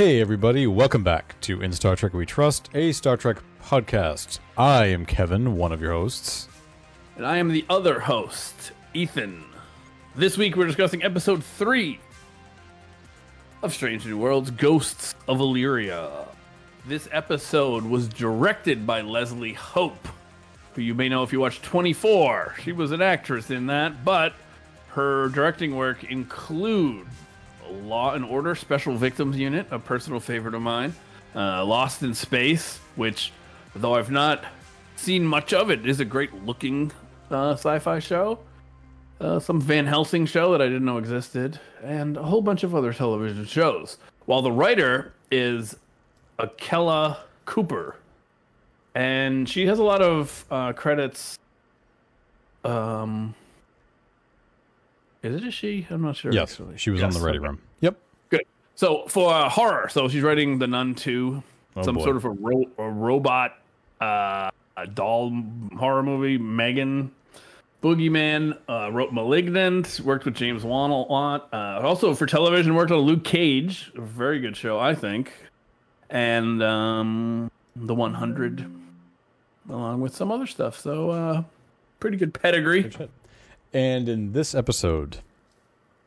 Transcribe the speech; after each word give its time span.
Hey, 0.00 0.18
everybody, 0.18 0.66
welcome 0.66 1.04
back 1.04 1.38
to 1.42 1.60
In 1.60 1.72
Star 1.72 1.94
Trek 1.94 2.14
We 2.14 2.24
Trust, 2.24 2.70
a 2.72 2.90
Star 2.92 3.18
Trek 3.18 3.42
podcast. 3.62 4.38
I 4.56 4.86
am 4.86 5.04
Kevin, 5.04 5.58
one 5.58 5.72
of 5.72 5.82
your 5.82 5.92
hosts. 5.92 6.48
And 7.18 7.26
I 7.26 7.36
am 7.36 7.50
the 7.50 7.66
other 7.68 8.00
host, 8.00 8.72
Ethan. 8.94 9.44
This 10.16 10.38
week 10.38 10.56
we're 10.56 10.66
discussing 10.66 11.02
episode 11.02 11.44
3 11.44 12.00
of 13.62 13.74
Strange 13.74 14.06
New 14.06 14.16
Worlds 14.16 14.50
Ghosts 14.50 15.14
of 15.28 15.38
Illyria. 15.38 16.28
This 16.86 17.06
episode 17.12 17.84
was 17.84 18.08
directed 18.08 18.86
by 18.86 19.02
Leslie 19.02 19.52
Hope, 19.52 20.08
who 20.74 20.80
you 20.80 20.94
may 20.94 21.10
know 21.10 21.24
if 21.24 21.30
you 21.30 21.40
watched 21.40 21.62
24. 21.62 22.54
She 22.62 22.72
was 22.72 22.92
an 22.92 23.02
actress 23.02 23.50
in 23.50 23.66
that, 23.66 24.02
but 24.02 24.32
her 24.92 25.28
directing 25.28 25.76
work 25.76 26.04
includes 26.04 27.10
Law 27.70 28.14
and 28.14 28.24
Order 28.24 28.54
Special 28.54 28.96
Victims 28.96 29.36
Unit, 29.36 29.66
a 29.70 29.78
personal 29.78 30.20
favorite 30.20 30.54
of 30.54 30.62
mine, 30.62 30.94
uh, 31.34 31.64
Lost 31.64 32.02
in 32.02 32.14
Space, 32.14 32.78
which, 32.96 33.32
though 33.74 33.94
I've 33.94 34.10
not 34.10 34.44
seen 34.96 35.24
much 35.24 35.52
of 35.52 35.70
it, 35.70 35.86
is 35.86 36.00
a 36.00 36.04
great 36.04 36.32
looking 36.44 36.92
uh, 37.30 37.52
sci 37.52 37.78
fi 37.78 37.98
show. 37.98 38.38
Uh, 39.20 39.38
some 39.38 39.60
Van 39.60 39.86
Helsing 39.86 40.26
show 40.26 40.52
that 40.52 40.62
I 40.62 40.66
didn't 40.66 40.84
know 40.84 40.96
existed, 40.96 41.60
and 41.82 42.16
a 42.16 42.22
whole 42.22 42.42
bunch 42.42 42.62
of 42.62 42.74
other 42.74 42.92
television 42.92 43.44
shows. 43.44 43.98
While 44.26 44.42
the 44.42 44.52
writer 44.52 45.12
is 45.30 45.76
Akela 46.38 47.18
Cooper, 47.44 47.96
and 48.94 49.48
she 49.48 49.66
has 49.66 49.78
a 49.78 49.84
lot 49.84 50.02
of 50.02 50.44
uh, 50.50 50.72
credits. 50.72 51.38
Um, 52.64 53.34
is 55.22 55.34
it 55.36 55.44
a 55.46 55.50
she? 55.50 55.86
I'm 55.90 56.02
not 56.02 56.16
sure. 56.16 56.32
Yes, 56.32 56.52
actually. 56.52 56.76
she 56.78 56.90
was 56.90 57.02
on 57.02 57.10
the 57.10 57.20
ready 57.20 57.38
okay. 57.38 57.48
room. 57.48 57.60
Yep. 57.80 57.96
Good. 58.30 58.42
So 58.74 59.06
for 59.08 59.32
uh, 59.32 59.48
horror, 59.48 59.88
so 59.90 60.08
she's 60.08 60.22
writing 60.22 60.58
The 60.58 60.66
Nun 60.66 60.94
2, 60.94 61.42
Oh, 61.76 61.82
some 61.82 61.94
boy. 61.94 62.04
sort 62.04 62.16
of 62.16 62.24
a, 62.24 62.30
ro- 62.30 62.70
a 62.78 62.88
robot 62.90 63.58
uh, 64.00 64.50
a 64.76 64.86
doll 64.86 65.30
horror 65.78 66.02
movie. 66.02 66.36
Megan, 66.36 67.12
Boogeyman, 67.82 68.58
uh, 68.68 68.90
wrote 68.92 69.12
*Malignant*. 69.12 70.00
Worked 70.04 70.24
with 70.24 70.34
James 70.34 70.64
Wan 70.64 70.90
a 70.90 71.02
lot. 71.02 71.48
Uh, 71.52 71.80
also 71.82 72.14
for 72.14 72.26
television, 72.26 72.74
worked 72.74 72.90
on 72.90 72.98
Luke 73.00 73.22
Cage, 73.24 73.92
a 73.94 74.00
very 74.00 74.40
good 74.40 74.56
show, 74.56 74.80
I 74.80 74.94
think, 74.94 75.32
and 76.08 76.62
um, 76.62 77.50
The 77.76 77.94
100, 77.94 78.68
along 79.68 80.00
with 80.00 80.14
some 80.16 80.32
other 80.32 80.46
stuff. 80.46 80.78
So 80.80 81.10
uh, 81.10 81.42
pretty 82.00 82.16
good 82.16 82.34
pedigree. 82.34 82.90
And 83.72 84.08
in 84.08 84.32
this 84.32 84.52
episode, 84.52 85.18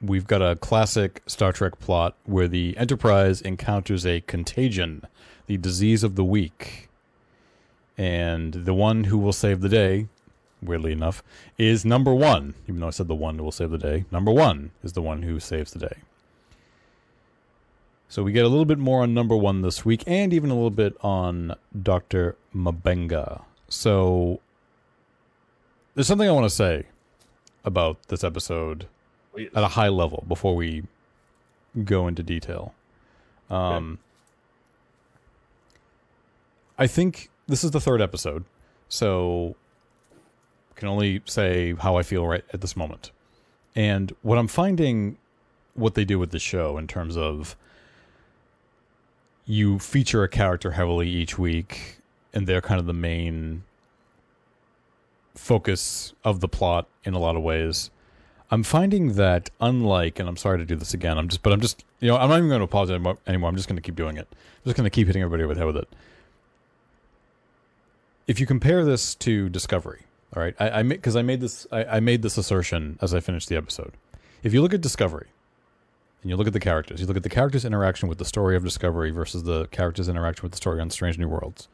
we've 0.01 0.27
got 0.27 0.41
a 0.41 0.57
classic 0.57 1.21
Star 1.27 1.53
Trek 1.53 1.79
plot 1.79 2.13
where 2.25 2.49
the 2.49 2.75
Enterprise 2.77 3.39
encounters 3.39 4.05
a 4.05 4.19
contagion, 4.19 5.03
the 5.47 5.55
disease 5.55 6.03
of 6.03 6.15
the 6.15 6.25
weak. 6.25 6.89
And 7.97 8.53
the 8.53 8.73
one 8.73 9.05
who 9.05 9.17
will 9.17 9.31
save 9.31 9.61
the 9.61 9.69
day, 9.69 10.07
weirdly 10.61 10.91
enough, 10.91 11.23
is 11.57 11.85
number 11.85 12.13
one. 12.13 12.53
Even 12.67 12.81
though 12.81 12.87
I 12.87 12.89
said 12.89 13.07
the 13.07 13.15
one 13.15 13.37
who 13.37 13.45
will 13.45 13.51
save 13.53 13.71
the 13.71 13.77
day, 13.77 14.03
number 14.11 14.31
one 14.31 14.71
is 14.83 14.91
the 14.91 15.01
one 15.01 15.21
who 15.21 15.39
saves 15.39 15.71
the 15.71 15.79
day. 15.79 15.97
So 18.09 18.23
we 18.23 18.33
get 18.33 18.43
a 18.43 18.49
little 18.49 18.65
bit 18.65 18.77
more 18.77 19.03
on 19.03 19.13
number 19.13 19.37
one 19.37 19.61
this 19.61 19.85
week, 19.85 20.03
and 20.05 20.33
even 20.33 20.51
a 20.51 20.53
little 20.53 20.69
bit 20.69 20.97
on 21.01 21.55
Dr. 21.81 22.35
M'Benga. 22.53 23.43
So 23.69 24.41
there's 25.95 26.07
something 26.07 26.27
I 26.27 26.33
want 26.33 26.45
to 26.45 26.49
say 26.49 26.87
about 27.65 28.01
this 28.07 28.23
episode 28.23 28.87
at 29.37 29.63
a 29.63 29.69
high 29.69 29.89
level 29.89 30.23
before 30.27 30.55
we 30.55 30.83
go 31.83 32.07
into 32.07 32.23
detail. 32.23 32.73
Um, 33.49 33.99
I 36.77 36.87
think 36.87 37.29
this 37.47 37.63
is 37.63 37.71
the 37.71 37.79
third 37.79 38.01
episode, 38.01 38.45
so 38.89 39.55
I 40.71 40.79
can 40.79 40.87
only 40.87 41.21
say 41.25 41.73
how 41.73 41.97
I 41.97 42.03
feel 42.03 42.25
right 42.25 42.43
at 42.53 42.61
this 42.61 42.75
moment. 42.75 43.11
And 43.75 44.15
what 44.21 44.37
I'm 44.37 44.47
finding, 44.47 45.17
what 45.73 45.95
they 45.95 46.05
do 46.05 46.19
with 46.19 46.31
the 46.31 46.39
show 46.39 46.77
in 46.77 46.87
terms 46.87 47.17
of 47.17 47.55
you 49.45 49.79
feature 49.79 50.23
a 50.23 50.29
character 50.29 50.71
heavily 50.71 51.09
each 51.09 51.37
week, 51.37 51.97
and 52.33 52.47
they're 52.47 52.61
kind 52.61 52.79
of 52.79 52.85
the 52.85 52.93
main 52.93 53.63
focus 55.35 56.13
of 56.23 56.39
the 56.39 56.47
plot 56.47 56.87
in 57.03 57.13
a 57.13 57.19
lot 57.19 57.35
of 57.35 57.41
ways. 57.41 57.89
I'm 58.51 58.63
finding 58.63 59.13
that 59.13 59.49
unlike, 59.59 60.19
and 60.19 60.29
I'm 60.29 60.37
sorry 60.37 60.59
to 60.59 60.65
do 60.65 60.75
this 60.75 60.93
again. 60.93 61.17
I'm 61.17 61.27
just, 61.27 61.41
but 61.41 61.53
I'm 61.53 61.61
just, 61.61 61.83
you 61.99 62.07
know, 62.07 62.17
I'm 62.17 62.29
not 62.29 62.37
even 62.37 62.49
going 62.49 62.59
to 62.59 62.65
apologize 62.65 63.17
anymore-. 63.25 63.49
I'm 63.49 63.55
just 63.55 63.67
going 63.67 63.77
to 63.77 63.81
keep 63.81 63.95
doing 63.95 64.17
it. 64.17 64.27
I'm 64.31 64.63
just 64.65 64.77
going 64.77 64.85
to 64.85 64.91
keep 64.91 65.07
hitting 65.07 65.21
everybody 65.21 65.43
over 65.43 65.53
the 65.53 65.59
head 65.59 65.65
with 65.65 65.77
it. 65.77 65.89
If 68.27 68.39
you 68.39 68.45
compare 68.45 68.85
this 68.85 69.15
to 69.15 69.49
Discovery, 69.49 70.03
all 70.35 70.41
right, 70.41 70.55
I, 70.59 70.79
I 70.79 70.83
because 70.83 71.15
I 71.15 71.23
made 71.23 71.41
this, 71.41 71.65
I, 71.71 71.83
I 71.85 71.99
made 71.99 72.21
this 72.21 72.37
assertion 72.37 72.99
as 73.01 73.13
I 73.13 73.19
finished 73.19 73.49
the 73.49 73.55
episode. 73.57 73.93
If 74.43 74.53
you 74.53 74.61
look 74.61 74.73
at 74.73 74.81
Discovery, 74.81 75.27
and 76.21 76.29
you 76.29 76.37
look 76.37 76.47
at 76.47 76.53
the 76.53 76.59
characters, 76.59 77.01
you 77.01 77.05
look 77.05 77.17
at 77.17 77.23
the 77.23 77.29
characters' 77.29 77.65
interaction 77.65 78.07
with 78.07 78.17
the 78.17 78.25
story 78.25 78.55
of 78.55 78.63
Discovery 78.63 79.11
versus 79.11 79.43
the 79.43 79.67
characters' 79.67 80.07
interaction 80.07 80.43
with 80.43 80.53
the 80.53 80.57
story 80.57 80.79
on 80.79 80.89
Strange 80.89 81.17
New 81.17 81.27
Worlds. 81.27 81.67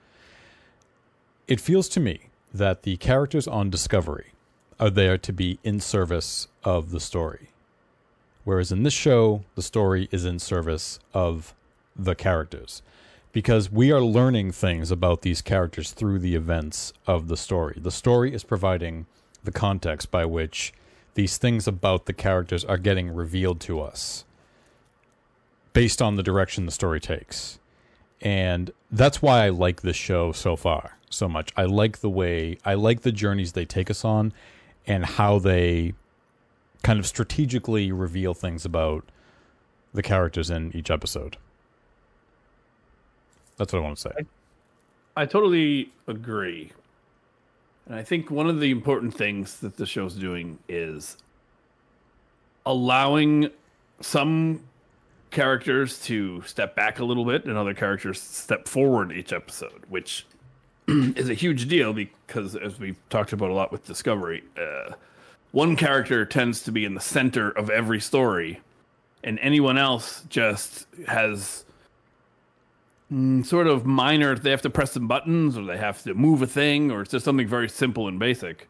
It 1.48 1.62
feels 1.62 1.88
to 1.90 2.00
me 2.00 2.29
that 2.54 2.84
the 2.84 2.98
characters 2.98 3.48
on 3.48 3.70
Discovery 3.70 4.32
are 4.80 4.90
there 4.90 5.18
to 5.18 5.34
be 5.34 5.60
in 5.64 5.80
service 5.80 6.48
of 6.64 6.92
the 6.92 7.00
story. 7.00 7.50
Whereas 8.44 8.72
in 8.72 8.84
this 8.84 8.94
show, 8.94 9.44
the 9.56 9.62
story 9.62 10.08
is 10.12 10.26
in 10.26 10.40
service 10.40 11.00
of 11.14 11.54
the 11.96 12.16
characters. 12.16 12.82
Because 13.32 13.72
we 13.72 13.92
are 13.92 14.02
learning 14.02 14.54
things 14.54 14.90
about 14.90 15.22
these 15.22 15.42
characters 15.42 15.92
through 15.92 16.20
the 16.20 16.34
events 16.34 16.94
of 17.06 17.28
the 17.28 17.38
story. 17.38 17.78
The 17.80 17.92
story 17.92 18.34
is 18.34 18.44
providing 18.44 19.06
the 19.44 19.52
context 19.52 20.10
by 20.10 20.26
which 20.26 20.74
these 21.14 21.38
things 21.38 21.68
about 21.68 22.06
the 22.06 22.14
characters 22.14 22.66
are 22.66 22.78
getting 22.78 23.14
revealed 23.14 23.60
to 23.62 23.82
us 23.82 24.26
based 25.74 26.02
on 26.02 26.16
the 26.16 26.24
direction 26.24 26.66
the 26.66 26.72
story 26.72 27.00
takes. 27.00 27.60
And 28.22 28.72
that's 28.92 29.22
why 29.22 29.46
I 29.46 29.50
like 29.50 29.82
this 29.82 29.96
show 29.96 30.32
so 30.32 30.56
far 30.56 30.99
so 31.10 31.28
much. 31.28 31.52
I 31.58 31.64
like 31.66 32.00
the 32.00 32.10
way, 32.10 32.58
I 32.64 32.76
like 32.76 33.02
the 33.02 33.12
journeys 33.12 33.54
they 33.54 33.66
take 33.66 33.90
us 33.90 34.06
on 34.06 34.34
and 34.86 35.06
how 35.06 35.40
they 35.40 35.94
kind 36.84 37.00
of 37.00 37.06
strategically 37.06 37.92
reveal 37.92 38.34
things 38.34 38.66
about 38.66 39.06
the 39.94 40.04
characters 40.04 40.50
in 40.50 40.76
each 40.76 40.90
episode. 40.90 41.38
That's 43.58 43.74
what 43.74 43.80
I 43.80 43.82
want 43.84 43.98
to 43.98 44.02
say. 44.02 44.26
I 45.18 45.26
totally 45.26 45.92
agree. 46.08 46.72
And 47.86 47.96
I 47.96 48.04
think 48.04 48.32
one 48.32 48.48
of 48.48 48.60
the 48.60 48.72
important 48.72 49.14
things 49.14 49.60
that 49.60 49.76
the 49.76 49.86
show's 49.86 50.16
doing 50.16 50.60
is 50.70 51.18
allowing 52.66 53.50
some 54.00 54.62
characters 55.32 56.00
to 56.02 56.42
step 56.44 56.76
back 56.76 57.00
a 57.00 57.04
little 57.04 57.26
bit 57.26 57.46
and 57.46 57.58
other 57.58 57.74
characters 57.74 58.22
step 58.22 58.68
forward 58.68 59.12
each 59.12 59.34
episode, 59.34 59.84
which 59.90 60.26
is 61.16 61.30
a 61.30 61.34
huge 61.34 61.68
deal 61.68 61.94
because, 61.94 62.56
as 62.56 62.80
we've 62.80 62.98
talked 63.10 63.34
about 63.34 63.50
a 63.50 63.54
lot 63.54 63.72
with 63.72 63.86
Discovery, 63.86 64.44
uh, 64.60 64.94
one 65.52 65.76
character 65.76 66.26
tends 66.26 66.64
to 66.64 66.72
be 66.72 66.86
in 66.86 66.94
the 66.94 67.02
center 67.02 67.50
of 67.52 67.70
every 67.70 68.00
story, 68.00 68.62
and 69.24 69.40
anyone 69.40 69.78
else 69.78 70.24
just 70.30 70.88
has 71.08 71.66
mm, 73.12 73.46
sort 73.46 73.68
of 73.68 73.86
minor. 73.86 74.36
They 74.36 74.52
have 74.52 74.62
to 74.64 74.70
press 74.70 74.94
some 74.94 75.08
buttons, 75.08 75.58
or 75.58 75.66
they 75.66 75.78
have 75.78 76.04
to 76.04 76.14
move 76.14 76.42
a 76.42 76.48
thing, 76.48 76.92
or 76.92 77.02
it's 77.02 77.12
just 77.12 77.26
something 77.26 77.48
very 77.48 77.70
simple 77.70 78.08
and 78.08 78.20
basic. 78.20 78.68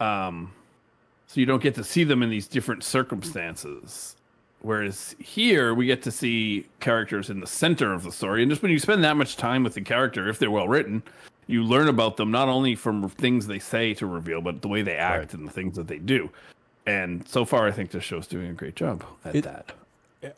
Um, 0.00 0.52
so 1.26 1.40
you 1.40 1.46
don't 1.46 1.62
get 1.62 1.74
to 1.76 1.84
see 1.84 2.04
them 2.04 2.22
in 2.22 2.30
these 2.30 2.46
different 2.46 2.84
circumstances. 2.84 4.16
Whereas 4.60 5.16
here, 5.18 5.74
we 5.74 5.86
get 5.86 6.02
to 6.02 6.12
see 6.12 6.66
characters 6.78 7.30
in 7.30 7.40
the 7.40 7.46
center 7.46 7.92
of 7.92 8.04
the 8.04 8.12
story, 8.12 8.42
and 8.42 8.50
just 8.50 8.62
when 8.62 8.70
you 8.70 8.78
spend 8.78 9.02
that 9.02 9.16
much 9.16 9.36
time 9.36 9.64
with 9.64 9.74
the 9.74 9.80
character, 9.80 10.28
if 10.28 10.38
they're 10.38 10.50
well 10.50 10.68
written, 10.68 11.02
you 11.46 11.62
learn 11.64 11.88
about 11.88 12.16
them 12.16 12.30
not 12.30 12.48
only 12.48 12.74
from 12.74 13.08
things 13.08 13.46
they 13.46 13.58
say 13.58 13.94
to 13.94 14.06
reveal, 14.06 14.40
but 14.40 14.62
the 14.62 14.68
way 14.68 14.82
they 14.82 14.96
act 14.96 15.18
Right. 15.18 15.34
and 15.34 15.46
the 15.46 15.52
things 15.52 15.76
that 15.76 15.88
they 15.88 15.98
do. 15.98 16.30
And 16.86 17.26
so 17.28 17.44
far, 17.44 17.66
I 17.66 17.70
think 17.72 17.90
this 17.90 18.04
show's 18.04 18.26
doing 18.26 18.50
a 18.50 18.54
great 18.54 18.76
job 18.76 19.04
at 19.24 19.34
It- 19.36 19.44
that. 19.44 19.72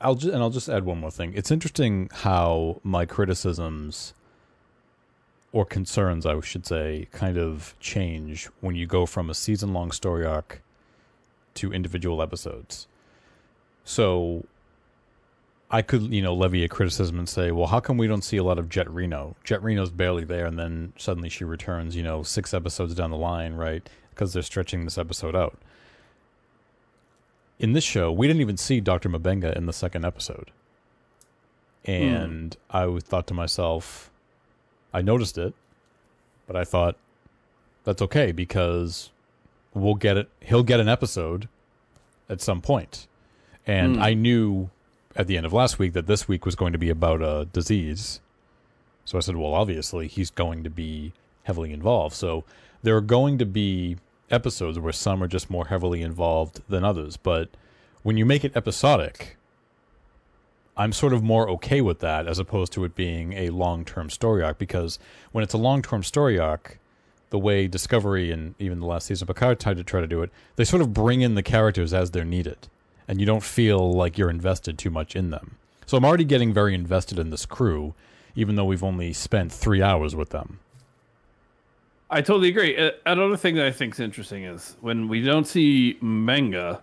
I'll 0.01 0.15
just, 0.15 0.33
and 0.33 0.43
I'll 0.43 0.51
just 0.51 0.69
add 0.69 0.85
one 0.85 0.99
more 0.99 1.11
thing. 1.11 1.33
It's 1.35 1.51
interesting 1.51 2.09
how 2.12 2.81
my 2.83 3.05
criticisms 3.05 4.15
or 5.53 5.65
concerns, 5.67 6.25
I 6.27 6.41
should 6.41 6.67
say, 6.67 7.06
kind 7.12 7.37
of 7.39 7.75
change 7.81 8.47
when 8.61 8.75
you 8.75 8.87
go 8.87 9.05
from 9.06 9.29
a 9.31 9.35
season 9.35 9.73
long 9.73 9.93
story 9.93 10.25
arc 10.27 10.62
to 11.55 11.73
individual 11.73 12.21
episodes. 12.23 12.87
So 13.85 14.47
I 15.75 15.82
could, 15.82 16.15
you 16.15 16.23
know, 16.23 16.37
levy 16.37 16.62
a 16.62 16.69
criticism 16.69 17.19
and 17.19 17.29
say, 17.29 17.50
well, 17.50 17.67
how 17.67 17.81
come 17.81 17.97
we 17.97 18.06
don't 18.06 18.23
see 18.23 18.37
a 18.37 18.44
lot 18.44 18.61
of 18.61 18.69
Jet 18.69 18.88
Reno? 18.88 19.35
Jet 19.43 19.61
Reno's 19.61 19.91
barely 19.91 20.23
there, 20.23 20.47
and 20.47 20.56
then 20.56 20.93
suddenly 20.97 21.29
she 21.29 21.43
returns, 21.43 21.97
you 21.97 22.03
know, 22.05 22.23
six 22.23 22.55
episodes 22.55 22.94
down 22.94 23.11
the 23.11 23.17
line, 23.17 23.55
right? 23.55 23.85
Because 24.11 24.32
they're 24.32 24.44
stretching 24.44 24.85
this 24.85 24.99
episode 24.99 25.35
out. 25.35 25.59
In 27.59 27.73
this 27.73 27.82
show, 27.82 28.12
we 28.12 28.29
didn't 28.29 28.41
even 28.41 28.56
see 28.56 28.79
Dr. 28.79 29.09
M'Benga 29.09 29.53
in 29.56 29.67
the 29.67 29.73
second 29.73 30.05
episode. 30.05 30.53
and 31.85 32.56
hmm. 32.70 32.77
I 32.77 33.00
thought 33.00 33.27
to 33.27 33.35
myself, 33.35 34.12
I 34.93 35.03
noticed 35.03 35.37
it, 35.38 35.55
but 36.47 36.55
I 36.55 36.62
thought 36.62 36.97
that's 37.82 38.00
okay 38.00 38.31
because 38.31 39.11
we'll 39.75 39.97
get 39.97 40.17
it. 40.17 40.29
He'll 40.38 40.62
get 40.62 40.79
an 40.79 40.88
episode 40.88 41.49
at 42.29 42.41
some 42.41 42.61
point, 42.61 43.09
and 43.67 43.97
hmm. 43.97 44.03
I 44.03 44.15
knew 44.15 44.70
at 45.16 45.26
the 45.26 45.37
end 45.37 45.46
of 45.46 45.52
last 45.52 45.78
week 45.78 45.93
that 45.93 46.06
this 46.06 46.26
week 46.28 46.44
was 46.44 46.55
going 46.55 46.72
to 46.72 46.78
be 46.78 46.90
about 46.90 47.22
a 47.22 47.46
disease. 47.52 48.20
So 49.05 49.19
I 49.19 49.20
said, 49.20 49.37
well, 49.37 49.55
obviously 49.55 50.08
he's 50.08 50.31
going 50.31 50.64
to 50.64 50.70
be 50.70 51.12
heavily 51.44 51.72
involved. 51.72 52.14
So 52.14 52.44
there 52.82 52.96
are 52.96 53.02
going 53.02 53.38
to 53.38 53.46
be 53.46 53.96
episodes 54.31 54.78
where 54.78 54.93
some 54.93 55.22
are 55.22 55.28
just 55.28 55.50
more 55.50 55.66
heavily 55.66 56.02
involved 56.02 56.61
than 56.69 56.84
others. 56.84 57.16
But 57.16 57.49
when 58.02 58.16
you 58.16 58.26
make 58.26 58.44
it 58.44 58.56
episodic, 58.56 59.37
I'm 60.76 60.93
sort 60.93 61.12
of 61.12 61.22
more 61.22 61.49
okay 61.50 61.81
with 61.81 62.00
that 62.00 62.26
as 62.26 62.38
opposed 62.38 62.72
to 62.72 62.84
it 62.84 62.96
being 62.96 63.32
a 63.34 63.50
long 63.50 63.84
term 63.84 64.10
story 64.10 64.43
arc 64.43 64.58
because 64.58 64.99
when 65.32 65.44
it's 65.44 65.55
a 65.55 65.58
long 65.58 65.82
term 65.82 66.02
story 66.02 66.38
arc, 66.38 66.78
the 67.31 67.38
way 67.38 67.67
Discovery 67.67 68.31
and 68.31 68.55
even 68.58 68.81
the 68.81 68.87
last 68.87 69.06
season 69.06 69.28
of 69.28 69.34
Picard 69.34 69.60
tried 69.60 69.76
to 69.76 69.84
try 69.84 70.00
to 70.00 70.06
do 70.06 70.22
it, 70.22 70.31
they 70.56 70.64
sort 70.64 70.82
of 70.82 70.93
bring 70.93 71.20
in 71.20 71.34
the 71.34 71.43
characters 71.43 71.93
as 71.93 72.10
they're 72.10 72.25
needed. 72.25 72.69
And 73.06 73.21
you 73.21 73.27
don't 73.27 73.43
feel 73.43 73.93
like 73.93 74.17
you're 74.17 74.31
invested 74.31 74.79
too 74.79 74.91
much 74.91 75.15
in 75.15 75.31
them. 75.31 75.56
So 75.87 75.97
I'm 75.97 76.05
already 76.05 76.25
getting 76.25 76.53
very 76.53 76.75
invested 76.75 77.19
in 77.19 77.31
this 77.31 77.45
crew, 77.45 77.95
even 78.35 78.56
though 78.56 78.65
we've 78.65 78.83
only 78.85 79.12
spent 79.12 79.53
three 79.53 79.83
hours 79.83 80.17
with 80.17 80.31
them. 80.31 80.59
I 82.11 82.23
totally 82.23 82.49
agree. 82.49 82.77
Uh, 82.77 82.93
Another 83.05 83.37
thing 83.37 83.56
that 83.56 83.67
I 83.67 83.73
think 83.73 83.95
is 83.95 84.01
interesting 84.01 84.45
is 84.45 84.77
when 84.81 85.09
we 85.09 85.21
don't 85.21 85.47
see 85.47 85.99
M'Benga, 86.03 86.81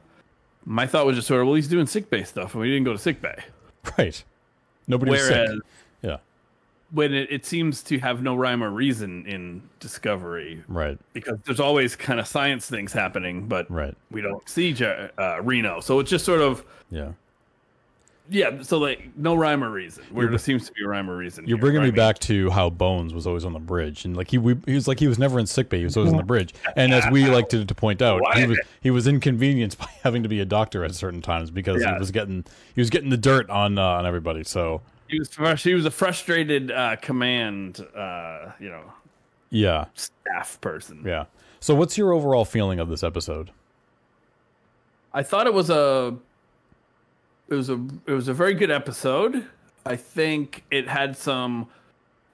my 0.65 0.85
thought 0.85 1.05
was 1.05 1.15
just 1.15 1.27
sort 1.27 1.41
of, 1.41 1.47
well, 1.47 1.55
he's 1.55 1.67
doing 1.67 1.87
sick 1.87 2.09
bay 2.09 2.23
stuff, 2.23 2.53
and 2.53 2.61
we 2.61 2.69
didn't 2.69 2.83
go 2.83 2.93
to 2.93 2.99
sick 2.99 3.21
bay. 3.21 3.35
Right. 3.97 4.23
Nobody 4.87 5.11
was 5.11 5.25
sick. 5.25 5.49
When 6.93 7.13
it, 7.13 7.31
it 7.31 7.45
seems 7.45 7.81
to 7.83 7.99
have 7.99 8.21
no 8.21 8.35
rhyme 8.35 8.61
or 8.61 8.69
reason 8.69 9.25
in 9.25 9.61
Discovery, 9.79 10.61
Right. 10.67 10.97
because 11.13 11.37
there's 11.45 11.61
always 11.61 11.95
kind 11.95 12.19
of 12.19 12.27
science 12.27 12.69
things 12.69 12.91
happening, 12.91 13.47
but 13.47 13.69
Right. 13.71 13.95
we 14.11 14.21
don't 14.21 14.47
see 14.49 14.75
uh, 14.83 15.39
Reno. 15.41 15.79
So 15.79 15.99
it's 15.99 16.09
just 16.09 16.25
sort 16.25 16.41
of, 16.41 16.65
Yeah. 16.89 17.11
yeah, 18.29 18.61
so 18.61 18.77
like 18.77 19.09
no 19.15 19.35
rhyme 19.35 19.63
or 19.63 19.69
reason. 19.69 20.03
Where 20.11 20.27
there 20.27 20.37
seems 20.37 20.67
to 20.67 20.73
be 20.73 20.83
a 20.83 20.87
rhyme 20.87 21.09
or 21.09 21.15
reason. 21.17 21.45
You're 21.47 21.57
here, 21.57 21.61
bringing 21.61 21.81
me 21.81 21.89
right? 21.89 21.95
back 21.95 22.19
to 22.19 22.49
how 22.49 22.69
Bones 22.69 23.13
was 23.13 23.25
always 23.25 23.45
on 23.45 23.53
the 23.53 23.59
bridge, 23.59 24.05
and 24.05 24.15
like 24.17 24.29
he 24.29 24.37
we, 24.37 24.55
he 24.65 24.73
was 24.73 24.87
like 24.87 24.99
he 24.99 25.07
was 25.07 25.17
never 25.19 25.39
in 25.39 25.45
sickbay. 25.47 25.79
He 25.79 25.83
was 25.85 25.95
always 25.97 26.11
on 26.11 26.17
the 26.17 26.23
bridge, 26.23 26.53
and 26.75 26.93
as 26.93 27.05
we 27.11 27.25
like 27.27 27.49
to, 27.49 27.65
to 27.65 27.75
point 27.75 28.01
out, 28.01 28.21
he 28.37 28.45
was 28.47 28.59
he 28.81 28.91
was 28.91 29.07
inconvenienced 29.07 29.77
by 29.79 29.87
having 30.03 30.23
to 30.23 30.29
be 30.29 30.39
a 30.41 30.45
doctor 30.45 30.83
at 30.85 30.93
certain 30.93 31.21
times 31.21 31.51
because 31.51 31.81
Yeah. 31.81 31.93
he 31.93 31.99
was 31.99 32.11
getting 32.11 32.43
he 32.75 32.81
was 32.81 32.89
getting 32.89 33.09
the 33.09 33.17
dirt 33.17 33.49
on 33.49 33.77
uh, 33.77 33.81
on 33.83 34.05
everybody. 34.05 34.43
So 34.43 34.81
He 35.11 35.19
was, 35.19 35.61
he 35.63 35.73
was 35.73 35.85
a 35.85 35.91
frustrated 35.91 36.71
uh, 36.71 36.95
command, 36.95 37.85
uh, 37.95 38.51
you 38.59 38.69
know, 38.69 38.91
yeah, 39.49 39.85
staff 39.93 40.59
person. 40.61 41.03
yeah. 41.05 41.25
So 41.59 41.75
what's 41.75 41.97
your 41.97 42.13
overall 42.13 42.45
feeling 42.45 42.79
of 42.79 42.89
this 42.89 43.03
episode? 43.03 43.51
I 45.13 45.21
thought 45.21 45.45
it 45.45 45.53
was 45.53 45.69
a 45.69 46.15
it 47.49 47.53
was 47.53 47.69
a 47.69 47.73
it 48.07 48.13
was 48.13 48.29
a 48.29 48.33
very 48.33 48.53
good 48.53 48.71
episode. 48.71 49.45
I 49.85 49.95
think 49.95 50.63
it 50.71 50.87
had 50.87 51.17
some 51.17 51.67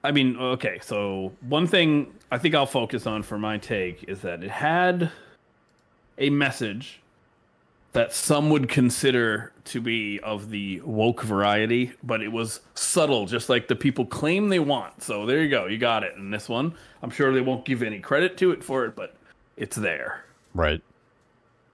I 0.04 0.12
mean, 0.12 0.36
okay, 0.36 0.78
so 0.80 1.32
one 1.48 1.66
thing 1.66 2.14
I 2.30 2.38
think 2.38 2.54
I'll 2.54 2.66
focus 2.66 3.06
on 3.06 3.22
for 3.22 3.38
my 3.38 3.58
take 3.58 4.04
is 4.04 4.20
that 4.20 4.44
it 4.44 4.50
had 4.50 5.10
a 6.18 6.30
message 6.30 7.00
that 7.92 8.12
some 8.12 8.50
would 8.50 8.68
consider 8.68 9.52
to 9.64 9.80
be 9.80 10.20
of 10.20 10.50
the 10.50 10.80
woke 10.82 11.22
variety, 11.22 11.92
but 12.02 12.22
it 12.22 12.28
was 12.28 12.60
subtle, 12.74 13.26
just 13.26 13.48
like 13.48 13.66
the 13.68 13.74
people 13.76 14.04
claim 14.04 14.48
they 14.48 14.58
want. 14.58 15.02
So 15.02 15.26
there 15.26 15.42
you 15.42 15.48
go, 15.48 15.66
you 15.66 15.78
got 15.78 16.04
it 16.04 16.14
in 16.16 16.30
this 16.30 16.48
one. 16.48 16.74
I'm 17.02 17.10
sure 17.10 17.32
they 17.32 17.40
won't 17.40 17.64
give 17.64 17.82
any 17.82 17.98
credit 17.98 18.36
to 18.38 18.50
it 18.52 18.62
for 18.62 18.84
it, 18.84 18.94
but 18.94 19.14
it's 19.56 19.76
there. 19.76 20.24
Right. 20.54 20.82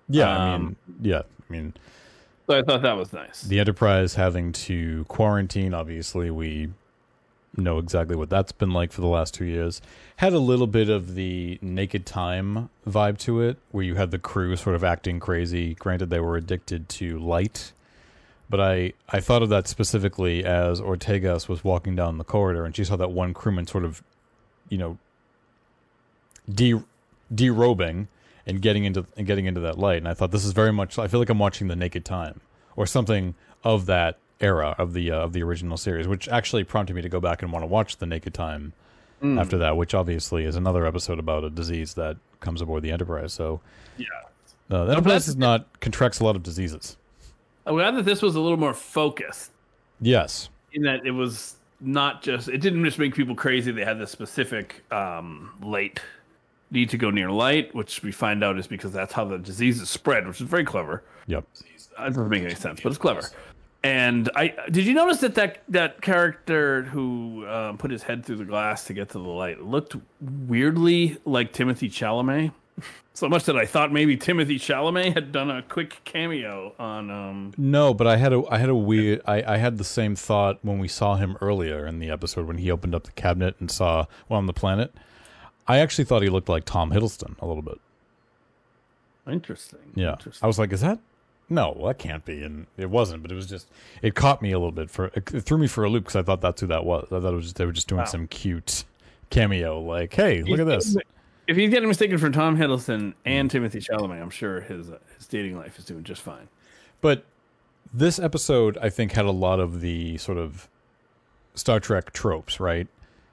Yeah, 0.09 0.29
I 0.29 0.45
mean, 0.57 0.67
Um, 0.67 0.77
yeah, 1.03 1.19
I 1.21 1.53
mean, 1.53 1.75
So 2.47 2.59
I 2.59 2.63
thought 2.63 2.83
that 2.83 2.97
was 2.97 3.13
nice. 3.13 3.43
the 3.43 3.59
Enterprise 3.59 4.15
having 4.15 4.53
to 4.53 5.05
quarantine. 5.09 5.73
Obviously, 5.75 6.31
we 6.31 6.71
know 7.57 7.79
exactly 7.79 8.17
what 8.17 8.31
that's 8.31 8.53
been 8.53 8.73
like 8.73 8.93
for 8.93 9.01
the 9.01 9.07
last 9.07 9.35
two 9.35 9.45
years. 9.45 9.81
Had 10.17 10.33
a 10.33 10.39
little 10.39 10.67
bit 10.67 10.89
of 10.89 11.15
the 11.15 11.59
Naked 11.63 12.07
Time 12.07 12.71
vibe 12.87 13.19
to 13.19 13.41
it, 13.41 13.59
where 13.71 13.85
you 13.85 13.95
had 13.95 14.11
the 14.11 14.19
crew 14.19 14.57
sort 14.57 14.77
of 14.77 14.85
acting 14.85 15.21
crazy. 15.21 15.75
Granted, 15.75 16.11
they 16.11 16.21
were 16.21 16.37
addicted 16.37 16.89
to 16.91 17.19
light, 17.19 17.73
but 18.49 18.61
I 18.61 18.93
I 19.09 19.21
thought 19.21 19.43
of 19.43 19.49
that 19.51 19.69
specifically 19.69 20.45
as 20.45 20.81
Ortegas 20.81 21.49
was 21.49 21.65
walking 21.65 21.95
down 21.97 22.19
the 22.19 22.25
corridor 22.25 22.65
and 22.65 22.75
she 22.75 22.85
saw 22.85 22.97
that 22.97 23.11
one 23.11 23.35
crewman 23.35 23.67
sort 23.67 23.85
of, 23.85 24.03
you 24.69 24.79
know, 24.79 24.99
de 26.53 26.75
derobing 27.35 28.09
and 28.47 28.61
getting 28.61 28.85
into 28.85 29.07
and 29.17 29.27
getting 29.27 29.47
into 29.47 29.61
that 29.61 29.79
light. 29.79 29.99
And 29.99 30.09
I 30.09 30.15
thought 30.15 30.31
this 30.31 30.45
is 30.45 30.53
very 30.53 30.73
much. 30.73 30.99
I 30.99 31.09
feel 31.09 31.21
like 31.21 31.31
I'm 31.31 31.39
watching 31.39 31.69
the 31.69 31.77
Naked 31.77 32.05
Time 32.05 32.41
or 32.77 32.87
something 32.87 33.35
of 33.63 33.87
that 33.87 34.19
era 34.41 34.75
of 34.79 34.93
the 34.93 35.11
uh, 35.11 35.17
of 35.21 35.33
the 35.33 35.43
original 35.43 35.77
series, 35.77 36.07
which 36.09 36.29
actually 36.29 36.65
prompted 36.65 36.95
me 36.95 37.03
to 37.03 37.09
go 37.09 37.21
back 37.21 37.43
and 37.43 37.53
want 37.53 37.63
to 37.63 37.67
watch 37.67 37.97
the 37.99 38.07
Naked 38.07 38.35
Time 38.35 38.73
after 39.39 39.57
that, 39.57 39.79
which 39.79 39.95
obviously 39.95 40.45
is 40.45 40.55
another 40.55 40.85
episode 40.85 41.19
about 41.19 41.45
a 41.45 41.49
disease 41.51 41.95
that 41.95 42.19
comes 42.41 42.61
aboard 42.61 42.83
the 42.83 42.91
Enterprise. 42.93 43.33
So 43.33 43.63
Yeah. 43.97 44.07
uh, 44.71 44.85
the 44.85 44.93
Enterprise 44.93 45.29
is 45.29 45.37
not 45.37 45.81
contracts 45.81 46.21
a 46.21 46.25
lot 46.25 46.37
of 46.37 46.43
diseases. 46.43 46.99
I'm 47.65 47.75
glad 47.75 47.93
that 47.97 48.05
this 48.05 48.21
was 48.21 48.35
a 48.35 48.41
little 48.41 48.59
more 48.59 48.75
focused 48.75 49.51
Yes. 49.99 50.51
in 50.75 50.83
that 50.83 51.07
it 51.07 51.13
was 51.13 51.55
not 51.81 52.23
just 52.23 52.49
it 52.51 52.59
didn't 52.59 52.85
just 52.85 52.99
make 52.99 53.15
people 53.15 53.35
crazy. 53.35 53.73
They 53.73 53.85
had 53.85 53.99
this 53.99 54.11
specific 54.11 54.85
um, 54.93 55.53
light 55.63 56.01
need 56.71 56.91
to 56.91 56.99
go 56.99 57.09
near 57.11 57.31
light, 57.31 57.75
which 57.75 58.03
we 58.03 58.13
find 58.13 58.45
out 58.45 58.59
is 58.59 58.67
because 58.67 58.93
that's 58.93 59.15
how 59.15 59.25
the 59.25 59.39
disease 59.39 59.81
is 59.81 59.89
spread, 59.89 60.27
which 60.27 60.43
is 60.43 60.47
very 60.49 60.65
clever. 60.65 61.03
Yep. 61.29 61.45
That 61.97 62.09
doesn't 62.09 62.29
make 62.29 62.43
any 62.43 62.55
sense, 62.57 62.81
but 62.83 62.91
it's 62.91 62.99
clever. 62.99 63.23
And 63.85 64.31
I 64.35 64.55
did 64.71 64.87
you 64.87 64.95
notice 64.95 65.19
that 65.19 65.35
that, 65.35 65.59
that 65.69 66.01
character 66.01 66.85
who 66.85 67.47
um, 67.47 67.77
put 67.77 67.91
his 67.91 68.03
head 68.03 68.25
through 68.25 68.37
the 68.37 68.47
glass 68.47 68.85
to 68.85 68.95
get 68.95 69.11
to 69.11 69.19
the 69.19 69.29
light 69.29 69.61
looked 69.61 69.95
weirdly 70.21 71.19
like 71.27 71.53
Timothy 71.53 71.89
Chalamet? 71.89 72.53
So 73.17 73.29
much 73.29 73.45
that 73.45 73.57
I 73.57 73.65
thought 73.65 73.93
maybe 73.93 74.17
Timothy 74.17 74.59
Chalamet 74.59 75.15
had 75.15 75.31
done 75.31 75.49
a 75.49 75.63
quick 75.63 76.01
cameo 76.05 76.75
on 76.81 77.13
um, 77.13 77.55
No, 77.57 77.95
but 77.95 78.09
I 78.09 78.17
had 78.17 78.33
a 78.33 78.43
I 78.51 78.59
had 78.59 78.69
a 78.69 78.75
weird 78.75 79.21
I, 79.25 79.55
I 79.55 79.57
had 79.59 79.79
the 79.79 79.85
same 79.85 80.17
thought 80.17 80.59
when 80.63 80.81
we 80.81 80.89
saw 80.89 81.15
him 81.15 81.37
earlier 81.41 81.87
in 81.87 82.01
the 82.01 82.11
episode 82.11 82.49
when 82.49 82.59
he 82.59 82.73
opened 82.73 82.93
up 82.93 83.05
the 83.05 83.13
cabinet 83.13 83.55
and 83.61 83.71
saw 83.71 84.07
well 84.29 84.39
on 84.39 84.47
the 84.47 84.53
planet. 84.53 84.93
I 85.69 85.79
actually 85.79 86.07
thought 86.07 86.23
he 86.23 86.29
looked 86.29 86.49
like 86.49 86.65
Tom 86.65 86.91
Hiddleston 86.91 87.39
a 87.39 87.47
little 87.47 87.63
bit. 87.63 87.81
Interesting. 89.29 89.93
Yeah. 89.95 90.15
Interesting. 90.15 90.45
I 90.45 90.49
was 90.49 90.59
like, 90.59 90.73
is 90.73 90.81
that? 90.81 90.99
No, 91.49 91.79
that 91.87 91.99
can't 91.99 92.25
be. 92.25 92.43
And 92.43 92.67
it 92.77 92.89
wasn't, 92.91 93.23
but 93.23 93.31
it 93.31 93.35
was 93.35 93.47
just, 93.47 93.69
it 94.03 94.15
caught 94.15 94.41
me 94.43 94.53
a 94.53 94.59
little 94.59 94.73
bit 94.73 94.91
for, 94.91 95.07
it 95.15 95.27
threw 95.45 95.59
me 95.59 95.67
for 95.67 95.85
a 95.85 95.89
loop 95.91 96.05
because 96.05 96.17
I 96.17 96.23
thought 96.23 96.41
that's 96.41 96.61
who 96.61 96.67
that 96.69 96.85
was. 96.85 97.07
I 97.13 97.21
thought 97.21 97.33
it 97.33 97.37
was 97.37 97.45
just, 97.47 97.57
they 97.57 97.67
were 97.67 97.73
just 97.73 97.89
doing 97.89 97.99
Wow. 98.01 98.05
some 98.07 98.27
cute 98.29 98.85
cameo, 99.31 99.81
like, 99.81 100.15
hey, 100.15 100.43
look 100.43 100.61
at 100.61 100.67
this. 100.67 100.97
If 101.47 101.57
he's 101.59 101.69
getting 101.69 101.89
mistaken 101.89 102.17
for 102.17 102.31
Tom 102.31 102.57
Hiddleston 102.57 103.13
and 103.27 103.51
Timothy 103.51 103.79
Chalamet, 103.81 104.23
I'm 104.23 104.31
sure 104.31 104.63
his 104.63 104.89
uh, 104.91 104.99
his 105.19 105.27
dating 105.27 105.59
life 105.59 105.79
is 105.79 105.85
doing 105.85 106.03
just 106.03 106.23
fine. 106.23 106.49
But 107.03 107.27
this 107.93 108.19
episode, 108.19 108.79
I 108.81 108.89
think, 108.89 109.13
had 109.13 109.27
a 109.27 109.31
lot 109.31 109.61
of 109.61 109.83
the 109.83 110.17
sort 110.17 110.39
of 110.39 110.69
Star 111.55 111.81
Trek 111.81 112.15
tropes, 112.15 112.61
right? 112.61 112.89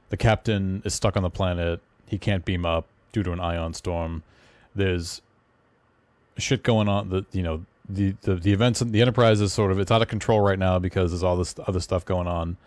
The 0.09 0.17
captain 0.17 0.81
is 0.83 0.93
stuck 0.93 1.15
on 1.15 1.23
the 1.23 1.29
planet. 1.29 1.79
He 2.05 2.17
can't 2.17 2.43
beam 2.43 2.65
up 2.65 2.85
due 3.13 3.23
to 3.23 3.31
an 3.31 3.39
ion 3.39 3.73
storm. 3.73 4.23
There's 4.75 5.21
shit 6.37 6.63
going 6.63 6.89
on. 6.89 7.09
The 7.09 7.25
you 7.31 7.43
know 7.43 7.63
the 7.93 8.15
the, 8.21 8.35
the 8.35 8.53
events 8.53 8.79
the 8.79 9.01
Enterprise 9.01 9.41
is 9.41 9.53
sort 9.53 9.71
of 9.71 9.79
it's 9.79 9.91
out 9.91 10.01
of 10.01 10.07
control 10.07 10.41
right 10.41 10.59
now 10.59 10.79
because 10.79 11.11
there's 11.11 11.23
all 11.23 11.37
this 11.37 11.55
other 11.67 11.79
stuff 11.79 12.05
going 12.05 12.27
on. 12.27 12.57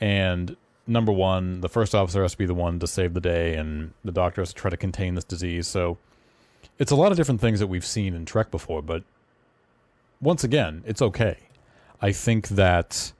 And 0.00 0.56
number 0.86 1.12
one, 1.12 1.60
the 1.60 1.68
first 1.68 1.94
officer 1.94 2.22
has 2.22 2.32
to 2.32 2.38
be 2.38 2.46
the 2.46 2.54
one 2.54 2.78
to 2.78 2.86
save 2.86 3.14
the 3.14 3.20
day, 3.20 3.54
and 3.54 3.92
the 4.04 4.12
doctor 4.12 4.40
has 4.40 4.50
to 4.50 4.54
try 4.54 4.70
to 4.70 4.76
contain 4.76 5.14
this 5.14 5.24
disease. 5.24 5.66
So 5.66 5.98
it's 6.78 6.92
a 6.92 6.96
lot 6.96 7.10
of 7.10 7.16
different 7.16 7.40
things 7.40 7.60
that 7.60 7.66
we've 7.66 7.84
seen 7.84 8.14
in 8.14 8.24
Trek 8.24 8.50
before, 8.50 8.82
but 8.82 9.02
once 10.20 10.44
again, 10.44 10.82
it's 10.86 11.02
okay. 11.02 11.36
I 12.00 12.12
think 12.12 12.48
that 12.48 13.12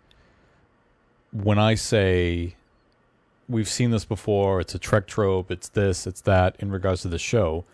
when 1.32 1.58
I 1.58 1.74
say 1.74 2.54
we've 3.48 3.68
seen 3.68 3.90
this 3.90 4.04
before, 4.04 4.60
it's 4.60 4.74
a 4.74 4.78
Trek 4.78 5.06
trope, 5.06 5.50
it's 5.50 5.68
this, 5.68 6.06
it's 6.06 6.20
that, 6.22 6.56
in 6.58 6.70
regards 6.70 7.02
to 7.02 7.08
the 7.08 7.18
show, 7.18 7.64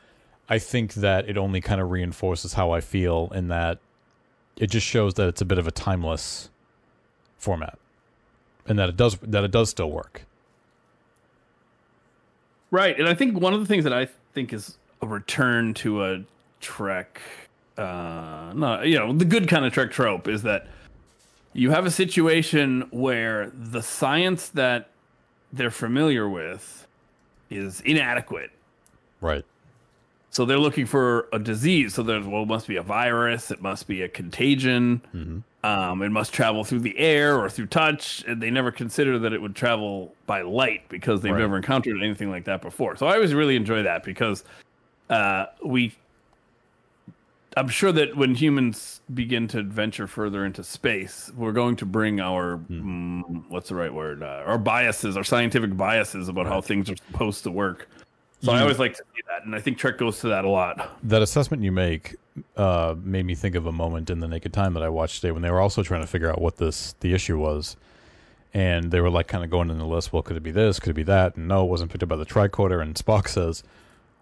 I 0.49 0.59
think 0.59 0.95
that 0.95 1.29
it 1.29 1.39
only 1.39 1.61
kind 1.61 1.81
of 1.81 1.91
reinforces 1.91 2.55
how 2.55 2.71
I 2.73 2.81
feel 2.81 3.31
in 3.35 3.49
that 3.49 3.79
it 4.57 4.69
just 4.71 4.87
shows 4.87 5.15
that 5.15 5.29
it's 5.29 5.41
a 5.41 5.45
bit 5.45 5.59
of 5.59 5.67
a 5.67 5.71
timeless 5.71 6.51
format. 7.39 7.79
And 8.67 8.79
that 8.79 8.89
it 8.89 8.97
does 8.97 9.19
that 9.19 9.45
it 9.45 9.51
does 9.51 9.71
still 9.71 9.91
work. 9.91 10.23
Right, 12.71 12.99
and 12.99 13.09
I 13.09 13.15
think 13.15 13.39
one 13.39 13.55
of 13.55 13.61
the 13.61 13.67
things 13.67 13.85
that 13.85 13.93
I 13.93 14.09
think 14.33 14.53
is 14.53 14.79
a 15.01 15.07
return 15.07 15.75
to 15.75 16.05
a 16.05 16.25
Trek, 16.61 17.21
uh, 17.77 18.53
no, 18.55 18.83
you 18.83 18.99
know, 18.99 19.13
the 19.13 19.27
good 19.27 19.49
kind 19.49 19.65
of 19.65 19.73
Trek 19.73 19.93
trope 19.93 20.27
is 20.27 20.43
that 20.43 20.67
you 21.53 21.71
have 21.71 21.87
a 21.87 21.91
situation 21.91 22.89
where 22.91 23.53
the 23.55 23.83
science 23.83 24.49
that 24.49 24.89
they're 25.53 25.71
familiar 25.71 26.29
with 26.29 26.87
is 27.51 27.81
inadequate. 27.83 28.51
Right. 29.21 29.45
So 30.35 30.45
they're 30.45 30.59
looking 30.59 30.85
for 30.85 31.29
a 31.33 31.39
disease. 31.39 31.95
So 31.95 32.03
there's 32.03 32.27
well, 32.27 32.43
it 32.43 32.47
must 32.47 32.67
be 32.67 32.75
a 32.75 32.83
virus. 32.83 33.53
It 33.53 33.63
must 33.63 33.87
be 33.87 34.03
a 34.03 34.09
contagion. 34.09 35.01
Mm-hmm. 35.15 35.39
Um, 35.65 36.03
it 36.03 36.11
must 36.11 36.35
travel 36.35 36.65
through 36.65 36.81
the 36.81 36.99
air 36.99 37.39
or 37.39 37.49
through 37.49 37.67
touch. 37.67 38.25
And 38.27 38.43
they 38.43 38.51
never 38.51 38.73
consider 38.73 39.17
that 39.21 39.33
it 39.33 39.41
would 39.41 39.55
travel 39.55 40.13
by 40.27 40.43
light 40.43 40.89
because 40.89 41.21
they've 41.21 41.33
Right. 41.33 41.39
never 41.39 41.57
encountered 41.57 42.03
anything 42.03 42.31
like 42.31 42.45
that 42.47 42.63
before. 42.63 42.97
So 42.97 43.07
I 43.07 43.15
always 43.15 43.33
really 43.33 43.55
enjoy 43.55 43.85
that 43.85 44.03
because 44.03 44.43
uh, 45.09 45.47
we. 45.65 45.95
I'm 47.57 47.69
sure 47.69 47.93
that 47.93 48.17
when 48.17 48.35
humans 48.35 49.01
begin 49.15 49.47
to 49.49 49.63
venture 49.63 50.09
further 50.09 50.45
into 50.45 50.65
space, 50.65 51.31
we're 51.37 51.53
going 51.53 51.77
to 51.77 51.87
bring 51.87 52.19
our 52.19 52.59
mm, 52.69 53.45
what's 53.49 53.69
the 53.69 53.77
right 53.77 53.95
word? 53.95 54.25
Uh, 54.25 54.43
our 54.45 54.59
biases, 54.59 55.17
our 55.17 55.23
scientific 55.23 55.77
biases 55.77 56.29
about 56.29 56.47
how 56.47 56.61
things 56.61 56.91
are 56.91 56.97
supposed 56.97 57.45
to 57.45 57.53
work. 57.53 57.89
So 58.45 58.53
I 58.53 58.61
always 58.61 58.79
like 58.79 58.95
to 58.95 59.03
see 59.15 59.23
that, 59.29 59.47
and 59.47 59.55
I 59.55 59.61
think 59.61 59.79
Trek 59.79 59.97
goes 59.97 60.21
to 60.21 60.29
that 60.29 60.45
a 60.45 60.49
lot. 60.49 60.99
That 61.03 61.23
assessment 61.23 61.63
you 61.63 61.73
make 61.73 62.17
uh, 62.57 62.95
made 63.03 63.25
me 63.25 63.35
think 63.35 63.55
of 63.55 63.67
a 63.67 63.73
moment 63.73 64.11
in 64.11 64.21
the 64.21 64.29
Naked 64.29 64.53
Time 64.53 64.75
that 64.75 64.83
I 64.83 64.89
watched 64.91 65.21
today 65.21 65.31
when 65.31 65.43
they 65.43 65.51
were 65.51 65.61
also 65.61 65.83
trying 65.83 66.03
to 66.03 66.07
figure 66.07 66.31
out 66.31 66.41
what 66.41 66.57
this 66.57 66.95
the 67.01 67.15
issue 67.15 67.39
was, 67.39 67.77
and 68.53 68.91
they 68.91 69.01
were 69.01 69.09
like 69.09 69.29
kind 69.29 69.45
of 69.45 69.51
going 69.51 69.71
in 69.71 69.79
the 69.79 69.87
list. 69.87 70.13
Well, 70.13 70.23
could 70.23 70.37
it 70.37 70.43
be 70.43 70.51
this? 70.51 70.79
Could 70.79 70.91
it 70.91 70.95
be 70.95 71.05
that? 71.05 71.37
And 71.37 71.49
no, 71.49 71.65
it 71.65 71.69
wasn't 71.69 71.91
picked 71.91 72.03
up 72.03 72.09
by 72.11 72.17
the 72.17 72.27
tricorder. 72.27 72.83
And 72.83 72.95
Spock 72.95 73.29
says, 73.29 73.63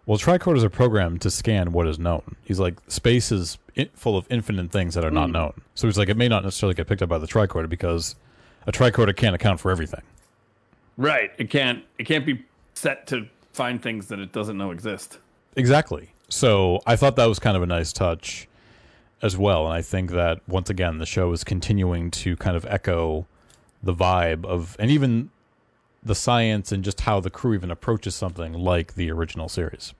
"Well, 0.06 0.18
tricorders 0.18 0.62
are 0.62 0.70
programmed 0.70 1.20
to 1.22 1.30
scan 1.30 1.72
what 1.72 1.88
is 1.88 1.98
known." 1.98 2.36
He's 2.44 2.60
like, 2.60 2.74
"Space 2.86 3.32
is 3.32 3.58
in, 3.74 3.88
full 3.94 4.16
of 4.16 4.26
infinite 4.30 4.70
things 4.70 4.94
that 4.94 5.04
are 5.04 5.10
not 5.10 5.30
known." 5.30 5.62
So 5.74 5.88
he's 5.88 5.98
like, 5.98 6.08
"It 6.08 6.16
may 6.16 6.28
not 6.28 6.44
necessarily 6.44 6.74
get 6.74 6.86
picked 6.86 7.02
up 7.02 7.08
by 7.08 7.18
the 7.18 7.26
tricorder 7.26 7.68
because 7.68 8.14
a 8.68 8.72
tricorder 8.72 9.16
can't 9.16 9.34
account 9.34 9.58
for 9.58 9.72
everything." 9.72 10.02
Right. 10.96 11.32
It 11.38 11.50
can't. 11.50 11.82
It 11.98 12.04
can't 12.04 12.24
be 12.24 12.44
set 12.74 13.06
to 13.08 13.26
find 13.52 13.82
things 13.82 14.08
that 14.08 14.18
it 14.18 14.32
doesn't 14.32 14.56
know 14.56 14.70
exist. 14.70 15.18
Exactly. 15.56 16.10
So 16.28 16.80
I 16.86 16.96
thought 16.96 17.16
that 17.16 17.26
was 17.26 17.38
kind 17.38 17.56
of 17.56 17.62
a 17.62 17.66
nice 17.66 17.92
touch 17.92 18.48
as 19.20 19.36
well. 19.36 19.66
And 19.66 19.74
I 19.74 19.82
think 19.82 20.10
that 20.10 20.40
once 20.48 20.70
again, 20.70 20.98
the 20.98 21.06
show 21.06 21.30
is 21.32 21.44
continuing 21.44 22.10
to 22.10 22.36
kind 22.36 22.56
of 22.56 22.64
echo 22.66 23.26
the 23.82 23.94
vibe 23.94 24.44
of, 24.44 24.76
and 24.78 24.90
even 24.90 25.30
the 26.02 26.14
science 26.14 26.72
and 26.72 26.82
just 26.82 27.02
how 27.02 27.20
the 27.20 27.30
crew 27.30 27.54
even 27.54 27.70
approaches 27.70 28.14
something 28.14 28.52
like 28.52 28.94
the 28.94 29.10
original 29.10 29.48
series. 29.48 29.94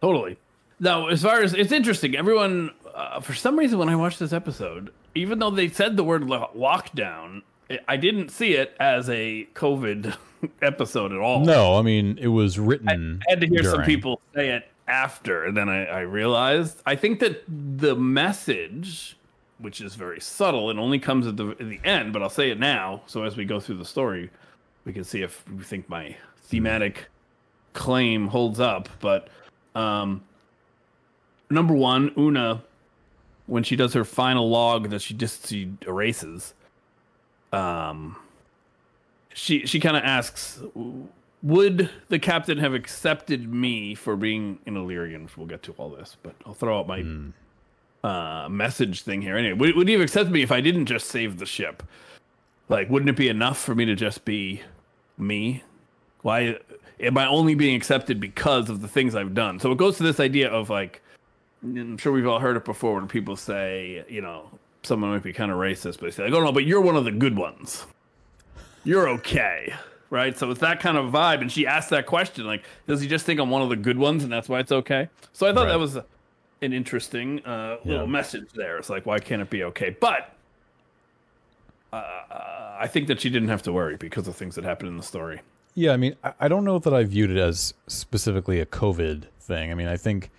Totally. 0.00 0.36
Now, 0.80 1.06
as 1.08 1.22
far 1.22 1.40
as 1.40 1.54
it's 1.54 1.72
interesting, 1.72 2.16
everyone, 2.16 2.70
uh, 2.94 3.20
for 3.20 3.34
some 3.34 3.58
reason, 3.58 3.78
when 3.78 3.88
I 3.88 3.96
watched 3.96 4.18
this 4.18 4.32
episode, 4.32 4.92
even 5.14 5.38
though 5.38 5.50
they 5.50 5.68
said 5.68 5.96
the 5.96 6.04
word 6.04 6.24
lo- 6.24 6.50
lockdown, 6.54 7.42
I- 7.88 7.96
didn't 7.96 8.30
see 8.30 8.54
it 8.54 8.76
as 8.78 9.08
a 9.08 9.46
COVID 9.54 10.16
episode 10.62 11.12
at 11.12 11.18
all. 11.18 11.40
No, 11.44 11.76
I 11.78 11.82
mean, 11.82 12.18
it 12.20 12.28
was 12.28 12.58
written. 12.58 13.22
I 13.26 13.30
had 13.30 13.40
to 13.40 13.46
hear 13.46 13.64
some 13.64 13.82
people 13.84 14.20
say 14.34 14.50
it 14.50 14.68
after, 14.86 15.44
and 15.44 15.56
then 15.56 15.68
I, 15.68 15.86
I 15.86 16.00
realized. 16.00 16.82
I 16.86 16.96
think 16.96 17.20
that 17.20 17.42
the 17.48 17.94
message, 17.96 19.16
which 19.58 19.80
is 19.80 19.94
very 19.94 20.20
subtle 20.20 20.70
and 20.70 20.78
only 20.78 20.98
comes 20.98 21.26
at 21.26 21.36
the, 21.36 21.50
at 21.50 21.58
the 21.58 21.80
end, 21.84 22.12
but 22.12 22.22
I'll 22.22 22.30
say 22.30 22.50
it 22.50 22.58
now. 22.58 23.02
So 23.06 23.24
as 23.24 23.36
we 23.36 23.44
go 23.44 23.60
through 23.60 23.76
the 23.78 23.84
story, 23.84 24.30
we 24.84 24.92
can 24.92 25.04
see 25.04 25.22
if 25.22 25.44
we 25.48 25.64
think 25.64 25.88
my 25.88 26.16
thematic 26.42 27.06
claim 27.72 28.28
holds 28.28 28.60
up. 28.60 28.88
But 29.00 29.28
um, 29.74 30.22
number 31.50 31.74
one, 31.74 32.12
Una, 32.18 32.62
when 33.46 33.62
she 33.62 33.76
does 33.76 33.94
her 33.94 34.04
final 34.04 34.48
log 34.48 34.90
that 34.90 35.02
she 35.02 35.14
just 35.14 35.48
she 35.48 35.72
erases, 35.86 36.54
um, 37.54 38.16
she 39.32 39.66
she 39.66 39.80
kind 39.80 39.96
of 39.96 40.02
asks, 40.02 40.60
would 41.42 41.90
the 42.08 42.18
captain 42.18 42.58
have 42.58 42.74
accepted 42.74 43.52
me 43.52 43.94
for 43.94 44.16
being 44.16 44.58
an 44.66 44.76
Illyrian? 44.76 45.28
We'll 45.36 45.46
get 45.46 45.62
to 45.64 45.72
all 45.72 45.90
this, 45.90 46.16
but 46.22 46.34
I'll 46.46 46.54
throw 46.54 46.80
out 46.80 46.86
my 46.86 47.04
uh, 48.02 48.48
message 48.48 49.02
thing 49.02 49.22
here. 49.22 49.36
Anyway, 49.36 49.58
would, 49.58 49.76
would 49.76 49.88
he 49.88 49.94
have 49.94 50.02
accepted 50.02 50.32
me 50.32 50.42
if 50.42 50.52
I 50.52 50.60
didn't 50.60 50.86
just 50.86 51.08
save 51.08 51.38
the 51.38 51.46
ship? 51.46 51.82
Like, 52.68 52.88
wouldn't 52.88 53.10
it 53.10 53.16
be 53.16 53.28
enough 53.28 53.58
for 53.58 53.74
me 53.74 53.84
to 53.84 53.94
just 53.94 54.24
be 54.24 54.62
me? 55.18 55.62
Why 56.22 56.58
am 56.98 57.18
I 57.18 57.26
only 57.26 57.54
being 57.54 57.76
accepted 57.76 58.20
because 58.20 58.70
of 58.70 58.80
the 58.80 58.88
things 58.88 59.14
I've 59.14 59.34
done? 59.34 59.60
So 59.60 59.70
it 59.70 59.78
goes 59.78 59.98
to 59.98 60.02
this 60.02 60.20
idea 60.20 60.48
of 60.48 60.70
like, 60.70 61.02
I'm 61.62 61.98
sure 61.98 62.12
we've 62.12 62.26
all 62.26 62.40
heard 62.40 62.56
it 62.56 62.64
before 62.64 62.94
when 62.94 63.08
people 63.08 63.36
say, 63.36 64.04
you 64.08 64.22
know, 64.22 64.50
someone 64.86 65.10
might 65.10 65.22
be 65.22 65.32
kind 65.32 65.50
of 65.50 65.58
racist, 65.58 65.94
but 66.00 66.02
they 66.06 66.10
say, 66.10 66.24
like, 66.24 66.32
oh 66.32 66.44
no, 66.44 66.52
but 66.52 66.64
you're 66.64 66.80
one 66.80 66.96
of 66.96 67.04
the 67.04 67.12
good 67.12 67.36
ones. 67.36 67.86
You're 68.84 69.08
okay. 69.10 69.74
Right. 70.10 70.36
So 70.38 70.50
it's 70.50 70.60
that 70.60 70.78
kind 70.80 70.96
of 70.96 71.10
vibe. 71.10 71.40
And 71.40 71.50
she 71.50 71.66
asked 71.66 71.90
that 71.90 72.06
question, 72.06 72.46
like, 72.46 72.64
does 72.86 73.00
he 73.00 73.08
just 73.08 73.26
think 73.26 73.40
I'm 73.40 73.50
one 73.50 73.62
of 73.62 73.68
the 73.68 73.76
good 73.76 73.98
ones 73.98 74.22
and 74.22 74.32
that's 74.32 74.48
why 74.48 74.60
it's 74.60 74.70
okay? 74.70 75.08
So 75.32 75.46
I 75.48 75.52
thought 75.52 75.62
Right. 75.64 75.70
that 75.70 75.78
was 75.78 75.96
an 75.96 76.72
interesting 76.72 77.44
uh, 77.44 77.78
little 77.84 78.04
Yeah. 78.04 78.10
message 78.10 78.52
there. 78.54 78.76
It's 78.78 78.90
like, 78.90 79.06
why 79.06 79.18
can't 79.18 79.42
it 79.42 79.50
be 79.50 79.64
okay? 79.64 79.96
But 79.98 80.30
uh, 81.92 82.76
I 82.78 82.86
think 82.86 83.08
that 83.08 83.20
she 83.20 83.30
didn't 83.30 83.48
have 83.48 83.62
to 83.62 83.72
worry 83.72 83.96
because 83.96 84.28
of 84.28 84.36
things 84.36 84.54
that 84.56 84.64
happened 84.64 84.88
in 84.90 84.96
the 84.96 85.02
story. 85.02 85.40
Yeah, 85.74 85.92
I 85.92 85.96
mean, 85.96 86.14
I, 86.22 86.32
I 86.40 86.48
don't 86.48 86.64
know 86.64 86.78
that 86.78 86.92
I 86.94 87.04
viewed 87.04 87.30
it 87.30 87.36
as 87.38 87.74
specifically 87.88 88.60
a 88.60 88.66
COVID 88.66 89.24
thing. 89.40 89.70
I 89.70 89.74
mean, 89.74 89.88
I 89.88 89.96
think 89.96 90.30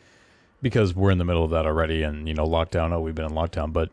because 0.61 0.95
we're 0.95 1.11
in 1.11 1.17
the 1.17 1.25
middle 1.25 1.43
of 1.43 1.51
that 1.51 1.65
already 1.65 2.03
and, 2.03 2.27
you 2.27 2.33
know, 2.33 2.45
lockdown, 2.47 2.91
oh, 2.93 3.01
we've 3.01 3.15
been 3.15 3.25
in 3.25 3.31
lockdown, 3.31 3.73
but 3.73 3.89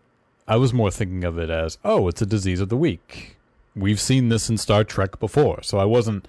I 0.53 0.57
was 0.57 0.75
more 0.75 0.91
thinking 0.91 1.25
of 1.25 1.39
it 1.39 1.49
as, 1.49 1.79
oh, 1.83 2.09
it's 2.09 2.21
a 2.21 2.27
disease 2.27 2.61
of 2.61 2.69
the 2.69 2.77
week. 2.77 3.37
We've 3.75 3.99
seen 3.99 4.29
this 4.29 4.51
in 4.51 4.59
Star 4.59 4.85
Trek 4.85 5.19
before. 5.19 5.63
So 5.63 5.79
I 5.79 5.87
wasn't, 5.87 6.29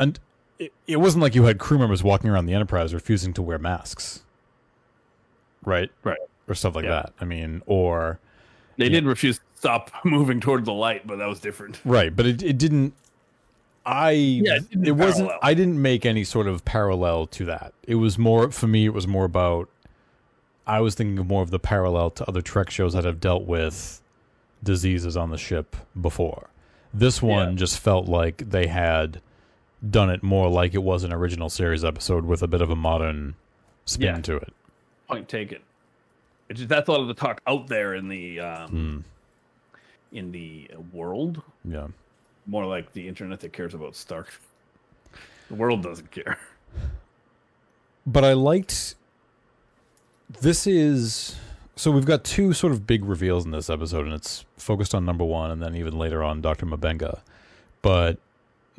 and 0.00 0.18
it, 0.58 0.72
it 0.88 0.96
wasn't 0.96 1.22
like 1.22 1.36
you 1.36 1.44
had 1.44 1.58
crew 1.58 1.78
members 1.78 2.02
walking 2.02 2.28
around 2.28 2.46
the 2.46 2.54
Enterprise 2.54 2.92
refusing 2.92 3.32
to 3.34 3.42
wear 3.42 3.56
masks. 3.56 4.24
Right? 5.64 5.92
Right. 6.02 6.18
Or 6.48 6.56
stuff 6.56 6.74
like 6.74 6.86
Yeah. 6.86 6.90
that. 7.02 7.12
I 7.20 7.24
mean, 7.24 7.62
or. 7.66 8.18
They 8.78 8.88
did 8.88 9.04
refuse 9.04 9.38
to 9.38 9.44
stop 9.54 9.92
moving 10.04 10.40
toward 10.40 10.64
the 10.64 10.72
light, 10.72 11.06
but 11.06 11.18
that 11.18 11.28
was 11.28 11.38
different. 11.38 11.80
Right, 11.84 12.14
but 12.14 12.26
it 12.26 12.42
it 12.42 12.58
didn't. 12.58 12.94
I 13.86 14.10
Yeah, 14.10 14.56
it 14.56 14.70
didn't 14.70 14.96
wasn't. 14.98 15.30
I 15.40 15.54
didn't 15.54 15.80
make 15.80 16.04
any 16.04 16.24
sort 16.24 16.48
of 16.48 16.64
parallel 16.64 17.26
to 17.28 17.44
that. 17.44 17.74
It 17.84 17.94
was 17.94 18.18
more 18.18 18.50
for 18.50 18.66
me. 18.66 18.86
It 18.86 18.92
was 18.92 19.06
more 19.06 19.24
about. 19.24 19.68
I 20.66 20.80
was 20.80 20.94
thinking 20.94 21.18
of 21.18 21.26
more 21.26 21.42
of 21.42 21.50
the 21.50 21.58
parallel 21.58 22.10
to 22.10 22.28
other 22.28 22.42
Trek 22.42 22.70
shows 22.70 22.92
that 22.94 23.04
have 23.04 23.20
dealt 23.20 23.44
with 23.44 24.00
diseases 24.62 25.16
on 25.16 25.30
the 25.30 25.38
ship 25.38 25.76
before. 26.00 26.48
This 26.92 27.22
one 27.22 27.50
Yeah. 27.50 27.54
just 27.56 27.78
felt 27.78 28.08
like 28.08 28.38
they 28.50 28.66
had 28.66 29.20
done 29.88 30.10
it 30.10 30.22
more 30.22 30.48
like 30.48 30.74
it 30.74 30.82
was 30.82 31.04
an 31.04 31.12
original 31.12 31.48
series 31.50 31.84
episode 31.84 32.24
with 32.24 32.42
a 32.42 32.46
bit 32.48 32.60
of 32.60 32.70
a 32.70 32.76
modern 32.76 33.34
spin 33.84 34.16
Yeah. 34.16 34.20
to 34.22 34.36
it. 34.36 34.52
Point 35.08 35.28
taken. 35.28 35.58
It's 36.48 36.58
just 36.60 36.68
that's 36.68 36.88
a 36.88 36.92
lot 36.92 37.00
of 37.00 37.08
the 37.08 37.14
talk 37.14 37.40
out 37.46 37.66
there 37.68 37.94
in 37.94 38.08
the 38.08 38.40
um, 38.40 38.68
Hmm. 38.70 38.98
in 40.16 40.32
the 40.32 40.68
world. 40.92 41.42
Yeah. 41.64 41.88
More 42.46 42.64
like 42.66 42.92
the 42.92 43.06
internet 43.06 43.40
that 43.40 43.52
cares 43.52 43.74
about 43.74 43.94
Stark. 43.94 44.40
The 45.48 45.54
world 45.54 45.82
doesn't 45.82 46.10
care. 46.10 46.38
but 48.06 48.24
I 48.24 48.32
liked. 48.32 48.94
This 50.28 50.66
is 50.66 51.36
so 51.76 51.90
we've 51.90 52.06
got 52.06 52.24
two 52.24 52.52
sort 52.52 52.72
of 52.72 52.86
big 52.86 53.04
reveals 53.04 53.44
in 53.44 53.50
this 53.50 53.70
episode, 53.70 54.06
and 54.06 54.14
it's 54.14 54.44
focused 54.56 54.94
on 54.94 55.04
number 55.04 55.24
one, 55.24 55.50
and 55.50 55.62
then 55.62 55.76
even 55.76 55.98
later 55.98 56.22
on 56.24 56.40
Doctor 56.40 56.66
M'Benga. 56.66 57.20
But 57.82 58.18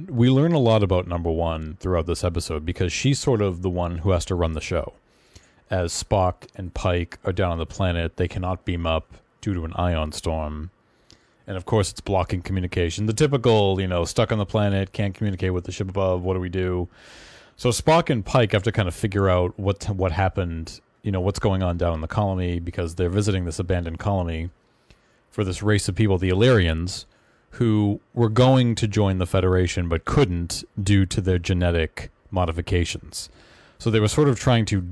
we 0.07 0.29
learn 0.29 0.53
a 0.53 0.59
lot 0.59 0.83
about 0.83 1.07
number 1.07 1.31
one 1.31 1.77
throughout 1.79 2.05
this 2.05 2.23
episode 2.23 2.65
because 2.65 2.91
she's 2.91 3.19
sort 3.19 3.41
of 3.41 3.61
the 3.61 3.69
one 3.69 3.99
who 3.99 4.11
has 4.11 4.25
to 4.25 4.35
run 4.35 4.53
the 4.53 4.61
show. 4.61 4.93
As 5.69 5.91
Spock 5.91 6.47
and 6.55 6.73
Pike 6.73 7.17
are 7.23 7.31
down 7.31 7.51
on 7.51 7.57
the 7.57 7.65
planet, 7.65 8.17
they 8.17 8.27
cannot 8.27 8.65
beam 8.65 8.85
up 8.85 9.13
due 9.41 9.53
to 9.53 9.63
an 9.65 9.73
ion 9.73 10.11
storm. 10.11 10.71
And 11.45 11.55
of 11.55 11.65
course, 11.65 11.91
it's 11.91 12.01
blocking 12.01 12.41
communication. 12.41 13.05
The 13.05 13.13
typical, 13.13 13.79
you 13.79 13.87
know, 13.87 14.05
stuck 14.05 14.31
on 14.31 14.37
the 14.37 14.45
planet, 14.45 14.91
can't 14.91 15.13
communicate 15.13 15.53
with 15.53 15.63
the 15.63 15.71
ship 15.71 15.89
above. 15.89 16.23
What 16.23 16.33
do 16.33 16.39
we 16.39 16.49
do? 16.49 16.89
So 17.55 17.69
Spock 17.69 18.09
and 18.09 18.25
Pike 18.25 18.51
have 18.51 18.63
to 18.63 18.71
kind 18.71 18.87
of 18.87 18.93
figure 18.95 19.29
out 19.29 19.57
what 19.57 19.89
what 19.89 20.11
happened, 20.11 20.79
you 21.07 21.11
know, 21.13 21.21
what's 21.21 21.39
going 21.39 21.63
on 21.63 21.77
down 21.77 21.93
in 21.93 22.01
the 22.01 22.07
colony 22.07 22.59
because 22.59 22.95
they're 22.95 23.07
visiting 23.09 23.45
this 23.45 23.59
abandoned 23.59 23.97
colony 23.97 24.49
for 25.31 25.45
this 25.45 25.63
race 25.63 25.87
of 25.87 25.95
people, 25.95 26.17
the 26.17 26.27
Illyrians, 26.27 27.05
who 27.51 28.01
were 28.13 28.27
going 28.27 28.75
to 28.75 28.89
join 28.89 29.17
the 29.17 29.25
Federation 29.25 29.87
but 29.87 30.03
couldn't 30.03 30.65
due 30.83 31.05
to 31.05 31.21
their 31.21 31.39
genetic 31.39 32.11
modifications. 32.29 33.29
So 33.79 33.89
they 33.89 34.01
were 34.01 34.09
sort 34.09 34.27
of 34.27 34.37
trying 34.37 34.65
to 34.65 34.85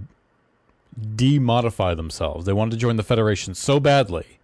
demodify 0.97 1.97
themselves. 1.97 2.45
They 2.45 2.53
wanted 2.53 2.71
to 2.71 2.77
join 2.77 2.95
the 2.95 3.03
Federation 3.03 3.53
so 3.53 3.81
badly 3.81 4.39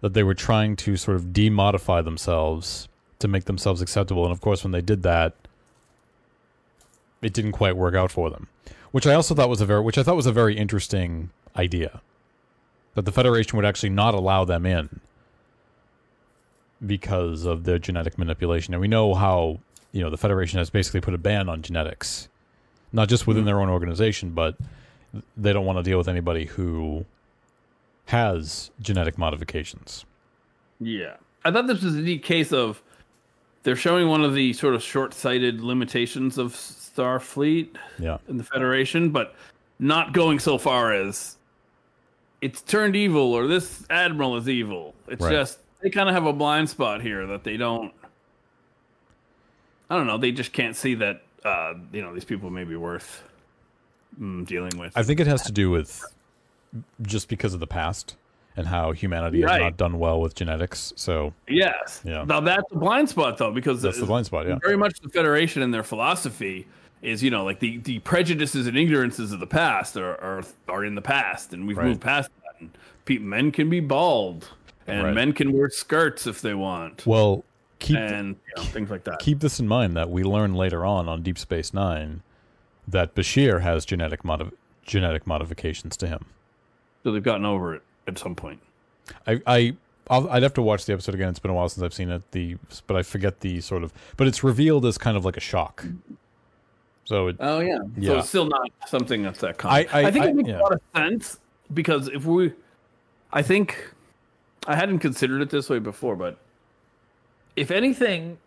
that 0.00 0.14
they 0.14 0.22
were 0.22 0.32
trying 0.32 0.74
to 0.76 0.96
sort 0.96 1.18
of 1.18 1.34
demodify 1.34 2.02
themselves 2.02 2.88
to 3.18 3.28
make 3.28 3.44
themselves 3.44 3.82
acceptable. 3.82 4.22
And 4.24 4.32
of 4.32 4.40
course, 4.40 4.64
when 4.64 4.70
they 4.70 4.80
did 4.80 5.02
that, 5.02 5.34
it 7.20 7.34
didn't 7.34 7.52
quite 7.52 7.76
work 7.76 7.94
out 7.94 8.10
for 8.10 8.30
them. 8.30 8.48
Which 8.94 9.08
I 9.08 9.14
also 9.14 9.34
thought 9.34 9.48
was 9.48 9.60
a 9.60 9.66
very, 9.66 9.80
which 9.80 9.98
I 9.98 10.04
thought 10.04 10.14
was 10.14 10.26
a 10.26 10.32
very 10.32 10.56
interesting 10.56 11.30
idea, 11.56 12.00
that 12.94 13.04
the 13.04 13.10
Federation 13.10 13.56
would 13.56 13.64
actually 13.64 13.88
not 13.88 14.14
allow 14.14 14.44
them 14.44 14.64
in 14.64 15.00
because 16.86 17.44
of 17.44 17.64
their 17.64 17.80
genetic 17.80 18.16
manipulation. 18.18 18.72
And 18.72 18.80
we 18.80 18.86
know 18.86 19.14
how, 19.14 19.58
you 19.90 20.00
know, 20.00 20.10
the 20.10 20.16
Federation 20.16 20.60
has 20.60 20.70
basically 20.70 21.00
put 21.00 21.12
a 21.12 21.18
ban 21.18 21.48
on 21.48 21.60
genetics, 21.60 22.28
not 22.92 23.08
just 23.08 23.26
within 23.26 23.42
hmm. 23.42 23.46
their 23.46 23.60
own 23.60 23.68
organization, 23.68 24.30
but 24.30 24.56
they 25.36 25.52
don't 25.52 25.66
want 25.66 25.78
to 25.78 25.82
deal 25.82 25.98
with 25.98 26.06
anybody 26.06 26.44
who 26.44 27.04
has 28.06 28.70
genetic 28.80 29.18
modifications. 29.18 30.04
Yeah. 30.78 31.16
I 31.44 31.50
thought 31.50 31.66
this 31.66 31.82
was 31.82 31.96
a 31.96 32.00
neat 32.00 32.22
case 32.22 32.52
of 32.52 32.80
they're 33.64 33.74
showing 33.74 34.06
one 34.06 34.22
of 34.22 34.34
the 34.34 34.52
sort 34.52 34.76
of 34.76 34.84
short-sighted 34.84 35.60
limitations 35.62 36.38
of 36.38 36.54
Starfleet 36.94 37.76
Yeah. 37.98 38.18
in 38.28 38.36
the 38.38 38.44
Federation, 38.44 39.10
but 39.10 39.34
not 39.78 40.12
going 40.12 40.38
so 40.38 40.58
far 40.58 40.92
as 40.92 41.36
it's 42.40 42.60
turned 42.62 42.94
evil 42.96 43.32
or 43.32 43.46
this 43.46 43.84
admiral 43.90 44.36
is 44.36 44.48
evil. 44.48 44.94
It's 45.08 45.22
Right. 45.22 45.32
just 45.32 45.58
they 45.80 45.90
kind 45.90 46.08
of 46.08 46.14
have 46.14 46.26
a 46.26 46.32
blind 46.32 46.70
spot 46.70 47.02
here 47.02 47.26
that 47.26 47.44
they 47.44 47.56
don't. 47.56 47.92
I 49.90 49.96
don't 49.96 50.06
know. 50.06 50.18
They 50.18 50.32
just 50.32 50.52
can't 50.52 50.76
see 50.76 50.94
that 50.96 51.22
uh, 51.44 51.74
you 51.92 52.00
know 52.02 52.14
these 52.14 52.24
people 52.24 52.48
may 52.50 52.64
be 52.64 52.76
worth 52.76 53.22
mm, 54.18 54.46
dealing 54.46 54.78
with. 54.78 54.96
I 54.96 55.02
think 55.02 55.20
it 55.20 55.26
has 55.26 55.42
to 55.42 55.52
do 55.52 55.70
with 55.70 56.02
just 57.02 57.28
because 57.28 57.54
of 57.54 57.60
the 57.60 57.66
past 57.66 58.16
and 58.56 58.66
how 58.66 58.92
humanity 58.92 59.42
has 59.42 59.60
not 59.60 59.76
done 59.76 59.98
well 59.98 60.20
with 60.20 60.34
genetics. 60.34 60.92
So 60.96 61.34
yes. 61.48 62.00
Yeah. 62.04 62.24
Now 62.24 62.40
that's 62.40 62.70
a 62.72 62.76
blind 62.76 63.08
spot 63.10 63.36
though, 63.36 63.50
because 63.50 63.82
that's 63.82 63.98
the 63.98 64.06
blind 64.06 64.26
spot. 64.26 64.46
Yeah. 64.46 64.58
very 64.62 64.76
much 64.76 65.00
the 65.00 65.08
Federation 65.08 65.60
and 65.62 65.72
their 65.74 65.82
philosophy 65.82 66.66
is, 67.04 67.22
you 67.22 67.30
know, 67.30 67.44
like 67.44 67.60
the, 67.60 67.78
the 67.78 67.98
prejudices 68.00 68.66
and 68.66 68.76
ignorances 68.76 69.32
of 69.32 69.40
the 69.40 69.46
past 69.46 69.96
are 69.96 70.14
are, 70.20 70.42
are 70.68 70.84
in 70.84 70.94
the 70.94 71.02
past, 71.02 71.52
and 71.52 71.66
we've 71.66 71.76
Right. 71.76 71.88
moved 71.88 72.00
past 72.00 72.30
that. 72.42 72.60
And 72.60 72.70
pe- 73.04 73.18
men 73.18 73.50
can 73.52 73.68
be 73.70 73.80
bald, 73.80 74.48
and 74.86 75.04
Right. 75.04 75.14
men 75.14 75.32
can 75.32 75.52
wear 75.52 75.68
skirts 75.70 76.26
if 76.26 76.40
they 76.40 76.54
want, 76.54 77.06
Well, 77.06 77.44
keep 77.78 77.96
and 77.98 78.36
you 78.46 78.52
know, 78.56 78.62
things 78.62 78.90
like 78.90 79.04
that. 79.04 79.18
keep 79.18 79.40
this 79.40 79.60
in 79.60 79.68
mind 79.68 79.96
that 79.96 80.10
we 80.10 80.22
learn 80.24 80.54
later 80.54 80.84
on 80.84 81.08
on 81.08 81.22
Deep 81.22 81.38
Space 81.38 81.74
Nine 81.74 82.22
that 82.88 83.14
Bashir 83.14 83.60
has 83.62 83.84
genetic 83.84 84.24
modi- 84.24 84.50
genetic 84.84 85.26
modifications 85.26 85.96
to 85.98 86.06
him. 86.06 86.26
so 87.02 87.12
they've 87.12 87.22
gotten 87.22 87.44
over 87.44 87.74
it 87.74 87.82
at 88.06 88.18
some 88.18 88.34
point. 88.34 88.60
I, 89.26 89.40
I 89.46 89.76
I'll, 90.08 90.28
I'd 90.30 90.42
have 90.42 90.52
to 90.54 90.62
watch 90.62 90.84
the 90.86 90.92
episode 90.94 91.14
again. 91.14 91.28
It's 91.30 91.38
been 91.38 91.50
a 91.50 91.54
while 91.54 91.68
since 91.68 91.82
I've 91.82 91.94
seen 91.94 92.10
it. 92.10 92.22
The 92.32 92.56
but 92.86 92.96
I 92.96 93.02
forget 93.02 93.40
the 93.40 93.60
sort 93.62 93.82
of. 93.82 93.92
But 94.18 94.26
it's 94.26 94.42
revealed 94.44 94.84
as 94.86 94.96
kind 94.98 95.16
of 95.16 95.24
like 95.24 95.36
a 95.38 95.40
shock. 95.40 95.84
So 97.04 97.28
it, 97.28 97.36
Oh 97.40 97.60
yeah. 97.60 97.78
So 98.02 98.18
it's 98.18 98.28
still 98.28 98.46
not 98.46 98.70
something 98.86 99.22
that's 99.22 99.40
that 99.40 99.58
common. 99.58 99.86
I- 99.92 100.06
I- 100.06 100.10
think 100.10 100.24
I- 100.24 100.28
it 100.28 100.36
makes 100.36 100.48
yeah. 100.48 100.58
a 100.58 100.62
lot 100.62 100.72
of 100.72 100.80
sense 100.94 101.38
because 101.72 102.08
if 102.08 102.24
we, 102.24 102.52
I 103.32 103.42
think, 103.42 103.90
I 104.66 104.76
hadn't 104.76 105.00
considered 105.00 105.42
it 105.42 105.50
this 105.50 105.68
way 105.68 105.78
before, 105.78 106.16
but 106.16 106.38
if 107.56 107.70
anything 107.70 108.38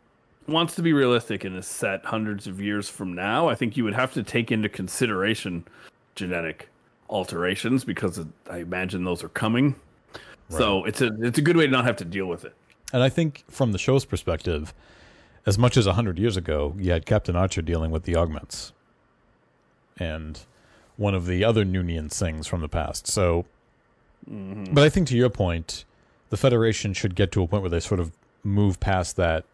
wants 0.47 0.75
to 0.75 0.81
be 0.81 0.93
realistic 0.93 1.43
and 1.43 1.55
is 1.57 1.67
set 1.67 2.05
hundreds 2.05 2.47
of 2.47 2.61
years 2.61 2.89
from 2.89 3.13
now, 3.13 3.47
I 3.47 3.55
think 3.55 3.77
you 3.77 3.83
would 3.83 3.93
have 3.93 4.13
to 4.13 4.23
take 4.23 4.51
into 4.51 4.69
consideration 4.69 5.65
genetic 6.15 6.69
alterations 7.09 7.83
because 7.83 8.19
I 8.49 8.57
imagine 8.59 9.03
those 9.03 9.23
are 9.23 9.29
coming. 9.29 9.75
So 10.49 10.85
it's 10.85 11.01
a 11.01 11.07
it's 11.19 11.37
a 11.37 11.41
good 11.41 11.57
way 11.57 11.65
to 11.65 11.71
not 11.71 11.83
have 11.85 11.97
to 11.97 12.05
deal 12.05 12.25
with 12.27 12.45
it. 12.45 12.53
and 12.93 13.03
I 13.03 13.09
think 13.09 13.43
from 13.49 13.73
the 13.73 13.77
show's 13.77 14.05
perspective, 14.05 14.73
as 15.47 15.57
much 15.57 15.77
as 15.77 15.85
hundred 15.85 16.19
years 16.19 16.35
ago, 16.35 16.75
you 16.77 16.91
had 16.91 17.05
Captain 17.05 17.35
Archer 17.35 17.61
dealing 17.61 17.89
with 17.89 18.03
the 18.03 18.17
augments, 18.17 18.73
and 19.97 20.41
one 20.97 21.15
of 21.15 21.25
the 21.25 21.43
other 21.43 21.63
Noonien 21.63 22.09
Singhs 22.09 22.47
from 22.47 22.59
the 22.59 22.67
past. 22.67 23.07
So, 23.07 23.45
mm-hmm. 24.29 24.73
but 24.73 24.83
I 24.83 24.89
think 24.89 25.07
to 25.07 25.15
your 25.15 25.29
point, 25.29 25.85
the 26.29 26.37
Federation 26.37 26.93
should 26.93 27.15
get 27.15 27.31
to 27.31 27.41
a 27.41 27.47
point 27.47 27.63
where 27.63 27.69
they 27.69 27.79
sort 27.79 28.01
of 28.01 28.11
move 28.43 28.81
past 28.81 29.15
that, 29.15 29.45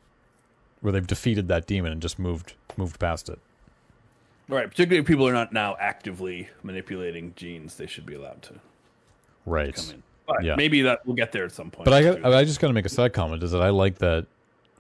where 0.82 0.92
they've 0.92 1.06
defeated 1.06 1.48
that 1.50 1.68
demon 1.68 1.92
and 1.92 2.02
just 2.02 2.18
moved 2.18 2.56
moved 2.76 3.00
past 3.00 3.30
it. 3.30 3.38
Right. 4.48 4.68
Particularly 4.68 5.00
if 5.00 5.06
people 5.06 5.28
are 5.28 5.34
not 5.34 5.54
now 5.54 5.78
actively 5.80 6.50
manipulating 6.64 7.34
genes, 7.36 7.76
they 7.76 7.86
should 7.86 8.06
be 8.06 8.16
allowed 8.16 8.42
to 8.44 8.56
Right. 9.46 9.76
come 9.76 9.92
in. 9.92 10.04
But 10.26 10.44
Yeah. 10.44 10.56
maybe 10.56 10.82
that 10.82 11.06
we'll 11.06 11.16
get 11.16 11.32
there 11.32 11.46
at 11.46 11.52
some 11.52 11.70
point. 11.70 11.86
But 11.86 11.94
I. 11.94 12.40
I 12.40 12.44
just 12.44 12.60
got 12.60 12.68
to 12.68 12.74
make 12.74 12.86
a 12.86 12.90
side 12.90 13.14
comment 13.14 13.44
is 13.44 13.52
that 13.52 13.62
I 13.62 13.70
like 13.70 14.00
that 14.00 14.26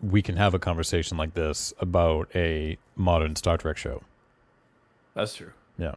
we 0.03 0.21
can 0.21 0.35
have 0.35 0.53
a 0.53 0.59
conversation 0.59 1.17
like 1.17 1.33
this 1.33 1.73
about 1.79 2.29
a 2.35 2.77
modern 2.95 3.35
Star 3.35 3.57
Trek 3.57 3.77
show. 3.77 4.01
That's 5.13 5.35
true. 5.35 5.51
Yeah. 5.77 5.93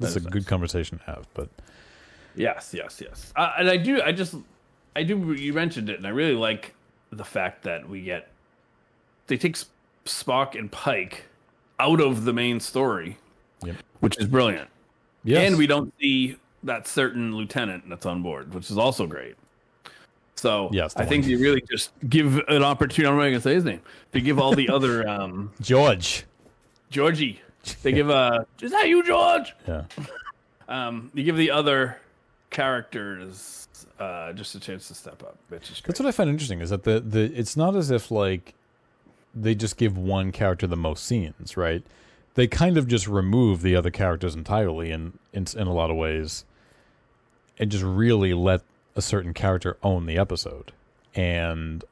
This 0.00 0.14
That 0.14 0.20
is 0.20 0.24
a 0.24 0.28
is 0.28 0.32
good 0.32 0.46
conversation 0.46 0.98
to 0.98 1.04
have, 1.04 1.26
but 1.34 1.48
Yes, 2.34 2.72
yes, 2.72 3.00
yes. 3.04 3.32
Uh, 3.36 3.52
and 3.58 3.68
I 3.68 3.76
do. 3.76 4.00
I 4.00 4.12
just. 4.12 4.34
I 4.94 5.02
do. 5.02 5.32
You 5.32 5.52
mentioned 5.52 5.88
it, 5.90 5.96
and 5.98 6.06
I 6.06 6.10
really 6.10 6.34
like 6.36 6.72
the 7.10 7.24
fact 7.24 7.62
that 7.64 7.88
we 7.88 8.02
get. 8.02 8.28
They 9.26 9.36
take 9.36 9.56
Spock 10.04 10.56
and 10.56 10.70
Pike 10.70 11.24
out 11.80 12.00
of 12.00 12.24
the 12.24 12.32
main 12.32 12.60
story, 12.60 13.18
Yep. 13.64 13.76
which 14.00 14.18
is 14.18 14.26
brilliant. 14.26 14.70
yes. 15.24 15.48
And 15.48 15.58
we 15.58 15.66
don't 15.66 15.92
see 16.00 16.36
that 16.62 16.86
certain 16.86 17.34
lieutenant 17.36 17.88
that's 17.88 18.06
on 18.06 18.22
board, 18.22 18.54
which 18.54 18.70
is 18.70 18.78
also 18.78 19.06
great. 19.06 19.34
So 20.38 20.70
Yes, 20.72 20.94
I 20.96 21.04
think 21.04 21.26
you 21.26 21.38
really 21.38 21.62
just 21.68 21.90
give 22.08 22.38
an 22.48 22.62
opportunity. 22.62 23.08
I'm 23.10 23.16
not 23.16 23.22
going 23.22 23.34
to 23.34 23.40
say 23.40 23.54
his 23.54 23.64
name. 23.64 23.80
To 24.12 24.20
give 24.20 24.38
all 24.38 24.54
the 24.54 24.68
other 24.76 25.06
um, 25.08 25.52
George. 25.60 26.24
Georgie. 26.90 27.40
They 27.82 27.92
give 27.92 28.08
a. 28.08 28.46
Is 28.62 28.70
that 28.70 28.88
you, 28.88 29.04
George? 29.04 29.54
Yeah. 29.66 29.84
Um, 30.70 31.10
you 31.14 31.24
give 31.24 31.38
the 31.38 31.50
other 31.50 31.96
characters 32.50 33.66
uh, 33.98 34.34
just 34.34 34.54
a 34.54 34.60
chance 34.60 34.86
to 34.88 34.94
step 34.94 35.22
up, 35.22 35.38
which 35.48 35.70
is. 35.70 35.80
That's 35.82 35.98
what 35.98 36.06
I 36.06 36.12
find 36.12 36.28
interesting 36.28 36.60
is 36.60 36.68
that 36.68 36.84
the, 36.84 37.00
the 37.00 37.32
it's 37.34 37.56
not 37.56 37.74
as 37.74 37.90
if 37.90 38.10
like 38.10 38.52
they 39.34 39.54
just 39.54 39.78
give 39.78 39.96
one 39.96 40.30
character 40.30 40.66
the 40.66 40.76
most 40.76 41.06
scenes, 41.06 41.56
right? 41.56 41.82
They 42.34 42.46
kind 42.46 42.76
of 42.76 42.86
just 42.86 43.08
remove 43.08 43.62
the 43.62 43.74
other 43.76 43.90
characters 43.90 44.34
entirely 44.34 44.90
in 44.90 45.18
in, 45.32 45.46
in 45.56 45.66
a 45.66 45.72
lot 45.72 45.90
of 45.90 45.96
ways 45.96 46.44
and 47.58 47.70
just 47.70 47.84
really 47.84 48.34
let 48.34 48.62
a 48.98 49.02
certain 49.02 49.32
character 49.32 49.76
own 49.82 50.06
the 50.06 50.18
episode. 50.18 50.72
And 51.14 51.84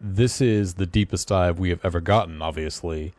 this 0.00 0.40
is 0.40 0.74
the 0.74 0.86
deepest 0.86 1.28
dive 1.28 1.58
we 1.58 1.70
have 1.70 1.84
ever 1.84 2.00
gotten, 2.00 2.42
obviously, 2.42 3.12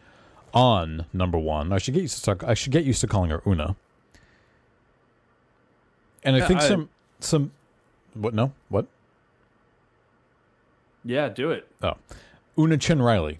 on 0.54 1.06
number 1.14 1.38
one. 1.38 1.72
I 1.72 1.78
should 1.78 1.94
get 1.94 2.02
used 2.02 2.18
to 2.18 2.24
talk, 2.24 2.44
I 2.44 2.54
should 2.54 2.72
get 2.72 2.84
used 2.84 3.02
to 3.02 3.08
calling 3.08 3.30
her 3.30 3.42
Una. 3.48 3.76
And 6.24 6.36
I 6.36 6.40
Yeah, 6.40 6.48
think 6.48 6.60
I- 6.62 6.68
some 6.68 6.90
some 7.20 7.52
what 8.14 8.34
no 8.34 8.52
what 8.70 8.86
yeah, 11.06 11.30
do 11.30 11.52
it. 11.52 11.68
Oh, 11.82 11.94
Una 12.58 12.78
Chin 12.78 13.02
Riley. 13.02 13.40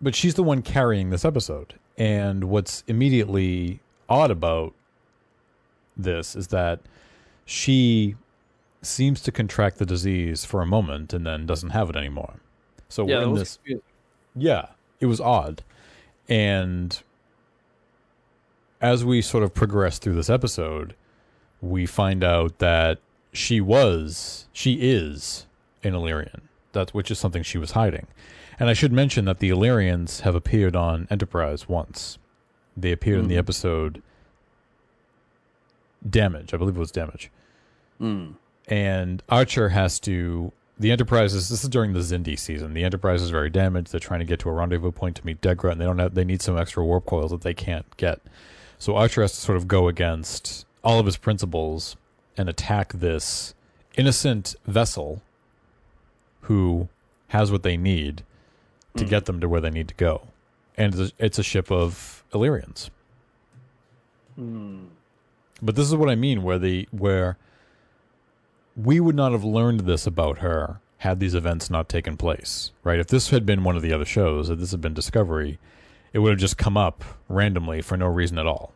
But 0.00 0.14
she's 0.14 0.34
the 0.34 0.42
one 0.42 0.60
carrying 0.60 1.08
this 1.10 1.24
episode. 1.24 1.74
And 1.96 2.44
what's 2.44 2.84
immediately 2.86 3.80
odd 4.08 4.30
about 4.30 4.74
this 5.96 6.36
is 6.36 6.48
that 6.48 6.80
she 7.44 8.16
seems 8.82 9.20
to 9.22 9.32
contract 9.32 9.78
the 9.78 9.86
disease 9.86 10.44
for 10.44 10.60
a 10.62 10.66
moment 10.66 11.12
and 11.12 11.26
then 11.26 11.46
doesn't 11.46 11.70
have 11.70 11.88
it 11.90 11.96
anymore. 11.96 12.34
So 12.88 13.06
Yeah, 13.08 13.18
we're 13.20 13.24
in 13.24 13.34
this. 13.34 13.56
confusing. 13.56 13.82
Yeah, 14.36 14.66
it 15.00 15.06
was 15.06 15.20
odd. 15.20 15.62
And 16.28 17.00
as 18.80 19.04
we 19.04 19.22
sort 19.22 19.42
of 19.44 19.54
progress 19.54 19.98
through 19.98 20.14
this 20.14 20.28
episode, 20.30 20.94
we 21.60 21.86
find 21.86 22.22
out 22.22 22.58
that 22.58 22.98
she 23.32 23.60
was, 23.60 24.46
she 24.52 24.74
is 24.74 25.46
an 25.82 25.94
Illyrian. 25.94 26.42
That 26.72 26.90
which 26.92 27.10
is 27.10 27.18
something 27.18 27.42
she 27.42 27.58
was 27.58 27.72
hiding. 27.72 28.06
And 28.58 28.68
I 28.68 28.72
should 28.72 28.92
mention 28.92 29.24
that 29.24 29.38
the 29.38 29.48
Illyrians 29.50 30.20
have 30.20 30.34
appeared 30.34 30.76
on 30.76 31.06
Enterprise 31.10 31.68
once. 31.68 32.18
They 32.76 32.92
appeared 32.92 33.20
in 33.20 33.28
the 33.28 33.36
Mhm. 33.36 33.38
episode 33.38 34.02
Damage. 36.08 36.52
I 36.54 36.56
believe 36.56 36.76
it 36.76 36.80
was 36.80 36.90
Damage. 36.90 37.30
Mm. 38.00 38.34
And 38.68 39.22
Archer 39.28 39.70
has 39.70 39.98
to. 40.00 40.52
The 40.78 40.90
Enterprise 40.90 41.34
is. 41.34 41.48
This 41.48 41.62
is 41.62 41.68
during 41.70 41.92
the 41.92 42.00
Xindi 42.00 42.38
season. 42.38 42.74
The 42.74 42.82
Enterprise 42.84 43.22
is 43.22 43.30
very 43.30 43.48
damaged. 43.50 43.92
They're 43.92 44.00
trying 44.00 44.20
to 44.20 44.26
get 44.26 44.40
to 44.40 44.48
a 44.48 44.52
rendezvous 44.52 44.90
point 44.90 45.16
to 45.16 45.26
meet 45.26 45.40
Degra, 45.40 45.70
and 45.72 45.80
they 45.80 45.84
don't 45.84 45.98
have. 45.98 46.14
They 46.14 46.24
need 46.24 46.42
some 46.42 46.58
extra 46.58 46.84
warp 46.84 47.06
coils 47.06 47.30
that 47.30 47.42
they 47.42 47.54
can't 47.54 47.86
get. 47.96 48.20
So 48.78 48.96
Archer 48.96 49.22
has 49.22 49.32
to 49.32 49.40
sort 49.40 49.56
of 49.56 49.68
go 49.68 49.86
against 49.88 50.66
all 50.82 50.98
of 50.98 51.06
his 51.06 51.16
principles 51.16 51.96
and 52.36 52.48
attack 52.48 52.92
this 52.92 53.54
innocent 53.96 54.56
vessel 54.66 55.22
who 56.42 56.88
has 57.28 57.50
what 57.52 57.62
they 57.62 57.76
need 57.76 58.22
to 58.96 59.04
Mm. 59.04 59.08
get 59.08 59.24
them 59.26 59.40
to 59.40 59.48
where 59.48 59.60
they 59.60 59.70
need 59.70 59.88
to 59.88 59.94
go. 59.94 60.22
And 60.76 60.92
it's 60.94 61.12
a, 61.12 61.24
it's 61.24 61.38
a 61.38 61.42
ship 61.44 61.70
of 61.70 62.24
Illyrians. 62.34 62.90
Mm. 64.38 64.86
But 65.64 65.76
this 65.76 65.88
is 65.88 65.96
what 65.96 66.10
I 66.10 66.14
mean, 66.14 66.42
where 66.42 66.58
the 66.58 66.86
where 66.90 67.38
we 68.76 69.00
would 69.00 69.16
not 69.16 69.32
have 69.32 69.44
learned 69.44 69.80
this 69.80 70.06
about 70.06 70.38
her 70.38 70.80
had 70.98 71.20
these 71.20 71.34
events 71.34 71.70
not 71.70 71.88
taken 71.88 72.16
place, 72.18 72.72
right? 72.82 72.98
If 72.98 73.06
this 73.06 73.30
had 73.30 73.46
been 73.46 73.64
one 73.64 73.74
of 73.74 73.82
the 73.82 73.92
other 73.92 74.04
shows, 74.04 74.50
if 74.50 74.58
this 74.58 74.72
had 74.72 74.82
been 74.82 74.94
Discovery, 74.94 75.58
it 76.12 76.18
would 76.18 76.30
have 76.30 76.38
just 76.38 76.58
come 76.58 76.76
up 76.76 77.02
randomly 77.28 77.80
for 77.80 77.96
no 77.96 78.06
reason 78.06 78.38
at 78.38 78.46
all. 78.46 78.72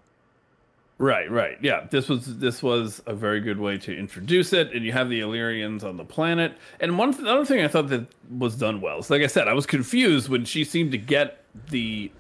Right, 0.97 1.31
right. 1.31 1.59
Yeah, 1.61 1.87
this 1.91 2.09
was 2.09 2.39
this 2.39 2.63
was 2.63 3.03
a 3.07 3.15
very 3.15 3.41
good 3.41 3.61
way 3.61 3.77
to 3.79 3.97
introduce 3.97 4.55
it, 4.55 4.73
and 4.73 4.83
you 4.83 4.93
have 4.93 5.11
the 5.11 5.21
Illyrians 5.21 5.85
on 5.85 5.99
the 5.99 6.05
planet. 6.05 6.57
And 6.81 6.99
one 6.99 7.13
th- 7.13 7.27
other 7.27 7.45
thing 7.45 7.63
I 7.63 7.69
thought 7.69 7.89
that 7.89 8.07
was 8.31 8.57
done 8.57 8.81
well. 8.81 9.03
So 9.03 9.15
like 9.15 9.23
I 9.23 9.29
said, 9.29 9.47
I 9.47 9.53
was 9.53 9.67
confused 9.67 10.31
when 10.31 10.47
she 10.47 10.65
seemed 10.65 10.93
to 10.93 10.99
get 10.99 11.45
the 11.69 12.11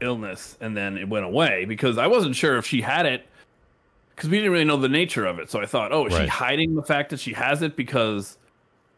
illness 0.00 0.56
and 0.60 0.76
then 0.76 0.96
it 0.96 1.08
went 1.08 1.24
away 1.24 1.64
because 1.64 1.98
I 1.98 2.06
wasn't 2.06 2.36
sure 2.36 2.58
if 2.58 2.66
she 2.66 2.82
had 2.82 3.06
it 3.06 3.26
because 4.16 4.30
we 4.30 4.38
didn't 4.38 4.52
really 4.52 4.64
know 4.64 4.78
the 4.78 4.88
nature 4.88 5.26
of 5.26 5.38
it. 5.38 5.50
So 5.50 5.60
I 5.60 5.66
thought, 5.66 5.92
oh, 5.92 6.06
is 6.06 6.16
she 6.16 6.26
hiding 6.26 6.74
the 6.74 6.82
fact 6.82 7.10
that 7.10 7.20
she 7.20 7.34
has 7.34 7.62
it 7.62 7.76
because 7.76 8.38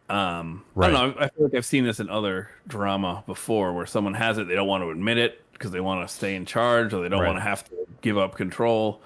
um 0.08 0.64
I 0.76 0.90
don't 0.90 0.92
know. 0.94 1.14
I 1.20 1.28
feel 1.28 1.44
like 1.44 1.54
I've 1.54 1.66
seen 1.66 1.84
this 1.84 2.00
in 2.00 2.08
other 2.08 2.50
drama 2.66 3.22
before 3.26 3.74
where 3.74 3.84
someone 3.86 4.14
has 4.14 4.38
it, 4.38 4.48
they 4.48 4.54
don't 4.54 4.68
want 4.68 4.82
to 4.84 4.90
admit 4.90 5.18
it 5.18 5.42
because 5.52 5.70
they 5.70 5.80
want 5.80 6.08
to 6.08 6.14
stay 6.14 6.34
in 6.36 6.46
charge 6.46 6.94
or 6.94 7.02
they 7.02 7.08
don't 7.08 7.20
Right. 7.20 7.26
want 7.26 7.38
to 7.38 7.42
have 7.42 7.64
to 7.64 7.74
give 8.00 8.16
up 8.16 8.34
control. 8.36 9.02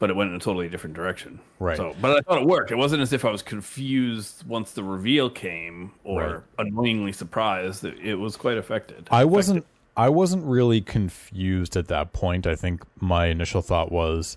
But 0.00 0.10
it 0.10 0.16
went 0.16 0.30
in 0.30 0.36
a 0.36 0.40
totally 0.40 0.68
different 0.68 0.96
direction. 0.96 1.38
Right. 1.60 1.76
So, 1.76 1.94
but 2.00 2.10
I 2.18 2.20
thought 2.20 2.42
it 2.42 2.46
worked. 2.46 2.72
It 2.72 2.76
wasn't 2.76 3.00
as 3.00 3.12
if 3.12 3.24
I 3.24 3.30
was 3.30 3.42
confused 3.42 4.44
once 4.46 4.72
the 4.72 4.82
reveal 4.82 5.30
came 5.30 5.92
or 6.02 6.44
Right. 6.58 6.66
annoyingly 6.66 7.12
surprised. 7.12 7.84
It, 7.84 7.98
it 8.00 8.14
was 8.16 8.36
quite 8.36 8.58
affected. 8.58 9.08
I 9.10 9.24
wasn't 9.24 9.64
I 9.96 10.08
wasn't 10.08 10.44
really 10.44 10.80
confused 10.80 11.76
at 11.76 11.86
that 11.88 12.12
point. 12.12 12.46
I 12.46 12.56
think 12.56 12.82
my 13.00 13.26
initial 13.26 13.62
thought 13.62 13.92
was 13.92 14.36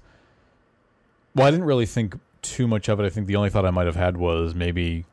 well, 1.38 1.48
I 1.48 1.52
didn't 1.52 1.66
really 1.66 1.86
think 1.86 2.20
too 2.42 2.68
much 2.68 2.90
of 2.90 3.00
it. 3.00 3.06
I 3.06 3.10
think 3.10 3.28
the 3.28 3.36
only 3.36 3.50
thought 3.50 3.66
I 3.66 3.72
might 3.72 3.86
have 3.86 3.96
had 3.96 4.18
was 4.18 4.54
maybe 4.56 5.06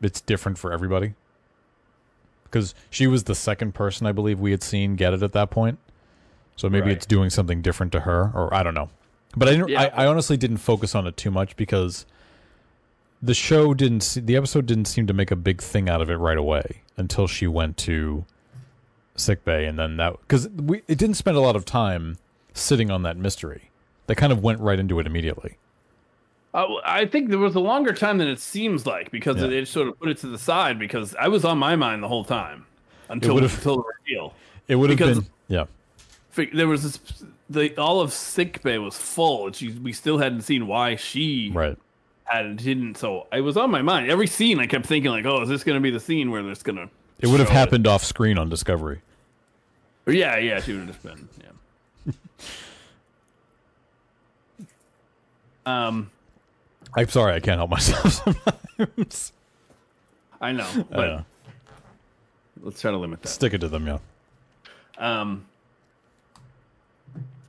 it's 0.00 0.20
different 0.20 0.58
for 0.58 0.72
everybody. 0.72 1.14
Because 2.44 2.74
she 2.90 3.06
was 3.06 3.24
the 3.24 3.34
second 3.34 3.74
person 3.74 4.06
I 4.06 4.12
believe 4.12 4.38
we 4.38 4.50
had 4.52 4.62
seen 4.62 4.94
get 4.96 5.12
it 5.12 5.22
at 5.22 5.32
that 5.32 5.50
point. 5.50 5.78
So 6.56 6.68
maybe 6.70 6.86
Right. 6.86 6.96
it's 6.96 7.06
doing 7.06 7.30
something 7.30 7.62
different 7.62 7.90
to 7.92 8.00
her, 8.00 8.30
or 8.34 8.52
I 8.54 8.62
don't 8.62 8.74
know. 8.74 8.90
But 9.36 9.48
I 9.48 9.52
didn't. 9.52 9.70
Yeah. 9.70 9.90
I, 9.94 10.04
I 10.04 10.06
honestly 10.06 10.36
didn't 10.36 10.58
focus 10.58 10.94
on 10.94 11.06
it 11.08 11.16
too 11.16 11.32
much 11.32 11.56
because 11.56 12.06
the 13.20 13.34
show 13.34 13.74
didn't. 13.74 14.02
Se- 14.02 14.20
the 14.20 14.36
episode 14.36 14.66
didn't 14.66 14.84
seem 14.84 15.08
to 15.08 15.12
make 15.12 15.32
a 15.32 15.36
big 15.36 15.60
thing 15.60 15.88
out 15.88 16.00
of 16.00 16.08
it 16.10 16.14
right 16.16 16.38
away 16.38 16.82
until 16.96 17.26
she 17.26 17.48
went 17.48 17.76
to 17.78 18.24
sick 19.16 19.44
bay, 19.44 19.66
and 19.66 19.76
then 19.76 19.96
that 19.96 20.12
because 20.20 20.48
we 20.50 20.82
it 20.86 20.96
didn't 20.98 21.14
spend 21.16 21.36
a 21.36 21.40
lot 21.40 21.56
of 21.56 21.64
time 21.64 22.18
sitting 22.52 22.88
on 22.92 23.02
that 23.02 23.16
mystery. 23.16 23.70
They 24.06 24.14
kind 24.14 24.32
of 24.32 24.42
went 24.42 24.60
right 24.60 24.78
into 24.78 24.98
it 25.00 25.06
immediately. 25.06 25.56
Uh, 26.52 26.66
I 26.84 27.06
think 27.06 27.30
there 27.30 27.38
was 27.38 27.54
a 27.56 27.60
longer 27.60 27.92
time 27.92 28.18
than 28.18 28.28
it 28.28 28.38
seems 28.38 28.86
like 28.86 29.10
because 29.10 29.38
Yeah. 29.38 29.46
it, 29.46 29.52
it 29.52 29.68
sort 29.68 29.88
of 29.88 29.98
put 29.98 30.08
it 30.08 30.18
to 30.18 30.26
the 30.28 30.38
side 30.38 30.78
because 30.78 31.14
I 31.16 31.28
was 31.28 31.44
on 31.44 31.58
my 31.58 31.74
mind 31.74 32.02
the 32.02 32.08
whole 32.08 32.24
time 32.24 32.66
until 33.08 33.38
until 33.38 33.76
the 33.78 33.82
reveal. 34.06 34.34
It 34.68 34.76
would 34.76 34.90
have 34.90 34.98
been 34.98 35.26
yeah. 35.48 35.64
There 36.52 36.66
was 36.68 36.82
this, 36.82 37.24
the 37.50 37.76
all 37.76 38.00
of 38.00 38.12
sick 38.12 38.62
bay 38.62 38.78
was 38.78 38.96
full, 38.96 39.46
and 39.46 39.54
she 39.56 39.70
we 39.70 39.92
still 39.92 40.18
hadn't 40.18 40.42
seen 40.42 40.66
why 40.66 40.96
she 40.96 41.50
Right. 41.52 41.76
had 42.24 42.56
didn't. 42.56 42.96
So 42.98 43.26
I 43.32 43.40
was 43.40 43.56
on 43.56 43.70
my 43.70 43.82
mind 43.82 44.10
every 44.10 44.26
scene. 44.26 44.58
I 44.60 44.66
kept 44.66 44.86
thinking 44.86 45.10
like, 45.10 45.26
oh, 45.26 45.42
is 45.42 45.48
this 45.48 45.64
going 45.64 45.76
to 45.76 45.80
be 45.80 45.90
the 45.90 46.00
scene 46.00 46.30
where 46.30 46.42
there's 46.42 46.62
going 46.62 46.76
to? 46.76 46.88
It 47.20 47.28
would 47.28 47.40
have 47.40 47.48
happened 47.48 47.86
off 47.86 48.04
screen 48.04 48.38
on 48.38 48.48
Discovery. 48.48 49.00
Yeah, 50.06 50.36
yeah, 50.36 50.60
she 50.60 50.72
would 50.72 50.88
have 50.88 51.02
just 51.02 51.02
been. 51.02 51.28
Yeah. 51.42 52.12
um, 55.66 56.10
I'm 56.96 57.08
sorry, 57.08 57.34
I 57.34 57.40
can't 57.40 57.58
help 57.58 57.70
myself 57.70 58.12
sometimes. 58.78 59.32
I 60.40 60.52
know, 60.52 60.86
but 60.90 61.08
Uh, 61.10 61.22
let's 62.62 62.80
try 62.80 62.90
to 62.90 62.96
limit 62.98 63.22
that. 63.22 63.28
stick 63.28 63.54
it 63.54 63.58
to 63.58 63.68
them, 63.68 63.86
yeah. 63.86 63.98
Um. 64.98 65.44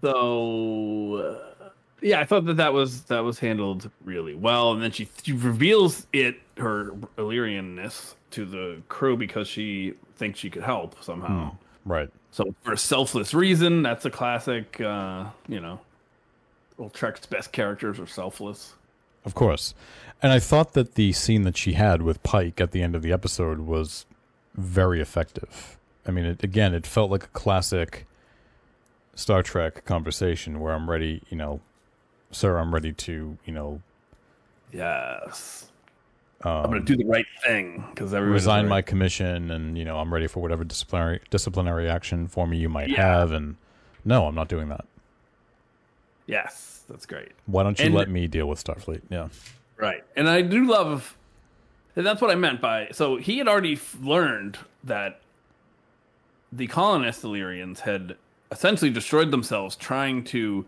So, 0.01 1.15
uh, 1.61 1.69
yeah, 2.01 2.19
I 2.19 2.25
thought 2.25 2.45
that 2.45 2.57
that 2.57 2.73
was 2.73 3.03
that 3.03 3.21
was 3.23 3.39
handled 3.39 3.89
really 4.03 4.35
well, 4.35 4.71
and 4.73 4.81
then 4.81 4.91
she, 4.91 5.07
she 5.23 5.33
reveals 5.33 6.05
it 6.13 6.35
her 6.57 6.91
Illyrianness 7.17 8.13
to 8.31 8.45
the 8.45 8.81
crew 8.87 9.17
because 9.17 9.47
she 9.47 9.93
thinks 10.15 10.39
she 10.39 10.49
could 10.49 10.63
help 10.63 11.01
somehow. 11.03 11.55
Right. 11.85 12.09
So 12.31 12.53
for 12.63 12.73
a 12.73 12.77
selfless 12.77 13.33
reason, 13.33 13.81
that's 13.81 14.05
a 14.05 14.11
classic. 14.11 14.79
Uh, 14.79 15.25
you 15.47 15.59
know, 15.59 15.79
well, 16.77 16.89
Trek's 16.89 17.25
best 17.25 17.51
characters 17.51 17.99
are 17.99 18.07
selfless. 18.07 18.73
Of 19.23 19.33
course. 19.33 19.73
And 20.21 20.31
I 20.31 20.39
thought 20.39 20.73
that 20.73 20.95
the 20.95 21.11
scene 21.13 21.43
that 21.43 21.57
she 21.57 21.73
had 21.73 22.01
with 22.01 22.21
Pike 22.23 22.61
at 22.61 22.71
the 22.71 22.81
end 22.81 22.95
of 22.95 23.01
the 23.01 23.11
episode 23.11 23.59
was 23.59 24.05
very 24.55 25.01
effective. 25.01 25.77
I 26.07 26.11
mean, 26.11 26.25
it, 26.25 26.43
again, 26.43 26.73
it 26.73 26.85
felt 26.85 27.09
like 27.11 27.23
a 27.23 27.27
classic 27.29 28.05
Star 29.15 29.41
Trek 29.41 29.83
conversation 29.85 30.59
where 30.59 30.73
I'm 30.73 30.89
ready, 30.89 31.21
you 31.29 31.37
know, 31.37 31.59
sir, 32.31 32.57
I'm 32.57 32.73
ready 32.73 32.91
to, 32.93 33.37
you 33.45 33.53
know, 33.53 33.81
Yes, 34.73 35.69
um, 36.43 36.51
I'm 36.51 36.63
gonna 36.71 36.81
do 36.81 36.97
the 36.97 37.05
right 37.05 37.25
thing 37.45 37.85
because 37.91 38.13
everyone 38.13 38.33
resign 38.33 38.67
my 38.67 38.81
commission 38.81 39.51
and, 39.51 39.77
you 39.77 39.85
know, 39.85 39.99
I'm 39.99 40.13
ready 40.13 40.27
for 40.27 40.41
whatever 40.41 40.65
disciplinary 40.65 41.21
disciplinary 41.29 41.89
action 41.89 42.27
for 42.27 42.45
me 42.45 42.57
you 42.57 42.67
might 42.67 42.89
Yeah. 42.89 43.01
have 43.19 43.31
and 43.31 43.55
no, 44.03 44.27
I'm 44.27 44.35
not 44.35 44.49
doing 44.49 44.67
that. 44.69 44.83
Yes, 46.27 46.83
that's 46.89 47.05
great. 47.05 47.31
Why 47.45 47.63
don't 47.63 47.77
you 47.79 47.85
And- 47.85 47.95
let 47.95 48.09
me 48.09 48.27
deal 48.27 48.47
with 48.47 48.63
Starfleet? 48.63 49.01
Yeah. 49.09 49.29
Right. 49.77 50.03
And 50.15 50.29
I 50.29 50.41
do 50.41 50.65
love, 50.65 51.15
and 51.95 52.05
that's 52.05 52.21
what 52.21 52.31
I 52.31 52.35
meant 52.35 52.61
by. 52.61 52.89
So 52.91 53.17
he 53.17 53.37
had 53.37 53.47
already 53.47 53.79
learned 54.01 54.57
that 54.83 55.21
the 56.51 56.67
colonist 56.67 57.23
Illyrians 57.23 57.81
had 57.81 58.15
essentially 58.51 58.91
destroyed 58.91 59.31
themselves 59.31 59.75
trying 59.75 60.23
to 60.25 60.65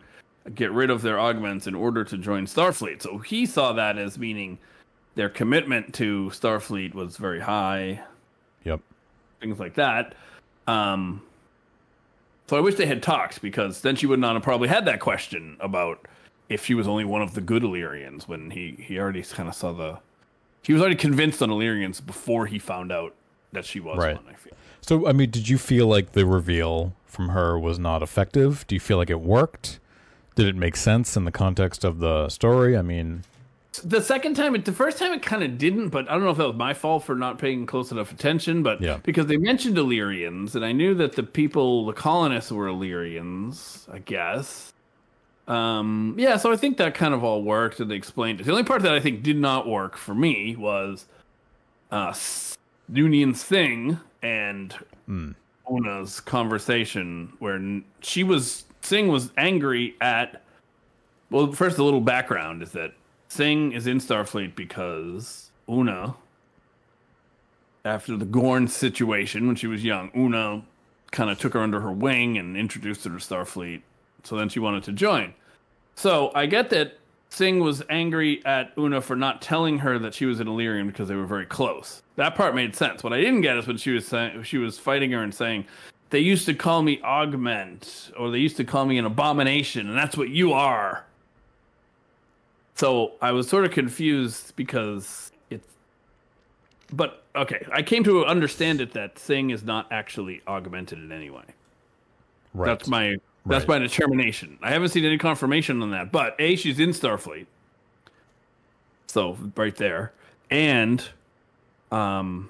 get 0.55 0.71
rid 0.71 0.89
of 0.89 1.01
their 1.01 1.19
augments 1.19 1.67
in 1.67 1.75
order 1.75 2.03
to 2.03 2.17
join 2.17 2.45
Starfleet. 2.45 3.01
So 3.01 3.17
he 3.19 3.45
saw 3.45 3.73
that 3.73 3.97
as 3.97 4.17
meaning 4.17 4.57
their 5.15 5.29
commitment 5.29 5.93
to 5.95 6.29
Starfleet 6.33 6.93
was 6.93 7.17
very 7.17 7.39
high, 7.39 8.01
Yep. 8.63 8.81
things 9.39 9.59
like 9.59 9.75
that. 9.75 10.15
Um, 10.67 11.21
so 12.47 12.57
I 12.57 12.59
wish 12.59 12.75
they 12.75 12.85
had 12.85 13.03
talked 13.03 13.41
because 13.41 13.81
then 13.81 13.95
she 13.95 14.05
would 14.05 14.19
not 14.19 14.33
have 14.35 14.43
probably 14.43 14.67
had 14.69 14.85
that 14.85 14.99
question 14.99 15.57
about 15.59 16.07
if 16.49 16.65
she 16.65 16.73
was 16.73 16.87
only 16.87 17.03
one 17.05 17.21
of 17.21 17.33
the 17.33 17.41
good 17.41 17.63
Illyrians 17.63 18.27
when 18.27 18.51
he 18.51 18.75
he 18.79 18.97
already 18.99 19.21
kind 19.23 19.49
of 19.49 19.55
saw 19.55 19.71
the 19.73 19.99
he 20.61 20.73
was 20.73 20.81
already 20.81 20.95
convinced 20.95 21.41
on 21.41 21.49
Illyrians 21.49 22.01
before 22.01 22.45
he 22.47 22.59
found 22.59 22.91
out 22.91 23.13
that 23.53 23.65
she 23.65 23.79
was 23.79 23.97
Right. 23.97 24.15
one. 24.15 24.25
I 24.29 24.35
feel. 24.35 24.53
So, 24.81 25.07
I 25.07 25.11
mean, 25.13 25.29
did 25.29 25.47
you 25.49 25.57
feel 25.57 25.87
like 25.87 26.11
the 26.13 26.25
reveal 26.25 26.93
from 27.05 27.29
her 27.29 27.57
was 27.57 27.79
not 27.79 28.01
effective? 28.03 28.65
Do 28.67 28.75
you 28.75 28.79
feel 28.79 28.97
like 28.97 29.09
it 29.09 29.21
worked? 29.21 29.79
Did 30.35 30.45
it 30.47 30.55
make 30.55 30.75
sense 30.75 31.17
in 31.17 31.25
the 31.25 31.31
context 31.31 31.83
of 31.83 31.99
the 31.99 32.29
story? 32.29 32.77
I 32.77 32.81
mean, 32.81 33.23
The 33.77 34.01
second 34.01 34.35
time, 34.35 34.55
it, 34.55 34.65
the 34.65 34.71
first 34.73 34.97
time, 34.97 35.13
it 35.13 35.21
kind 35.21 35.43
of 35.43 35.57
didn't. 35.57 35.89
But 35.89 36.09
I 36.09 36.13
don't 36.13 36.23
know 36.23 36.29
if 36.31 36.37
that 36.37 36.47
was 36.47 36.55
my 36.55 36.73
fault 36.73 37.03
for 37.03 37.15
not 37.15 37.37
paying 37.37 37.65
close 37.65 37.91
enough 37.91 38.11
attention. 38.11 38.63
But 38.63 38.81
Yeah. 38.81 38.97
because 39.03 39.27
they 39.27 39.37
mentioned 39.37 39.77
Illyrians, 39.77 40.55
and 40.55 40.63
I 40.65 40.71
knew 40.71 40.93
that 40.95 41.13
the 41.15 41.23
people, 41.23 41.85
the 41.85 41.93
colonists, 41.93 42.51
were 42.51 42.67
Illyrians. 42.67 43.87
I 43.91 43.99
guess. 43.99 44.73
Um, 45.47 46.15
yeah, 46.17 46.35
so 46.35 46.51
I 46.51 46.57
think 46.57 46.75
that 46.77 46.93
kind 46.93 47.13
of 47.13 47.23
all 47.23 47.41
worked, 47.41 47.79
and 47.79 47.89
they 47.89 47.95
explained 47.95 48.41
it. 48.41 48.43
The 48.43 48.51
only 48.51 48.65
part 48.65 48.81
that 48.81 48.93
I 48.93 48.99
think 48.99 49.23
did 49.23 49.37
not 49.37 49.65
work 49.65 49.95
for 49.95 50.13
me 50.13 50.57
was 50.57 51.05
uh, 51.89 52.11
Noonien 52.91 53.33
Singh 53.33 53.97
and 54.21 54.75
Una's 55.71 56.19
conversation, 56.19 57.31
where 57.39 57.81
she 58.01 58.23
was 58.23 58.65
Singh 58.81 59.07
was 59.07 59.31
angry 59.37 59.95
at. 60.01 60.41
Well, 61.29 61.51
first, 61.53 61.77
a 61.77 61.83
little 61.83 62.01
background 62.01 62.61
is 62.61 62.71
that 62.73 62.93
Singh 63.27 63.71
is 63.71 63.87
in 63.87 63.99
Starfleet 63.99 64.55
because 64.55 65.51
Una, 65.69 66.15
after 67.83 68.17
the 68.17 68.25
Gorn 68.25 68.67
situation 68.67 69.47
when 69.47 69.55
she 69.55 69.67
was 69.67 69.83
young, 69.83 70.11
Una 70.15 70.63
kind 71.11 71.29
of 71.29 71.39
took 71.39 71.53
her 71.53 71.59
under 71.59 71.81
her 71.81 71.91
wing 71.91 72.37
and 72.37 72.57
introduced 72.57 73.03
her 73.03 73.09
to 73.11 73.17
Starfleet. 73.17 73.81
So 74.23 74.35
then 74.35 74.49
she 74.49 74.59
wanted 74.59 74.83
to 74.83 74.91
join. 74.91 75.33
So 75.95 76.31
I 76.35 76.45
get 76.45 76.69
that 76.71 76.99
Singh 77.29 77.59
was 77.59 77.83
angry 77.89 78.43
at 78.45 78.71
Una 78.77 79.01
for 79.01 79.15
not 79.15 79.41
telling 79.41 79.79
her 79.79 79.99
that 79.99 80.13
she 80.13 80.25
was 80.25 80.39
in 80.39 80.47
Illyrian 80.47 80.87
because 80.87 81.07
they 81.07 81.15
were 81.15 81.25
very 81.25 81.45
close. 81.45 82.01
That 82.15 82.35
part 82.35 82.55
made 82.55 82.75
sense. 82.75 83.03
What 83.03 83.13
I 83.13 83.19
didn't 83.19 83.41
get 83.41 83.57
is 83.57 83.67
when 83.67 83.77
she 83.77 83.91
was 83.91 84.05
saying 84.07 84.43
she 84.43 84.57
was 84.57 84.79
fighting 84.79 85.11
her 85.11 85.21
and 85.21 85.33
saying, 85.33 85.65
"They 86.09 86.19
used 86.19 86.45
to 86.45 86.53
call 86.53 86.83
me 86.83 87.01
augment, 87.03 88.11
or 88.17 88.31
they 88.31 88.39
used 88.39 88.57
to 88.57 88.63
call 88.63 88.85
me 88.85 88.97
an 88.97 89.05
abomination, 89.05 89.89
and 89.89 89.97
that's 89.97 90.17
what 90.17 90.29
you 90.29 90.53
are." 90.53 91.05
So 92.77 93.13
I 93.23 93.31
was 93.31 93.49
sort 93.49 93.65
of 93.65 93.71
confused 93.71 94.55
because 94.55 95.31
it's. 95.49 95.67
But 96.93 97.23
okay, 97.35 97.65
I 97.73 97.81
came 97.81 98.03
to 98.03 98.23
understand 98.25 98.81
it 98.81 98.93
that 98.93 99.17
Singh 99.17 99.49
is 99.49 99.63
not 99.63 99.87
actually 99.91 100.41
augmented 100.47 100.99
in 100.99 101.11
any 101.11 101.29
way. 101.31 101.43
right. 102.53 102.67
That's 102.67 102.87
my 102.87 103.15
that's 103.47 103.67
Right. 103.67 103.79
my 103.79 103.79
determination. 103.79 104.59
I 104.61 104.69
haven't 104.71 104.89
seen 104.89 105.05
any 105.05 105.17
confirmation 105.17 105.81
on 105.81 105.89
that, 105.91 106.11
but 106.11 106.35
a 106.39 106.55
she's 106.55 106.79
in 106.79 106.89
Starfleet, 106.89 107.45
so 109.07 109.37
right 109.55 109.75
there, 109.75 110.11
and 110.51 111.03
um, 111.91 112.49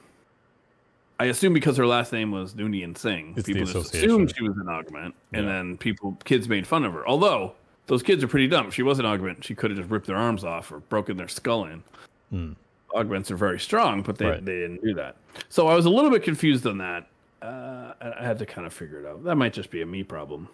I 1.19 1.25
assume 1.25 1.53
because 1.53 1.77
her 1.77 1.85
last 1.87 2.11
name 2.11 2.31
was 2.31 2.53
Noonien 2.55 2.97
Singh, 2.97 3.33
It's 3.37 3.45
people 3.47 3.65
just 3.65 3.93
assumed 3.93 4.35
she 4.35 4.43
was 4.43 4.57
an 4.57 4.67
augment, 4.67 5.15
and 5.33 5.45
Yeah. 5.45 5.51
then 5.53 5.77
people 5.77 6.17
kids 6.25 6.49
made 6.49 6.65
fun 6.67 6.83
of 6.83 6.93
her. 6.93 7.07
Although 7.07 7.53
those 7.87 8.03
kids 8.03 8.23
are 8.23 8.27
pretty 8.27 8.47
dumb. 8.47 8.67
If 8.67 8.73
she 8.73 8.83
was 8.83 8.99
an 8.99 9.05
augment, 9.05 9.43
she 9.43 9.55
could 9.55 9.71
have 9.71 9.79
just 9.79 9.89
ripped 9.89 10.07
their 10.07 10.17
arms 10.17 10.43
off 10.43 10.71
or 10.71 10.79
broken 10.79 11.17
their 11.17 11.27
skull 11.27 11.65
in. 11.65 12.55
Augments 12.93 13.31
are 13.31 13.37
very 13.37 13.59
strong, 13.59 14.01
but 14.01 14.17
they. 14.17 14.25
Right. 14.25 14.45
they 14.45 14.59
didn't 14.59 14.83
do 14.83 14.93
that. 14.95 15.15
So 15.49 15.67
I 15.67 15.75
was 15.75 15.85
a 15.85 15.89
little 15.89 16.11
bit 16.11 16.23
confused 16.23 16.67
on 16.67 16.77
that. 16.77 17.07
Uh, 17.41 17.93
I 18.01 18.13
I 18.19 18.23
had 18.23 18.39
to 18.39 18.45
kind 18.45 18.67
of 18.67 18.73
figure 18.73 18.99
it 18.99 19.05
out. 19.05 19.23
That 19.23 19.35
might 19.35 19.53
just 19.53 19.69
be 19.69 19.81
a 19.81 19.85
me 19.85 20.03
problem. 20.03 20.49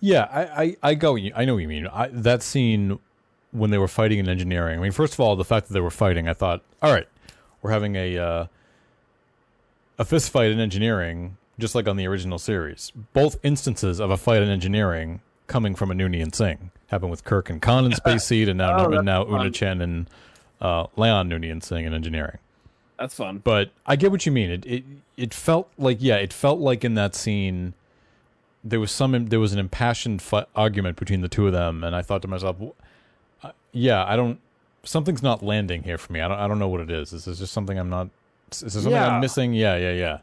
Yeah, 0.00 0.28
I, 0.30 0.62
I, 0.62 0.76
I 0.82 0.94
go. 0.94 1.16
I 1.16 1.44
know 1.44 1.54
what 1.54 1.62
you 1.62 1.68
mean. 1.68 1.86
I, 1.86 2.08
that 2.08 2.42
scene 2.42 2.98
when 3.52 3.70
they 3.70 3.78
were 3.78 3.88
fighting 3.88 4.18
in 4.18 4.28
engineering. 4.28 4.78
I 4.78 4.82
mean, 4.82 4.92
first 4.92 5.14
of 5.14 5.20
all, 5.20 5.36
the 5.36 5.44
fact 5.44 5.68
that 5.68 5.74
they 5.74 5.80
were 5.80 5.90
fighting, 5.90 6.28
I 6.28 6.34
thought, 6.34 6.62
all 6.82 6.92
right, 6.92 7.08
we're 7.62 7.70
having 7.70 7.96
a 7.96 8.18
uh, 8.18 8.46
a 9.98 10.04
fist 10.04 10.30
fight 10.30 10.50
in 10.50 10.60
engineering, 10.60 11.36
just 11.58 11.74
like 11.74 11.88
on 11.88 11.96
the 11.96 12.06
original 12.06 12.38
series. 12.38 12.92
Both 13.12 13.38
instances 13.42 14.00
of 14.00 14.10
a 14.10 14.16
fight 14.16 14.42
in 14.42 14.48
engineering 14.48 15.20
coming 15.46 15.74
from 15.74 15.90
a 15.90 15.94
Noonien 15.94 16.34
Singh 16.34 16.70
happened 16.88 17.10
with 17.10 17.24
Kirk 17.24 17.50
and 17.50 17.60
Khan 17.60 17.84
in 17.86 17.92
Space 17.96 18.24
Seed, 18.24 18.48
and 18.48 18.58
now 18.58 18.86
Oh, 18.86 18.92
and 18.92 19.04
now 19.04 19.24
fun. 19.24 19.40
Una 19.40 19.50
Chen 19.50 19.80
and 19.80 20.08
uh, 20.60 20.86
La'an 20.96 21.28
Noonien 21.28 21.62
Singh 21.62 21.84
in 21.84 21.92
engineering. 21.94 22.38
That's 22.98 23.14
fun. 23.14 23.38
But 23.38 23.70
I 23.86 23.96
get 23.96 24.10
what 24.10 24.24
you 24.26 24.32
mean. 24.32 24.50
It 24.50 24.64
it 24.66 24.84
it 25.16 25.34
felt 25.34 25.70
like 25.78 25.98
yeah, 26.00 26.16
it 26.16 26.32
felt 26.32 26.60
like 26.60 26.84
in 26.84 26.94
that 26.94 27.14
scene 27.14 27.74
there 28.62 28.80
was 28.80 28.92
some 28.92 29.26
there 29.26 29.40
was 29.40 29.52
an 29.52 29.58
impassioned 29.58 30.22
fi- 30.22 30.46
argument 30.54 30.96
between 30.96 31.20
the 31.20 31.28
two 31.28 31.46
of 31.46 31.52
them, 31.52 31.82
and 31.84 31.94
I 31.96 32.02
thought 32.02 32.22
to 32.22 32.28
myself, 32.28 32.56
uh, 33.42 33.50
yeah, 33.72 34.04
I 34.04 34.14
don't 34.16 34.38
something's 34.84 35.22
not 35.22 35.42
landing 35.42 35.82
here 35.82 35.98
for 35.98 36.12
me. 36.12 36.20
I 36.20 36.28
don't 36.28 36.38
I 36.38 36.46
don't 36.46 36.58
know 36.60 36.68
what 36.68 36.80
it 36.80 36.90
is. 36.90 37.12
Is 37.12 37.24
this 37.24 37.38
just 37.40 37.52
something 37.52 37.78
I'm 37.78 37.90
not? 37.90 38.08
Is 38.52 38.60
there 38.60 38.70
something 38.70 38.92
Yeah. 38.92 39.08
I'm 39.08 39.20
missing? 39.20 39.54
Yeah, 39.54 39.76
yeah, 39.76 39.92
yeah. 39.92 40.18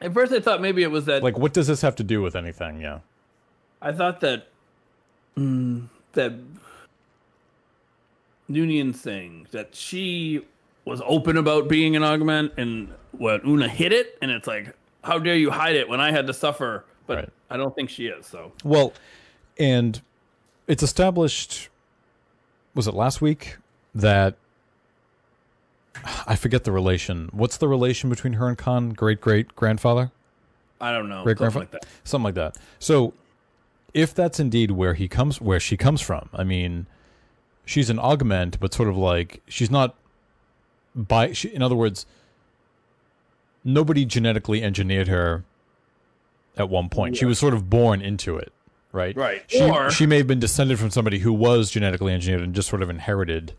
At 0.00 0.12
first, 0.12 0.32
I 0.32 0.40
thought 0.40 0.60
maybe 0.60 0.82
it 0.82 0.90
was 0.90 1.06
that. 1.06 1.22
Like, 1.22 1.38
what 1.38 1.54
does 1.54 1.66
this 1.68 1.80
have 1.80 1.96
to 1.96 2.04
do 2.04 2.20
with 2.20 2.36
anything? 2.36 2.80
Yeah, 2.82 2.98
I 3.84 3.92
thought 3.92 4.20
that 4.20 4.48
mm, 5.36 5.88
that 6.14 6.32
Noonien 8.50 8.94
thing 8.94 9.46
that 9.52 9.74
she 9.74 10.44
was 10.84 11.00
open 11.06 11.36
about 11.36 11.68
being 11.68 11.94
an 11.96 12.02
augment, 12.02 12.52
and 12.56 12.92
when 13.12 13.40
Una 13.46 13.68
hit 13.68 13.92
it, 13.92 14.18
and 14.20 14.30
it's 14.30 14.46
like, 14.46 14.74
how 15.02 15.18
dare 15.18 15.36
you 15.36 15.50
hide 15.50 15.76
it 15.76 15.88
when 15.88 16.00
I 16.00 16.10
had 16.10 16.26
to 16.26 16.34
suffer? 16.34 16.84
But 17.06 17.16
Right. 17.16 17.28
I 17.50 17.56
don't 17.58 17.74
think 17.74 17.90
she 17.90 18.06
is. 18.06 18.26
So 18.26 18.52
Well, 18.64 18.92
and 19.58 20.00
it's 20.66 20.82
established. 20.82 21.68
Was 22.74 22.88
it 22.88 22.94
last 22.94 23.20
week 23.20 23.58
that 23.94 24.34
I 26.26 26.34
forget 26.36 26.64
the 26.64 26.72
relation? 26.72 27.28
What's 27.32 27.58
the 27.58 27.68
relation 27.68 28.08
between 28.10 28.34
her 28.34 28.48
and 28.48 28.58
Khan? 28.58 28.90
Great 28.90 29.20
great 29.20 29.54
grandfather, 29.54 30.10
I 30.80 30.90
don't 30.92 31.08
know. 31.08 31.22
great 31.22 31.38
something 31.38 31.52
grandfather, 31.52 31.64
like 31.64 31.82
that. 31.82 31.86
something 32.02 32.24
like 32.24 32.34
that. 32.34 32.56
So, 32.78 33.12
if 33.94 34.12
that's 34.14 34.38
indeed 34.40 34.72
where 34.72 34.94
he 34.94 35.08
comes, 35.08 35.40
where 35.40 35.60
she 35.60 35.76
comes 35.76 36.00
from, 36.00 36.28
I 36.34 36.44
mean, 36.44 36.86
she's 37.64 37.88
an 37.88 37.98
augment, 37.98 38.58
but 38.60 38.74
sort 38.74 38.88
of 38.88 38.96
like 38.96 39.40
she's 39.48 39.70
not. 39.70 39.94
By 40.96 41.32
she, 41.32 41.48
in 41.48 41.62
other 41.62 41.74
words, 41.74 42.06
nobody 43.64 44.04
genetically 44.04 44.62
engineered 44.62 45.08
her. 45.08 45.44
At 46.56 46.68
one 46.68 46.88
point, 46.88 47.16
she 47.16 47.24
was 47.24 47.36
sort 47.38 47.52
of 47.52 47.68
born 47.68 48.00
into 48.00 48.36
it, 48.36 48.52
right? 48.92 49.16
Right. 49.16 49.42
She, 49.48 49.60
Or- 49.60 49.90
she 49.90 50.06
may 50.06 50.18
have 50.18 50.28
been 50.28 50.38
descended 50.38 50.78
from 50.78 50.90
somebody 50.90 51.18
who 51.18 51.32
was 51.32 51.68
genetically 51.68 52.12
engineered 52.12 52.42
and 52.42 52.54
just 52.54 52.68
sort 52.68 52.80
of 52.80 52.88
inherited. 52.90 53.54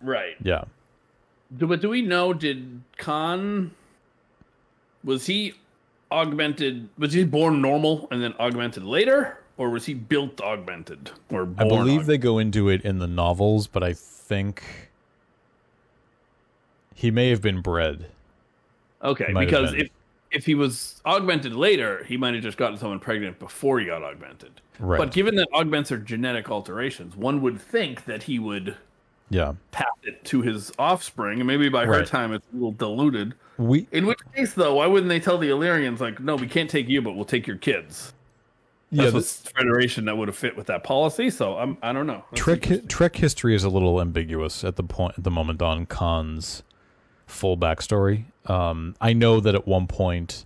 Right. 0.00 0.36
Yeah. 0.40 0.64
Do, 1.56 1.66
but 1.66 1.80
do 1.80 1.88
we 1.88 2.00
know? 2.00 2.32
Did 2.32 2.82
Khan 2.96 3.72
was 5.02 5.26
he 5.26 5.54
augmented? 6.12 6.88
Was 6.96 7.12
he 7.12 7.24
born 7.24 7.60
normal 7.60 8.06
and 8.12 8.22
then 8.22 8.34
augmented 8.38 8.84
later, 8.84 9.40
or 9.56 9.70
was 9.70 9.86
he 9.86 9.94
built 9.94 10.40
augmented? 10.40 11.10
Or 11.30 11.42
I 11.58 11.64
believe 11.64 12.06
they 12.06 12.18
go 12.18 12.38
into 12.38 12.68
it 12.68 12.82
in 12.82 12.98
the 12.98 13.06
novels, 13.06 13.66
but 13.66 13.82
I 13.82 13.92
think 13.92 14.62
he 16.94 17.10
may 17.10 17.30
have 17.30 17.42
been 17.42 17.60
bred. 17.60 18.06
Okay, 19.02 19.32
Might 19.32 19.46
because 19.46 19.74
if 19.74 19.88
if 20.30 20.46
he 20.46 20.54
was 20.54 21.02
augmented 21.04 21.54
later, 21.54 22.04
he 22.04 22.16
might 22.16 22.32
have 22.32 22.42
just 22.42 22.56
gotten 22.56 22.78
someone 22.78 22.98
pregnant 22.98 23.38
before 23.38 23.78
he 23.80 23.84
got 23.86 24.02
augmented. 24.02 24.62
Right. 24.78 24.96
But 24.96 25.12
given 25.12 25.34
that 25.34 25.46
augments 25.52 25.92
are 25.92 25.98
genetic 25.98 26.50
alterations, 26.50 27.14
one 27.14 27.42
would 27.42 27.60
think 27.60 28.06
that 28.06 28.22
he 28.22 28.38
would 28.38 28.76
Yeah. 29.28 29.54
pass 29.72 29.90
it 30.02 30.24
to 30.26 30.40
his 30.40 30.72
offspring, 30.78 31.38
and 31.40 31.46
maybe 31.46 31.68
by 31.68 31.84
her 31.84 31.92
Right. 31.92 32.06
time 32.06 32.32
it's 32.32 32.46
a 32.50 32.54
little 32.54 32.72
diluted. 32.72 33.34
We 33.58 33.86
In 33.92 34.06
which 34.06 34.20
case, 34.34 34.54
though, 34.54 34.76
why 34.76 34.86
wouldn't 34.86 35.10
they 35.10 35.20
tell 35.20 35.36
the 35.36 35.50
Illyrians 35.50 36.00
like, 36.00 36.18
"No, 36.18 36.36
we 36.36 36.46
can't 36.46 36.70
take 36.70 36.88
you, 36.88 37.02
but 37.02 37.12
we'll 37.14 37.26
take 37.26 37.46
your 37.46 37.56
kids"? 37.58 38.14
Yeah, 38.92 39.08
That's 39.08 39.38
the, 39.38 39.48
what 39.48 39.56
Federation 39.56 40.04
that 40.04 40.18
would 40.18 40.28
have 40.28 40.36
fit 40.36 40.54
with 40.54 40.66
that 40.66 40.84
policy. 40.84 41.30
So 41.30 41.56
I'm, 41.56 41.78
I 41.82 41.94
don't 41.94 42.06
know. 42.06 42.24
That's 42.30 42.42
Trek. 42.42 42.88
Trek 42.88 43.16
history 43.16 43.54
is 43.54 43.64
a 43.64 43.70
little 43.70 44.00
ambiguous 44.00 44.64
at 44.64 44.76
the 44.76 44.82
point 44.82 45.14
at 45.16 45.24
the 45.24 45.30
moment 45.30 45.62
on 45.62 45.86
Khan's 45.86 46.62
full 47.26 47.56
backstory. 47.56 48.24
Um, 48.46 48.94
I 49.00 49.14
know 49.14 49.40
that 49.40 49.54
at 49.54 49.66
one 49.66 49.86
point, 49.86 50.44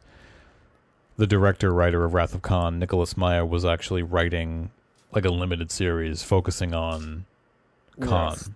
the 1.17 1.27
director 1.27 1.73
writer 1.73 2.05
of 2.05 2.15
Wrath 2.15 2.35
of 2.35 2.43
Khan, 2.43 2.79
Nicholas 2.79 3.17
Meyer, 3.17 3.45
was 3.45 3.65
actually 3.65 4.05
writing 4.05 4.71
like 5.11 5.25
a 5.25 5.31
limited 5.31 5.73
series 5.73 6.23
focusing 6.23 6.73
on 6.73 7.25
Khan. 8.01 8.33
Yes. 8.33 8.51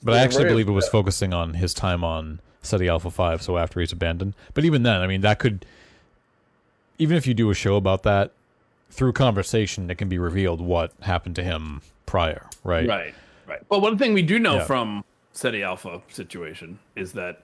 But 0.00 0.14
I 0.14 0.18
actually 0.18 0.44
very- 0.44 0.52
believe 0.52 0.68
it 0.68 0.72
was 0.72 0.88
focusing 0.88 1.34
on 1.34 1.54
his 1.54 1.74
time 1.74 2.04
on 2.04 2.38
Ceti 2.62 2.88
Alpha 2.88 3.10
Five. 3.10 3.42
So 3.42 3.58
after 3.58 3.80
he's 3.80 3.90
abandoned, 3.90 4.34
but 4.54 4.64
even 4.64 4.84
then, 4.84 5.00
I 5.00 5.08
mean, 5.08 5.22
that 5.22 5.40
could 5.40 5.66
even 6.98 7.16
if 7.16 7.26
you 7.26 7.34
do 7.34 7.50
a 7.50 7.54
show 7.54 7.74
about 7.74 8.04
that 8.04 8.32
through 8.90 9.12
conversation, 9.12 9.90
it 9.90 9.96
can 9.98 10.08
be 10.08 10.18
revealed 10.18 10.60
what 10.60 10.92
happened 11.02 11.36
to 11.36 11.42
him 11.44 11.82
prior, 12.06 12.46
right? 12.64 12.88
Right, 12.88 13.14
right. 13.46 13.60
But 13.68 13.80
one 13.82 13.98
thing 13.98 14.12
we 14.14 14.22
do 14.22 14.38
know 14.38 14.56
Yeah. 14.56 14.64
from 14.64 15.04
Ceti 15.32 15.62
Alpha 15.62 16.02
situation 16.08 16.78
is 16.96 17.12
that 17.12 17.42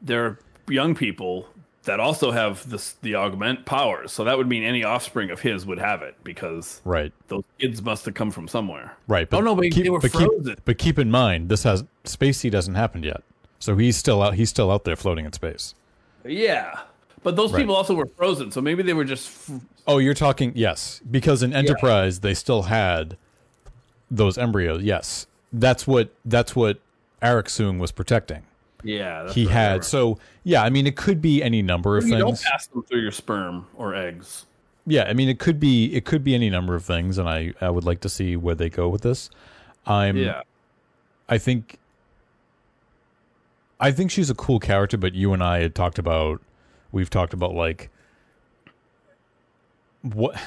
there 0.00 0.24
are 0.24 0.38
young 0.68 0.94
people 0.94 1.48
that 1.84 2.00
also 2.00 2.30
have 2.32 2.68
this, 2.68 2.92
the 3.02 3.14
augment 3.14 3.64
powers. 3.64 4.12
So 4.12 4.22
that 4.24 4.36
would 4.36 4.46
mean 4.48 4.62
any 4.62 4.84
offspring 4.84 5.30
of 5.30 5.40
his 5.40 5.64
would 5.64 5.78
have 5.78 6.02
it 6.02 6.16
because 6.22 6.82
Right. 6.84 7.12
those 7.28 7.44
kids 7.58 7.80
must 7.82 8.04
have 8.04 8.14
come 8.14 8.30
from 8.30 8.46
somewhere. 8.46 8.92
Right. 9.06 9.26
Oh, 9.32 9.40
no, 9.40 9.54
but 9.54 9.72
they 9.72 9.88
were 9.88 9.98
but 9.98 10.10
frozen. 10.12 10.44
Keep, 10.56 10.64
but 10.66 10.78
keep 10.78 10.98
in 10.98 11.10
mind, 11.10 11.48
this 11.48 11.62
has 11.62 11.84
Space 12.04 12.38
Seed 12.38 12.52
hasn't 12.52 12.76
happened 12.76 13.04
yet, 13.04 13.22
so 13.58 13.76
he's 13.76 13.96
still 13.96 14.22
out. 14.22 14.34
He's 14.34 14.50
still 14.50 14.70
out 14.70 14.84
there 14.84 14.96
floating 14.96 15.24
in 15.24 15.32
space. 15.32 15.74
Yeah. 16.26 16.80
But 17.22 17.36
those 17.36 17.52
Right. 17.52 17.60
people 17.60 17.74
also 17.74 17.94
were 17.94 18.06
frozen. 18.06 18.50
So 18.50 18.60
maybe 18.60 18.82
they 18.82 18.94
were 18.94 19.04
just. 19.04 19.28
F- 19.50 19.60
Oh, 19.86 19.98
you're 19.98 20.14
talking 20.14 20.52
yes, 20.54 21.00
because 21.10 21.42
in 21.42 21.52
Enterprise 21.54 22.20
they 22.20 22.34
still 22.34 22.64
had 22.64 23.16
those 24.10 24.36
embryos. 24.36 24.82
Yes, 24.82 25.26
that's 25.52 25.86
what 25.86 26.10
that's 26.26 26.54
what 26.54 26.78
Arik 27.22 27.44
Soong 27.46 27.78
was 27.78 27.90
protecting. 27.90 28.42
yeah. 28.84 29.22
That's 29.22 29.34
he 29.34 29.46
had 29.46 29.72
right. 29.72 29.84
so 29.84 30.18
yeah. 30.44 30.62
I 30.62 30.68
mean, 30.70 30.86
it 30.86 30.94
could 30.96 31.20
be 31.22 31.42
any 31.42 31.62
number 31.62 31.96
of 31.96 32.06
You 32.06 32.18
don't 32.18 32.28
things. 32.36 32.44
pass 32.44 32.66
them 32.66 32.82
through 32.82 33.00
your 33.00 33.10
sperm 33.12 33.66
or 33.76 33.94
eggs. 33.94 34.44
Yeah, 34.86 35.04
I 35.04 35.12
mean, 35.14 35.28
it 35.28 35.38
could 35.38 35.58
be 35.58 35.94
it 35.94 36.04
could 36.04 36.22
be 36.22 36.34
any 36.34 36.50
number 36.50 36.74
of 36.74 36.84
things, 36.84 37.16
and 37.18 37.28
I 37.28 37.54
I 37.60 37.70
would 37.70 37.84
like 37.84 38.00
to 38.00 38.08
see 38.10 38.36
where 38.36 38.54
they 38.54 38.68
go 38.68 38.88
with 38.90 39.00
this. 39.02 39.30
I'm 39.86 40.16
Yeah. 40.18 40.42
I 41.30 41.38
think 41.38 41.78
I 43.80 43.90
think 43.92 44.10
she's 44.10 44.28
a 44.30 44.34
cool 44.34 44.58
character, 44.60 44.96
but 44.96 45.14
you 45.14 45.32
and 45.32 45.42
I 45.42 45.60
had 45.60 45.74
talked 45.74 45.98
about 45.98 46.40
we've 46.92 47.10
talked 47.10 47.32
about 47.32 47.54
like 47.54 47.90
what 50.02 50.38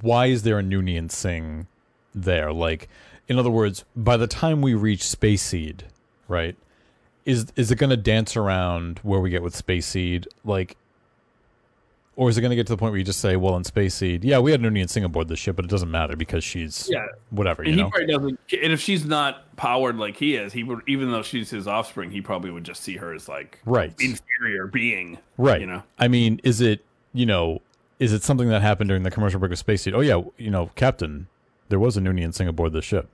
why 0.00 0.26
is 0.26 0.42
there 0.42 0.58
a 0.58 0.62
Noonien 0.62 1.10
Singh 1.10 1.66
there? 2.14 2.52
Like 2.52 2.88
in 3.28 3.38
other 3.38 3.50
words, 3.50 3.84
by 3.96 4.16
the 4.16 4.26
time 4.26 4.60
we 4.60 4.74
reach 4.74 5.02
Space 5.02 5.42
Seed, 5.42 5.84
right? 6.28 6.56
Is 7.24 7.46
is 7.56 7.70
it 7.70 7.76
gonna 7.76 7.96
dance 7.96 8.36
around 8.36 9.00
where 9.02 9.20
we 9.20 9.30
get 9.30 9.42
with 9.42 9.56
Space 9.56 9.86
Seed? 9.86 10.28
Like 10.44 10.76
or 12.16 12.28
is 12.30 12.38
it 12.38 12.40
going 12.40 12.50
to 12.50 12.56
get 12.56 12.66
to 12.68 12.72
the 12.72 12.76
point 12.76 12.92
where 12.92 12.98
you 12.98 13.04
just 13.04 13.20
say, 13.20 13.36
well, 13.36 13.56
in 13.56 13.64
Space 13.64 13.94
Seed, 13.94 14.24
yeah, 14.24 14.38
we 14.38 14.50
had 14.52 14.60
Noonien 14.60 14.88
Singh 14.88 15.04
aboard 15.04 15.28
the 15.28 15.36
ship, 15.36 15.56
but 15.56 15.64
it 15.64 15.70
doesn't 15.70 15.90
matter 15.90 16.16
because 16.16 16.44
she's 16.44 16.88
Yeah. 16.92 17.06
whatever, 17.30 17.62
And 17.62 17.72
you 17.72 17.76
he 17.76 17.82
know? 17.82 17.90
probably 17.90 18.06
doesn't. 18.06 18.40
And 18.62 18.72
if 18.72 18.80
she's 18.80 19.04
not 19.04 19.56
powered 19.56 19.96
like 19.96 20.16
he 20.16 20.36
is, 20.36 20.52
he 20.52 20.62
would, 20.62 20.80
even 20.86 21.10
though 21.10 21.22
she's 21.22 21.50
his 21.50 21.66
offspring, 21.66 22.10
he 22.10 22.20
probably 22.20 22.50
would 22.50 22.64
just 22.64 22.82
see 22.82 22.96
her 22.98 23.12
as 23.12 23.28
like 23.28 23.60
Right. 23.64 23.92
inferior 24.00 24.66
being. 24.66 25.18
Right. 25.38 25.60
You 25.60 25.66
know. 25.66 25.82
I 25.98 26.08
mean, 26.08 26.40
is 26.44 26.60
it 26.60 26.84
you 27.12 27.26
know, 27.26 27.60
is 28.00 28.12
it 28.12 28.22
something 28.24 28.48
that 28.48 28.60
happened 28.62 28.88
during 28.88 29.04
the 29.04 29.10
commercial 29.10 29.38
break 29.38 29.52
of 29.52 29.58
Space 29.58 29.82
Seed? 29.82 29.94
Oh 29.94 30.00
yeah, 30.00 30.20
you 30.36 30.50
know, 30.50 30.70
Captain, 30.74 31.28
there 31.68 31.78
was 31.78 31.96
a 31.96 32.00
Noonien 32.00 32.34
Singh 32.34 32.48
aboard 32.48 32.72
this 32.72 32.84
ship. 32.84 33.08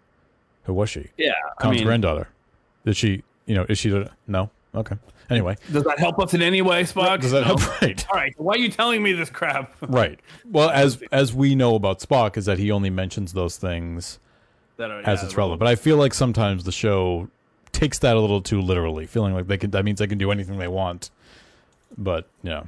Who 0.65 0.73
was 0.75 0.89
she? 0.91 1.09
Yeah. 1.17 1.33
I 1.59 1.63
Khan's 1.63 1.77
mean, 1.77 1.85
granddaughter. 1.85 2.29
Did 2.85 2.97
she? 2.97 3.23
You 3.47 3.55
know, 3.57 3.67
is 3.69 3.79
she? 3.79 3.89
the- 3.91 4.11
No. 4.27 4.51
Okay. 4.75 4.97
Anyway, 5.31 5.57
does 5.73 5.85
that 5.85 5.99
help 5.99 6.19
us 6.19 6.35
in 6.35 6.43
any 6.43 6.61
way, 6.61 6.83
Spock? 6.83 7.21
does 7.21 7.31
that 7.31 7.41
No? 7.47 7.57
help? 7.57 7.61
Right. 7.83 8.07
All 8.11 8.17
right. 8.19 8.35
Why 8.37 8.55
are 8.55 8.59
you 8.59 8.69
telling 8.69 9.03
me 9.03 9.13
this 9.13 9.31
crap? 9.31 9.73
Right. 9.89 10.19
Well, 10.45 10.71
as 10.71 11.01
as 11.13 11.33
we 11.33 11.55
know 11.55 11.75
about 11.77 12.01
Spock, 12.01 12.37
is 12.37 12.45
that 12.47 12.59
he 12.59 12.71
only 12.71 12.91
mentions 12.91 13.33
those 13.33 13.57
things 13.57 14.19
That 14.77 14.91
are, 14.91 15.01
as 15.01 15.21
yeah, 15.21 15.25
it's 15.27 15.37
relevant. 15.37 15.61
But 15.61 15.69
I 15.69 15.77
feel 15.77 15.97
like 15.97 16.13
sometimes 16.15 16.65
the 16.65 16.73
show 16.73 17.29
takes 17.73 17.99
that 18.01 18.17
a 18.17 18.21
little 18.21 18.43
too 18.43 18.61
literally, 18.61 19.07
feeling 19.07 19.33
like 19.33 19.47
they 19.47 19.57
can. 19.57 19.71
That 19.71 19.85
means 19.85 20.01
they 20.01 20.07
can 20.09 20.19
do 20.19 20.31
anything 20.33 20.59
they 20.59 20.69
want. 20.69 21.11
But 21.97 22.27
yeah, 22.43 22.65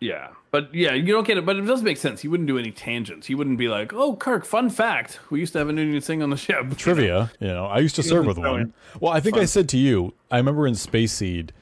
Yeah, 0.00 0.28
but 0.50 0.74
yeah, 0.74 0.92
you 0.94 1.12
don't 1.12 1.26
get 1.26 1.38
it. 1.38 1.46
But 1.46 1.56
it 1.56 1.62
does 1.62 1.82
make 1.82 1.96
sense. 1.96 2.20
He 2.22 2.28
wouldn't 2.28 2.46
do 2.46 2.58
any 2.58 2.70
tangents. 2.70 3.26
He 3.26 3.34
wouldn't 3.34 3.58
be 3.58 3.68
like, 3.68 3.92
"Oh, 3.92 4.16
Kirk, 4.16 4.44
fun 4.44 4.68
fact: 4.70 5.20
we 5.30 5.38
used 5.40 5.52
to 5.54 5.58
have 5.58 5.68
a 5.68 5.72
Noonien 5.72 6.02
Singh 6.02 6.22
on 6.22 6.30
the 6.30 6.36
ship." 6.36 6.76
Trivia, 6.76 7.30
you 7.40 7.48
know, 7.48 7.66
I 7.66 7.78
used 7.78 7.94
to 7.96 8.02
serve 8.02 8.26
with 8.26 8.38
one. 8.38 8.72
Well, 9.00 9.12
I 9.12 9.20
think 9.20 9.36
I 9.36 9.44
said 9.46 9.68
to 9.70 9.78
you, 9.78 10.12
I 10.30 10.36
remember 10.38 10.66
in 10.66 10.74
Space 10.74 11.12
Seed, 11.12 11.52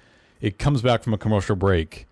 it 0.41 0.59
comes 0.59 0.83
back 0.83 1.03
from 1.03 1.15
a 1.15 1.19
commercial 1.19 1.57
break 1.57 2.07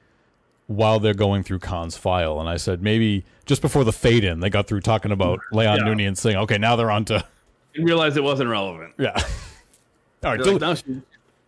while 0.66 1.00
they're 1.00 1.14
going 1.14 1.42
through 1.42 1.60
Khan's 1.60 1.96
file, 1.96 2.38
and 2.40 2.48
I 2.48 2.56
said 2.58 2.82
maybe 2.82 3.24
just 3.46 3.62
before 3.62 3.84
the 3.84 3.92
fade 3.92 4.22
in, 4.24 4.40
they 4.40 4.50
got 4.50 4.66
through 4.66 4.80
talking 4.82 5.12
about 5.12 5.40
La'an 5.52 5.78
Yeah. 5.78 5.84
Noonien 5.84 6.16
Singh, 6.16 6.36
okay, 6.36 6.58
now 6.58 6.76
they're 6.76 6.90
on 6.90 7.04
to 7.06 7.24
And 7.74 7.86
realized 7.86 8.16
it 8.16 8.22
wasn't 8.22 8.50
relevant. 8.50 8.92
yeah. 8.98 9.10
All 10.24 10.32
right, 10.32 10.42
del- 10.42 10.52
like, 10.54 10.60
"No, 10.60 10.74
she- 10.74 11.02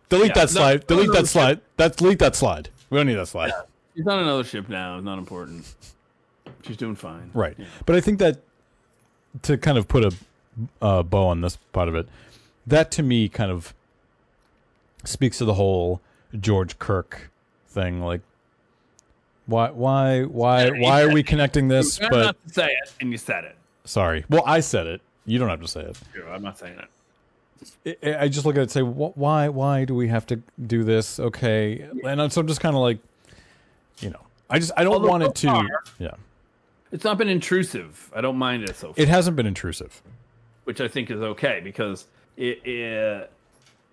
delete 0.09 0.27
yeah, 0.29 0.33
that 0.33 0.49
slide. 0.49 0.79
no, 0.89 0.95
delete 0.95 1.11
that 1.11 1.27
slide. 1.27 1.59
That's 1.77 1.97
delete 1.97 2.19
that 2.19 2.35
slide. 2.35 2.69
We 2.89 2.97
don't 2.97 3.07
need 3.07 3.15
that 3.15 3.27
slide. 3.27 3.51
she's 3.95 4.07
on 4.07 4.19
another 4.19 4.43
ship 4.43 4.67
now. 4.69 4.95
It's 4.97 5.05
not 5.05 5.17
important. 5.19 5.73
She's 6.65 6.77
doing 6.77 6.95
fine. 6.95 7.29
Right. 7.33 7.57
But 7.85 7.95
I 7.95 8.01
think 8.01 8.19
that 8.19 8.39
to 9.43 9.57
kind 9.57 9.77
of 9.77 9.87
put 9.87 10.03
a 10.05 10.13
uh, 10.81 11.03
bow 11.03 11.27
on 11.27 11.41
this 11.41 11.57
part 11.73 11.87
of 11.89 11.95
it, 11.95 12.07
that 12.67 12.91
to 12.91 13.03
me 13.03 13.27
kind 13.29 13.51
of 13.51 13.73
speaks 15.03 15.37
to 15.39 15.45
the 15.45 15.53
whole 15.55 16.01
George 16.39 16.77
Kirk 16.79 17.29
thing. 17.67 18.01
Like, 18.01 18.21
why, 19.47 19.69
why, 19.71 20.23
why, 20.23 20.69
why 20.69 21.01
are 21.03 21.11
we 21.11 21.23
connecting 21.23 21.67
this? 21.67 21.99
You 21.99 22.07
But 22.09 22.23
not 22.23 22.47
to 22.47 22.53
say 22.53 22.67
it, 22.67 22.93
and 23.01 23.11
you 23.11 23.17
said 23.17 23.43
it. 23.45 23.55
sorry. 23.85 24.25
Well, 24.29 24.43
I 24.45 24.59
said 24.61 24.87
it. 24.87 25.01
You 25.25 25.39
don't 25.39 25.49
have 25.49 25.61
to 25.61 25.67
say 25.67 25.81
it. 25.81 25.97
I'm 26.31 26.41
not 26.43 26.57
saying 26.57 26.77
it. 26.79 26.87
I 28.03 28.23
I 28.23 28.27
just 28.27 28.45
look 28.45 28.55
at 28.55 28.59
it 28.59 28.61
and 28.63 28.71
say, 28.71 28.81
why, 28.81 29.49
why 29.49 29.85
do 29.85 29.93
we 29.93 30.07
have 30.07 30.25
to 30.27 30.41
do 30.65 30.83
this? 30.83 31.19
Okay. 31.19 31.87
And 32.03 32.19
I'm- 32.21 32.29
so 32.31 32.41
I'm 32.41 32.47
just 32.47 32.59
kind 32.61 32.75
of 32.75 32.81
like, 32.81 32.97
you 33.99 34.09
know, 34.09 34.21
I 34.49 34.57
just, 34.59 34.71
I 34.75 34.83
don't 34.83 34.93
Although 34.93 35.09
want 35.09 35.23
it 35.23 35.35
to, 35.35 35.47
far- 35.47 35.67
yeah. 35.99 36.11
It's 36.91 37.03
not 37.03 37.17
been 37.17 37.29
intrusive. 37.29 38.09
I 38.15 38.21
don't 38.21 38.37
mind 38.37 38.63
it 38.63 38.75
so 38.75 38.93
far. 38.93 39.01
It 39.01 39.07
hasn't 39.07 39.35
been 39.37 39.45
intrusive. 39.45 40.01
which 40.63 40.81
I 40.81 40.87
think 40.87 41.09
is 41.11 41.21
okay 41.21 41.61
because 41.63 42.07
it, 42.37 42.65
it 42.65 43.31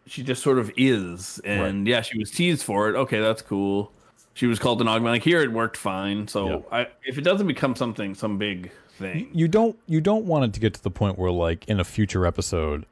she 0.08 0.22
just 0.22 0.42
sort 0.42 0.58
of 0.58 0.70
is, 0.76 1.40
and 1.44 1.86
yeah, 1.86 2.00
she 2.00 2.18
was 2.18 2.30
teased 2.30 2.62
for 2.62 2.88
it. 2.88 2.96
Okay, 2.96 3.20
that's 3.20 3.42
cool. 3.42 3.92
She 4.34 4.46
was 4.46 4.58
called 4.58 4.80
an 4.80 4.88
augment. 4.88 5.14
Like 5.14 5.22
here, 5.24 5.40
it 5.40 5.52
worked 5.52 5.76
fine. 5.76 6.28
So 6.28 6.48
Yeah. 6.48 6.58
I, 6.78 6.88
if 7.04 7.18
it 7.18 7.22
doesn't 7.22 7.46
become 7.46 7.74
something, 7.76 8.14
some 8.14 8.38
big 8.38 8.70
thing, 8.98 9.28
you 9.32 9.48
don't 9.48 9.76
you 9.86 10.00
don't 10.00 10.24
want 10.24 10.44
it 10.44 10.52
to 10.54 10.60
get 10.60 10.74
to 10.74 10.82
the 10.82 10.90
point 10.90 11.18
where 11.18 11.30
like 11.30 11.64
in 11.68 11.78
a 11.80 11.84
future 11.84 12.24
episode 12.26 12.86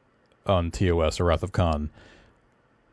on 0.46 0.70
TOS 0.70 1.18
or 1.20 1.24
Wrath 1.24 1.42
of 1.42 1.52
Khan 1.52 1.90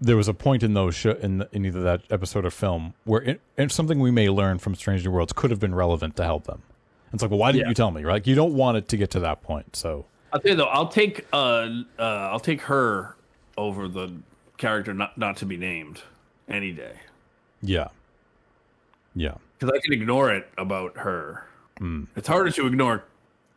there 0.02 0.18
was 0.18 0.28
a 0.28 0.34
point 0.34 0.64
in 0.64 0.74
those 0.74 0.96
sh- 0.96 1.06
in 1.22 1.46
in 1.54 1.66
either 1.66 1.82
that 1.82 2.02
episode 2.10 2.46
or 2.46 2.52
film 2.52 2.94
where 3.06 3.22
it, 3.22 3.42
and 3.58 3.72
something 3.72 4.00
we 4.00 4.12
may 4.12 4.30
learn 4.30 4.60
from 4.60 4.76
Strange 4.76 5.06
New 5.06 5.12
Worlds 5.12 5.32
could 5.32 5.50
have 5.50 5.60
been 5.62 5.74
relevant 5.76 6.16
to 6.18 6.24
help 6.26 6.44
them. 6.46 6.62
It's 7.14 7.22
like, 7.22 7.30
well, 7.32 7.40
why 7.40 7.52
didn't 7.52 7.66
Yeah. 7.66 7.70
you 7.70 7.74
tell 7.76 7.92
me? 7.92 8.04
Right? 8.04 8.26
You 8.28 8.36
don't 8.36 8.54
want 8.54 8.76
it 8.78 8.88
to 8.90 8.98
get 8.98 9.12
to 9.12 9.20
that 9.22 9.42
point. 9.44 9.76
So 9.76 10.06
I'll 10.34 10.40
tell 10.42 10.52
you 10.52 10.58
though, 10.58 10.66
I'll 10.66 10.88
take 10.90 11.26
uh, 11.32 11.38
uh 11.98 12.02
I'll 12.02 12.40
take 12.40 12.62
her 12.64 13.16
over 13.58 13.88
the 13.88 14.14
character 14.58 14.94
not 14.94 15.18
not 15.18 15.38
to 15.38 15.46
be 15.46 15.58
named 15.58 16.02
any 16.48 16.72
day 16.72 16.94
yeah, 17.66 17.88
yeah, 19.16 19.36
because 19.58 19.74
I 19.74 19.80
can 19.82 19.94
ignore 19.94 20.30
it 20.34 20.50
about 20.58 20.98
her. 20.98 21.46
Hmm. 21.78 22.04
It's 22.18 22.28
harder 22.28 22.52
to 22.52 22.68
ignore 22.68 23.06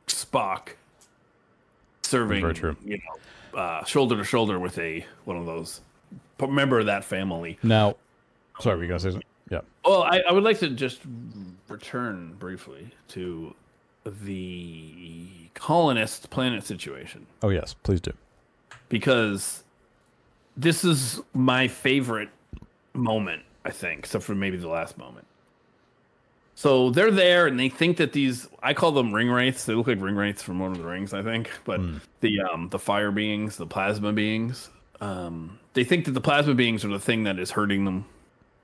Spock 0.06 0.68
serving, 2.02 2.40
Very 2.40 2.54
true. 2.54 2.76
you 2.84 2.98
know, 3.52 3.58
uh, 3.58 3.84
shoulder 3.84 4.16
to 4.16 4.22
shoulder 4.22 4.60
with 4.60 4.78
a 4.78 5.04
one 5.24 5.36
of 5.36 5.44
those 5.44 5.80
member 6.48 6.78
of 6.78 6.86
that 6.86 7.04
family. 7.04 7.58
Now, 7.64 7.96
sorry, 8.60 8.76
were 8.76 8.84
you 8.84 8.98
say 9.00 9.10
something? 9.10 9.22
Yeah, 9.50 9.60
Well, 9.84 10.04
I, 10.04 10.20
I 10.28 10.32
would 10.32 10.44
like 10.44 10.60
to 10.60 10.70
just 10.70 11.00
return 11.68 12.34
briefly 12.38 12.90
to 13.08 13.54
the 14.04 15.26
colonist 15.54 16.30
planet 16.30 16.62
situation 16.64 17.26
oh 17.42 17.48
yes, 17.48 17.74
please 17.82 18.00
do. 18.00 18.12
because 18.88 19.64
this 20.56 20.84
is 20.84 21.20
my 21.34 21.68
favorite 21.68 22.30
moment, 22.94 23.42
I 23.64 23.70
think, 23.70 24.00
except 24.00 24.24
for 24.24 24.34
maybe 24.34 24.56
the 24.56 24.68
last 24.68 24.98
moment. 24.98 25.26
So 26.54 26.90
they're 26.90 27.10
there 27.10 27.46
and 27.46 27.60
they 27.60 27.68
think 27.68 27.98
that 27.98 28.12
these 28.12 28.48
I 28.62 28.72
call 28.72 28.92
them 28.92 29.12
ring 29.12 29.28
wraiths. 29.28 29.66
They 29.66 29.74
look 29.74 29.86
like 29.86 30.00
ring 30.00 30.16
wraiths 30.16 30.42
from 30.42 30.58
Lord 30.58 30.72
of 30.72 30.78
the 30.78 30.84
Rings, 30.84 31.12
I 31.12 31.22
think. 31.22 31.50
But 31.64 31.80
the 32.20 32.40
um 32.40 32.70
the 32.70 32.78
fire 32.78 33.10
beings, 33.10 33.56
the 33.56 33.66
plasma 33.66 34.12
beings, 34.12 34.70
um, 35.00 35.58
they 35.74 35.84
think 35.84 36.06
that 36.06 36.12
the 36.12 36.20
plasma 36.20 36.54
beings 36.54 36.84
are 36.84 36.88
the 36.88 36.98
thing 36.98 37.24
that 37.24 37.38
is 37.38 37.50
hurting 37.50 37.84
them. 37.84 38.06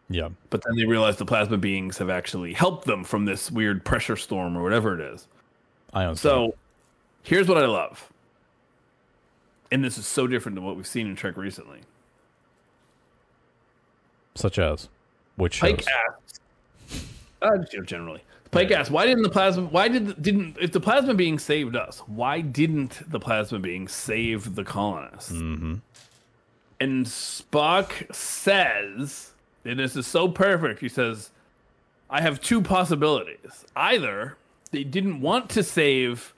Yeah, 0.09 0.29
But 0.51 0.63
then 0.63 0.77
they 0.77 0.85
realize 0.85 1.17
the 1.17 1.25
plasma 1.25 1.57
beings 1.57 1.97
have 1.99 2.11
actually 2.11 2.53
helped 2.53 2.87
them 2.87 3.03
from 3.03 3.25
this 3.25 3.51
weird 3.51 3.83
pressure 3.85 4.17
storm 4.17 4.59
or 4.59 4.63
whatever 4.63 4.95
it 4.95 5.15
is. 5.15 5.27
I 5.95 6.05
understand. 6.05 6.19
So 6.21 6.55
here's 7.23 7.49
what 7.49 7.57
I 7.57 7.67
love. 7.67 8.11
And 9.73 9.83
this 9.83 9.99
is 9.99 10.07
so 10.07 10.29
different 10.29 10.55
than 10.55 10.65
what 10.65 10.77
we've 10.77 10.87
seen 10.87 11.09
in 11.09 11.17
Trek 11.17 11.37
recently. 11.37 11.81
such 14.35 14.59
as 14.59 14.89
which 15.37 15.61
Pike 15.61 15.81
shows? 15.81 15.89
asks, 16.09 16.41
uh, 17.41 17.57
just, 17.59 17.73
you 17.73 17.81
know, 17.81 17.85
generally, 17.85 18.23
Pike 18.51 18.71
asks, 18.71 18.91
why 18.91 19.07
didn't 19.07 19.23
the 19.23 19.31
plasma? 19.31 19.65
Why 19.65 19.89
did 19.89 20.23
didn't 20.23 20.57
if 20.61 20.73
the 20.73 20.81
plasma 20.81 21.15
being 21.15 21.39
saved 21.39 21.77
us? 21.77 22.01
Why 22.07 22.41
didn't 22.41 23.11
the 23.11 23.19
plasma 23.19 23.59
being 23.59 23.89
save 23.89 24.55
the 24.55 24.65
colonists? 24.65 25.33
Mm-hmm. 25.33 25.75
And 26.81 27.07
Spock 27.07 28.15
says, 28.15 29.33
and 29.65 29.79
this 29.79 29.97
is 29.97 30.07
so 30.07 30.29
perfect. 30.29 30.81
He 30.81 30.89
says, 30.89 31.31
I 32.11 32.21
have 32.21 32.41
two 32.41 32.61
possibilities. 32.61 33.65
Either 33.77 34.37
they 34.71 34.85
didn't 34.85 35.21
want 35.21 35.49
to 35.51 35.63
save 35.63 36.35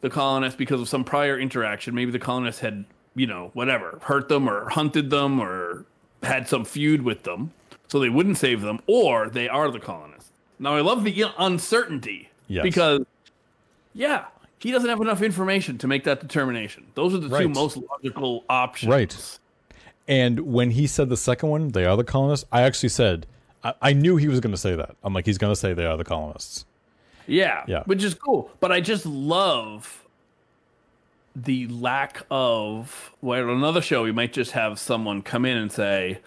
the 0.00 0.10
colonists 0.10 0.56
because 0.56 0.80
of 0.80 0.88
some 0.88 1.04
prior 1.04 1.38
interaction. 1.38 1.94
Maybe 1.94 2.10
the 2.10 2.18
colonists 2.18 2.60
had, 2.60 2.84
you 3.14 3.26
know, 3.26 3.50
whatever, 3.54 3.98
hurt 4.02 4.28
them 4.28 4.48
or 4.48 4.68
hunted 4.70 5.10
them 5.10 5.40
or 5.40 5.84
had 6.22 6.48
some 6.48 6.64
feud 6.64 7.02
with 7.02 7.22
them. 7.24 7.52
So 7.88 7.98
they 7.98 8.08
wouldn't 8.08 8.38
save 8.38 8.60
them, 8.60 8.78
or 8.86 9.28
they 9.28 9.48
are 9.48 9.68
the 9.70 9.80
colonists. 9.80 10.30
Now, 10.60 10.76
I 10.76 10.80
love 10.80 11.02
the 11.02 11.24
uncertainty 11.38 12.28
Yes. 12.46 12.62
because, 12.62 13.00
yeah, 13.94 14.26
he 14.60 14.70
doesn't 14.70 14.88
have 14.88 15.00
enough 15.00 15.22
information 15.22 15.76
to 15.78 15.88
make 15.88 16.04
that 16.04 16.20
determination. 16.20 16.86
Those 16.94 17.14
are 17.14 17.18
the 17.18 17.36
two 17.36 17.48
most 17.48 17.76
logical 17.76 18.44
options. 18.48 18.90
Right. 18.90 19.38
And 20.06 20.40
when 20.40 20.70
he 20.72 20.86
said 20.86 21.08
the 21.08 21.16
second 21.16 21.48
one, 21.48 21.68
they 21.70 21.84
are 21.84 21.96
the 21.96 22.04
colonists, 22.04 22.46
I 22.52 22.62
actually 22.62 22.90
said, 22.90 23.26
I, 23.64 23.74
I 23.82 23.92
knew 23.92 24.16
he 24.16 24.28
was 24.28 24.38
going 24.40 24.52
to 24.52 24.60
say 24.60 24.76
that. 24.76 24.94
I'm 25.02 25.12
like, 25.14 25.26
he's 25.26 25.38
going 25.38 25.52
to 25.52 25.56
say 25.58 25.72
they 25.72 25.86
are 25.86 25.96
the 25.96 26.04
colonists. 26.04 26.66
Yeah, 27.30 27.64
Yeah. 27.66 27.82
which 27.84 28.02
is 28.04 28.14
cool. 28.14 28.50
But 28.60 28.72
I 28.72 28.80
just 28.80 29.06
love 29.06 30.04
the 31.36 31.66
lack 31.68 32.26
of. 32.30 33.12
Well, 33.22 33.44
on 33.44 33.56
another 33.56 33.80
show, 33.80 34.02
we 34.02 34.12
might 34.12 34.32
just 34.32 34.50
have 34.52 34.78
someone 34.78 35.22
come 35.22 35.44
in 35.44 35.56
and 35.56 35.70
say, 35.70 36.18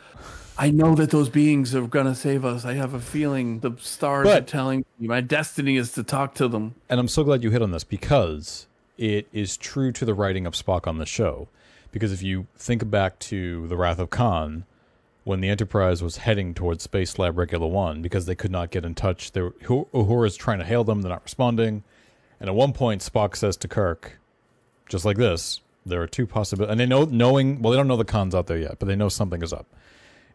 "I 0.57 0.71
know 0.71 0.95
that 0.95 1.09
those 1.11 1.29
beings 1.29 1.75
are 1.75 1.87
gonna 1.87 2.15
save 2.15 2.45
us. 2.45 2.63
I 2.63 2.73
have 2.75 2.93
a 2.93 2.99
feeling 2.99 3.59
the 3.59 3.73
stars 3.79 4.27
are 4.27 4.41
telling 4.41 4.85
me 4.99 5.07
my 5.07 5.19
destiny 5.21 5.75
is 5.75 5.91
to 5.93 6.03
talk 6.03 6.33
to 6.35 6.47
them." 6.47 6.75
And 6.89 6.99
I'm 6.99 7.07
so 7.09 7.23
glad 7.23 7.43
you 7.43 7.51
hit 7.51 7.61
on 7.61 7.71
this 7.71 7.83
because 7.83 8.67
it 8.97 9.27
is 9.33 9.57
true 9.57 9.91
to 9.91 10.05
the 10.05 10.13
writing 10.13 10.45
of 10.45 10.53
Spock 10.53 10.87
on 10.87 10.99
the 10.99 11.05
show. 11.05 11.47
Because 11.91 12.11
if 12.11 12.23
you 12.23 12.47
think 12.57 12.89
back 12.89 13.19
to 13.19 13.67
The 13.67 13.75
Wrath 13.75 13.99
of 13.99 14.09
Khan, 14.09 14.63
when 15.23 15.39
the 15.39 15.49
Enterprise 15.49 16.03
was 16.03 16.17
heading 16.17 16.53
towards 16.53 16.83
Space 16.83 17.17
Lab 17.17 17.37
Regula 17.37 17.67
One, 17.67 18.01
because 18.01 18.25
they 18.25 18.35
could 18.35 18.51
not 18.51 18.71
get 18.71 18.85
in 18.85 18.93
touch, 18.93 19.31
they 19.31 19.41
were, 19.41 19.51
Uhura's 19.51 20.35
trying 20.35 20.59
to 20.59 20.65
hail 20.65 20.83
them, 20.83 21.01
they're 21.01 21.11
not 21.11 21.23
responding. 21.23 21.83
And 22.39 22.49
at 22.49 22.55
one 22.55 22.73
point, 22.73 23.01
Spock 23.01 23.35
says 23.35 23.55
to 23.57 23.67
Kirk, 23.67 24.19
just 24.89 25.05
like 25.05 25.17
this, 25.17 25.61
there 25.85 26.01
are 26.01 26.07
two 26.07 26.27
possibilities. 26.27 26.71
And 26.71 26.79
they 26.79 26.85
know, 26.85 27.05
knowing, 27.05 27.61
well, 27.61 27.71
they 27.71 27.77
don't 27.77 27.87
know 27.87 27.97
the 27.97 28.03
Khan's 28.03 28.35
out 28.35 28.47
there 28.47 28.57
yet, 28.57 28.79
but 28.79 28.87
they 28.87 28.95
know 28.95 29.09
something 29.09 29.41
is 29.41 29.53
up. 29.53 29.65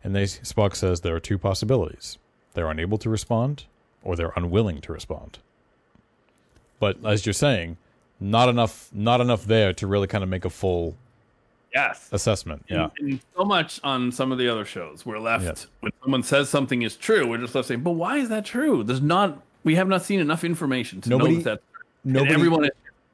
And 0.03 0.14
they, 0.14 0.24
Spock 0.24 0.74
says 0.74 1.01
there 1.01 1.16
are 1.16 1.20
two 1.20 1.39
possibilities. 1.39 2.18
They're 2.55 2.70
unable 2.70 2.99
to 2.99 3.11
respond, 3.11 3.64
or 4.03 4.16
they're 4.16 4.32
unwilling 4.36 4.80
to 4.82 4.93
respond. 4.93 5.39
But 6.80 7.05
as 7.05 7.26
you're 7.26 7.32
saying, 7.34 7.76
not 8.20 8.49
enough, 8.49 8.89
not 8.93 9.20
enough 9.20 9.45
there 9.45 9.72
to 9.74 9.86
really 9.86 10.07
kind 10.07 10.24
of 10.24 10.30
make 10.30 10.45
a 10.45 10.51
full 10.51 10.97
Yes. 11.75 12.09
assessment. 12.12 12.64
Yeah, 12.69 12.89
And, 12.99 13.11
and 13.11 13.21
so 13.37 13.45
much 13.45 13.79
on 13.85 14.11
some 14.11 14.33
of 14.33 14.39
the 14.39 14.49
other 14.49 14.64
shows, 14.64 15.05
we're 15.05 15.19
left 15.19 15.45
Yes. 15.45 15.66
when 15.81 15.93
someone 16.03 16.23
says 16.23 16.49
something 16.49 16.83
is 16.83 16.97
true, 16.97 17.27
we're 17.29 17.39
just 17.39 17.55
left 17.55 17.69
saying, 17.69 17.83
"But 17.83 17.93
why 17.93 18.16
is 18.19 18.29
that 18.31 18.45
true?" 18.45 18.83
There's 18.83 19.03
not. 19.03 19.43
We 19.64 19.75
have 19.75 19.87
not 19.89 20.03
seen 20.03 20.19
enough 20.21 20.45
information 20.45 21.01
to 21.03 21.11
Nobody- 21.11 21.35
know 21.37 21.43
that 21.43 21.45
that's 21.45 21.62
true. 21.73 22.12
nobody- 22.12 22.33
and 22.33 22.41
everyone 22.41 22.64
is 22.64 22.71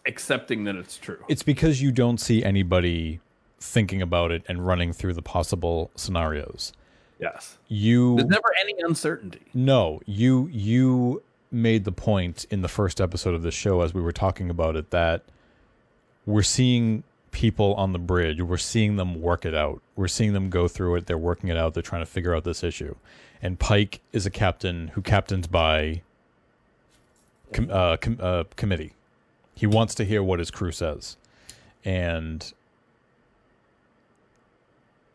accepting 0.06 0.64
that 0.64 0.76
it's 0.76 0.96
true. 0.98 1.18
it's 1.28 1.42
because 1.42 1.82
you 1.82 1.90
don't 1.90 2.18
see 2.18 2.44
anybody 2.44 3.20
thinking 3.58 4.00
about 4.02 4.30
it 4.30 4.42
and 4.46 4.64
running 4.66 4.92
through 4.92 5.14
the 5.14 5.22
possible 5.22 5.90
scenarios. 5.96 6.72
yes. 7.18 7.56
You 7.68 8.16
There's 8.16 8.28
never 8.28 8.52
any 8.60 8.74
uncertainty. 8.82 9.40
No, 9.54 10.00
you 10.06 10.48
you 10.52 11.22
made 11.50 11.84
the 11.84 11.92
point 11.92 12.46
in 12.50 12.62
the 12.62 12.68
first 12.68 13.00
episode 13.00 13.34
of 13.34 13.42
this 13.42 13.54
show 13.54 13.80
as 13.80 13.94
we 13.94 14.00
were 14.02 14.12
talking 14.12 14.50
about 14.50 14.76
it 14.76 14.90
that 14.90 15.22
we're 16.26 16.42
seeing 16.42 17.02
people 17.34 17.74
on 17.74 17.92
the 17.92 17.98
bridge. 17.98 18.40
We're 18.40 18.56
seeing 18.56 18.94
them 18.94 19.20
work 19.20 19.44
it 19.44 19.54
out. 19.54 19.82
We're 19.96 20.08
seeing 20.08 20.32
them 20.32 20.50
go 20.50 20.68
through 20.68 20.94
it. 20.94 21.06
They're 21.06 21.18
working 21.18 21.50
it 21.50 21.56
out. 21.56 21.74
They're 21.74 21.82
trying 21.82 22.02
to 22.02 22.06
figure 22.06 22.32
out 22.34 22.44
this 22.44 22.62
issue. 22.62 22.94
And 23.42 23.58
Pike 23.58 24.00
is 24.12 24.24
a 24.24 24.30
captain 24.30 24.88
who 24.94 25.02
captains 25.02 25.48
by 25.48 26.02
com- 27.52 27.70
uh, 27.70 27.96
com- 27.96 28.18
uh, 28.20 28.44
committee. 28.54 28.92
He 29.54 29.66
wants 29.66 29.94
to 29.96 30.04
hear 30.04 30.22
what 30.22 30.38
his 30.38 30.50
crew 30.50 30.72
says, 30.72 31.16
and 31.84 32.52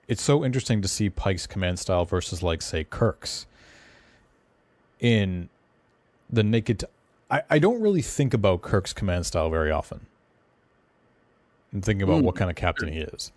it's 0.08 0.22
so 0.22 0.44
interesting 0.46 0.82
to 0.82 0.88
see 0.88 1.10
Pike's 1.10 1.48
command 1.48 1.80
style 1.80 2.06
versus, 2.06 2.44
like, 2.44 2.62
say, 2.62 2.84
Kirk's. 2.84 3.46
In 5.00 5.50
the 6.30 6.44
naked, 6.44 6.84
I 7.32 7.42
I 7.50 7.60
don't 7.60 7.82
really 7.82 8.02
think 8.02 8.34
about 8.34 8.62
Kirk's 8.62 8.94
command 8.94 9.26
style 9.26 9.50
very 9.50 9.72
often. 9.72 10.06
I'm 11.74 11.82
thinking 11.82 12.04
about 12.04 12.22
Mm. 12.22 12.26
what 12.26 12.36
kind 12.36 12.50
of 12.50 12.56
captain 12.56 12.92
he 12.92 13.00
is. 13.00 13.32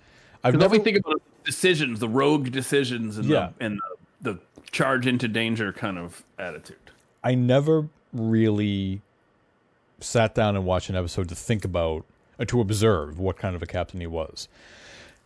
I've 0.44 0.56
never 0.58 0.78
think 0.78 0.96
about 0.98 1.20
decisions, 1.44 2.00
the 2.00 2.08
rogue 2.08 2.50
decisions, 2.50 3.18
and 3.18 3.26
Yeah. 3.28 3.50
the 3.58 3.64
and 3.66 3.80
the, 4.20 4.32
the 4.34 4.38
charge 4.70 5.06
into 5.06 5.28
danger 5.28 5.72
kind 5.72 5.98
of 5.98 6.24
attitude. 6.38 6.76
I 7.22 7.34
never 7.34 7.88
really 8.12 9.00
sat 10.00 10.34
down 10.34 10.56
and 10.56 10.64
watched 10.64 10.88
an 10.90 10.96
episode 10.96 11.28
to 11.28 11.34
think 11.34 11.64
about 11.64 12.04
uh, 12.38 12.44
to 12.46 12.60
observe 12.60 13.18
what 13.18 13.36
kind 13.36 13.54
of 13.54 13.62
a 13.62 13.66
captain 13.66 14.00
he 14.00 14.06
was. 14.06 14.48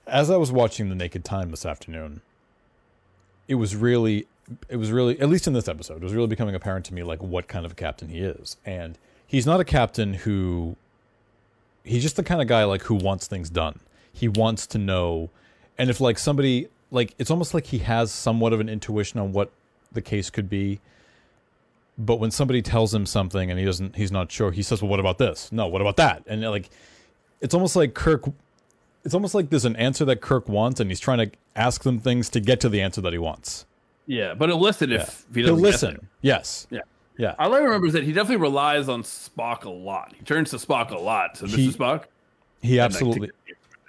As 0.07 0.31
I 0.31 0.37
was 0.37 0.53
watching 0.53 0.89
The 0.89 0.95
Naked 0.95 1.25
Time 1.25 1.51
this 1.51 1.65
afternoon, 1.65 2.21
it 3.49 3.55
was 3.57 3.75
really 3.77 4.27
it 4.69 4.77
was 4.77 4.93
really 4.93 5.19
at 5.21 5.29
least 5.29 5.47
in 5.47 5.53
this 5.53 5.69
episode, 5.69 5.97
it 5.97 6.03
was 6.03 6.13
really 6.15 6.27
becoming 6.29 6.55
apparent 6.55 6.85
to 6.87 6.95
me 6.95 7.03
like 7.03 7.23
what 7.23 7.49
kind 7.49 7.65
of 7.65 7.73
a 7.73 7.75
captain 7.75 8.09
he 8.09 8.19
is. 8.21 8.57
And 8.67 8.99
he's 9.27 9.47
not 9.47 9.61
a 9.61 9.65
captain 9.65 10.15
who 10.15 10.77
he's 11.87 12.03
just 12.03 12.17
the 12.17 12.23
kind 12.23 12.43
of 12.43 12.49
guy 12.49 12.65
like 12.65 12.83
who 12.83 12.95
wants 12.95 13.27
things 13.27 13.49
done. 13.49 13.81
He 14.13 14.29
wants 14.29 14.67
to 14.69 14.79
know. 14.79 15.31
And 15.79 15.89
if 15.91 16.01
like 16.01 16.19
somebody 16.19 16.69
like 16.91 17.15
it's 17.19 17.31
almost 17.31 17.55
like 17.55 17.67
he 17.67 17.79
has 17.79 18.11
somewhat 18.13 18.53
of 18.53 18.61
an 18.61 18.69
intuition 18.69 19.21
on 19.21 19.33
what 19.33 19.51
the 19.93 20.03
case 20.03 20.31
could 20.31 20.49
be. 20.49 20.81
But 21.99 22.17
when 22.21 22.31
somebody 22.31 22.61
tells 22.61 22.93
him 22.95 23.07
something 23.07 23.51
and 23.51 23.59
he 23.59 23.65
doesn't 23.65 23.97
he's 23.97 24.13
not 24.13 24.31
sure 24.31 24.53
he 24.53 24.63
says 24.63 24.83
well 24.83 24.91
what 24.91 25.01
about 25.01 25.19
this? 25.19 25.51
No 25.53 25.67
what 25.69 25.81
about 25.81 25.97
that? 25.97 26.25
And 26.27 26.43
like 26.43 26.71
it's 27.41 27.55
almost 27.55 27.77
like 27.77 27.95
kirk 27.95 28.25
it's 29.05 29.15
almost 29.15 29.35
like 29.35 29.51
there's 29.51 29.65
an 29.65 29.77
answer 29.77 30.05
that 30.07 30.21
kirk 30.21 30.49
wants 30.49 30.81
and 30.81 30.91
he's 30.91 31.01
trying 31.01 31.19
to 31.19 31.31
ask 31.55 31.85
them 31.85 31.99
things 31.99 32.29
to 32.31 32.41
get 32.41 32.61
to 32.61 32.69
the 32.69 32.83
answer 32.83 33.01
that 33.01 33.13
he 33.13 33.19
wants. 33.19 33.65
Yeah, 34.07 34.35
but 34.35 34.49
he'll 34.49 34.61
listen 34.61 34.93
if, 34.93 35.03
if 35.03 35.35
he 35.35 35.43
he'll 35.43 35.57
doesn't 35.57 35.63
get 35.63 35.71
listen. 35.71 36.09
yes. 36.21 36.67
Yeah. 36.71 36.81
Yeah 37.19 37.35
All 37.39 37.55
I 37.55 37.59
remember 37.59 37.87
is 37.87 37.93
that 37.95 38.05
he 38.05 38.13
definitely 38.13 38.43
relies 38.43 38.89
on 38.89 39.03
Spock 39.03 39.65
a 39.65 39.71
lot. 39.71 40.13
He 40.17 40.25
turns 40.25 40.51
to 40.51 40.57
Spock 40.57 40.91
a 40.91 40.99
lot. 40.99 41.37
So 41.37 41.47
He- 41.47 41.69
Mr. 41.69 41.77
Spock, 41.77 42.05
he 42.63 42.81
absolutely 42.81 43.31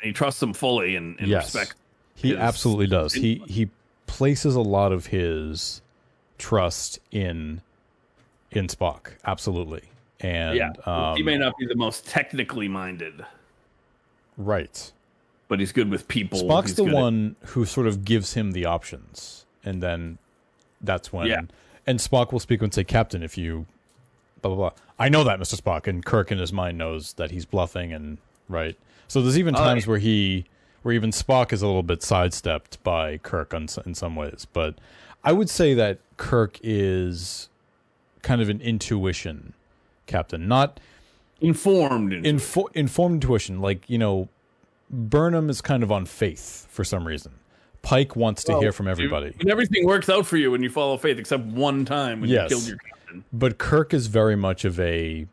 he 0.01 0.11
trusts 0.13 0.41
him 0.43 0.53
fully 0.53 0.95
and, 0.95 1.19
and 1.19 1.27
yes 1.27 1.53
respects. 1.55 1.75
he 2.15 2.29
his 2.29 2.37
absolutely 2.37 2.87
does 2.87 3.13
he 3.13 3.41
he 3.47 3.69
places 4.05 4.55
a 4.55 4.61
lot 4.61 4.91
of 4.91 5.07
his 5.07 5.81
trust 6.37 6.99
in 7.11 7.61
in 8.51 8.67
spock 8.67 9.13
absolutely 9.25 9.81
and 10.19 10.55
Yeah, 10.57 10.71
um, 10.85 11.15
he 11.17 11.23
may 11.23 11.37
not 11.37 11.57
be 11.57 11.65
the 11.65 11.75
most 11.75 12.05
technically 12.07 12.67
minded, 12.67 13.25
right 14.37 14.91
but 15.47 15.59
he's 15.61 15.71
good 15.71 15.89
with 15.89 16.07
people. 16.09 16.39
Spock's 16.41 16.67
He's 16.71 16.75
the 16.75 16.83
good 16.83 16.93
at- 16.93 17.01
one 17.01 17.35
who 17.45 17.65
sort 17.65 17.87
of 17.87 18.03
gives 18.03 18.33
him 18.33 18.51
the 18.51 18.65
options, 18.65 19.45
and 19.63 19.81
then 19.81 20.17
that's 20.81 21.13
when. 21.13 21.27
Yeah. 21.27 21.41
And 21.87 21.99
Spock 21.99 22.31
will 22.31 22.39
speak 22.39 22.61
and 22.61 22.73
say, 22.73 22.83
"Captain, 22.83 23.23
if 23.23 23.37
you 23.37 23.65
blah 24.41 24.53
blah 24.53 24.69
blah." 24.69 24.79
I 24.99 25.09
know 25.09 25.23
that, 25.23 25.39
Mister 25.39 25.55
Spock, 25.55 25.87
and 25.87 26.03
Kirk 26.03 26.31
in 26.31 26.37
his 26.37 26.51
mind 26.51 26.77
knows 26.77 27.13
that 27.13 27.31
he's 27.31 27.45
bluffing, 27.45 27.93
and 27.93 28.17
right. 28.49 28.77
So 29.07 29.21
there's 29.21 29.39
even 29.39 29.55
Oh, 29.55 29.59
times 29.59 29.87
where 29.87 29.99
he, 29.99 30.45
where 30.83 30.93
even 30.93 31.11
Spock 31.11 31.53
is 31.53 31.61
a 31.61 31.65
little 31.65 31.83
bit 31.83 32.03
sidestepped 32.03 32.83
by 32.83 33.17
Kirk 33.19 33.53
on, 33.53 33.67
in 33.85 33.95
some 33.95 34.17
ways, 34.17 34.45
but 34.51 34.75
I 35.23 35.31
would 35.31 35.49
say 35.49 35.73
that 35.75 35.99
Kirk 36.17 36.59
is 36.61 37.47
kind 38.21 38.41
of 38.41 38.49
an 38.49 38.59
intuition 38.59 39.53
captain, 40.07 40.47
not 40.47 40.79
informed. 41.39 42.11
In, 42.11 42.25
info- 42.25 42.67
informed 42.73 43.23
intuition. 43.23 43.61
Like 43.61 43.89
you 43.89 43.97
know, 43.97 44.27
Burnham 44.89 45.49
is 45.49 45.61
kind 45.61 45.83
of 45.83 45.91
on 45.91 46.05
faith 46.05 46.67
for 46.69 46.83
some 46.83 47.07
reason. 47.07 47.36
Pike 47.87 48.17
wants 48.17 48.43
to 48.43 48.51
Well, 48.51 48.61
hear 48.61 48.71
from 48.73 48.89
everybody, 48.89 49.33
and 49.39 49.49
everything 49.49 49.85
works 49.85 50.09
out 50.09 50.25
for 50.25 50.35
you 50.35 50.51
when 50.51 50.61
you 50.61 50.69
follow 50.69 50.97
faith, 50.97 51.17
except 51.17 51.45
one 51.45 51.85
time 51.85 52.19
when 52.19 52.29
Yes. 52.29 52.49
you 52.51 52.57
killed 52.57 52.67
your 52.67 52.77
captain. 52.77 53.23
but 53.31 53.57
Kirk 53.57 53.93
is 53.93 54.07
very 54.07 54.35
much 54.35 54.65
of 54.65 54.77
a. 54.79 55.25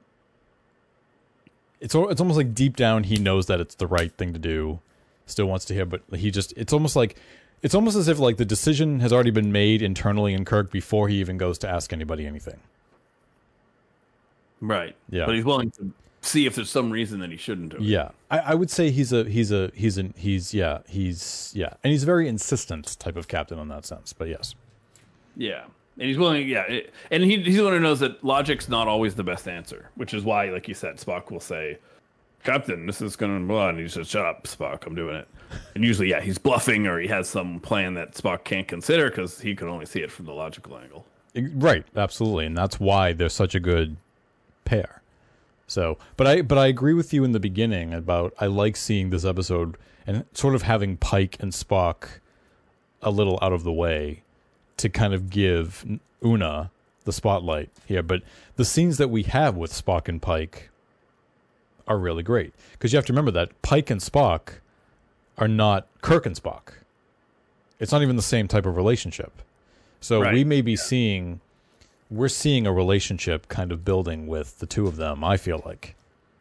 It's 1.80 1.94
it's 1.96 2.20
almost 2.20 2.36
like 2.36 2.54
deep 2.54 2.76
down 2.76 3.04
he 3.04 3.16
knows 3.16 3.46
that 3.46 3.58
it's 3.60 3.74
the 3.74 3.88
right 3.88 4.12
thing 4.12 4.32
to 4.34 4.38
do, 4.38 4.78
still 5.26 5.46
wants 5.46 5.64
to 5.64 5.74
hear, 5.74 5.84
but 5.84 6.02
he 6.14 6.30
just 6.30 6.52
it's 6.56 6.72
almost 6.72 6.94
like. 6.96 7.16
It's 7.62 7.74
almost 7.74 7.96
as 7.96 8.08
if 8.08 8.18
like 8.18 8.36
the 8.36 8.44
decision 8.44 9.00
has 9.00 9.10
already 9.10 9.30
been 9.30 9.50
made 9.50 9.80
internally 9.80 10.34
in 10.34 10.44
Kirk 10.44 10.70
before 10.70 11.08
he 11.08 11.16
even 11.20 11.38
goes 11.38 11.56
to 11.60 11.68
ask 11.68 11.92
anybody 11.94 12.26
anything. 12.26 12.60
Right. 14.60 14.94
Yeah. 15.08 15.24
But 15.26 15.34
he's 15.34 15.44
willing 15.46 15.70
to 15.72 15.90
see 16.24 16.46
if 16.46 16.54
there's 16.54 16.70
some 16.70 16.90
reason 16.90 17.20
that 17.20 17.30
he 17.30 17.36
shouldn't 17.36 17.72
have. 17.72 17.82
Yeah, 17.82 18.10
I, 18.30 18.38
I 18.38 18.54
would 18.54 18.70
say 18.70 18.90
he's 18.90 19.12
a 19.12 19.24
he's 19.24 19.52
a 19.52 19.70
he's 19.74 19.98
an 19.98 20.14
he's 20.16 20.52
yeah 20.54 20.78
he's 20.88 21.52
yeah, 21.54 21.74
and 21.84 21.90
he's 21.92 22.02
a 22.02 22.06
very 22.06 22.26
insistent 22.28 22.98
type 22.98 23.16
of 23.16 23.28
captain 23.28 23.58
in 23.58 23.68
that 23.68 23.84
sense. 23.86 24.12
But 24.12 24.28
yes, 24.28 24.54
Yeah. 25.36 25.64
And 25.96 26.08
he's 26.08 26.18
willing, 26.18 26.48
yeah. 26.48 26.62
it- 26.62 26.92
And 27.12 27.22
he, 27.22 27.40
he's 27.40 27.56
the 27.56 27.62
one 27.62 27.72
who 27.72 27.78
knows 27.78 28.00
that 28.00 28.24
logic's 28.24 28.68
not 28.68 28.88
always 28.88 29.14
the 29.14 29.22
best 29.22 29.46
answer, 29.46 29.90
which 29.94 30.12
is 30.12 30.24
why, 30.24 30.50
like 30.50 30.66
you 30.66 30.74
said, 30.74 30.96
Spock 30.96 31.30
will 31.30 31.38
say, 31.38 31.78
Captain, 32.42 32.84
this 32.84 33.00
is 33.00 33.14
going 33.14 33.40
to 33.40 33.46
blah. 33.46 33.68
And 33.68 33.78
he 33.78 33.86
says, 33.86 34.08
Shut 34.08 34.26
up, 34.26 34.42
Spock, 34.42 34.86
I'm 34.88 34.96
doing 34.96 35.14
it. 35.14 35.28
And 35.76 35.84
usually, 35.84 36.10
yeah, 36.10 36.20
he's 36.20 36.36
bluffing 36.36 36.88
or 36.88 36.98
he 36.98 37.06
has 37.06 37.28
some 37.28 37.60
plan 37.60 37.94
that 37.94 38.14
Spock 38.14 38.42
can't 38.42 38.66
consider 38.66 39.08
because 39.08 39.40
he 39.40 39.54
can 39.54 39.68
only 39.68 39.86
see 39.86 40.00
it 40.00 40.10
from 40.10 40.26
the 40.26 40.32
logical 40.32 40.76
angle. 40.76 41.06
Right, 41.36 41.84
absolutely, 41.96 42.46
and 42.46 42.56
that's 42.58 42.80
why 42.80 43.12
they're 43.12 43.28
such 43.28 43.54
a 43.54 43.60
good 43.60 43.96
pair. 44.64 45.00
So, 45.66 45.98
but 46.16 46.26
I 46.26 46.42
but 46.42 46.58
I 46.58 46.66
agree 46.66 46.94
with 46.94 47.12
you 47.12 47.24
in 47.24 47.32
the 47.32 47.40
beginning 47.40 47.94
about 47.94 48.34
I 48.38 48.46
like 48.46 48.76
seeing 48.76 49.10
this 49.10 49.24
episode 49.24 49.76
and 50.06 50.24
sort 50.34 50.54
of 50.54 50.62
having 50.62 50.96
Pike 50.96 51.36
and 51.40 51.52
Spock 51.52 52.20
a 53.02 53.10
little 53.10 53.38
out 53.42 53.52
of 53.52 53.64
the 53.64 53.72
way 53.72 54.22
to 54.76 54.88
kind 54.88 55.14
of 55.14 55.30
give 55.30 55.84
Una 56.24 56.70
the 57.04 57.12
spotlight 57.12 57.70
here. 57.86 58.02
But 58.02 58.22
the 58.56 58.64
scenes 58.64 58.98
that 58.98 59.08
we 59.08 59.22
have 59.24 59.56
with 59.56 59.72
Spock 59.72 60.08
and 60.08 60.20
Pike 60.20 60.70
are 61.86 61.98
really 61.98 62.22
great 62.22 62.54
because 62.72 62.92
you 62.92 62.96
have 62.96 63.06
to 63.06 63.12
remember 63.12 63.30
that 63.30 63.60
Pike 63.62 63.90
and 63.90 64.00
Spock 64.00 64.54
are 65.38 65.48
not 65.48 65.86
Kirk 66.02 66.26
and 66.26 66.36
Spock. 66.36 66.74
It's 67.78 67.92
not 67.92 68.02
even 68.02 68.16
the 68.16 68.22
same 68.22 68.48
type 68.48 68.66
of 68.66 68.76
relationship. 68.76 69.32
So 70.00 70.20
Right, 70.20 70.34
we 70.34 70.44
may 70.44 70.60
be 70.60 70.76
seeing 70.76 71.40
we're 72.14 72.28
seeing 72.28 72.66
a 72.66 72.72
relationship 72.72 73.48
kind 73.48 73.72
of 73.72 73.84
building 73.84 74.26
with 74.26 74.58
the 74.60 74.66
two 74.66 74.86
of 74.86 74.96
them, 74.96 75.24
I 75.24 75.36
feel 75.36 75.62
like. 75.64 75.94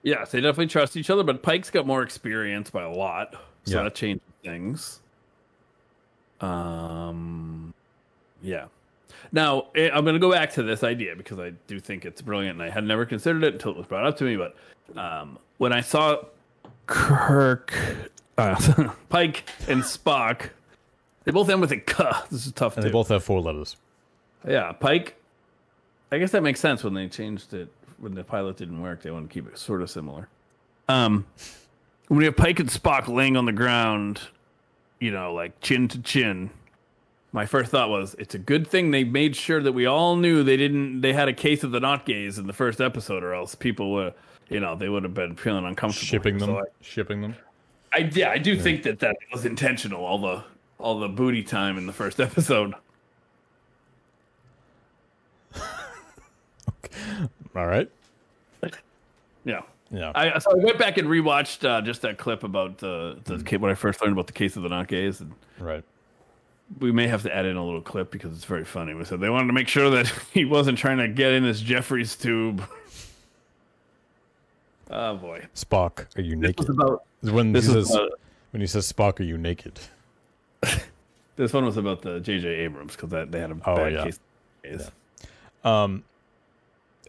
Yes, 0.03 0.31
they 0.31 0.41
definitely 0.41 0.67
trust 0.67 0.97
each 0.97 1.09
other, 1.09 1.23
but 1.23 1.41
Pike's 1.41 1.69
got 1.69 1.87
more 1.87 2.03
experience 2.03 2.69
by 2.69 2.83
a 2.83 2.91
lot, 2.91 3.33
so 3.63 3.77
Yeah. 3.77 3.83
that 3.83 3.95
changes 3.95 4.21
things. 4.43 4.99
Um, 6.41 7.73
yeah. 8.41 8.65
Now 9.31 9.67
eh, 9.75 9.89
I'm 9.93 10.03
going 10.03 10.13
to 10.15 10.19
go 10.19 10.31
back 10.31 10.51
to 10.53 10.63
this 10.63 10.83
idea 10.83 11.15
because 11.15 11.39
I 11.39 11.51
do 11.67 11.79
think 11.79 12.05
it's 12.05 12.21
brilliant, 12.21 12.59
and 12.59 12.69
I 12.69 12.69
had 12.73 12.83
never 12.83 13.05
considered 13.05 13.43
it 13.43 13.53
until 13.53 13.71
it 13.71 13.77
was 13.77 13.87
brought 13.87 14.05
up 14.05 14.17
to 14.17 14.23
me. 14.25 14.35
But 14.35 14.55
um, 14.99 15.39
when 15.57 15.71
I 15.71 15.81
saw 15.81 16.17
Kirk, 16.87 17.73
uh, 18.37 18.89
Pike, 19.09 19.43
and 19.67 19.81
Spock, 19.81 20.49
they 21.23 21.31
both 21.31 21.49
end 21.49 21.61
with 21.61 21.71
a 21.71 21.77
"k." 21.77 22.03
This 22.29 22.45
is 22.45 22.51
tough. 22.51 22.75
And 22.75 22.83
too. 22.83 22.89
they 22.89 22.93
both 22.93 23.07
have 23.07 23.23
four 23.23 23.39
letters. 23.41 23.77
Yeah, 24.47 24.73
Pike. 24.73 25.15
I 26.13 26.19
guess 26.19 26.31
that 26.31 26.43
makes 26.43 26.59
sense 26.59 26.83
when 26.83 26.93
they 26.93 27.07
changed 27.07 27.53
it 27.53 27.69
when 27.97 28.13
the 28.13 28.23
pilot 28.23 28.57
didn't 28.57 28.81
work. 28.81 29.01
They 29.01 29.09
want 29.09 29.29
to 29.29 29.33
keep 29.33 29.47
it 29.47 29.57
sort 29.57 29.81
of 29.81 29.89
similar. 29.89 30.27
Um, 30.87 31.25
when 32.07 32.19
we 32.19 32.25
have 32.25 32.37
Pike 32.37 32.59
and 32.59 32.69
Spock 32.69 33.07
laying 33.07 33.35
on 33.35 33.45
the 33.45 33.51
ground, 33.51 34.21
you 34.99 35.11
know, 35.11 35.33
like 35.33 35.59
chin 35.61 35.87
to 35.87 36.01
chin. 36.01 36.51
My 37.31 37.47
first 37.47 37.71
thought 37.71 37.89
was, 37.89 38.15
it's 38.19 38.35
a 38.35 38.39
good 38.39 38.67
thing 38.67 38.91
they 38.91 39.03
made 39.03 39.35
sure 39.35 39.59
that 39.63 39.71
we 39.71 39.87
all 39.87 40.15
knew 40.15 40.43
they 40.43 40.57
didn't. 40.57 41.01
They 41.01 41.13
had 41.13 41.27
a 41.27 41.33
case 41.33 41.63
of 41.63 41.71
the 41.71 41.79
not 41.79 42.05
gays 42.05 42.37
in 42.37 42.45
the 42.45 42.53
first 42.53 42.79
episode, 42.79 43.23
or 43.23 43.33
else 43.33 43.55
people 43.55 43.91
would, 43.93 44.13
you 44.49 44.59
know, 44.59 44.75
they 44.75 44.89
would 44.89 45.01
have 45.01 45.15
been 45.15 45.35
feeling 45.35 45.65
uncomfortable. 45.65 46.05
Shipping 46.05 46.37
them. 46.37 46.49
So 46.49 46.59
I, 46.59 46.63
shipping 46.81 47.21
them. 47.21 47.35
I 47.91 48.09
yeah, 48.13 48.29
I 48.29 48.37
do 48.37 48.59
think 48.59 48.83
that 48.83 48.99
that 48.99 49.15
was 49.31 49.45
intentional. 49.45 50.05
All 50.05 50.19
the 50.19 50.43
all 50.77 50.99
the 50.99 51.07
booty 51.07 51.41
time 51.41 51.79
in 51.79 51.87
the 51.87 51.93
first 51.93 52.19
episode. 52.19 52.75
All 57.55 57.67
right. 57.67 57.89
Yeah. 59.45 59.61
Yeah. 59.91 60.11
I 60.15 60.39
so 60.39 60.51
I 60.51 60.55
went 60.55 60.79
back 60.79 60.97
and 60.97 61.07
rewatched 61.07 61.67
uh, 61.67 61.81
just 61.81 62.01
that 62.03 62.17
clip 62.17 62.43
about 62.43 62.77
the 62.77 63.19
the 63.25 63.43
ca- 63.43 63.57
when 63.57 63.69
I 63.69 63.75
first 63.75 64.01
learned 64.01 64.13
about 64.13 64.27
the 64.27 64.33
case 64.33 64.55
of 64.55 64.63
the 64.63 64.69
not 64.69 64.87
gays, 64.87 65.19
and 65.21 65.33
right. 65.59 65.83
we 66.79 66.91
may 66.91 67.07
have 67.07 67.23
to 67.23 67.35
add 67.35 67.45
in 67.45 67.57
a 67.57 67.63
little 67.63 67.81
clip 67.81 68.09
because 68.09 68.31
it's 68.31 68.45
very 68.45 68.63
funny. 68.63 68.93
We 68.93 69.03
said 69.03 69.19
they 69.19 69.29
wanted 69.29 69.47
to 69.47 69.53
make 69.53 69.67
sure 69.67 69.89
that 69.91 70.07
he 70.33 70.45
wasn't 70.45 70.77
trying 70.77 70.97
to 70.99 71.07
get 71.09 71.33
in 71.33 71.43
this 71.43 71.59
Jefferies 71.61 72.15
tube. 72.15 72.63
Oh 74.89 75.15
boy, 75.15 75.45
Spock, 75.55 76.05
are 76.17 76.21
you 76.21 76.35
naked? 76.35 76.67
was 76.67 76.69
about 76.77 77.03
when 77.21 77.51
This 77.51 77.65
he 77.67 77.75
is 77.77 77.87
says 77.87 77.95
uh, 77.95 78.07
when 78.51 78.61
he 78.61 78.67
says 78.67 78.91
Spock, 78.91 79.19
are 79.19 79.23
you 79.23 79.37
naked? 79.37 79.79
this 81.35 81.51
one 81.53 81.65
was 81.65 81.77
about 81.77 82.01
the 82.03 82.19
J.J. 82.19 82.47
Abrams 82.47 82.95
because 82.95 83.09
they 83.09 83.39
had 83.39 83.49
a 83.51 83.57
Oh, 83.65 83.75
bad 83.77 83.93
yeah. 83.93 84.03
case. 84.03 84.19
case. 84.63 84.91
Um, 85.63 86.03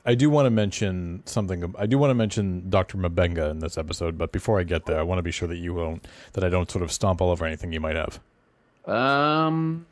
I 0.06 0.14
do 0.14 0.28
want 0.28 0.46
to 0.46 0.50
mention 0.50 1.22
something. 1.24 1.74
I 1.78 1.86
do 1.86 1.96
want 1.96 2.10
to 2.10 2.14
mention 2.14 2.68
Dr. 2.68 2.98
M'Benga 2.98 3.50
in 3.50 3.60
this 3.60 3.78
episode, 3.78 4.18
but 4.18 4.32
before 4.32 4.60
I 4.60 4.62
get 4.64 4.84
there, 4.84 4.98
I 4.98 5.02
want 5.02 5.18
to 5.18 5.22
be 5.22 5.30
sure 5.30 5.48
that 5.48 5.56
you 5.56 5.72
won't 5.72 6.06
that 6.34 6.44
I 6.44 6.50
don't 6.50 6.70
sort 6.70 6.82
of 6.82 6.92
stomp 6.92 7.22
all 7.22 7.30
over 7.30 7.46
anything 7.46 7.72
you 7.72 7.80
might 7.80 7.96
have. 7.96 8.20
Um. 8.86 9.86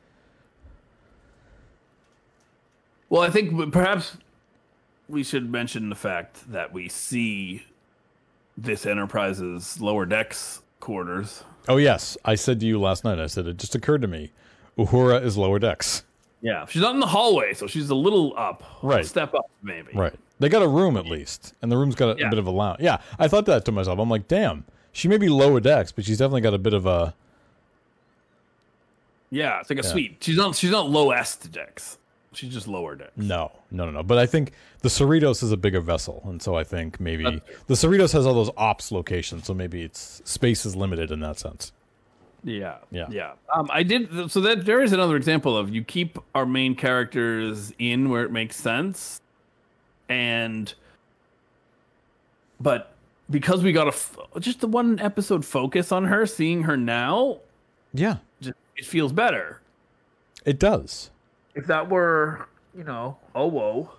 Well, 3.09 3.23
I 3.23 3.31
think 3.31 3.73
perhaps 3.73 4.17
we 5.09 5.23
should 5.23 5.51
mention 5.51 5.89
the 5.89 5.95
fact 5.95 6.51
that 6.51 6.73
we 6.73 6.89
see 6.89 7.65
this 8.57 8.87
Enterprise's 8.87 9.81
lower 9.81 10.05
decks 10.07 10.63
quarters. 10.81 11.45
Oh 11.69 11.77
yes, 11.79 12.19
I 12.25 12.35
said 12.35 12.61
to 12.61 12.67
you 12.67 12.81
last 12.81 13.05
night. 13.05 13.19
I 13.19 13.27
said 13.27 13.47
it 13.47 13.57
just 13.57 13.75
occurred 13.75 14.03
to 14.03 14.09
me, 14.09 14.33
Uhura 14.77 15.23
is 15.23 15.37
lower 15.39 15.59
decks. 15.59 16.05
Yeah, 16.43 16.66
she's 16.66 16.82
not 16.82 16.93
in 16.95 17.01
the 17.01 17.07
hallway, 17.07 17.55
so 17.55 17.66
she's 17.68 17.88
a 17.90 17.95
little 17.95 18.34
up, 18.36 18.62
Right. 18.82 19.07
Step 19.07 19.32
up 19.32 19.49
maybe. 19.62 19.93
Right. 19.95 20.14
They 20.40 20.49
got 20.49 20.62
a 20.62 20.68
room 20.68 20.97
at 20.97 21.07
least, 21.07 21.55
and 21.62 21.70
the 21.70 21.76
room's 21.76 21.95
got 21.95 22.20
a, 22.20 22.26
a 22.26 22.28
bit 22.30 22.38
of 22.38 22.47
a 22.49 22.51
lounge. 22.51 22.80
Yeah, 22.80 22.99
I 23.18 23.28
thought 23.28 23.47
that 23.47 23.64
to 23.66 23.72
myself. 23.72 24.01
I'm 24.01 24.11
like, 24.11 24.26
damn, 24.26 24.64
she 24.90 25.07
may 25.07 25.16
be 25.18 25.28
lower 25.28 25.61
decks, 25.61 25.93
but 25.93 26.05
she's 26.05 26.18
definitely 26.18 26.40
got 26.40 26.53
a 26.53 26.59
bit 26.59 26.74
of 26.74 26.84
a. 26.84 27.14
Yeah, 29.30 29.61
it's 29.61 29.70
like 29.70 29.78
a 29.78 29.82
Yeah. 29.82 29.88
suite. 29.90 30.16
She's 30.20 30.36
not. 30.36 30.57
She's 30.57 30.70
not 30.72 30.90
low 30.90 31.11
S 31.12 31.36
decks. 31.36 31.99
She's 32.34 32.53
just 32.53 32.66
lower 32.66 32.97
decks. 32.97 33.12
No, 33.16 33.53
no, 33.70 33.84
no, 33.84 33.90
no. 33.93 34.03
But 34.03 34.18
I 34.18 34.26
think 34.26 34.53
the 34.80 34.88
Cerritos 34.88 35.43
is 35.43 35.53
a 35.53 35.57
bigger 35.57 35.80
vessel, 35.80 36.22
and 36.26 36.43
so 36.43 36.57
I 36.57 36.64
think 36.64 36.99
maybe 36.99 37.40
the 37.66 37.74
Cerritos 37.74 38.12
has 38.14 38.26
all 38.26 38.34
those 38.34 38.51
ops 38.57 38.90
locations, 38.90 39.45
so 39.47 39.55
maybe 39.55 39.82
its 39.82 40.22
space 40.24 40.64
is 40.66 40.74
limited 40.74 41.11
in 41.11 41.20
that 41.20 41.38
sense. 41.38 41.72
Yeah, 42.45 42.78
Yeah. 42.90 43.07
yeah. 43.11 43.32
Um, 43.55 43.68
I 43.72 43.82
did. 43.84 44.30
So 44.30 44.40
that 44.40 44.64
there 44.64 44.82
is 44.82 44.93
another 44.93 45.16
example 45.16 45.57
of 45.57 45.70
you 45.70 45.84
keep 45.84 46.18
our 46.34 46.45
main 46.47 46.74
characters 46.74 47.72
in 47.78 48.09
where 48.11 48.24
it 48.24 48.32
makes 48.32 48.57
sense, 48.57 49.20
and 50.09 50.72
but 52.61 52.95
because 53.30 53.62
we 53.62 53.72
got 53.72 53.86
a 53.86 53.90
f- 53.93 54.16
just 54.40 54.61
the 54.61 54.66
one 54.66 54.99
episode 55.01 55.45
focus 55.45 55.93
on 55.93 56.05
her, 56.07 56.26
seeing 56.26 56.64
her 56.64 56.76
now, 56.76 57.38
Yeah, 57.93 58.16
just, 58.40 58.55
it 58.76 58.84
feels 58.84 59.12
better. 59.12 59.61
it 60.45 60.59
does. 60.59 61.11
If 61.55 61.66
that 61.66 61.88
were, 61.90 62.49
you 62.76 62.84
know, 62.84 63.18
oh 63.34 63.47
whoa, 63.47 63.90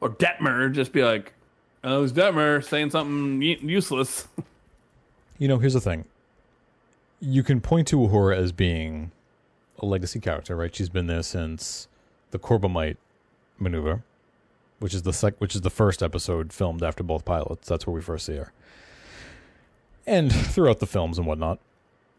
or 0.00 0.10
Detmer, 0.10 0.72
just 0.72 0.92
be 0.92 1.02
like, 1.02 1.32
oh, 1.84 1.98
it 1.98 2.00
was 2.00 2.12
Detmer 2.12 2.62
saying 2.64 2.90
something 2.90 3.42
useless. 3.42 4.28
You 5.38 5.48
know, 5.48 5.58
here's 5.58 5.72
the 5.74 5.80
thing. 5.80 6.04
You 7.24 7.44
can 7.44 7.60
point 7.60 7.86
to 7.88 7.96
Uhura 7.98 8.36
as 8.36 8.50
being 8.50 9.12
a 9.78 9.86
legacy 9.86 10.18
character, 10.18 10.56
right? 10.56 10.74
She's 10.74 10.88
been 10.88 11.06
there 11.06 11.22
since 11.22 11.86
the 12.32 12.38
Corbomite 12.38 12.96
maneuver, 13.60 14.02
which 14.80 14.92
is 14.92 15.02
the 15.02 15.12
sec- 15.12 15.40
which 15.40 15.54
is 15.54 15.60
the 15.60 15.70
first 15.70 16.02
episode 16.02 16.52
filmed 16.52 16.82
after 16.82 17.04
both 17.04 17.24
pilots. 17.24 17.68
That's 17.68 17.86
where 17.86 17.94
we 17.94 18.00
first 18.02 18.26
see 18.26 18.34
her, 18.36 18.52
and 20.04 20.32
throughout 20.34 20.80
the 20.80 20.86
films 20.86 21.16
and 21.16 21.26
whatnot. 21.26 21.60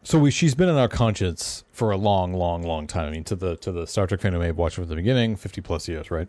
So 0.02 0.18
we, 0.18 0.30
she's 0.30 0.54
been 0.54 0.68
in 0.70 0.76
our 0.76 0.88
conscience 0.88 1.64
for 1.72 1.90
a 1.90 1.96
long, 1.98 2.32
long, 2.32 2.62
long 2.62 2.86
time. 2.86 3.08
I 3.08 3.10
mean, 3.10 3.24
to 3.24 3.36
the 3.36 3.56
to 3.56 3.72
the 3.72 3.86
Star 3.86 4.06
Trek 4.06 4.22
fan 4.22 4.32
who 4.32 4.38
may 4.38 4.46
have 4.46 4.56
watched 4.58 4.76
from 4.76 4.86
the 4.88 4.96
beginning, 4.96 5.36
fifty 5.36 5.60
plus 5.60 5.86
years, 5.86 6.10
right? 6.10 6.28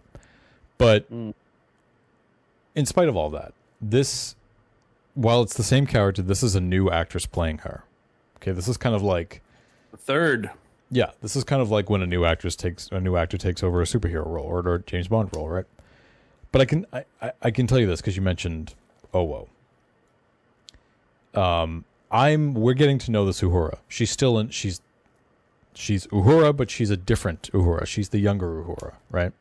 But 0.78 1.10
Mm. 1.10 1.34
in 2.76 2.86
spite 2.86 3.08
of 3.08 3.16
all 3.16 3.30
that, 3.30 3.54
this 3.82 4.36
while 5.14 5.42
it's 5.42 5.54
the 5.54 5.64
same 5.64 5.88
character, 5.88 6.22
this 6.22 6.44
is 6.44 6.56
a 6.56 6.62
new 6.62 6.90
actress 6.90 7.26
playing 7.26 7.60
her. 7.60 7.86
Okay, 8.46 8.52
this 8.52 8.68
is 8.68 8.78
kind 8.78 8.94
of 8.96 9.02
like 9.02 9.42
Third, 9.98 10.52
yeah, 10.92 11.12
this 11.22 11.36
is 11.36 11.44
kind 11.44 11.64
of 11.64 11.72
like 11.72 11.90
when 11.90 12.04
a 12.04 12.06
new 12.06 12.26
actress 12.26 12.56
takes 12.56 12.90
a 12.92 13.02
new 13.02 13.16
actor 13.16 13.40
takes 13.40 13.64
over 13.64 13.82
a 13.82 13.86
superhero 13.86 14.24
role 14.24 14.46
or, 14.46 14.60
or 14.60 14.76
a 14.76 14.84
James 14.84 15.08
Bond 15.08 15.32
role, 15.36 15.50
right? 15.50 15.66
But 16.52 16.62
I 16.62 16.66
can 16.66 16.86
I, 16.94 17.06
I, 17.24 17.32
I 17.42 17.52
can 17.52 17.66
tell 17.66 17.80
you 17.80 17.88
this 17.88 18.02
because 18.02 18.16
you 18.16 18.22
mentioned 18.22 18.76
Owo. 19.16 19.48
Um, 21.34 21.86
I'm 22.12 22.54
we're 22.54 22.76
getting 22.76 23.00
to 23.00 23.12
know 23.12 23.26
this 23.26 23.42
Uhura. 23.42 23.80
She's 23.88 24.12
still 24.12 24.38
in 24.38 24.50
she's 24.50 24.80
she's 25.74 26.06
Uhura, 26.08 26.56
but 26.56 26.70
she's 26.70 26.92
a 26.92 26.98
different 26.98 27.50
Uhura. 27.52 27.88
She's 27.88 28.10
the 28.10 28.20
younger 28.20 28.64
Uhura, 28.64 28.94
right? 29.10 29.34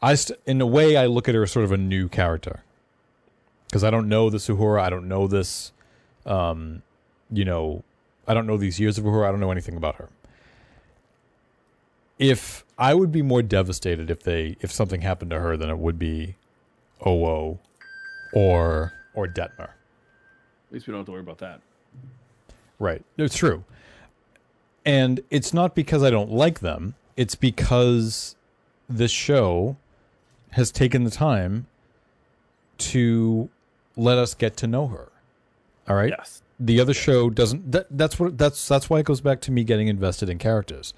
I 0.00 0.14
st- 0.14 0.40
in 0.46 0.62
a 0.62 0.66
way 0.66 0.96
I 0.96 1.04
look 1.04 1.28
at 1.28 1.34
her 1.34 1.42
as 1.42 1.52
sort 1.52 1.66
of 1.66 1.72
a 1.72 1.76
new 1.76 2.08
character 2.08 2.62
because 3.66 3.84
I 3.84 3.90
don't 3.90 4.08
know 4.08 4.30
this 4.30 4.48
Uhura. 4.48 4.80
I 4.80 4.88
don't 4.88 5.08
know 5.08 5.26
this, 5.26 5.72
um, 6.24 6.82
you 7.30 7.44
know, 7.44 7.84
I 8.26 8.34
don't 8.34 8.46
know 8.46 8.56
these 8.56 8.78
years 8.78 8.98
of 8.98 9.04
her. 9.04 9.24
I 9.24 9.30
don't 9.30 9.40
know 9.40 9.50
anything 9.50 9.76
about 9.76 9.96
her. 9.96 10.08
If 12.18 12.64
I 12.78 12.94
would 12.94 13.10
be 13.10 13.22
more 13.22 13.42
devastated 13.42 14.10
if 14.10 14.22
they 14.22 14.56
if 14.60 14.70
something 14.70 15.00
happened 15.00 15.30
to 15.30 15.40
her 15.40 15.56
than 15.56 15.70
it 15.70 15.78
would 15.78 15.98
be 15.98 16.36
Owo 17.00 17.58
or 18.32 18.92
or 19.14 19.26
Detmer. 19.26 19.70
at 19.70 20.72
least 20.72 20.86
we 20.86 20.92
don't 20.92 21.00
have 21.00 21.06
to 21.06 21.12
worry 21.12 21.20
about 21.20 21.38
that. 21.38 21.60
Right. 22.78 23.04
It's 23.16 23.36
true. 23.36 23.64
And 24.84 25.20
it's 25.30 25.52
not 25.52 25.74
because 25.74 26.02
I 26.02 26.10
don't 26.10 26.30
like 26.30 26.60
them, 26.60 26.94
it's 27.16 27.34
because 27.34 28.36
this 28.88 29.10
show 29.10 29.76
has 30.52 30.70
taken 30.70 31.04
the 31.04 31.10
time 31.10 31.66
to 32.78 33.50
let 33.96 34.16
us 34.16 34.34
get 34.34 34.56
to 34.58 34.66
know 34.66 34.86
her. 34.88 35.08
All 35.88 35.96
right? 35.96 36.14
Yes. 36.16 36.42
The 36.62 36.78
other 36.78 36.92
show 36.92 37.30
doesn't 37.30 37.72
that, 37.72 37.86
that's 37.90 38.20
what 38.20 38.36
that's 38.36 38.68
that's 38.68 38.90
why 38.90 38.98
it 38.98 39.06
goes 39.06 39.22
back 39.22 39.40
to 39.42 39.50
me 39.50 39.64
getting 39.64 39.88
invested 39.88 40.28
in 40.28 40.36
characters. 40.36 40.92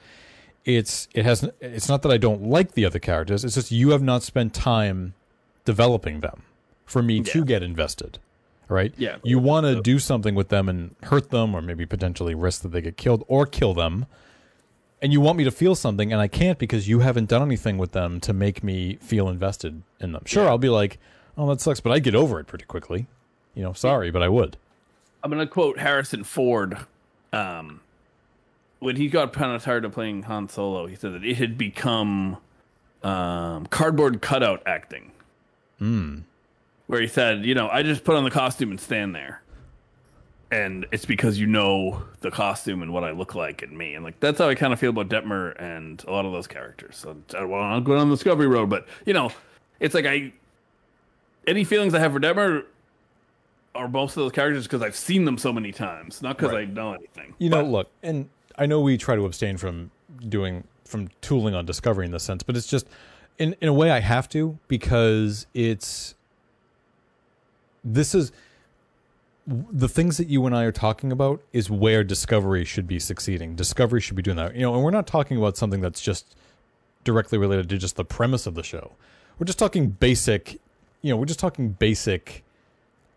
It's 0.65 1.09
it 1.15 1.25
has 1.25 1.49
it's 1.61 1.89
not 1.89 2.03
that 2.03 2.11
I 2.11 2.17
don't 2.17 2.43
like 2.43 2.73
the 2.73 2.85
other 2.85 2.99
characters, 2.99 3.45
it's 3.45 3.55
just 3.55 3.71
you 3.71 3.91
have 3.91 4.03
not 4.03 4.23
spent 4.25 4.55
time 4.55 5.15
developing 5.65 6.21
them 6.21 6.43
for 6.85 7.01
me 7.03 7.21
to 7.23 7.45
get 7.45 7.63
invested. 7.63 8.19
Right? 8.69 8.93
Yeah. 8.97 9.17
You 9.23 9.39
want 9.39 9.67
to 9.67 9.81
do 9.83 9.99
something 9.99 10.35
with 10.35 10.49
them 10.49 10.69
and 10.69 10.97
hurt 11.05 11.31
them 11.31 11.55
or 11.55 11.63
maybe 11.63 11.85
potentially 11.87 12.35
risk 12.35 12.63
that 12.63 12.69
they 12.73 12.81
get 12.81 12.97
killed 12.97 13.23
or 13.29 13.45
kill 13.47 13.75
them. 13.75 14.07
And 15.03 15.13
you 15.13 15.21
want 15.21 15.37
me 15.37 15.45
to 15.45 15.51
feel 15.51 15.75
something 15.75 16.13
and 16.13 16.21
I 16.21 16.27
can't 16.29 16.59
because 16.59 16.89
you 16.89 17.01
haven't 17.01 17.29
done 17.29 17.43
anything 17.43 17.77
with 17.77 17.93
them 17.93 18.19
to 18.21 18.33
make 18.33 18.65
me 18.65 18.97
feel 18.97 19.29
invested 19.29 19.83
in 20.01 20.13
them. 20.13 20.23
Sure, 20.27 20.45
Yeah. 20.45 20.51
I'll 20.51 20.59
be 20.59 20.71
like, 20.71 20.99
"Oh, 21.37 21.49
that 21.51 21.61
sucks," 21.61 21.81
but 21.81 21.93
I 21.93 21.99
get 21.99 22.15
over 22.15 22.41
it 22.41 22.47
pretty 22.47 22.65
quickly. 22.65 23.07
You 23.55 23.63
know, 23.63 23.73
sorry, 23.75 24.11
but 24.11 24.23
I 24.23 24.29
would. 24.29 24.57
I'm 25.23 25.31
gonna 25.31 25.47
quote 25.47 25.79
Harrison 25.79 26.25
Ford. 26.25 26.77
Um, 27.33 27.81
when 28.81 28.97
he 28.97 29.09
got 29.09 29.33
kind 29.33 29.55
of 29.55 29.63
tired 29.63 29.85
of 29.85 29.93
playing 29.93 30.25
Han 30.25 30.49
Solo, 30.49 30.87
he 30.87 30.97
said 30.97 31.15
that 31.15 31.25
it 31.25 31.37
had 31.37 31.57
become 31.57 32.39
um, 33.03 33.67
cardboard 33.67 34.21
cutout 34.21 34.63
acting. 34.67 35.13
Where 36.89 37.01
he 37.01 37.07
said, 37.07 37.45
you 37.45 37.55
know, 37.55 37.69
I 37.69 37.83
just 37.83 38.05
put 38.05 38.17
on 38.17 38.25
the 38.25 38.31
costume 38.31 38.71
and 38.71 38.81
stand 38.81 39.15
there, 39.15 39.43
and 40.51 40.85
it's 40.93 41.05
because 41.05 41.39
you 41.39 41.47
know 41.47 42.03
the 42.21 42.31
costume 42.31 42.83
and 42.83 42.93
what 42.93 43.05
I 43.05 43.13
look 43.13 43.35
like 43.35 43.63
and 43.63 43.77
me, 43.77 43.95
and 43.95 44.05
like 44.05 44.19
that's 44.21 44.39
how 44.39 44.49
I 44.49 44.55
kind 44.55 44.73
of 44.73 44.81
feel 44.81 44.91
about 44.91 45.09
Detmer 45.09 45.55
and 45.61 46.03
a 46.07 46.11
lot 46.11 46.27
of 46.27 46.33
those 46.33 46.47
characters. 46.47 46.97
So 46.97 47.17
I 47.31 47.41
don't 47.41 47.49
want 47.49 47.85
to 47.85 47.89
go 47.89 47.97
down 47.97 48.11
the 48.11 48.17
Discovery 48.17 48.49
Road, 48.49 48.69
but 48.69 48.87
you 49.07 49.15
know, 49.15 49.31
it's 49.81 49.95
like 49.95 50.07
I 50.07 50.33
any 51.47 51.65
feelings 51.65 51.95
I 51.95 52.01
have 52.01 52.13
for 52.13 52.21
Detmer 52.21 52.65
are 53.75 53.89
most 53.89 54.17
of 54.17 54.23
those 54.23 54.33
characters 54.33 54.65
because 54.65 54.83
I've 54.83 54.97
seen 54.97 55.25
them 55.25 55.39
so 55.39 55.53
many 55.53 55.73
times, 55.73 56.23
not 56.23 56.37
because 56.37 56.53
Right. 56.53 56.69
I 56.69 56.71
know 56.71 56.93
anything. 56.95 57.35
You 57.39 57.51
know, 57.51 57.63
look, 57.65 57.91
and 58.03 58.29
I 58.59 58.67
know 58.67 58.81
we 58.81 58.99
try 58.99 59.17
to 59.17 59.25
abstain 59.25 59.57
from 59.57 59.91
doing 60.29 60.65
from 60.85 61.09
tooling 61.23 61.55
on 61.55 61.65
discovery 61.65 62.05
in 62.05 62.13
this 62.13 62.23
sense, 62.23 62.43
but 62.43 62.57
it's 62.57 62.67
just 62.67 62.87
in 63.39 63.57
in 63.61 63.69
a 63.69 63.73
way 63.73 63.91
I 63.91 64.01
have 64.01 64.29
to 64.31 64.59
because 64.69 65.47
it's 65.55 66.15
this 67.85 68.15
is 68.15 68.31
the 69.47 69.89
things 69.89 70.19
that 70.19 70.29
you 70.29 70.47
and 70.47 70.55
I 70.55 70.63
are 70.65 70.73
talking 70.73 71.11
about 71.11 71.43
is 71.53 71.69
where 71.69 72.05
discovery 72.05 72.65
should 72.65 72.87
be 72.87 73.01
succeeding. 73.01 73.57
Discovery 73.57 74.01
should 74.01 74.15
be 74.15 74.23
doing 74.23 74.37
that. 74.37 74.55
You 74.55 74.63
know, 74.63 74.75
and 74.75 74.85
we're 74.85 74.93
not 74.93 75.07
talking 75.07 75.37
about 75.37 75.57
something 75.57 75.81
that's 75.81 76.01
just 76.01 76.37
directly 77.03 77.39
related 77.39 77.69
to 77.71 77.79
just 77.79 77.97
the 77.97 78.05
premise 78.05 78.47
of 78.47 78.55
the 78.55 78.63
show. 78.63 78.93
We're 79.39 79.47
just 79.47 79.59
talking 79.59 79.89
basic, 79.89 80.61
you 81.01 81.11
know, 81.11 81.17
we're 81.17 81.27
just 81.27 81.41
talking 81.41 81.71
basic 81.71 82.45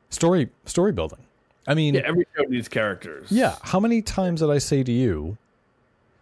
story 0.09 0.49
story 0.65 0.91
building. 0.91 1.19
I 1.67 1.73
mean, 1.73 1.95
yeah, 1.95 2.01
every 2.05 2.27
show 2.35 2.43
needs 2.43 2.67
characters. 2.67 3.31
yeah. 3.31 3.55
How 3.63 3.79
many 3.79 4.01
times 4.01 4.41
did 4.41 4.51
I 4.51 4.59
say 4.59 4.83
to 4.83 4.91
you? 4.91 5.37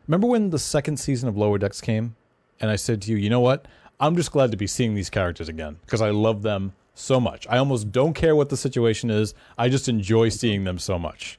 Remember 0.08 0.28
when 0.28 0.50
the 0.52 0.60
second 0.60 0.98
season 0.98 1.28
of 1.30 1.38
Lower 1.38 1.58
Decks 1.58 1.82
came, 1.82 2.16
and 2.60 2.72
I 2.72 2.76
said 2.78 3.02
to 3.04 3.12
you, 3.12 3.18
you 3.18 3.30
know 3.30 3.40
what? 3.42 3.68
I'm 4.00 4.16
just 4.16 4.32
glad 4.32 4.52
to 4.52 4.58
be 4.58 4.68
seeing 4.68 4.96
these 4.96 5.10
characters 5.10 5.50
again 5.50 5.78
because 5.86 6.02
I 6.02 6.10
love 6.12 6.42
them 6.44 6.74
so 6.96 7.20
much. 7.20 7.48
I 7.50 7.58
almost 7.58 7.92
don't 7.92 8.14
care 8.14 8.36
what 8.36 8.50
the 8.50 8.58
situation 8.58 9.10
is. 9.10 9.34
I 9.58 9.70
just 9.70 9.88
enjoy 9.90 10.30
seeing 10.30 10.64
them 10.64 10.80
so 10.80 10.98
much. 11.00 11.38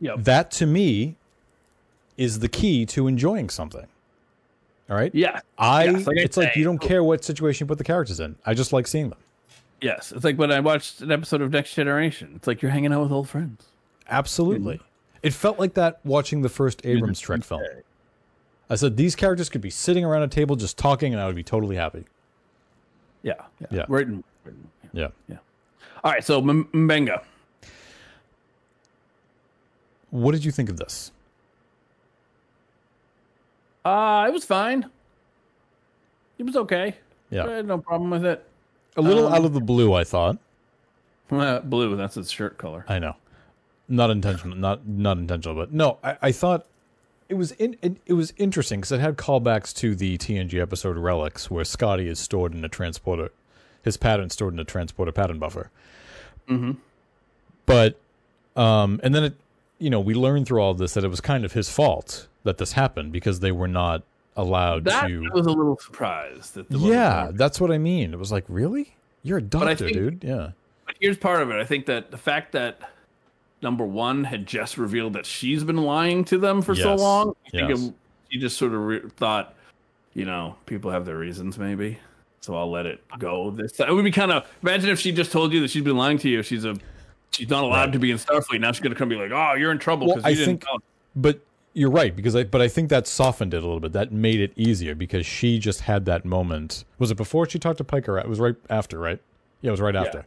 Yep. 0.00 0.16
That 0.20 0.50
to 0.52 0.66
me 0.66 1.16
is 2.16 2.38
the 2.40 2.48
key 2.48 2.86
to 2.86 3.06
enjoying 3.06 3.50
something. 3.50 3.86
All 4.90 4.96
right. 4.96 5.14
Yeah. 5.14 5.40
I. 5.58 5.84
Yes, 5.84 6.06
like 6.06 6.18
I 6.18 6.20
it's 6.22 6.36
like 6.36 6.56
you 6.56 6.64
don't 6.64 6.78
care 6.78 7.04
what 7.04 7.24
situation 7.24 7.64
you 7.64 7.68
put 7.68 7.78
the 7.78 7.84
characters 7.84 8.20
in. 8.20 8.36
I 8.46 8.54
just 8.54 8.72
like 8.72 8.86
seeing 8.86 9.10
them. 9.10 9.18
Yes. 9.80 10.12
It's 10.12 10.24
like 10.24 10.36
when 10.38 10.50
I 10.50 10.60
watched 10.60 11.00
an 11.02 11.12
episode 11.12 11.40
of 11.40 11.50
Next 11.52 11.74
Generation. 11.74 12.32
It's 12.36 12.46
like 12.46 12.62
you're 12.62 12.70
hanging 12.70 12.92
out 12.92 13.02
with 13.02 13.12
old 13.12 13.28
friends. 13.28 13.66
Absolutely. 14.08 14.80
It 15.22 15.32
felt 15.32 15.58
like 15.58 15.74
that 15.74 16.00
watching 16.04 16.42
the 16.42 16.48
first 16.48 16.80
Abrams 16.84 17.20
Trek 17.20 17.44
film. 17.44 17.62
I 18.70 18.74
said 18.76 18.96
these 18.96 19.14
characters 19.16 19.48
could 19.48 19.60
be 19.60 19.70
sitting 19.70 20.04
around 20.04 20.22
a 20.22 20.28
table 20.28 20.54
just 20.56 20.76
talking, 20.78 21.12
and 21.12 21.20
I 21.22 21.26
would 21.26 21.36
be 21.36 21.42
totally 21.42 21.76
happy. 21.76 22.04
Yeah, 23.22 23.34
yeah, 23.60 23.66
Yeah. 23.70 23.84
Right. 23.88 24.06
in- 24.06 24.24
right 24.44 24.54
in- 24.54 24.68
Yeah. 25.28 25.36
All 26.04 26.12
right, 26.12 26.22
so 26.24 26.38
M- 26.38 26.66
M'Benga. 26.72 27.22
What 30.10 30.32
did 30.32 30.44
you 30.44 30.52
think 30.52 30.68
of 30.70 30.76
this? 30.76 31.10
Uh, 33.84 34.26
it 34.28 34.32
was 34.32 34.44
fine. 34.44 34.86
It 36.38 36.44
was 36.44 36.56
okay. 36.56 36.94
Yeah. 37.30 37.46
I 37.46 37.50
had 37.50 37.66
no 37.66 37.78
problem 37.78 38.10
with 38.10 38.24
it. 38.24 38.47
A 38.98 39.02
little 39.02 39.28
Um, 39.28 39.32
out 39.32 39.44
of 39.44 39.54
the 39.54 39.60
blue, 39.60 39.94
I 39.94 40.04
thought. 40.04 40.38
Uh, 41.30 41.60
blue, 41.60 41.94
that's 41.94 42.14
his 42.14 42.30
shirt 42.30 42.56
color. 42.56 42.86
I 42.88 42.98
know, 42.98 43.14
not 43.86 44.08
intentional, 44.08 44.56
not 44.56 44.88
not 44.88 45.18
intentional, 45.18 45.54
but 45.54 45.70
no, 45.70 45.98
I, 46.02 46.16
I 46.22 46.32
thought 46.32 46.64
it 47.28 47.34
was 47.34 47.52
in, 47.52 47.76
it, 47.82 47.96
it 48.06 48.14
was 48.14 48.32
interesting 48.38 48.80
because 48.80 48.92
it 48.92 49.00
had 49.00 49.16
callbacks 49.18 49.74
to 49.76 49.94
the 49.94 50.16
TNG 50.16 50.58
episode 50.60 50.96
Relics, 50.96 51.50
where 51.50 51.64
Scotty 51.64 52.08
is 52.08 52.18
stored 52.18 52.54
in 52.54 52.64
a 52.64 52.68
transporter, 52.68 53.30
his 53.82 53.96
pattern 53.96 54.30
stored 54.30 54.54
in 54.54 54.58
a 54.58 54.64
transporter 54.64 55.12
pattern 55.12 55.38
buffer. 55.38 55.70
Mm-hmm. 56.48 56.72
But, 57.66 58.00
um, 58.56 58.98
and 59.02 59.14
then 59.14 59.24
it, 59.24 59.34
you 59.78 59.90
know, 59.90 60.00
we 60.00 60.14
learned 60.14 60.46
through 60.46 60.62
all 60.62 60.72
this 60.72 60.94
that 60.94 61.04
it 61.04 61.08
was 61.08 61.20
kind 61.20 61.44
of 61.44 61.52
his 61.52 61.68
fault 61.68 62.26
that 62.44 62.56
this 62.56 62.72
happened 62.72 63.12
because 63.12 63.40
they 63.40 63.52
were 63.52 63.68
not 63.68 64.02
allowed 64.38 64.84
That 64.84 65.08
to. 65.08 65.28
I 65.30 65.34
was 65.36 65.46
a 65.46 65.50
little 65.50 65.76
surprised. 65.78 66.54
That 66.54 66.70
yeah, 66.70 67.30
that's 67.34 67.60
what 67.60 67.70
I 67.70 67.76
mean. 67.78 68.14
It 68.14 68.18
was 68.18 68.32
like, 68.32 68.44
really? 68.48 68.94
You're 69.22 69.38
a 69.38 69.42
doctor, 69.42 69.74
think- 69.76 69.92
dude. 69.92 70.24
Yeah. 70.24 70.52
But 70.86 70.96
here's 71.00 71.18
part 71.18 71.42
of 71.42 71.50
it. 71.50 71.56
I 71.60 71.64
think 71.64 71.84
that 71.86 72.10
the 72.10 72.16
fact 72.16 72.52
that 72.52 72.80
number 73.60 73.84
one 73.84 74.24
had 74.24 74.46
just 74.46 74.78
revealed 74.78 75.12
that 75.14 75.26
she's 75.26 75.62
been 75.64 75.76
lying 75.76 76.24
to 76.26 76.38
them 76.38 76.62
for 76.62 76.74
so 76.74 76.94
long, 76.94 77.34
I 77.46 77.50
think 77.50 77.68
Yes. 77.68 77.82
it, 77.88 77.94
she 78.30 78.38
just 78.38 78.56
sort 78.56 78.72
of 78.72 78.80
re- 78.80 79.02
thought, 79.16 79.54
you 80.14 80.24
know, 80.24 80.56
people 80.64 80.90
have 80.90 81.04
their 81.04 81.18
reasons, 81.18 81.58
maybe. 81.58 81.98
So 82.40 82.56
I'll 82.56 82.70
let 82.70 82.86
it 82.86 83.02
go. 83.18 83.50
This 83.50 83.78
it 83.80 83.92
would 83.92 84.04
be 84.04 84.12
kind 84.12 84.32
of 84.32 84.46
imagine 84.62 84.88
if 84.88 84.98
she 85.00 85.12
just 85.12 85.30
told 85.32 85.52
you 85.52 85.60
that 85.60 85.68
she's 85.70 85.82
been 85.82 85.96
lying 85.98 86.16
to 86.18 86.28
you. 86.30 86.42
She's 86.42 86.64
a 86.64 86.76
she's 87.32 87.50
not 87.50 87.64
allowed 87.64 87.86
Right. 87.86 87.92
to 87.92 87.98
be 87.98 88.10
in 88.12 88.16
Starfleet. 88.16 88.60
Now 88.60 88.72
she's 88.72 88.80
gonna 88.80 88.94
come 88.94 89.08
be 89.10 89.16
like, 89.16 89.32
oh, 89.32 89.54
you're 89.54 89.72
in 89.72 89.78
trouble 89.78 90.06
Well, 90.06 90.16
because 90.16 90.30
I 90.30 90.34
didn't. 90.34 90.46
think- 90.46 90.64
tell." 90.64 90.78
But 91.16 91.40
you're 91.78 91.90
right 91.90 92.14
because 92.14 92.34
I 92.36 92.44
but 92.44 92.60
I 92.60 92.68
think 92.68 92.88
that 92.90 93.06
softened 93.06 93.54
it 93.54 93.58
a 93.58 93.66
little 93.66 93.80
bit. 93.80 93.92
That 93.92 94.12
made 94.12 94.40
it 94.40 94.52
easier 94.56 94.94
because 94.94 95.24
she 95.24 95.58
just 95.58 95.82
had 95.82 96.04
that 96.06 96.24
moment. 96.24 96.84
Was 96.98 97.10
it 97.10 97.16
before 97.16 97.48
she 97.48 97.58
talked 97.58 97.78
to 97.78 97.84
Pike 97.84 98.08
or 98.08 98.18
it 98.18 98.28
was 98.28 98.40
right 98.40 98.56
after, 98.68 98.98
right? 98.98 99.20
Yeah, 99.62 99.68
it 99.68 99.72
was 99.72 99.80
right 99.80 99.96
after. 99.96 100.26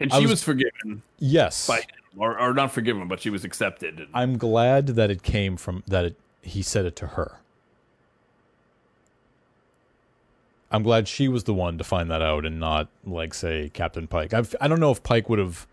and 0.00 0.12
she 0.12 0.20
was- 0.22 0.30
was, 0.30 0.42
forgiven 0.44 1.02
Yes. 1.18 1.66
by 1.66 1.78
him, 1.78 1.84
or, 2.18 2.38
or 2.38 2.52
not 2.54 2.70
forgiven, 2.72 3.08
but 3.08 3.20
she 3.20 3.30
was 3.30 3.44
accepted. 3.44 3.98
And, 3.98 4.08
I'm 4.14 4.38
glad 4.38 4.88
that 4.88 5.10
it 5.10 5.22
came 5.22 5.56
from 5.56 5.82
that 5.88 6.04
it, 6.04 6.16
he 6.42 6.62
said 6.62 6.84
it 6.86 6.94
to 6.96 7.06
her. 7.08 7.38
I'm 10.70 10.82
glad 10.82 11.08
she 11.08 11.28
was 11.28 11.44
the 11.44 11.54
one 11.54 11.78
to 11.78 11.84
find 11.84 12.10
that 12.10 12.20
out 12.22 12.44
and 12.44 12.60
not 12.60 12.88
like 13.04 13.32
say 13.34 13.70
Captain 13.72 14.06
Pike. 14.06 14.34
I've, 14.34 14.54
I 14.60 14.68
don't 14.68 14.80
know 14.80 14.90
if 14.90 15.02
Pike 15.02 15.28
would 15.28 15.38
have 15.38 15.66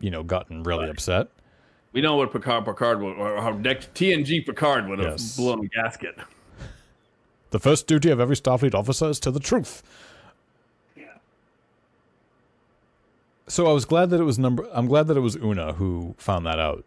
you 0.00 0.10
know 0.10 0.22
gotten 0.22 0.62
really 0.62 0.88
upset. 0.88 1.28
We 1.92 2.00
know 2.00 2.16
what 2.16 2.32
Picard 2.32 2.64
Picard 2.64 3.00
would, 3.02 3.16
or 3.16 3.40
how 3.40 3.50
next 3.52 3.92
TNG 3.94 4.44
Picard 4.46 4.88
would 4.88 5.00
have 5.00 5.12
Yes. 5.12 5.36
blown 5.36 5.64
a 5.64 5.68
gasket. 5.68 6.16
The 7.50 7.58
first 7.58 7.86
duty 7.88 8.10
of 8.10 8.20
every 8.20 8.36
Starfleet 8.36 8.74
officer 8.74 9.08
is 9.08 9.18
to 9.20 9.30
the 9.32 9.40
truth. 9.40 9.82
Yeah. 10.96 11.04
So 13.48 13.66
I 13.66 13.72
was 13.72 13.84
glad 13.84 14.10
that 14.10 14.20
it 14.20 14.24
was 14.24 14.38
number. 14.38 14.68
I'm 14.72 14.86
glad 14.86 15.08
that 15.08 15.16
it 15.16 15.20
was 15.20 15.34
Una 15.36 15.72
who 15.74 16.14
found 16.16 16.46
that 16.46 16.60
out. 16.60 16.84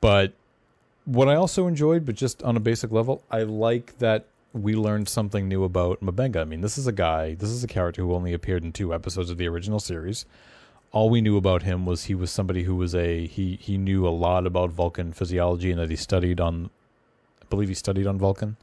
But 0.00 0.32
what 1.04 1.28
I 1.28 1.36
also 1.36 1.68
enjoyed, 1.68 2.04
but 2.04 2.16
just 2.16 2.42
on 2.42 2.56
a 2.56 2.60
basic 2.60 2.90
level, 2.90 3.22
I 3.30 3.44
like 3.44 3.98
that 3.98 4.24
we 4.52 4.74
learned 4.74 5.08
something 5.08 5.48
new 5.48 5.62
about 5.62 6.00
M'Benga. 6.02 6.40
I 6.40 6.44
mean, 6.44 6.60
this 6.60 6.76
is 6.76 6.88
a 6.88 6.92
guy, 6.92 7.34
this 7.34 7.50
is 7.50 7.62
a 7.62 7.68
character 7.68 8.02
who 8.02 8.12
only 8.14 8.32
appeared 8.32 8.64
in 8.64 8.72
two 8.72 8.92
episodes 8.92 9.30
of 9.30 9.38
the 9.38 9.46
original 9.46 9.78
series. 9.78 10.26
All 10.92 11.08
we 11.08 11.20
knew 11.20 11.36
about 11.36 11.62
him 11.62 11.86
was 11.86 12.04
he 12.04 12.14
was 12.14 12.30
somebody 12.30 12.64
who 12.64 12.76
was 12.76 12.94
a 12.94 13.26
he 13.26 13.56
he 13.60 13.78
knew 13.78 14.06
a 14.06 14.10
lot 14.10 14.46
about 14.46 14.70
Vulcan 14.70 15.12
physiology 15.12 15.70
and 15.70 15.80
that 15.80 15.90
he 15.90 15.96
studied 15.96 16.40
on 16.40 16.70
I 17.40 17.46
believe 17.48 17.68
he 17.68 17.74
studied 17.74 18.06
on 18.06 18.18
Vulcan. 18.18 18.56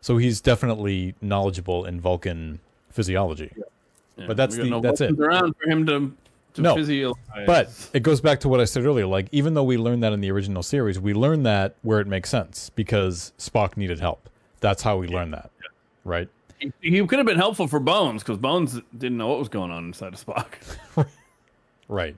So 0.00 0.16
he's 0.18 0.40
definitely 0.40 1.14
knowledgeable 1.20 1.84
in 1.84 2.00
Vulcan 2.00 2.60
physiology. 2.90 3.52
Yeah, 3.56 4.26
But 4.26 4.36
that's 4.36 4.56
the- 4.56 4.64
no 4.68 4.80
that's 4.80 5.00
it. 5.00 5.18
Around 5.18 5.54
for 5.56 5.70
him 5.70 5.86
to 5.86 6.12
to 6.54 6.62
No. 6.62 6.74
But 7.46 7.90
it 7.92 8.02
goes 8.02 8.20
back 8.20 8.40
to 8.40 8.48
what 8.48 8.60
I 8.60 8.64
said 8.64 8.84
earlier. 8.84 9.06
Like, 9.06 9.28
even 9.30 9.54
though 9.54 9.62
we 9.64 9.76
learned 9.76 10.02
that 10.02 10.12
in 10.12 10.20
the 10.20 10.30
original 10.30 10.62
series, 10.62 10.98
we 10.98 11.12
learned 11.12 11.44
that 11.44 11.74
where 11.82 12.00
it 12.00 12.06
makes 12.06 12.30
sense 12.30 12.70
because 12.70 13.32
Spock 13.38 13.76
needed 13.76 14.00
help. 14.00 14.28
That's 14.60 14.82
how 14.82 14.96
we 14.96 15.06
learned 15.06 15.34
that, 15.34 15.50
right? 16.04 16.28
he, 16.58 16.72
he 16.80 17.06
could 17.06 17.18
have 17.18 17.26
been 17.26 17.36
helpful 17.36 17.68
for 17.68 17.78
Bones 17.78 18.22
because 18.22 18.38
Bones 18.38 18.80
didn't 18.96 19.18
know 19.18 19.28
what 19.28 19.38
was 19.38 19.48
going 19.48 19.70
on 19.70 19.84
inside 19.84 20.14
of 20.14 20.24
Spock. 20.24 20.46
Right. 21.88 22.16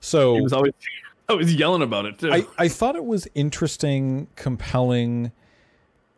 So 0.00 0.34
He 0.36 0.40
was 0.42 0.52
always 0.52 0.72
always 1.28 1.54
yelling 1.54 1.82
about 1.82 2.06
it 2.06 2.18
too. 2.18 2.32
I, 2.32 2.46
I 2.58 2.68
thought 2.68 2.96
it 2.96 3.04
was 3.04 3.28
interesting, 3.34 4.26
compelling. 4.36 5.32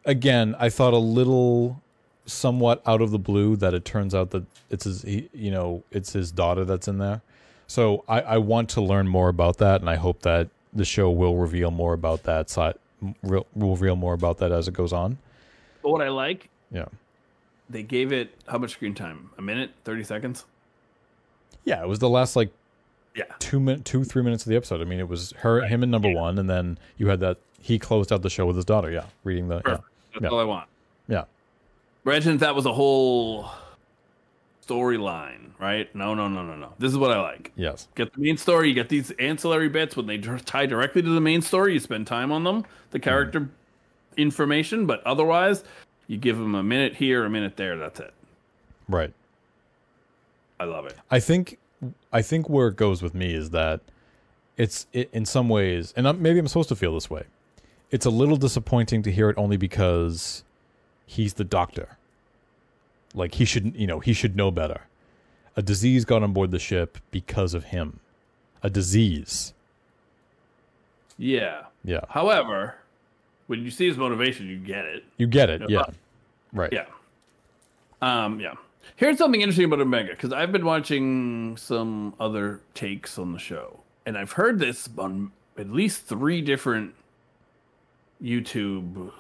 Again, 0.05 0.57
I 0.59 0.69
thought 0.69 0.95
a 0.95 0.99
little 0.99 1.81
somewhat 2.27 2.83
out 2.87 3.01
of 3.03 3.11
the 3.11 3.19
blue 3.19 3.57
that 3.57 3.75
it 3.75 3.85
turns 3.85 4.15
out 4.15 4.31
that 4.31 4.45
it's 4.71 4.85
his, 4.85 5.03
he, 5.03 5.29
you 5.33 5.51
know, 5.51 5.83
it's 5.91 6.13
his 6.13 6.31
daughter 6.33 6.65
that's 6.65 6.89
in 6.89 6.99
there. 6.99 7.21
So 7.67 8.05
I, 8.09 8.21
I 8.23 8.39
want 8.39 8.69
to 8.71 8.81
learn 8.81 9.07
more 9.09 9.29
about 9.29 9.59
that, 9.59 9.81
and 9.81 9.89
I 9.89 9.97
hope 9.97 10.23
that 10.23 10.49
the 10.73 10.85
show 10.85 11.11
will 11.11 11.37
reveal 11.37 11.71
more 11.71 11.93
about 11.95 12.23
that 12.25 12.49
side, 12.51 12.75
will 13.23 13.47
reveal 13.55 13.97
more 13.97 14.15
about 14.15 14.39
that 14.39 14.53
as 14.53 14.69
it 14.69 14.75
goes 14.75 14.93
on. 14.93 15.19
but 15.83 15.91
what 15.91 16.01
I 16.03 16.09
like, 16.09 16.49
Yeah. 16.71 16.87
they 17.71 17.83
gave 17.83 18.13
it 18.13 18.35
how 18.49 18.59
much 18.59 18.73
screen 18.73 18.95
time? 18.95 19.31
A 19.39 19.43
minute, 19.43 19.71
thirty 19.85 20.05
seconds. 20.05 20.45
Yeah, 21.65 21.83
it 21.83 21.89
was 21.89 21.99
the 22.01 22.09
last 22.09 22.35
like 22.37 22.51
Yeah, 23.15 23.25
two 23.39 23.61
min, 23.61 23.83
two 23.83 24.05
three 24.05 24.23
minutes 24.23 24.45
of 24.45 24.51
the 24.51 24.57
episode. 24.57 24.81
I 24.81 24.85
mean, 24.85 24.99
it 25.01 25.09
was 25.09 25.33
her, 25.39 25.63
him, 25.67 25.83
and 25.83 25.93
number 25.93 26.11
one, 26.11 26.39
and 26.39 26.49
then 26.49 26.79
you 26.97 27.09
had 27.09 27.21
that 27.21 27.39
he 27.61 27.79
closed 27.79 28.13
out 28.13 28.23
the 28.23 28.31
show 28.31 28.47
with 28.47 28.57
his 28.57 28.65
daughter. 28.65 28.91
Yeah, 28.91 29.05
reading 29.25 29.49
the 29.49 29.61
Perfect. 29.61 29.85
that's 30.13 30.23
Yeah. 30.23 30.29
all 30.29 30.41
I 30.41 30.45
want. 30.45 30.69
yeah, 31.09 31.17
yeah. 31.17 31.25
Imagine 32.11 32.39
that 32.39 32.55
was 32.55 32.67
a 32.67 32.73
whole 32.73 33.51
storyline, 34.67 35.51
right? 35.59 35.95
No, 35.95 36.15
no, 36.15 36.29
no, 36.29 36.43
no, 36.43 36.57
no. 36.57 36.73
This 36.79 36.91
is 36.91 36.99
what 36.99 37.11
I 37.11 37.21
like. 37.21 37.53
Yes, 37.55 37.89
Get 37.95 38.13
the 38.15 38.21
main 38.21 38.37
story. 38.37 38.69
You 38.69 38.75
get 38.75 38.89
these 38.89 39.11
ancillary 39.13 39.69
bits 39.69 39.97
when 39.97 40.07
they 40.07 40.19
tie 40.19 40.67
directly 40.67 41.03
to 41.03 41.11
the 41.11 41.21
main 41.21 41.43
story. 41.43 41.75
You 41.75 41.81
spend 41.81 42.07
time 42.07 42.33
on 42.33 42.45
them, 42.45 42.65
the 42.91 42.99
mm-hmm. 42.99 43.05
character 43.05 43.49
information, 44.17 44.87
but 44.87 45.03
otherwise, 45.05 45.65
you 46.07 46.17
give 46.17 46.39
them 46.39 46.55
a 46.55 46.63
minute 46.63 46.95
here, 46.95 47.25
a 47.25 47.31
minute 47.31 47.57
there. 47.57 47.77
That's 47.77 48.01
it. 48.01 48.13
right. 48.89 49.13
I 50.61 50.65
love 50.65 50.87
it. 50.87 50.95
I 51.11 51.19
think 51.19 51.59
I 52.13 52.23
think 52.23 52.49
where 52.49 52.69
it 52.69 52.77
goes 52.77 53.03
with 53.03 53.15
me 53.15 53.35
is 53.35 53.51
that 53.51 53.81
it's 54.57 54.87
it, 54.93 55.11
in 55.13 55.25
some 55.25 55.49
ways, 55.49 55.93
and 55.97 56.07
I'm, 56.07 56.23
maybe 56.23 56.39
I'm 56.39 56.49
supposed 56.49 56.69
to 56.69 56.77
feel 56.77 56.95
this 56.95 57.11
way. 57.11 57.25
It's 57.91 58.07
a 58.07 58.11
little 58.11 58.37
disappointing 58.37 59.03
to 59.03 59.13
hear 59.13 59.29
it 59.29 59.37
only 59.37 59.57
because 59.57 60.45
he's 61.07 61.35
the 61.35 61.45
doctor. 61.45 61.97
Like 63.15 63.35
he 63.35 63.45
should, 63.45 63.75
you 63.77 63.87
know, 63.87 64.01
he 64.01 64.13
should 64.13 64.37
know 64.37 64.51
better. 64.51 64.83
A 65.57 65.63
disease 65.63 66.05
got 66.05 66.23
on 66.23 66.33
board 66.33 66.51
the 66.51 66.59
ship 66.59 66.99
because 67.11 67.53
of 67.53 67.65
him. 67.65 68.01
A 68.63 68.71
disease. 68.71 69.53
Yeah. 71.19 71.65
Yeah, 71.85 72.01
However, 72.09 72.77
when 73.49 73.65
you 73.65 73.71
see 73.71 73.89
his 73.89 73.99
motivation, 73.99 74.47
you 74.49 74.57
get 74.57 74.85
it. 74.85 75.05
you 75.19 75.27
get 75.27 75.51
it. 75.51 75.63
Yeah. 75.63 75.85
Yeah, 75.89 75.95
right. 76.53 76.73
Yeah. 76.73 76.87
Um, 78.01 78.41
yeah. 78.41 78.55
Here's 78.97 79.19
something 79.19 79.41
interesting 79.41 79.65
about 79.73 79.81
M'Benga 79.81 80.11
because 80.11 80.33
I've 80.33 80.53
been 80.53 80.65
watching 80.65 81.57
some 81.57 82.15
other 82.21 82.61
takes 82.75 83.19
on 83.19 83.33
the 83.33 83.39
show, 83.39 83.81
and 84.07 84.17
I've 84.17 84.33
heard 84.33 84.59
this 84.59 84.89
on 84.99 85.33
at 85.59 85.71
least 85.71 86.05
three 86.05 86.41
different 86.41 86.95
YouTube 88.23 89.13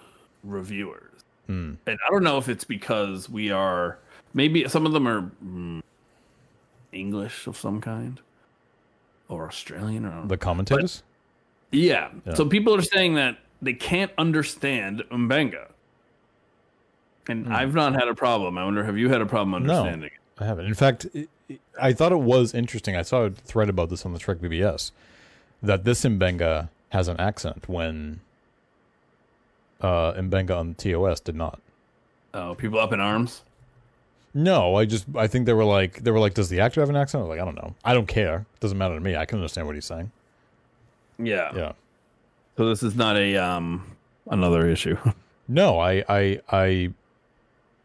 reviewers. 0.44 1.10
Hmm. 1.46 1.74
And 1.86 1.98
I 2.06 2.10
don't 2.10 2.22
know 2.22 2.38
if 2.38 2.48
it's 2.48 2.64
because 2.64 3.28
we 3.28 3.50
are 3.50 3.98
maybe 4.34 4.68
some 4.68 4.86
of 4.86 4.92
them 4.92 5.08
are 5.08 5.30
mm, 5.44 5.82
English 6.92 7.46
of 7.46 7.56
some 7.56 7.80
kind 7.80 8.20
or 9.28 9.46
Australian 9.46 10.04
or 10.04 10.26
The 10.26 10.36
commentators. 10.36 11.02
yeah. 11.72 12.10
Yeah. 12.26 12.34
So 12.34 12.44
people 12.46 12.74
are 12.74 12.82
saying 12.82 13.14
that 13.14 13.38
they 13.60 13.72
can't 13.72 14.12
understand 14.18 15.02
M'Benga. 15.10 15.68
And 17.28 17.46
Hmm. 17.46 17.52
I've 17.52 17.74
not 17.74 17.94
had 17.94 18.08
a 18.08 18.14
problem. 18.14 18.58
I 18.58 18.64
wonder, 18.64 18.84
have 18.84 18.98
you 18.98 19.08
had 19.08 19.20
a 19.20 19.26
problem 19.26 19.54
understanding 19.54 20.08
it? 20.08 20.12
I 20.38 20.44
haven't. 20.46 20.66
In 20.66 20.74
fact, 20.74 21.06
it, 21.14 21.28
it- 21.48 21.60
I 21.80 21.92
thought 21.92 22.12
it 22.12 22.20
was 22.20 22.54
interesting. 22.54 22.96
I 22.96 23.02
saw 23.02 23.24
a 23.24 23.30
thread 23.30 23.68
about 23.68 23.90
this 23.90 24.04
on 24.06 24.12
the 24.12 24.18
Trek 24.18 24.38
BBS 24.38 24.90
that 25.62 25.84
this 25.84 26.02
M'Benga 26.04 26.68
has 26.90 27.08
an 27.08 27.18
accent 27.20 27.68
when 27.68 28.20
uh, 29.80 30.12
M'Benga 30.14 30.56
on 30.58 30.74
TOS 30.74 31.20
did 31.20 31.34
not. 31.36 31.60
Oh, 32.34 32.54
people 32.54 32.78
up 32.78 32.92
in 32.92 33.00
arms? 33.00 33.42
No, 34.34 34.76
I 34.76 34.86
just 34.86 35.04
I 35.14 35.26
think 35.26 35.44
they 35.46 35.52
were 35.52 35.64
like 35.64 36.02
they 36.02 36.10
were 36.10 36.18
like, 36.18 36.32
does 36.34 36.48
the 36.48 36.60
actor 36.60 36.80
have 36.80 36.88
an 36.88 36.96
accent? 36.96 37.20
I 37.20 37.24
was 37.26 37.30
like, 37.36 37.40
I 37.40 37.44
don't 37.44 37.54
know. 37.56 37.74
I 37.84 37.92
don't 37.92 38.08
care. 38.08 38.46
It 38.54 38.60
doesn't 38.60 38.78
matter 38.78 38.94
to 38.94 39.00
me. 39.00 39.14
I 39.14 39.26
can 39.26 39.38
understand 39.38 39.66
what 39.66 39.76
he's 39.76 39.84
saying. 39.84 40.10
Yeah. 41.18 41.50
Yeah. 41.54 41.72
So 42.56 42.68
this 42.68 42.82
is 42.82 42.96
not 42.96 43.16
a 43.16 43.36
um 43.36 43.84
another 44.28 44.68
issue. 44.68 44.96
No, 45.48 45.78
I 45.80 46.02
I 46.08 46.40
I 46.50 46.92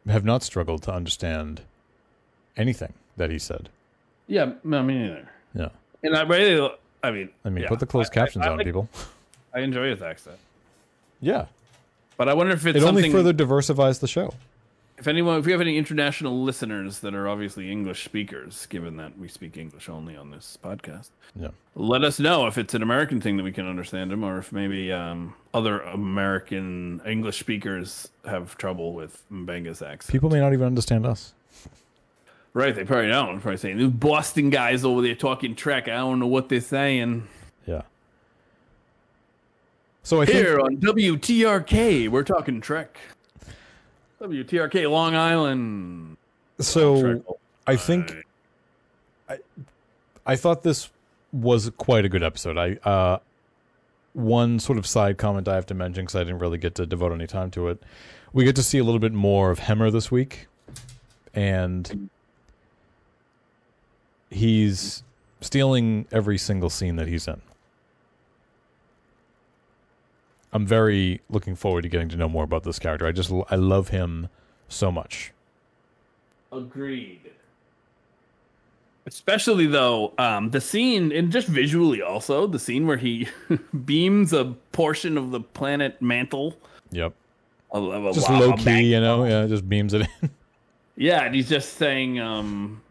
have 0.09 0.23
not 0.25 0.43
struggled 0.43 0.83
to 0.83 0.93
understand 0.93 1.61
anything 2.55 2.93
that 3.17 3.29
he 3.29 3.39
said. 3.39 3.69
yeah, 4.27 4.53
no, 4.63 4.83
me 4.83 4.97
neither. 4.99 5.29
Yeah. 5.53 5.69
And 6.03 6.15
I 6.15 6.21
really, 6.23 6.69
I 7.03 7.11
mean, 7.11 7.29
I 7.45 7.49
mean, 7.49 7.63
yeah, 7.63 7.69
put 7.69 7.79
the 7.79 7.85
closed 7.85 8.11
I- 8.15 8.21
I- 8.21 8.25
captions 8.25 8.45
I 8.45 8.49
on, 8.49 8.57
like- 8.57 8.65
people. 8.65 8.89
I 9.53 9.59
enjoy 9.61 9.89
his 9.89 10.01
accent, 10.01 10.37
Yeah. 11.21 11.45
but 12.17 12.29
I 12.29 12.33
wonder 12.33 12.53
if 12.53 12.65
it's 12.65 12.77
It 12.77 12.81
something. 12.81 13.05
only 13.05 13.11
further 13.11 13.33
diversifies 13.33 13.99
the 13.99 14.07
show. 14.07 14.33
If 14.97 15.07
anyone, 15.07 15.37
if 15.37 15.45
we 15.45 15.51
have 15.51 15.61
any 15.61 15.77
international 15.77 16.41
listeners 16.41 17.01
that 17.01 17.13
are 17.13 17.27
obviously 17.27 17.71
English 17.71 18.03
speakers, 18.03 18.65
given 18.65 18.97
that 18.97 19.15
we 19.19 19.27
speak 19.27 19.55
English 19.55 19.89
only 19.89 20.15
on 20.17 20.31
this 20.31 20.57
podcast, 20.63 21.09
Yeah. 21.39 21.49
let 21.75 22.03
us 22.03 22.19
know 22.19 22.47
if 22.47 22.57
it's 22.57 22.73
an 22.73 22.81
American 22.81 23.21
thing 23.21 23.37
that 23.37 23.43
we 23.43 23.51
can 23.51 23.67
understand 23.67 24.09
them, 24.09 24.23
or 24.23 24.39
if 24.39 24.51
maybe 24.51 24.91
um, 24.91 25.35
other 25.53 25.81
American 25.81 26.99
English 27.05 27.39
speakers 27.39 28.07
have 28.25 28.57
trouble 28.57 28.93
with 28.93 29.21
M'Benga's 29.31 29.83
accent. 29.83 30.11
People 30.11 30.31
may 30.31 30.39
not 30.39 30.53
even 30.53 30.65
understand 30.65 31.05
us. 31.05 31.35
Right, 32.53 32.73
they 32.73 32.83
probably 32.83 33.09
don't. 33.09 33.33
They're 33.33 33.39
probably 33.39 33.57
saying 33.57 33.77
these 33.77 33.91
Boston 33.91 34.49
guys 34.49 34.83
over 34.83 35.03
there 35.03 35.13
talking 35.13 35.53
Trek. 35.53 35.87
I 35.87 35.97
don't 35.97 36.17
know 36.17 36.25
what 36.25 36.49
they're 36.49 36.59
saying. 36.59 37.27
Yeah. 37.67 37.83
So 40.01 40.21
I 40.21 40.25
think 40.25 40.37
Here 40.39 40.59
on 40.59 40.77
WTRK, 40.77 42.07
we're 42.09 42.23
talking 42.23 42.61
Trek. 42.61 42.97
WTRK 44.21 44.89
Long 44.89 45.15
Island. 45.15 46.17
so 46.59 47.23
I 47.65 47.75
think 47.75 48.13
I 49.29 49.37
I 50.25 50.35
thought 50.35 50.63
this 50.63 50.89
was 51.31 51.69
quite 51.77 52.05
a 52.05 52.09
good 52.09 52.23
episode. 52.23 52.57
I 52.57 52.89
uh 52.89 53.19
one 54.13 54.59
sort 54.59 54.79
of 54.79 54.87
side 54.87 55.17
comment 55.17 55.47
I 55.47 55.55
have 55.55 55.67
to 55.67 55.75
mention 55.75 56.05
because 56.05 56.15
I 56.15 56.23
didn't 56.23 56.39
really 56.39 56.57
get 56.57 56.73
to 56.75 56.85
devote 56.85 57.11
any 57.11 57.27
time 57.27 57.51
to 57.51 57.67
it. 57.67 57.83
We 58.33 58.43
get 58.43 58.55
to 58.55 58.63
see 58.63 58.79
a 58.79 58.83
little 58.83 58.99
bit 58.99 59.13
more 59.13 59.51
of 59.51 59.59
Hemmer 59.59 59.91
this 59.91 60.09
week, 60.09 60.47
and 61.33 62.09
he's 64.31 65.03
stealing 65.41 66.07
every 66.11 66.37
single 66.37 66.69
scene 66.69 66.95
that 66.95 67.07
he's 67.07 67.27
in. 67.27 67.41
I'm 70.57 70.65
very 70.65 71.21
looking 71.29 71.55
forward 71.55 71.83
to 71.83 71.87
getting 71.87 72.09
to 72.09 72.17
know 72.17 72.27
more 72.27 72.43
about 72.43 72.63
this 72.63 72.79
character. 72.79 73.05
I 73.05 73.11
just 73.11 73.31
I 73.51 73.55
love 73.55 73.89
him 73.89 74.27
so 74.67 74.91
much. 74.91 75.31
Agreed. 76.51 77.21
Especially 79.05 79.67
though, 79.67 80.13
um, 80.17 80.49
the 80.49 80.59
scene 80.59 81.11
and 81.11 81.31
just 81.31 81.47
visually 81.47 82.01
also 82.01 82.47
the 82.47 82.57
scene 82.57 82.87
where 82.87 82.97
he 82.97 83.27
beams 83.85 84.33
a 84.33 84.55
portion 84.71 85.15
of 85.15 85.29
the 85.29 85.41
planet 85.41 86.01
mantle. 86.01 86.55
Yep. 86.89 87.13
Of 87.69 88.05
a, 88.05 88.13
Just 88.13 88.27
wow, 88.27 88.39
low 88.39 88.53
key, 88.53 88.93
you 88.93 88.99
know. 88.99 89.25
Yeah, 89.25 89.45
just 89.45 89.69
beams 89.69 89.93
it 89.93 90.07
in. 90.21 90.29
Yeah, 90.99 91.25
and 91.25 91.35
he's 91.35 91.47
just 91.47 91.73
saying, 91.73 92.19
um, 92.19 92.81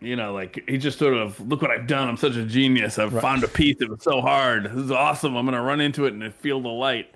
you 0.00 0.16
know, 0.16 0.32
like 0.32 0.62
he 0.68 0.78
just 0.78 0.98
sort 0.98 1.14
of 1.14 1.38
look 1.48 1.62
what 1.62 1.70
I've 1.70 1.86
done. 1.86 2.08
I'm 2.08 2.16
such 2.16 2.36
a 2.36 2.44
genius. 2.44 2.98
I've 2.98 3.12
Right. 3.12 3.22
found 3.22 3.44
a 3.44 3.48
piece. 3.48 3.76
It 3.80 3.88
was 3.90 4.02
so 4.02 4.20
hard. 4.20 4.64
This 4.64 4.84
is 4.86 4.90
awesome. 4.90 5.36
I'm 5.36 5.44
gonna 5.44 5.62
run 5.62 5.80
into 5.80 6.06
it 6.06 6.14
and 6.14 6.34
feel 6.34 6.60
the 6.60 6.68
light. 6.68 7.14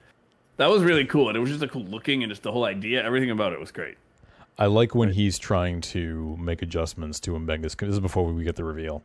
That 0.59 0.71
was 0.71 0.83
really 0.83 1.05
cool, 1.05 1.29
and 1.29 1.37
it 1.37 1.41
was 1.41 1.51
just 1.51 1.63
a 1.63 1.69
cool 1.69 1.85
looking 1.85 2.23
and 2.23 2.31
just 2.31 2.43
the 2.43 2.53
whole 2.53 2.65
idea. 2.65 3.03
Everything 3.03 3.31
about 3.31 3.53
it 3.53 3.59
was 3.61 3.73
great. 3.73 3.97
I 4.59 4.67
like 4.67 4.95
when 4.95 5.11
he's 5.11 5.37
trying 5.39 5.81
to 5.81 6.37
make 6.41 6.63
adjustments 6.63 7.19
to 7.21 7.33
M'Benga's. 7.33 7.75
This 7.75 7.89
is 7.89 7.99
before 8.01 8.25
we 8.25 8.45
get 8.45 8.55
the 8.55 8.63
reveal, 8.65 9.03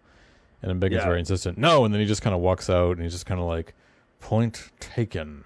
and 0.61 0.71
M'Benga's 0.79 0.97
Yeah. 0.97 1.05
very 1.05 1.19
insistent. 1.19 1.57
No, 1.57 1.85
and 1.85 1.93
then 1.93 2.01
he 2.01 2.05
just 2.07 2.21
kind 2.21 2.35
of 2.35 2.41
walks 2.41 2.69
out, 2.69 2.97
and 2.97 3.01
he's 3.01 3.13
just 3.13 3.25
kind 3.25 3.39
of 3.39 3.47
like, 3.47 3.73
"Point 4.19 4.69
taken." 4.79 5.43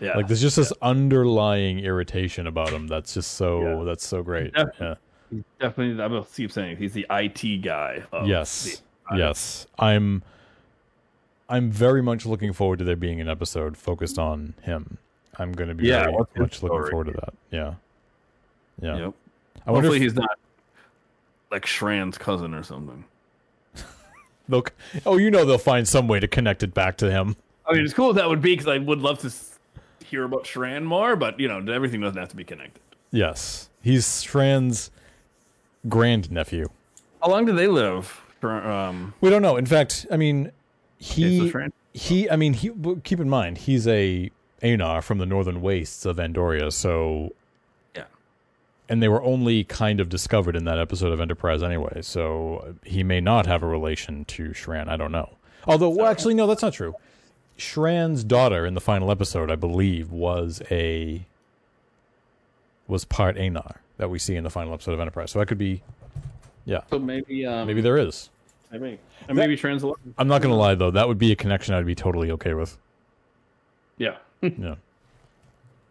Yeah, 0.00 0.14
Like 0.18 0.26
there's 0.26 0.42
just 0.42 0.56
this 0.56 0.70
underlying 0.82 1.78
irritation 1.78 2.46
about 2.46 2.68
him. 2.68 2.86
That's 2.88 3.14
just 3.14 3.32
so. 3.32 3.62
Yeah. 3.78 3.84
That's 3.84 4.06
so 4.06 4.22
great. 4.22 4.52
Yeah. 4.78 4.96
He's 5.30 5.42
definitely. 5.60 6.02
I 6.02 6.06
will 6.06 6.24
keep 6.24 6.52
saying 6.52 6.76
he's 6.76 6.92
the 6.92 7.06
IT 7.10 7.62
guy. 7.62 8.02
Of 8.12 8.26
Yes. 8.26 8.82
the- 9.10 9.18
yes. 9.18 9.66
I'm. 9.78 10.22
I'm 11.48 11.70
very 11.70 12.02
much 12.02 12.26
looking 12.26 12.52
forward 12.52 12.80
to 12.80 12.84
there 12.84 12.96
being 12.96 13.20
an 13.20 13.28
episode 13.28 13.76
focused 13.76 14.18
on 14.18 14.54
him. 14.62 14.98
I'm 15.38 15.52
going 15.52 15.68
to 15.68 15.74
be 15.74 15.86
Yeah, 15.86 16.04
very 16.04 16.12
much 16.38 16.62
looking 16.62 16.90
forward 16.90 17.06
to 17.06 17.12
that. 17.12 17.34
Yeah. 17.50 17.74
Yeah. 18.80 18.96
Yep. 18.96 19.14
I 19.66 19.70
wonder 19.70 19.88
Hopefully 19.88 19.96
if 19.98 20.02
he's 20.02 20.14
not 20.14 20.38
like 21.50 21.64
Shran's 21.66 22.18
cousin 22.18 22.52
or 22.54 22.62
something. 22.64 23.04
they'll. 24.48 24.64
Oh, 25.04 25.18
you 25.18 25.30
know 25.30 25.44
they'll 25.44 25.58
find 25.58 25.86
some 25.86 26.08
way 26.08 26.18
to 26.20 26.26
connect 26.28 26.62
it 26.62 26.74
back 26.74 26.96
to 26.98 27.10
him. 27.10 27.36
I 27.68 27.74
mean, 27.74 27.84
as 27.84 27.94
cool 27.94 28.10
as 28.10 28.16
that 28.16 28.28
would 28.28 28.42
be, 28.42 28.52
because 28.52 28.68
I 28.68 28.78
would 28.78 29.00
love 29.00 29.18
to 29.20 29.32
hear 30.04 30.24
about 30.24 30.44
Shran 30.44 30.84
more, 30.84 31.16
but 31.16 31.38
you 31.38 31.48
know, 31.48 31.58
everything 31.72 32.00
doesn't 32.00 32.18
have 32.18 32.28
to 32.30 32.36
be 32.36 32.44
connected. 32.44 32.80
Yes, 33.12 33.68
he's 33.82 34.22
Shran's 34.22 34.90
grandnephew. 35.88 36.68
How 37.22 37.30
long 37.30 37.44
do 37.46 37.52
they 37.52 37.68
live? 37.68 38.20
Um, 38.42 39.14
We 39.20 39.30
don't 39.30 39.42
know. 39.42 39.56
In 39.56 39.66
fact, 39.66 40.06
I 40.10 40.16
mean, 40.16 40.52
he 40.98 41.40
Okay, 41.40 41.50
so 41.50 41.58
Shran- 41.58 41.72
he. 41.92 42.30
I 42.30 42.36
mean, 42.36 42.52
he. 42.52 42.70
Keep 43.04 43.20
in 43.20 43.28
mind, 43.28 43.58
he's 43.58 43.86
a 43.88 44.30
Aenar 44.62 45.02
from 45.02 45.18
the 45.18 45.26
northern 45.26 45.60
wastes 45.60 46.04
of 46.06 46.16
Andoria. 46.16 46.72
So, 46.72 47.34
yeah. 47.94 48.04
and 48.88 49.02
they 49.02 49.08
were 49.08 49.22
only 49.22 49.64
kind 49.64 50.00
of 50.00 50.08
discovered 50.08 50.54
in 50.56 50.64
that 50.64 50.78
episode 50.78 51.12
of 51.12 51.20
Enterprise 51.20 51.62
anyway. 51.62 52.00
So 52.02 52.76
he 52.84 53.02
may 53.02 53.20
not 53.20 53.46
have 53.46 53.62
a 53.62 53.66
relation 53.66 54.24
to 54.26 54.50
Shran. 54.50 54.88
I 54.88 54.96
don't 54.96 55.12
know. 55.12 55.36
Although, 55.66 55.90
well, 55.90 56.06
actually, 56.06 56.34
no, 56.34 56.46
that's 56.46 56.62
not 56.62 56.72
true. 56.74 56.94
Shran's 57.58 58.22
daughter 58.22 58.64
in 58.66 58.74
the 58.74 58.80
final 58.80 59.10
episode, 59.10 59.50
I 59.50 59.56
believe, 59.56 60.10
was 60.12 60.62
a 60.70 61.26
was 62.88 63.04
part 63.04 63.36
Aenar 63.36 63.76
that 63.98 64.10
we 64.10 64.18
see 64.18 64.36
in 64.36 64.44
the 64.44 64.50
final 64.50 64.72
episode 64.74 64.92
of 64.92 65.00
Enterprise. 65.00 65.30
So 65.30 65.38
that 65.38 65.46
could 65.46 65.58
be, 65.58 65.82
yeah, 66.64 66.82
So 66.90 66.98
maybe, 66.98 67.46
um, 67.46 67.66
maybe 67.66 67.80
there 67.80 67.96
is. 67.98 68.30
maybe, 68.70 68.98
and 69.28 69.36
maybe 69.36 69.56
Shran's. 69.56 69.84
I'm 70.18 70.28
not 70.28 70.42
gonna 70.42 70.56
lie 70.56 70.74
though, 70.74 70.90
that 70.90 71.08
would 71.08 71.18
be 71.18 71.32
a 71.32 71.36
connection 71.36 71.74
I'd 71.74 71.86
be 71.86 71.94
totally 71.94 72.30
okay 72.32 72.54
with. 72.54 72.76
Yeah. 73.98 74.16
Yeah. 74.42 74.74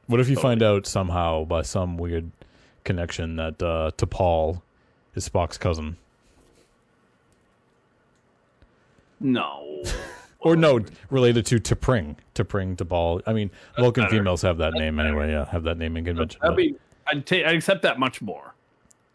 What 0.07 0.19
if 0.19 0.29
you 0.29 0.35
find 0.35 0.61
out 0.61 0.85
somehow 0.85 1.45
by 1.45 1.63
some 1.63 1.97
weird 1.97 2.29
connection 2.83 3.37
that 3.37 3.61
uh, 3.63 3.89
T'Pol 3.97 4.61
is 5.15 5.27
Spock's 5.27 5.57
cousin? 5.57 5.97
no. 9.19 9.83
Or 10.41 10.55
no, 10.55 10.79
related 11.09 11.43
to 11.47 11.59
T'Pring. 11.59 12.17
T'Pring, 12.35 12.75
T'Pol. 12.77 13.23
I 13.25 13.33
mean, 13.33 13.49
Vulcan 13.79 14.07
females 14.09 14.43
have 14.43 14.59
that 14.59 14.73
name 14.75 14.99
anyway. 14.99 15.31
Yeah, 15.31 15.45
have 15.45 15.63
that 15.63 15.79
name 15.79 15.97
in 15.97 16.05
convention. 16.05 16.39
That'd 16.39 16.55
be. 16.55 16.75
I'd 17.07 17.31
accept 17.31 17.81
that 17.83 17.99
much 17.99 18.21
more. 18.21 18.53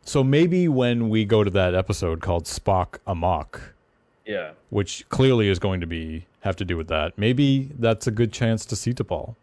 So 0.03 0.24
maybe 0.24 0.66
when 0.68 1.09
we 1.09 1.24
go 1.24 1.45
to 1.45 1.51
that 1.51 1.74
episode 1.74 2.20
called 2.20 2.45
Spock 2.45 2.99
Amok, 3.07 3.74
Yeah. 4.26 4.53
which 4.70 5.09
clearly 5.09 5.49
is 5.49 5.59
going 5.59 5.80
to 5.80 5.86
be 5.86 6.26
have 6.41 6.57
to 6.57 6.64
do 6.64 6.76
with 6.76 6.88
that, 6.88 7.16
maybe 7.18 7.70
that's 7.78 8.07
a 8.07 8.11
good 8.11 8.32
chance 8.32 8.64
to 8.66 8.76
see 8.76 8.93
T'Pol. 8.95 9.34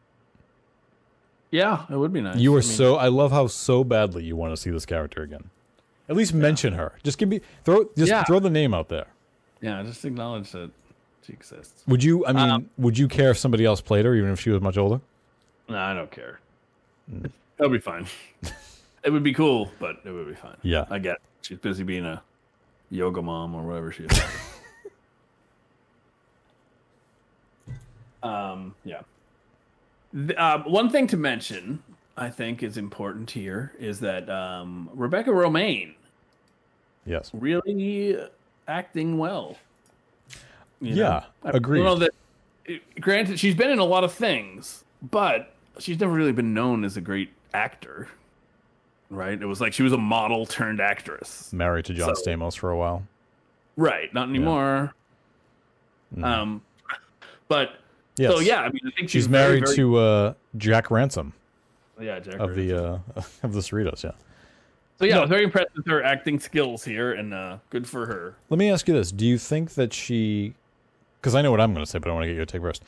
Yeah, 1.52 1.86
it 1.90 1.96
would 1.96 2.12
be 2.12 2.22
nice. 2.22 2.38
You 2.38 2.52
I 2.54 2.56
are 2.56 2.60
mean, 2.60 2.64
so 2.64 2.96
I 2.98 3.08
love 3.08 3.32
how 3.32 3.48
so 3.48 3.84
badly 3.84 4.24
you 4.24 4.36
want 4.36 4.52
to 4.54 4.58
see 4.58 4.70
this 4.70 4.86
character 4.86 5.22
again. 5.22 5.50
At 6.10 6.16
least 6.16 6.34
mention 6.34 6.74
her. 6.74 6.94
Just 7.04 7.18
give 7.18 7.30
me 7.30 7.42
throw 7.64 7.86
just 7.98 8.10
Yeah. 8.10 8.24
throw 8.24 8.40
the 8.40 8.50
name 8.50 8.74
out 8.74 8.90
there. 8.90 9.08
Yeah, 9.62 9.82
just 9.84 10.04
acknowledge 10.06 10.52
that 10.52 10.72
she 11.26 11.34
exists. 11.34 11.84
Would 11.88 12.04
you 12.04 12.26
I 12.26 12.34
mean 12.34 12.50
Um, 12.50 12.70
would 12.78 12.98
you 12.98 13.08
care 13.08 13.30
if 13.32 13.38
somebody 13.38 13.64
else 13.66 13.80
played 13.82 14.06
her 14.06 14.14
even 14.16 14.32
if 14.32 14.40
she 14.40 14.50
was 14.50 14.62
much 14.62 14.78
older? 14.78 15.02
No, 15.70 15.78
I 15.78 15.94
don't 15.94 16.12
care. 16.12 16.40
That'll 17.58 17.72
be 17.74 17.80
fine. 17.80 18.06
it 19.04 19.10
would 19.10 19.24
be 19.24 19.34
cool, 19.34 19.72
but 19.80 19.98
it 20.06 20.12
would 20.12 20.28
be 20.28 20.36
fine. 20.36 20.58
Yeah. 20.62 20.86
I 20.90 21.00
get. 21.00 21.16
it. 21.16 21.22
She's 21.42 21.58
busy 21.58 21.84
being 21.84 22.06
a 22.06 22.22
yoga 22.90 23.22
mom 23.22 23.56
or 23.56 23.64
whatever 23.64 23.92
she 23.92 24.04
is. 24.04 24.20
um. 28.24 28.76
Yeah. 28.84 29.02
The, 30.14 30.36
um, 30.44 30.64
one 30.64 30.90
thing 30.90 31.06
to 31.08 31.18
mention, 31.18 31.84
I 32.16 32.30
think, 32.30 32.64
is 32.64 32.78
important 32.78 33.30
here 33.32 33.74
is 33.78 34.00
that 34.00 34.30
um, 34.30 34.90
Rebecca 34.94 35.32
Romijn 35.32 35.94
Yes. 37.06 37.30
really 37.34 38.18
acting 38.68 39.18
well. 39.18 39.58
You 40.82 40.96
Yeah, 40.96 41.24
I 41.44 41.52
agreed. 41.52 41.84
know 41.84 41.96
that. 41.96 42.12
Granted, 43.00 43.40
she's 43.40 43.56
been 43.56 43.70
in 43.70 43.80
a 43.80 43.84
lot 43.86 44.04
of 44.04 44.14
things, 44.14 44.84
but 45.02 45.54
she's 45.80 46.00
never 46.00 46.12
really 46.14 46.34
been 46.34 46.54
known 46.54 46.84
as 46.84 46.98
a 46.98 47.02
great 47.02 47.32
actor. 47.58 48.08
Right? 49.10 49.42
It 49.42 49.46
was 49.46 49.60
like 49.62 49.74
she 49.74 49.84
was 49.84 49.94
a 49.94 49.98
model 49.98 50.46
turned 50.46 50.80
actress. 50.80 51.52
Married 51.54 51.86
to 51.86 51.94
John 51.94 52.16
So- 52.16 52.22
Stamos 52.30 52.58
for 52.58 52.70
a 52.70 52.78
while. 52.78 53.04
Right? 53.76 54.14
Not 54.14 54.30
anymore. 54.30 54.94
Um, 56.22 56.62
but 57.48 57.70
Mm. 57.70 57.74
Yes. 58.24 58.32
so 58.34 58.40
yeah, 58.40 58.62
I 58.62 58.70
mean, 58.70 58.82
I 58.84 58.90
think 58.90 59.10
she's, 59.10 59.12
She's 59.12 59.30
married 59.30 59.64
very- 59.66 59.76
to 59.76 59.96
uh, 59.98 60.34
Jack 60.58 60.90
Ransom 60.90 61.34
yeah 62.00 62.20
Jack 62.20 62.40
of 62.40 62.56
the 62.56 62.74
uh, 62.74 63.00
of 63.44 63.54
the 63.54 63.60
Cerritos, 63.60 64.04
yeah. 64.04 64.12
So 64.98 65.06
yeah, 65.06 65.14
No. 65.16 65.20
I 65.20 65.22
was 65.22 65.30
very 65.30 65.44
impressed 65.44 65.76
with 65.76 65.86
her 65.86 66.04
acting 66.04 66.40
skills 66.40 66.84
here, 66.84 67.12
and 67.14 67.32
uh, 67.34 67.58
good 67.70 67.88
for 67.88 68.08
her. 68.08 68.36
Let 68.50 68.58
me 68.58 68.72
ask 68.72 68.88
you 68.88 68.96
this: 68.96 69.12
Do 69.12 69.26
you 69.28 69.38
think 69.38 69.76
that 69.76 69.94
she? 69.94 70.56
Because 71.22 71.36
I 71.36 71.44
know 71.44 71.52
what 71.52 71.62
I'm 71.62 71.74
going 71.74 71.86
to 71.86 71.90
say, 71.92 72.00
but 72.00 72.10
I 72.10 72.14
want 72.14 72.24
to 72.24 72.28
get 72.28 72.36
your 72.36 72.46
take 72.48 72.62
first. 72.62 72.84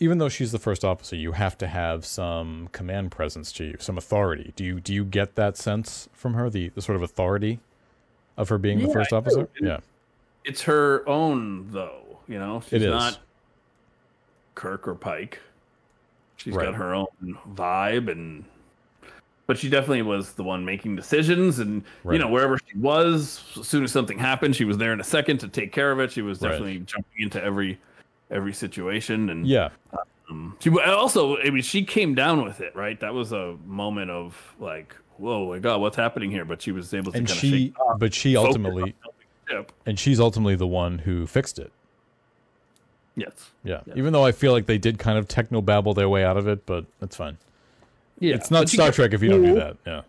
Even 0.00 0.18
though 0.18 0.28
she's 0.28 0.52
the 0.52 0.58
first 0.58 0.84
officer, 0.84 1.16
you 1.16 1.32
have 1.32 1.58
to 1.58 1.66
have 1.66 2.04
some 2.06 2.68
command 2.72 3.10
presence 3.10 3.50
to 3.52 3.64
you, 3.64 3.76
some 3.80 3.98
authority. 3.98 4.52
Do 4.54 4.64
you 4.64 4.80
do 4.80 4.94
you 4.94 5.04
get 5.04 5.34
that 5.34 5.56
sense 5.56 6.08
from 6.12 6.34
her, 6.34 6.48
the, 6.48 6.68
the 6.70 6.82
sort 6.82 6.96
of 6.96 7.02
authority 7.02 7.58
of 8.36 8.48
her 8.48 8.58
being 8.58 8.80
the 8.80 8.92
first 8.92 9.12
officer? 9.12 9.48
Yeah, 9.60 9.78
It's 10.44 10.62
her 10.62 11.08
own, 11.08 11.70
though. 11.72 12.20
You 12.28 12.38
know, 12.38 12.60
she's 12.60 12.74
It 12.74 12.82
is. 12.82 12.90
not 12.90 13.18
Kirk 14.54 14.86
or 14.86 14.94
Pike. 14.94 15.40
She's 16.36 16.54
Right. 16.54 16.66
got 16.66 16.74
her 16.74 16.94
own 16.94 17.06
vibe, 17.54 18.08
and 18.08 18.44
but 19.48 19.58
she 19.58 19.68
definitely 19.68 20.02
was 20.02 20.34
the 20.34 20.44
one 20.44 20.64
making 20.64 20.94
decisions, 20.94 21.58
and 21.58 21.82
Right. 22.04 22.12
you 22.14 22.18
know 22.20 22.28
wherever 22.28 22.56
she 22.70 22.76
was, 22.78 23.42
as 23.58 23.66
soon 23.66 23.82
as 23.82 23.90
something 23.90 24.18
happened, 24.18 24.54
she 24.54 24.64
was 24.64 24.78
there 24.78 24.92
in 24.92 25.00
a 25.00 25.04
second 25.04 25.38
to 25.38 25.48
take 25.48 25.72
care 25.72 25.90
of 25.90 25.98
it. 25.98 26.12
She 26.12 26.22
was 26.22 26.40
Right. 26.40 26.50
definitely 26.50 26.78
jumping 26.80 27.22
into 27.22 27.42
every 27.42 27.78
every 28.30 28.52
situation, 28.52 29.30
and 29.30 29.46
yeah, 29.46 29.70
Um, 30.30 30.56
she 30.60 30.70
also, 30.70 31.38
I 31.38 31.50
mean, 31.50 31.62
she 31.62 31.84
came 31.84 32.14
down 32.14 32.44
with 32.44 32.60
it, 32.60 32.74
right? 32.76 32.98
That 33.00 33.14
was 33.14 33.32
a 33.32 33.56
moment 33.64 34.10
of 34.10 34.54
like, 34.60 34.94
whoa, 35.16 35.48
my 35.48 35.58
God, 35.58 35.80
what's 35.80 35.96
happening 35.96 36.30
here? 36.30 36.44
But 36.44 36.60
she 36.60 36.72
was 36.72 36.92
able 36.92 37.12
to 37.12 37.18
and 37.18 37.26
kind 37.26 37.38
she, 37.38 37.48
of 37.48 37.54
shake 37.54 37.80
off, 37.80 37.98
but 37.98 38.14
she 38.14 38.36
ultimately, 38.36 38.82
on 38.82 38.94
helping 39.02 39.26
the 39.46 39.52
ship. 39.52 39.72
and 39.86 39.98
she's 39.98 40.20
ultimately 40.20 40.54
the 40.56 40.66
one 40.66 40.98
who 40.98 41.26
fixed 41.26 41.58
it. 41.58 41.72
Yes. 43.16 43.50
Yeah. 43.64 43.80
Yeah. 43.86 43.94
even 43.96 44.12
though 44.12 44.24
I 44.24 44.32
feel 44.32 44.52
like 44.52 44.66
they 44.66 44.78
did 44.78 44.98
kind 44.98 45.18
of 45.18 45.26
techno 45.26 45.60
babble 45.60 45.92
their 45.94 46.08
way 46.08 46.24
out 46.24 46.36
of 46.36 46.46
it, 46.46 46.66
but 46.66 46.84
that's 47.00 47.16
fine. 47.16 47.36
Yeah. 48.20 48.34
it's 48.34 48.50
not 48.50 48.68
Star 48.68 48.92
Trek 48.92 49.12
if 49.12 49.22
you 49.22 49.28
don't 49.30 49.42
do 49.44 49.54
that. 49.54 49.76
Yeah, 49.86 50.02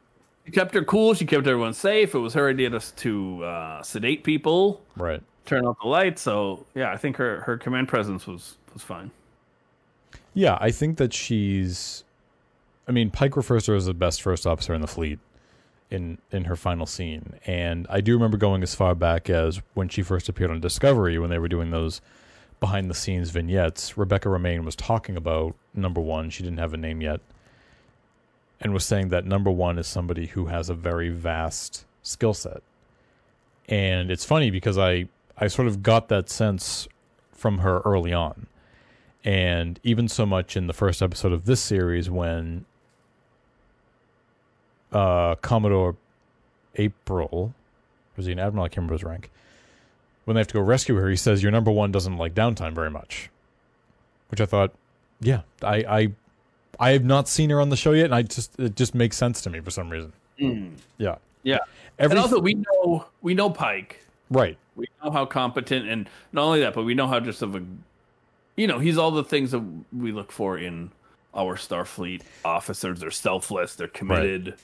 She 0.45 0.51
kept 0.51 0.73
her 0.75 0.83
cool. 0.83 1.13
She 1.13 1.25
kept 1.25 1.47
everyone 1.47 1.73
safe. 1.73 2.13
It 2.13 2.19
was 2.19 2.33
her 2.33 2.49
idea 2.49 2.69
to, 2.71 2.79
to 2.97 3.43
uh, 3.45 3.83
sedate 3.83 4.23
people, 4.23 4.81
right. 4.95 5.21
Turn 5.49 5.65
off 5.65 5.77
the 5.81 5.87
lights. 5.87 6.21
So 6.21 6.67
yeah, 6.75 6.91
I 6.91 6.97
think 6.97 7.17
her 7.17 7.41
her 7.41 7.57
command 7.57 7.87
presence 7.87 8.27
was 8.27 8.57
was 8.71 8.83
fine. 8.83 9.09
Yeah, 10.35 10.59
I 10.61 10.69
think 10.69 10.97
that 10.97 11.11
she's. 11.11 12.03
I 12.87 12.91
mean, 12.91 13.09
Pike 13.09 13.35
refers 13.35 13.65
to 13.65 13.71
her 13.71 13.77
as 13.77 13.87
the 13.87 13.95
best 13.95 14.21
first 14.21 14.45
officer 14.45 14.75
in 14.75 14.81
the 14.81 14.87
fleet 14.87 15.17
in 15.89 16.19
in 16.31 16.43
her 16.43 16.55
final 16.55 16.85
scene, 16.85 17.39
and 17.47 17.87
I 17.89 17.99
do 17.99 18.13
remember 18.13 18.37
going 18.37 18.61
as 18.61 18.75
far 18.75 18.93
back 18.93 19.27
as 19.27 19.59
when 19.73 19.89
she 19.89 20.03
first 20.03 20.29
appeared 20.29 20.51
on 20.51 20.59
Discovery 20.59 21.17
when 21.17 21.31
they 21.31 21.39
were 21.39 21.47
doing 21.47 21.71
those 21.71 21.99
behind 22.59 22.87
the 22.87 22.93
scenes 22.93 23.31
vignettes. 23.31 23.97
Rebecca 23.97 24.29
Romijn 24.29 24.65
was 24.65 24.75
talking 24.75 25.17
about 25.17 25.55
number 25.73 25.99
one. 25.99 26.29
She 26.29 26.43
didn't 26.43 26.59
have 26.59 26.75
a 26.75 26.77
name 26.77 27.01
yet, 27.01 27.21
and 28.61 28.71
was 28.71 28.85
saying 28.85 29.07
that 29.07 29.25
number 29.25 29.49
one 29.49 29.79
is 29.79 29.87
somebody 29.87 30.27
who 30.27 30.45
has 30.45 30.69
a 30.69 30.75
very 30.75 31.09
vast 31.09 31.85
skill 32.03 32.35
set. 32.35 32.61
And 33.67 34.11
it's 34.11 34.25
funny 34.25 34.51
because 34.51 34.77
I 34.77 35.07
I 35.39 35.47
sort 35.47 35.67
of 35.67 35.81
got 35.81 36.09
that 36.09 36.29
sense 36.29 36.87
from 37.31 37.59
her 37.59 37.79
early 37.85 38.13
on. 38.13 38.47
And 39.23 39.79
even 39.83 40.07
so 40.07 40.25
much 40.25 40.55
in 40.57 40.67
the 40.67 40.73
first 40.73 41.01
episode 41.01 41.31
of 41.31 41.45
this 41.45 41.61
series 41.61 42.09
when 42.09 42.65
uh 44.91 45.35
commodore 45.35 45.95
april 46.77 47.53
was 48.17 48.25
he 48.25 48.31
an 48.31 48.39
admiral? 48.39 48.65
I 48.65 48.69
can't 48.69 48.77
remember 48.77 48.95
his 48.95 49.03
rank. 49.03 49.29
When 50.25 50.33
they 50.33 50.39
have 50.39 50.47
to 50.47 50.55
go 50.55 50.61
rescue 50.61 50.95
her 50.95 51.09
he 51.09 51.15
says 51.15 51.43
your 51.43 51.51
number 51.51 51.71
one 51.71 51.91
doesn't 51.91 52.17
like 52.17 52.33
downtime 52.33 52.73
very 52.73 52.89
much. 52.89 53.29
Which 54.29 54.41
i 54.41 54.45
thought 54.45 54.73
yeah 55.21 55.41
i 55.61 55.75
i 55.87 56.11
i 56.79 56.91
have 56.91 57.03
not 57.03 57.27
seen 57.27 57.49
her 57.49 57.59
on 57.59 57.69
the 57.69 57.75
show 57.75 57.91
yet 57.91 58.05
and 58.05 58.15
i 58.15 58.21
just 58.21 58.57
it 58.59 58.75
just 58.75 58.95
makes 58.95 59.17
sense 59.17 59.41
to 59.41 59.49
me 59.49 59.59
for 59.59 59.71
some 59.71 59.89
reason. 59.89 60.13
Yeah. 60.97 61.15
Yeah. 61.43 61.59
Every, 61.97 62.15
and 62.15 62.19
also, 62.19 62.39
we 62.39 62.53
know 62.55 63.05
we 63.21 63.33
know 63.33 63.49
Pike. 63.49 64.03
right 64.31 64.57
We 64.79 64.87
know 65.03 65.11
how 65.11 65.25
competent, 65.25 65.87
and 65.87 66.09
not 66.31 66.43
only 66.43 66.61
that, 66.61 66.73
but 66.73 66.83
we 66.83 66.93
know 66.93 67.07
how 67.07 67.19
just 67.19 67.41
of 67.41 67.55
a, 67.55 67.63
you 68.55 68.67
know, 68.67 68.79
he's 68.79 68.97
all 68.97 69.11
the 69.11 69.23
things 69.23 69.51
that 69.51 69.63
we 69.93 70.11
look 70.11 70.31
for 70.31 70.57
in 70.57 70.91
our 71.35 71.55
Starfleet 71.55 72.21
officers. 72.43 72.99
They're 72.99 73.11
selfless. 73.11 73.75
They're 73.75 73.87
committed. 73.87 74.55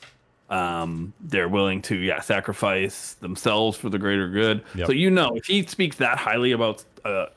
Um, 0.50 1.14
they're 1.22 1.50
willing 1.50 1.82
to 1.84 1.96
yeah 1.96 2.22
sacrifice 2.22 3.14
themselves 3.16 3.78
for 3.78 3.90
the 3.90 3.98
greater 3.98 4.30
good. 4.30 4.64
Yep. 4.76 4.88
So 4.88 4.94
you 4.94 5.10
know, 5.10 5.36
if 5.36 5.46
he 5.46 5.66
speaks 5.66 5.98
that 5.98 6.18
highly 6.20 6.52
about 6.52 6.84
uh, 7.04 7.28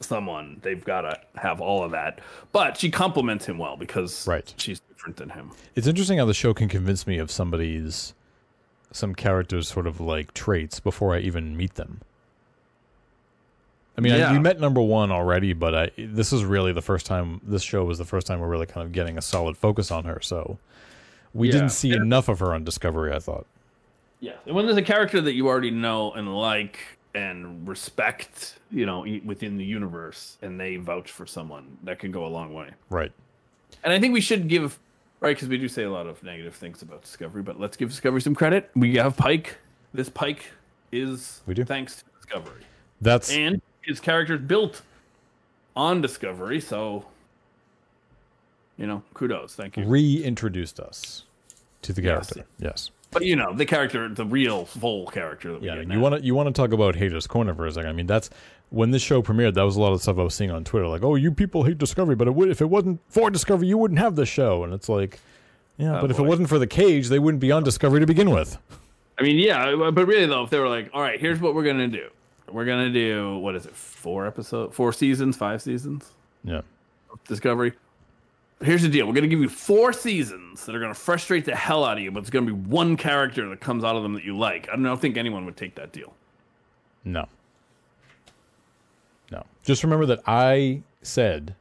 someone, 0.00 0.58
they've 0.62 0.82
got 0.84 1.02
to 1.02 1.20
have 1.36 1.60
all 1.60 1.84
of 1.84 1.90
that. 1.90 2.20
But 2.52 2.76
she 2.78 2.90
compliments 2.90 3.44
him 3.46 3.58
well 3.58 3.76
because 3.76 4.26
Right. 4.26 4.52
she's 4.56 4.80
different 4.88 5.16
than 5.16 5.28
him. 5.30 5.50
It's 5.74 5.86
interesting 5.86 6.18
how 6.18 6.24
the 6.24 6.34
show 6.34 6.54
can 6.54 6.68
convince 6.68 7.06
me 7.06 7.18
of 7.18 7.30
somebody's 7.30 8.14
some 8.90 9.14
characters 9.14 9.68
sort 9.68 9.86
of 9.86 10.00
like 10.00 10.32
traits 10.32 10.80
before 10.80 11.14
I 11.14 11.18
even 11.18 11.56
meet 11.56 11.74
them. 11.74 12.00
I 13.96 14.00
mean, 14.00 14.12
I, 14.12 14.18
Yeah. 14.18 14.32
we 14.32 14.38
met 14.38 14.60
number 14.60 14.80
one 14.80 15.10
already, 15.10 15.52
but 15.52 15.74
I, 15.74 15.90
this 15.96 16.32
is 16.32 16.44
really 16.44 16.72
the 16.72 16.82
first 16.82 17.06
time. 17.06 17.40
This 17.42 17.62
show 17.62 17.84
was 17.84 17.98
the 17.98 18.04
first 18.04 18.26
time 18.26 18.40
we're 18.40 18.48
really 18.48 18.66
kind 18.66 18.84
of 18.86 18.92
getting 18.92 19.16
a 19.16 19.22
solid 19.22 19.56
focus 19.56 19.90
on 19.90 20.04
her. 20.04 20.20
So 20.20 20.58
we 21.32 21.48
Yeah. 21.48 21.52
didn't 21.52 21.70
see 21.70 21.92
And- 21.92 22.02
enough 22.02 22.28
of 22.28 22.38
her 22.40 22.52
on 22.54 22.64
Discovery. 22.64 23.12
I 23.12 23.18
thought. 23.18 23.46
Yeah, 24.20 24.32
and 24.46 24.54
when 24.54 24.64
there's 24.66 24.78
a 24.78 24.82
character 24.82 25.20
that 25.20 25.34
you 25.34 25.46
already 25.48 25.70
know 25.70 26.12
and 26.12 26.36
like 26.36 26.78
and 27.14 27.66
respect, 27.66 28.58
you 28.70 28.84
know, 28.84 29.06
within 29.24 29.56
the 29.56 29.64
universe, 29.64 30.36
and 30.42 30.60
they 30.60 30.76
vouch 30.76 31.10
for 31.10 31.24
someone, 31.26 31.78
that 31.84 31.98
can 31.98 32.10
go 32.12 32.26
a 32.26 32.28
long 32.28 32.52
way. 32.52 32.68
Right. 32.90 33.10
And 33.84 33.92
I 33.92 33.98
think 33.98 34.12
we 34.12 34.20
should 34.20 34.48
give, 34.48 34.78
right, 35.20 35.34
because 35.34 35.48
we 35.48 35.56
do 35.56 35.66
say 35.68 35.84
a 35.84 35.90
lot 35.90 36.06
of 36.06 36.22
negative 36.22 36.54
things 36.54 36.82
about 36.82 37.00
Discovery, 37.02 37.42
but 37.42 37.58
let's 37.58 37.76
give 37.76 37.88
Discovery 37.88 38.20
some 38.20 38.34
credit. 38.34 38.70
We 38.74 38.96
have 38.96 39.16
Pike. 39.16 39.56
This 39.94 40.10
Pike 40.10 40.44
is 40.92 41.40
We 41.46 41.54
do. 41.54 41.64
thanks 41.64 41.96
to 42.02 42.04
Discovery, 42.20 42.62
That's 43.00 43.30
and 43.32 43.62
his 43.86 44.00
character's 44.00 44.40
built 44.40 44.82
on 45.74 46.00
Discovery, 46.02 46.60
so 46.60 47.04
you 48.78 48.86
know, 48.86 49.02
kudos, 49.14 49.54
thank 49.54 49.76
you. 49.76 49.84
reintroduced 49.86 50.80
us 50.80 51.24
to 51.82 51.92
the 51.92 52.02
character. 52.02 52.44
Yes. 52.58 52.90
But 53.10 53.24
you 53.24 53.36
know, 53.36 53.52
the 53.54 53.64
character, 53.64 54.08
the 54.08 54.24
real 54.26 54.66
full 54.66 55.06
character 55.06 55.52
that 55.52 55.60
we 55.62 55.68
Yeah. 55.68 55.76
get 55.82 55.92
you 55.92 56.00
want 56.00 56.16
to 56.16 56.22
you 56.22 56.34
want 56.34 56.48
to 56.48 56.52
talk 56.52 56.72
about 56.72 56.96
haters 56.96 57.26
corner 57.26 57.54
for 57.54 57.66
a 57.66 57.72
second. 57.72 57.88
I 57.88 57.92
mean, 57.92 58.06
that's 58.06 58.28
when 58.70 58.90
this 58.90 59.00
show 59.02 59.22
premiered. 59.22 59.54
That 59.54 59.62
was 59.62 59.76
a 59.76 59.80
lot 59.80 59.92
of 59.92 60.02
stuff 60.02 60.18
I 60.18 60.22
was 60.22 60.34
seeing 60.34 60.50
on 60.50 60.64
Twitter. 60.64 60.88
Like, 60.88 61.02
oh, 61.02 61.14
you 61.14 61.30
people 61.30 61.62
hate 61.62 61.78
Discovery, 61.78 62.16
but 62.16 62.26
it 62.28 62.34
would, 62.34 62.50
if 62.50 62.60
it 62.60 62.66
wasn't 62.68 63.00
for 63.08 63.30
Discovery, 63.30 63.68
you 63.68 63.78
wouldn't 63.78 64.00
have 64.00 64.16
this 64.16 64.28
show. 64.28 64.64
And 64.64 64.74
it's 64.74 64.88
like, 64.88 65.20
yeah, 65.78 65.98
Oh, 65.98 66.00
but 66.02 66.10
if 66.10 66.18
it 66.18 66.22
wasn't 66.24 66.48
for 66.48 66.58
the 66.58 66.66
cage, 66.66 67.08
they 67.08 67.18
wouldn't 67.18 67.40
be 67.40 67.52
on 67.52 67.62
Discovery 67.62 68.00
to 68.00 68.06
begin 68.06 68.30
with. 68.30 68.58
I 69.18 69.22
mean, 69.22 69.38
yeah, 69.38 69.74
but 69.90 70.06
really 70.06 70.26
though, 70.26 70.42
if 70.44 70.50
they 70.50 70.58
were 70.58 70.68
like, 70.68 70.90
"All 70.92 71.00
right, 71.00 71.18
here's 71.18 71.40
what 71.40 71.54
we're 71.54 71.64
gonna 71.64 71.88
do. 71.88 72.08
We're 72.50 72.64
gonna 72.64 72.90
do 72.92 73.38
what 73.38 73.54
is 73.56 73.66
it? 73.66 73.74
Four 73.74 74.26
episode, 74.26 74.74
four 74.74 74.92
seasons, 74.92 75.36
five 75.36 75.60
seasons 75.62 76.12
Yeah. 76.44 76.62
Discovery. 77.28 77.72
Here's 78.62 78.82
the 78.82 78.88
deal: 78.88 79.06
we're 79.06 79.14
gonna 79.14 79.26
give 79.26 79.40
you 79.40 79.48
four 79.48 79.92
seasons 79.92 80.64
that 80.66 80.74
are 80.74 80.80
gonna 80.80 80.94
frustrate 80.94 81.44
the 81.44 81.54
hell 81.54 81.84
out 81.84 81.98
of 81.98 82.02
you, 82.04 82.10
but 82.10 82.20
it's 82.20 82.30
gonna 82.30 82.46
be 82.46 82.52
one 82.52 82.96
character 82.96 83.48
that 83.48 83.60
comes 83.60 83.84
out 83.84 83.96
of 83.96 84.02
them 84.02 84.14
that 84.14 84.24
you 84.24 84.36
like. 84.36 84.68
I 84.68 84.72
don't 84.72 84.82
know, 84.82 84.96
think 84.96 85.16
anyone 85.16 85.44
would 85.44 85.56
take 85.56 85.74
that 85.74 85.92
deal. 85.92 86.14
No. 87.04 87.26
No. 89.30 89.44
Just 89.62 89.82
remember 89.82 90.06
that 90.06 90.20
I 90.26 90.82
said, 91.02 91.54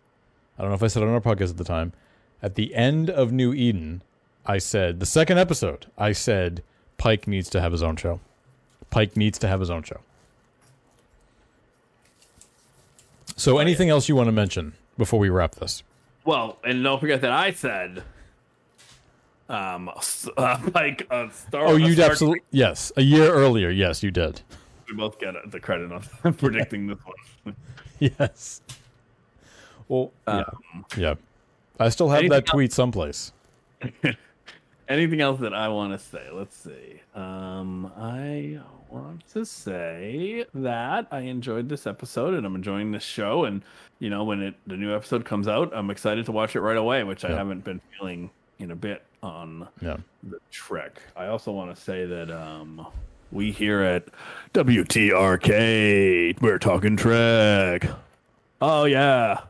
I 0.57 0.61
don't 0.61 0.71
know 0.71 0.75
if 0.75 0.83
I 0.83 0.87
said 0.87 1.03
it 1.03 1.07
on 1.07 1.13
our 1.13 1.21
podcast 1.21 1.49
at 1.49 1.57
the 1.57 1.63
time, 1.63 1.93
at 2.41 2.55
the 2.55 2.73
end 2.75 3.09
of 3.09 3.31
New 3.31 3.53
Eden, 3.53 4.01
I 4.45 4.59
said, 4.59 4.99
the 4.99 5.05
second 5.05 5.37
episode, 5.39 5.87
I 5.97 6.11
said, 6.11 6.61
Pike 6.97 7.27
needs 7.27 7.49
to 7.49 7.59
have 7.61 7.71
his 7.71 7.81
own 7.83 7.95
show. 7.95 8.19
Pike 8.91 9.17
needs 9.17 9.37
to 9.39 9.47
have 9.47 9.59
his 9.59 9.69
own 9.69 9.83
show. 9.83 9.99
So, 13.35 13.57
anything 13.57 13.89
else 13.89 14.07
you 14.07 14.15
want 14.15 14.27
to 14.27 14.31
mention 14.31 14.73
before 14.97 15.19
we 15.19 15.29
wrap 15.29 15.55
this? 15.55 15.83
Well, 16.23 16.57
and 16.63 16.83
don't 16.83 16.99
forget 16.99 17.21
that 17.21 17.31
I 17.31 17.51
said, 17.51 18.03
um, 19.49 19.89
uh, 20.37 20.59
like 20.73 21.07
a 21.09 21.29
Star. 21.31 21.65
Oh, 21.67 21.75
you 21.75 22.01
absolutely, 22.01 22.41
yes. 22.51 22.91
A 22.95 23.01
year 23.01 23.31
earlier, 23.31 23.69
yes, 23.69 24.03
you 24.03 24.11
did. 24.11 24.41
We 24.87 24.95
both 24.95 25.19
get 25.19 25.33
the 25.51 25.59
credit 25.59 25.91
on 25.91 26.33
predicting 26.33 26.87
this 26.87 26.99
one. 27.03 27.55
Yes. 27.97 28.61
Well, 29.87 30.11
yeah. 30.27 30.43
Um, 30.73 30.85
yeah. 30.97 31.15
I 31.79 31.87
still 31.87 32.09
have 32.09 32.27
that 32.27 32.43
else? 32.43 32.49
tweet 32.49 32.73
someplace. 32.73 33.31
Anything 34.89 35.21
else 35.21 35.39
that 35.39 35.53
I 35.53 35.69
want 35.69 35.93
to 35.93 36.05
say? 36.05 36.27
Let's 36.29 36.57
see. 36.57 36.99
Um, 37.15 37.89
I 37.97 38.59
want 38.89 39.27
to 39.33 39.45
say 39.45 40.45
that 40.53 41.07
I 41.11 41.21
enjoyed 41.21 41.69
this 41.69 41.85
episode 41.87 42.33
and 42.33 42.45
I'm 42.45 42.55
enjoying 42.55 42.91
this 42.91 43.03
show. 43.03 43.45
And 43.45 43.61
you 43.99 44.09
know, 44.09 44.23
when 44.23 44.41
it 44.41 44.55
the 44.67 44.77
new 44.77 44.93
episode 44.95 45.25
comes 45.25 45.47
out, 45.47 45.71
I'm 45.75 45.89
excited 45.89 46.25
to 46.25 46.31
watch 46.31 46.55
it 46.55 46.61
right 46.61 46.77
away, 46.77 47.03
which 47.03 47.23
I 47.25 47.29
haven't 47.31 47.63
been 47.63 47.81
feeling 47.97 48.29
in 48.59 48.71
a 48.71 48.75
bit 48.75 49.03
on 49.23 49.67
Yeah. 49.81 49.97
the 50.23 50.39
Trek. 50.51 51.01
I 51.15 51.27
also 51.27 51.51
want 51.51 51.75
to 51.75 51.81
say 51.81 52.05
that 52.05 52.29
um, 52.31 52.85
we 53.31 53.51
here 53.51 53.81
at 53.81 54.05
WTRK, 54.53 56.41
we're 56.41 56.59
talking 56.59 56.95
Trek. 56.97 57.87
Oh 58.61 58.85
yeah. 58.85 59.41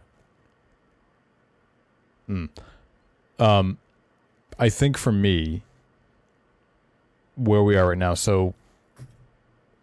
Um, 3.40 3.78
I 4.58 4.70
think 4.70 4.98
for 4.98 5.12
me, 5.12 5.62
where 7.36 7.62
we 7.64 7.76
are 7.76 7.90
right 7.90 7.98
now. 7.98 8.14
So, 8.14 8.54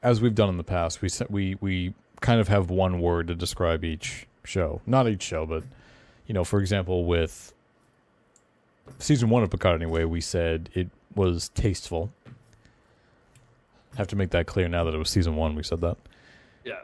as 0.03 0.21
we've 0.21 0.35
done 0.35 0.49
in 0.49 0.57
the 0.57 0.65
past, 0.65 1.01
we 1.03 1.09
we 1.29 1.57
we 1.61 1.95
kind 2.21 2.41
of 2.41 2.49
have 2.49 2.71
one 2.71 3.01
word 3.01 3.29
to 3.29 3.35
describe 3.35 3.85
each 3.85 4.27
show. 4.45 4.81
Not 4.87 5.09
each 5.09 5.23
show, 5.23 5.47
but 5.47 5.65
you 6.27 6.35
know, 6.35 6.45
for 6.45 6.61
example, 6.61 7.05
with 7.05 7.53
season 8.99 9.31
one 9.31 9.43
of 9.43 9.51
Picard, 9.51 9.81
anyway, 9.81 10.05
we 10.05 10.21
said 10.21 10.71
it 10.75 10.89
was 11.15 11.51
tasteful. 11.51 12.13
Have 13.97 14.09
to 14.09 14.17
make 14.17 14.31
that 14.31 14.47
clear 14.47 14.69
now 14.69 14.85
that 14.85 14.95
it 14.95 14.99
was 14.99 15.11
season 15.11 15.37
one. 15.37 15.55
We 15.55 15.63
said 15.63 15.81
that. 15.83 15.97
Yeah. 16.65 16.81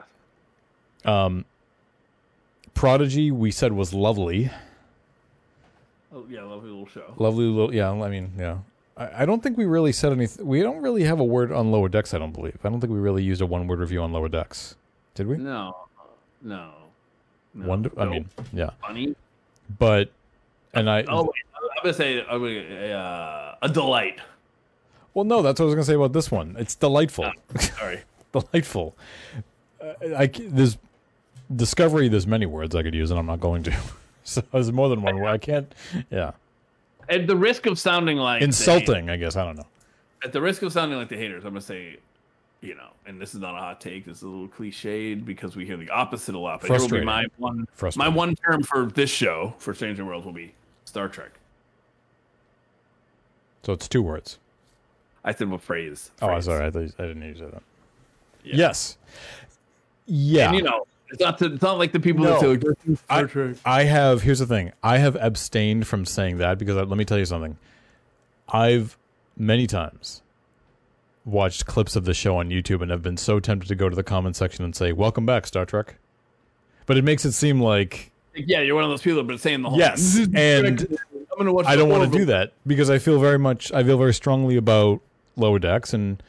Um, 1.04 1.46
Prodigy, 2.74 3.30
we 3.30 3.50
said 3.50 3.72
was 3.72 3.94
lovely. 3.94 4.50
Oh 6.12 6.26
yeah, 6.28 6.42
lovely 6.42 6.70
little 6.70 6.86
show. 6.86 7.14
Lovely 7.16 7.44
little, 7.44 7.74
yeah. 7.74 7.90
I 7.90 8.08
mean, 8.08 8.32
yeah. 8.38 8.58
I, 8.98 9.22
I 9.22 9.26
don't 9.26 9.42
think 9.42 9.56
we 9.56 9.64
really 9.64 9.92
said 9.92 10.12
anything. 10.12 10.46
We 10.46 10.60
don't 10.60 10.82
really 10.82 11.04
have 11.04 11.20
a 11.20 11.24
word 11.24 11.52
on 11.52 11.70
Lower 11.70 11.88
Decks. 11.88 12.12
I 12.12 12.18
don't 12.18 12.32
believe. 12.32 12.58
I 12.64 12.68
don't 12.68 12.80
think 12.80 12.92
we 12.92 12.98
really 12.98 13.22
used 13.22 13.40
a 13.40 13.46
one-word 13.46 13.78
review 13.78 14.02
on 14.02 14.12
Lower 14.12 14.28
Decks. 14.28 14.76
Did 15.14 15.26
we? 15.26 15.36
No, 15.36 15.86
no. 16.42 16.72
no. 17.54 17.66
One. 17.66 17.90
I 17.96 18.04
mean, 18.04 18.28
yeah. 18.52 18.70
funny. 18.80 19.14
But, 19.78 20.10
and 20.74 20.90
I. 20.90 21.04
Oh, 21.04 21.22
wait, 21.24 21.32
I'm 21.54 21.82
gonna 21.82 21.94
say 21.94 22.24
I'm 22.24 22.40
gonna, 22.40 22.92
uh, 22.92 23.56
a 23.62 23.68
delight. 23.68 24.20
Well, 25.14 25.24
no, 25.24 25.42
that's 25.42 25.58
what 25.60 25.64
I 25.64 25.66
was 25.66 25.74
gonna 25.74 25.84
say 25.84 25.94
about 25.94 26.12
this 26.12 26.30
one. 26.30 26.56
It's 26.58 26.74
delightful. 26.74 27.30
Sorry. 27.58 28.02
delightful. 28.32 28.96
Uh, 29.80 29.92
I 30.16 30.26
there's 30.26 30.78
discovery. 31.54 32.08
There's 32.08 32.26
many 32.26 32.46
words 32.46 32.74
I 32.74 32.82
could 32.82 32.94
use, 32.94 33.10
and 33.10 33.18
I'm 33.18 33.26
not 33.26 33.40
going 33.40 33.62
to. 33.64 33.76
so 34.24 34.42
there's 34.52 34.72
more 34.72 34.88
than 34.88 35.02
one 35.02 35.18
word. 35.18 35.28
I 35.28 35.38
can't. 35.38 35.74
Yeah. 36.10 36.32
At 37.08 37.26
the 37.26 37.36
risk 37.36 37.66
of 37.66 37.78
sounding 37.78 38.18
like 38.18 38.40
the- 38.40 38.44
Insulting. 38.46 39.10
I 39.10 39.16
guess 39.16 39.36
I 39.36 39.44
don't 39.44 39.56
know. 39.56 39.66
at 40.24 40.32
the 40.32 40.40
risk 40.40 40.62
of 40.62 40.72
sounding 40.72 40.98
like 40.98 41.08
the 41.08 41.16
haters, 41.16 41.44
I'm 41.44 41.50
gonna 41.52 41.60
say, 41.60 41.96
you 42.60 42.74
know, 42.74 42.88
and 43.06 43.20
this 43.20 43.34
is 43.34 43.40
not 43.40 43.54
a 43.54 43.58
hot 43.58 43.80
take. 43.80 44.04
This 44.04 44.16
is 44.18 44.22
a 44.24 44.28
little 44.28 44.48
cliched 44.48 45.24
because 45.24 45.54
we 45.56 45.64
hear 45.64 45.76
the 45.76 45.88
opposite 45.90 46.34
a 46.34 46.38
lot. 46.38 46.60
But 46.60 46.70
here 46.70 46.80
will 46.80 46.88
be 46.88 47.04
my 47.04 47.24
one. 47.36 47.66
My 47.96 48.08
one 48.08 48.34
term 48.34 48.62
for 48.62 48.86
this 48.86 49.10
show 49.10 49.54
for 49.58 49.74
Stranger 49.74 50.04
Worlds 50.04 50.26
will 50.26 50.32
be 50.32 50.54
Star 50.84 51.08
Trek. 51.08 51.30
So 53.62 53.72
it's 53.72 53.88
two 53.88 54.02
words. 54.02 54.38
I 55.24 55.32
said 55.34 55.50
what 55.50 55.60
phrase. 55.60 56.10
Oh, 56.22 56.28
I'm 56.28 56.42
sorry. 56.42 56.66
I, 56.66 56.70
thought 56.70 56.80
you- 56.80 56.92
I 56.98 57.02
didn't 57.06 57.34
say 57.36 57.44
that. 57.44 57.62
Yeah. 58.44 58.54
Yes. 58.56 58.96
Yeah. 60.06 60.48
And 60.48 60.56
you 60.56 60.62
know, 60.62 60.86
it's 61.10 61.20
not. 61.20 61.40
it's 61.42 61.62
not 61.62 61.78
like 61.78 61.92
the 61.92 62.00
people 62.00 62.24
No. 62.24 62.32
that 62.32 62.40
say 62.40 62.46
like, 62.48 62.98
Star 62.98 63.18
I, 63.18 63.22
Trek." 63.24 63.56
I 63.64 63.84
have 63.84 64.22
here's 64.22 64.38
the 64.38 64.46
thing. 64.46 64.72
I 64.82 64.98
have 64.98 65.16
abstained 65.16 65.86
from 65.86 66.04
saying 66.04 66.38
that 66.38 66.58
because 66.58 66.76
I, 66.76 66.82
let 66.82 66.98
me 66.98 67.04
tell 67.04 67.18
you 67.18 67.24
something. 67.24 67.56
I've 68.48 68.96
many 69.36 69.66
times 69.66 70.22
watched 71.24 71.66
clips 71.66 71.94
of 71.96 72.04
the 72.04 72.14
show 72.14 72.36
on 72.38 72.48
YouTube 72.50 72.80
and 72.80 72.90
have 72.90 73.02
been 73.02 73.16
so 73.16 73.38
tempted 73.40 73.68
to 73.68 73.74
go 73.74 73.88
to 73.88 73.96
the 73.96 74.02
comment 74.02 74.36
section 74.36 74.64
and 74.64 74.74
say, 74.74 74.92
"Welcome 74.92 75.26
back, 75.26 75.46
Star 75.46 75.64
Trek." 75.66 75.96
But 76.86 76.96
it 76.96 77.04
makes 77.04 77.24
it 77.24 77.32
seem 77.32 77.60
like 77.60 78.10
Yeah, 78.34 78.60
you're 78.60 78.74
one 78.74 78.84
of 78.84 78.90
those 78.90 79.02
people 79.02 79.16
that 79.16 79.22
have 79.22 79.28
been 79.28 79.38
saying 79.38 79.62
the 79.62 79.70
whole. 79.70 79.78
Yes, 79.78 79.96
"This 80.14 80.16
is 80.16 80.28
and 80.34 80.80
I'm 81.32 81.36
gonna 81.38 81.52
watch. 81.52 81.66
I 81.66 81.76
don't 81.76 81.88
want 81.90 82.10
to 82.10 82.18
do 82.18 82.24
that 82.26 82.52
because 82.66 82.88
I 82.90 82.98
feel 82.98 83.20
very 83.20 83.38
much 83.38 83.72
I 83.72 83.82
feel 83.84 83.98
very 83.98 84.14
strongly 84.14 84.56
about 84.56 85.00
Lower 85.36 85.58
Decks 85.58 85.92
and 85.92 86.22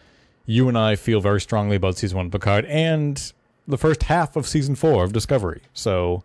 you 0.46 0.68
and 0.68 0.78
I 0.78 0.96
feel 0.96 1.22
very 1.22 1.40
strongly 1.40 1.76
about 1.76 1.96
season 1.98 2.18
1 2.18 2.26
of 2.28 2.32
Picard 2.32 2.66
and 2.66 3.32
the 3.70 3.78
first 3.78 4.04
half 4.04 4.36
of 4.36 4.48
season 4.48 4.76
4 4.76 5.04
of 5.04 5.14
Discovery. 5.14 5.62
So 5.74 6.24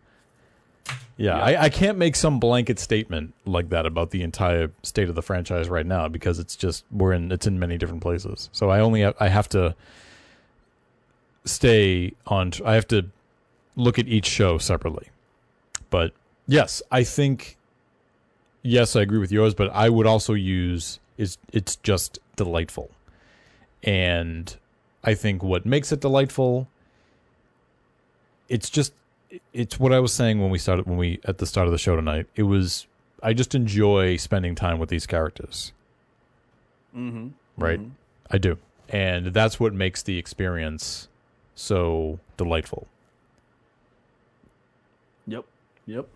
yeah, 1.16 1.36
Yeah. 1.36 1.44
I, 1.44 1.62
I 1.64 1.68
can't 1.68 1.96
make 1.98 2.16
some 2.16 2.40
blanket 2.40 2.78
statement 2.80 3.34
like 3.44 3.68
that 3.68 3.86
about 3.86 4.10
the 4.10 4.22
entire 4.22 4.70
state 4.82 5.08
of 5.08 5.14
the 5.14 5.22
franchise 5.22 5.68
right 5.68 5.86
now 5.86 6.08
because 6.08 6.38
it's 6.40 6.56
just 6.56 6.84
we're 6.90 7.12
in 7.12 7.30
it's 7.30 7.46
in 7.46 7.58
many 7.58 7.78
different 7.78 8.02
places. 8.02 8.50
So 8.52 8.70
I 8.70 8.80
only 8.80 9.02
have, 9.02 9.14
I 9.20 9.28
have 9.28 9.48
to 9.50 9.76
stay 11.44 12.12
on 12.26 12.52
I 12.64 12.74
have 12.74 12.88
to 12.88 13.06
look 13.76 13.98
at 13.98 14.08
each 14.08 14.26
show 14.26 14.58
separately. 14.58 15.08
But 15.90 16.12
yes, 16.46 16.82
I 16.90 17.04
think 17.04 17.56
yes, 18.62 18.96
I 18.96 19.02
agree 19.02 19.18
with 19.18 19.30
yours, 19.30 19.54
but 19.54 19.70
I 19.72 19.88
would 19.90 20.06
also 20.06 20.32
use 20.34 20.98
is 21.18 21.38
it's 21.52 21.76
just 21.76 22.18
delightful. 22.36 22.90
And 23.84 24.56
I 25.04 25.14
think 25.14 25.42
what 25.42 25.66
makes 25.66 25.92
it 25.92 26.00
delightful 26.00 26.66
it's 28.48 28.70
just 28.70 28.92
it's 29.52 29.78
what 29.80 29.92
I 29.92 29.98
was 30.00 30.12
saying 30.12 30.40
when 30.40 30.50
we 30.50 30.58
started 30.58 30.86
when 30.86 30.96
we 30.96 31.20
at 31.24 31.38
the 31.38 31.46
start 31.46 31.66
of 31.66 31.72
the 31.72 31.78
show 31.78 31.96
tonight. 31.96 32.26
It 32.36 32.44
was 32.44 32.86
I 33.22 33.32
just 33.32 33.54
enjoy 33.54 34.16
spending 34.16 34.54
time 34.54 34.78
with 34.78 34.88
these 34.90 35.06
characters. 35.06 35.72
Mhm. 36.96 37.32
Right? 37.56 37.80
Mhm. 37.80 37.90
I 38.30 38.38
do. 38.38 38.58
And 38.88 39.26
that's 39.28 39.58
what 39.58 39.72
makes 39.72 40.02
the 40.02 40.18
experience 40.18 41.08
so 41.54 42.20
delightful. 42.36 42.86
Yep. 45.26 45.44
Yep. 45.86 46.06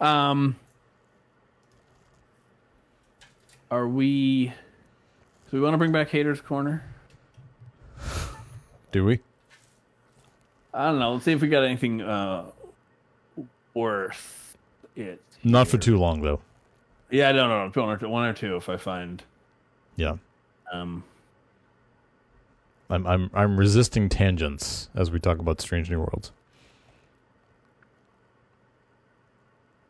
Um. 0.00 0.56
Are 3.70 3.86
we? 3.88 4.46
Do 5.50 5.56
we 5.56 5.60
want 5.60 5.74
to 5.74 5.78
bring 5.78 5.92
back 5.92 6.08
Haters 6.10 6.40
Corner? 6.40 6.82
Do 8.90 9.04
we? 9.04 9.20
I 10.74 10.86
don't 10.86 10.98
know. 10.98 11.12
Let's 11.12 11.24
see 11.24 11.32
if 11.32 11.40
we 11.42 11.48
got 11.48 11.64
anything 11.64 12.00
uh 12.00 12.46
worth 13.74 14.56
it. 14.96 15.20
Not 15.44 15.68
for 15.68 15.78
too 15.78 15.98
long 15.98 16.22
though. 16.22 16.40
Yeah, 17.10 17.28
I 17.28 17.32
don't 17.32 17.48
know. 17.48 17.82
One 17.82 17.90
or 17.90 17.98
two, 17.98 18.08
one 18.08 18.28
or 18.28 18.32
two 18.32 18.56
if 18.56 18.68
I 18.68 18.76
find. 18.76 19.22
Yeah. 19.96 20.16
Um. 20.72 21.04
I'm 22.88 23.06
I'm 23.06 23.30
I'm 23.32 23.56
resisting 23.58 24.08
tangents 24.08 24.88
as 24.94 25.10
we 25.10 25.18
talk 25.18 25.38
about 25.38 25.60
Strange 25.60 25.90
New 25.90 25.98
Worlds. 25.98 26.30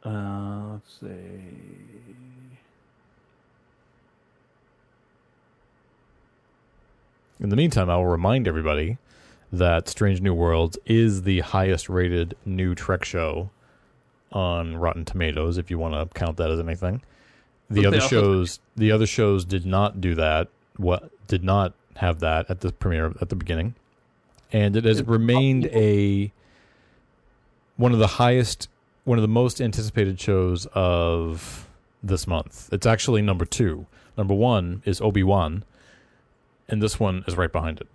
Uh, 0.05 0.73
let's 0.73 0.99
see. 1.01 1.07
In 7.41 7.49
the 7.49 7.57
meantime, 7.57 7.91
I 7.91 7.97
will 7.97 8.07
remind 8.07 8.47
everybody 8.47 8.99
that 9.53 9.89
Strange 9.89 10.21
New 10.21 10.35
Worlds 10.35 10.79
is 10.87 11.23
the 11.23 11.41
highest 11.41 11.89
rated 11.89 12.37
new 12.45 12.75
Trek 12.75 13.05
show 13.05 13.51
on 14.33 14.77
Rotten 14.77 15.05
Tomatoes, 15.05 15.59
if 15.59 15.71
you 15.71 15.79
want 15.79 15.95
to 15.95 16.19
count 16.19 16.39
that 16.39 16.51
as 16.51 16.59
anything. 16.59 17.03
The 17.69 17.87
other 17.87 18.01
shows 18.01 18.61
the 18.77 18.93
other 18.93 19.07
shows 19.07 19.45
did 19.45 19.65
not 19.65 20.01
do 20.01 20.15
that. 20.15 20.49
What 20.77 21.11
did 21.27 21.45
not 21.45 21.75
have 21.97 22.21
that 22.21 22.51
at 22.51 22.61
the 22.61 22.73
premiere 22.73 23.15
at 23.21 23.29
the 23.29 23.37
beginning. 23.37 23.75
And 24.53 24.77
it 24.77 24.85
has 24.85 25.03
remained 25.03 25.67
a 25.67 26.33
one 27.77 27.93
of 27.93 27.99
the 27.99 28.07
highest 28.07 28.69
one 29.05 29.19
of 29.19 29.23
the 29.23 29.29
most 29.29 29.61
anticipated 29.61 30.21
shows 30.21 30.67
of 30.75 31.69
this 32.03 32.27
month. 32.27 32.69
It's 32.73 32.87
actually 32.87 33.23
number 33.23 33.45
2. 33.45 33.87
Number 34.17 34.35
1 34.35 34.83
is 34.85 35.01
Obi-Wan 35.01 35.65
and 36.69 36.83
this 36.83 37.01
one 37.01 37.25
is 37.27 37.37
right 37.37 37.51
behind 37.51 37.81
it. 37.81 37.89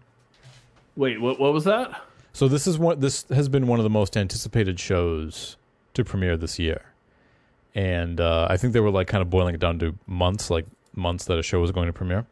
Wait, 0.98 1.22
what? 1.22 1.40
What 1.40 1.54
was 1.54 1.64
that? 1.66 2.02
So 2.34 2.48
this 2.48 2.66
is 2.66 2.80
what 2.80 3.02
this 3.02 3.24
has 3.30 3.48
been 3.48 3.68
one 3.68 3.80
of 3.80 3.84
the 3.84 3.90
most 3.90 4.18
anticipated 4.18 4.80
shows 4.80 5.56
to 5.94 6.04
premiere 6.04 6.38
this 6.38 6.58
year, 6.58 6.82
and 7.76 8.20
uh, 8.20 8.48
I 8.50 8.58
think 8.58 8.74
they 8.74 8.80
were 8.80 8.90
like 8.90 9.08
kind 9.08 9.22
of 9.22 9.30
boiling 9.30 9.54
it 9.54 9.62
down 9.62 9.78
to 9.80 9.96
months, 10.08 10.50
like 10.50 10.66
months 10.96 11.26
that 11.26 11.38
a 11.38 11.44
show 11.44 11.62
was 11.62 11.72
going 11.72 11.86
to 11.86 11.94
premiere, 11.94 12.26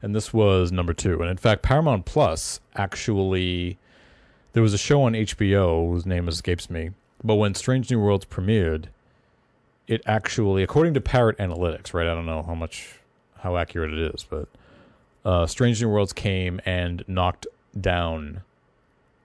and 0.00 0.14
this 0.14 0.32
was 0.32 0.72
number 0.72 0.94
two. 0.94 1.20
And 1.20 1.30
in 1.30 1.36
fact, 1.36 1.62
Paramount 1.62 2.06
Plus 2.06 2.60
actually 2.76 3.78
there 4.54 4.62
was 4.62 4.72
a 4.72 4.78
show 4.78 5.02
on 5.02 5.12
HBO 5.12 5.90
whose 5.90 6.06
name 6.06 6.28
escapes 6.28 6.70
me, 6.70 6.92
but 7.22 7.34
when 7.34 7.54
Strange 7.54 7.90
New 7.90 8.00
Worlds 8.00 8.24
premiered, 8.24 8.86
it 9.86 10.00
actually, 10.06 10.62
according 10.62 10.94
to 10.94 11.00
Parrot 11.02 11.36
Analytics, 11.36 11.92
right? 11.92 12.06
I 12.06 12.14
don't 12.14 12.26
know 12.26 12.42
how 12.42 12.54
much 12.54 12.94
how 13.40 13.58
accurate 13.58 13.92
it 13.92 14.14
is, 14.14 14.26
but 14.28 14.48
uh, 15.26 15.46
Strange 15.46 15.82
New 15.82 15.90
Worlds 15.90 16.14
came 16.14 16.58
and 16.64 17.04
knocked 17.06 17.46
down 17.80 18.42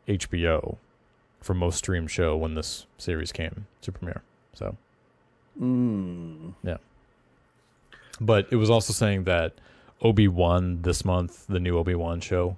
HBO 0.07 0.77
for 1.41 1.53
most 1.53 1.77
streamed 1.77 2.11
show 2.11 2.35
when 2.37 2.55
this 2.55 2.85
series 2.97 3.31
came 3.31 3.67
to 3.81 3.91
premiere. 3.91 4.21
So, 4.53 4.77
Mm. 5.59 6.53
but 8.19 8.47
it 8.51 8.55
was 8.55 8.69
also 8.69 8.91
saying 8.93 9.23
that 9.25 9.53
Obi 10.01 10.27
Wan 10.27 10.81
this 10.81 11.05
month, 11.05 11.45
the 11.47 11.59
new 11.59 11.77
Obi 11.77 11.95
Wan 11.95 12.19
show, 12.21 12.57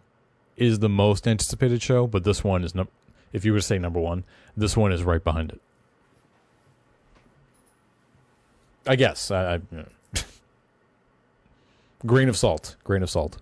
is 0.58 0.80
the 0.80 0.90
most 0.90 1.28
anticipated 1.28 1.82
show. 1.82 2.08
But 2.08 2.24
this 2.24 2.44
one 2.44 2.64
is 2.64 2.74
num- 2.74 2.88
if 3.34 3.44
you 3.44 3.52
were 3.54 3.60
to 3.60 3.66
say 3.66 3.78
number 3.78 4.00
one, 4.00 4.24
this 4.56 4.78
one 4.78 4.92
is 4.94 5.04
right 5.04 5.24
behind 5.24 5.52
it. 5.52 5.62
I 8.88 8.96
guess 8.96 9.32
I, 9.32 9.56
I 9.56 9.62
grain 12.06 12.30
of 12.30 12.38
salt, 12.38 12.76
grain 12.84 13.02
of 13.04 13.10
salt. 13.10 13.38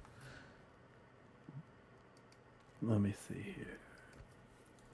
Let 2.86 3.00
me 3.00 3.14
see 3.28 3.42
here. 3.42 3.78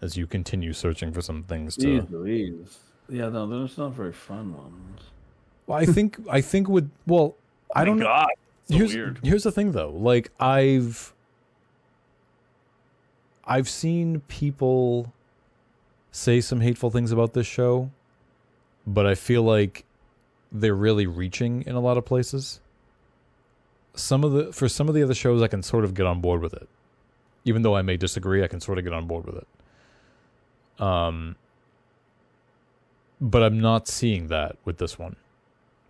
As 0.01 0.15
you 0.15 0.27
continue 0.27 0.73
searching 0.73 1.11
for 1.11 1.21
some 1.21 1.43
things 1.43 1.75
to 1.77 2.01
Jeez 2.01 2.77
Yeah, 3.09 3.29
no, 3.29 3.47
there's 3.47 3.77
not 3.77 3.93
very 3.93 4.13
fun 4.13 4.55
ones. 4.55 5.01
Well, 5.65 5.77
I 5.77 5.85
think 5.85 6.17
I 6.29 6.41
think 6.41 6.69
with 6.69 6.89
well, 7.07 7.35
oh 7.35 7.35
I 7.75 7.83
don't 7.85 7.97
know. 7.97 8.05
God, 8.05 8.27
So 8.69 8.77
here's, 8.77 8.95
weird. 8.95 9.19
Here's 9.23 9.43
the 9.43 9.51
thing, 9.51 9.71
though. 9.71 9.91
Like 9.91 10.31
I've, 10.39 11.13
I've 13.43 13.67
seen 13.67 14.21
people 14.27 15.11
say 16.11 16.41
some 16.41 16.61
hateful 16.61 16.91
things 16.91 17.11
about 17.11 17.33
this 17.33 17.47
show, 17.47 17.91
but 18.85 19.05
I 19.05 19.15
feel 19.15 19.43
like 19.43 19.85
they're 20.51 20.75
really 20.75 21.07
reaching 21.07 21.63
in 21.63 21.75
a 21.75 21.79
lot 21.79 21.97
of 21.97 22.05
places. 22.05 22.61
Some 23.95 24.23
of 24.23 24.31
the 24.31 24.53
for 24.53 24.69
some 24.69 24.87
of 24.87 24.95
the 24.95 25.03
other 25.03 25.15
shows, 25.15 25.41
I 25.41 25.47
can 25.47 25.63
sort 25.63 25.83
of 25.83 25.93
get 25.93 26.05
on 26.05 26.21
board 26.21 26.41
with 26.41 26.53
it, 26.53 26.69
even 27.49 27.63
though 27.63 27.75
I 27.75 27.81
may 27.81 27.97
disagree. 27.97 28.43
I 28.43 28.47
can 28.47 28.61
sort 28.61 28.77
of 28.77 28.83
get 28.83 28.93
on 28.93 29.07
board 29.07 29.25
with 29.25 29.35
it. 29.35 29.47
Um, 30.83 31.35
but 33.19 33.43
I'm 33.43 33.59
not 33.59 33.87
seeing 33.87 34.27
that 34.27 34.55
with 34.63 34.77
this 34.77 34.97
one. 34.97 35.15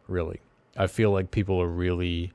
Really, 0.07 0.39
I 0.75 0.87
feel 0.87 1.11
like 1.11 1.29
people 1.31 1.61
are 1.61 1.67
really 1.67 2.31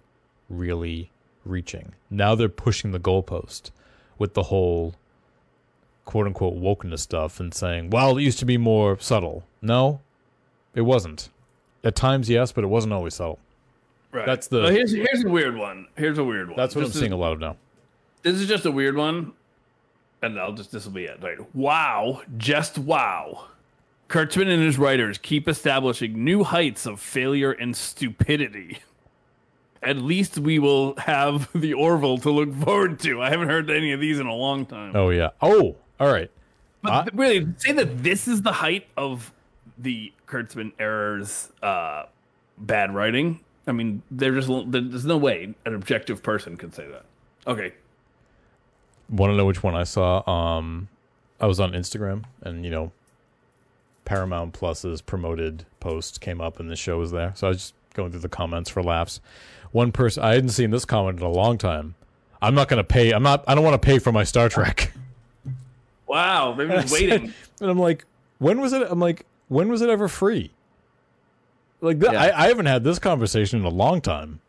really 0.49 1.11
reaching. 1.45 1.95
Now 2.11 2.35
they're 2.35 2.49
pushing 2.49 2.93
the 2.93 3.01
goalpost 3.01 3.71
with 4.19 4.35
the 4.35 4.45
whole 4.45 4.95
quote 6.05 6.27
unquote 6.27 6.55
wokeness 6.61 7.01
stuff 7.01 7.41
and 7.41 7.53
saying, 7.53 7.91
well, 7.91 8.17
it 8.19 8.23
used 8.23 8.39
to 8.39 8.45
be 8.45 8.59
more 8.59 8.99
subtle. 9.01 9.43
No, 9.63 10.01
it 10.75 10.83
wasn't. 10.83 11.31
At 11.83 11.97
times, 11.97 12.31
yes, 12.31 12.53
but 12.53 12.63
it 12.63 12.69
wasn't 12.69 12.93
always 12.93 13.15
subtle. 13.15 13.39
Right. 14.13 14.27
That's 14.27 14.47
the- 14.47 14.63
Well, 14.63 14.71
here's 14.71 14.93
here's 14.93 15.25
a 15.25 15.29
weird 15.29 15.57
one. 15.57 15.89
Here's 15.97 16.19
a 16.19 16.25
weird 16.25 16.49
one. 16.49 16.57
That's 16.57 16.77
what 16.77 16.83
This 16.85 16.95
I'm 16.95 17.01
seeing 17.01 17.13
a 17.13 17.17
lot 17.17 17.33
of 17.33 17.41
now. 17.41 17.57
This 18.25 18.41
is 18.41 18.49
just 18.49 18.65
a 18.65 18.73
weird 18.73 18.97
one, 18.97 19.35
and 20.23 20.41
I'll 20.41 20.55
just 20.55 20.73
this 20.73 20.87
will 20.87 20.93
be 20.93 21.05
it. 21.05 21.23
Right? 21.23 21.39
Wow, 21.55 22.23
just 22.37 22.79
wow. 22.79 23.49
Kurtzman 24.09 24.53
and 24.53 24.63
his 24.63 24.79
writers 24.79 25.19
keep 25.19 25.47
establishing 25.47 26.25
new 26.25 26.43
heights 26.43 26.87
of 26.87 27.01
failure 27.01 27.53
and 27.53 27.77
stupidity. 27.77 28.79
At 29.83 29.99
least 29.99 30.39
we 30.39 30.59
will 30.59 30.97
have 30.97 31.51
the 31.55 31.75
Orville 31.75 32.19
to 32.19 32.31
look 32.31 32.55
forward 32.55 32.99
to. 33.01 33.21
I 33.21 33.29
haven't 33.31 33.49
heard 33.49 33.71
any 33.71 33.93
of 33.93 34.01
these 34.01 34.19
in 34.19 34.27
a 34.27 34.35
long 34.35 34.65
time. 34.65 34.97
Oh, 34.97 35.11
yeah. 35.11 35.31
Oh, 35.43 35.77
all 36.01 36.13
right. 36.13 36.31
But 36.81 37.03
th- 37.03 37.15
really, 37.15 37.47
say 37.59 37.73
that 37.73 38.03
this 38.03 38.27
is 38.27 38.43
the 38.43 38.53
height 38.53 38.87
of 38.97 39.33
the 39.77 40.13
Kurtzman 40.27 40.73
errors, 40.79 41.51
uh, 41.63 42.05
bad 42.57 42.95
writing. 42.95 43.41
I 43.67 43.73
mean, 43.73 44.03
they're 44.11 44.39
just 44.39 44.49
there's 44.71 45.07
no 45.07 45.17
way 45.17 45.55
an 45.65 45.75
objective 45.75 46.23
person 46.23 46.57
could 46.57 46.75
say 46.75 46.87
that. 46.87 47.05
Okay, 47.47 47.73
Want 49.11 49.33
to 49.33 49.37
know 49.37 49.45
which 49.45 49.63
one 49.63 49.75
I 49.75 49.85
saw? 49.85 50.29
Um, 50.29 50.89
I 51.41 51.47
was 51.47 51.61
on 51.61 51.73
Instagram 51.73 52.25
and, 52.43 52.65
you 52.65 52.71
know, 52.71 52.93
Paramount 54.05 54.53
Plus's 54.53 55.01
promoted 55.01 55.65
post 55.81 56.21
came 56.21 56.41
up 56.41 56.61
and 56.61 56.71
the 56.71 56.77
show 56.77 56.99
was 56.99 57.11
there. 57.11 57.33
So 57.37 57.47
I 57.47 57.51
was 57.51 57.59
just 57.59 57.75
going 57.95 58.11
through 58.11 58.21
the 58.21 58.29
comments 58.29 58.71
for 58.71 58.83
laughs. 58.83 59.21
One 59.73 59.93
person, 59.93 60.23
I 60.23 60.35
hadn't 60.35 60.51
seen 60.51 60.71
this 60.71 60.85
comment 60.85 61.19
in 61.19 61.25
a 61.25 61.31
long 61.31 61.59
time. 61.59 61.95
I'm 62.43 62.55
not 62.55 62.69
going 62.69 62.79
to 62.79 62.85
pay. 62.85 63.13
I'm 63.13 63.23
not, 63.23 63.45
I 63.49 63.55
don't 63.55 63.65
want 63.65 63.81
to 63.81 63.85
pay 63.85 63.99
for 63.99 64.13
my 64.13 64.25
Star 64.25 64.49
Trek. 64.49 64.93
wow, 66.07 66.53
they've 66.53 66.69
been 66.69 66.79
I 66.79 66.85
said- 66.85 66.93
waiting. 67.11 67.35
and 67.61 67.71
I'm 67.71 67.79
like, 67.79 68.05
when 68.39 68.61
was 68.61 68.73
it? 68.73 68.87
I'm 68.89 69.01
like, 69.01 69.25
when 69.49 69.69
was 69.69 69.81
it 69.83 69.89
ever 69.89 70.09
free? 70.09 70.51
Like, 71.81 72.01
th- 72.01 72.13
Yeah. 72.13 72.21
I, 72.23 72.45
I 72.45 72.49
haven't 72.49 72.67
had 72.67 72.85
this 72.85 72.99
conversation 72.99 73.61
in 73.61 73.65
a 73.65 73.71
long 73.71 74.01
time. 74.01 74.41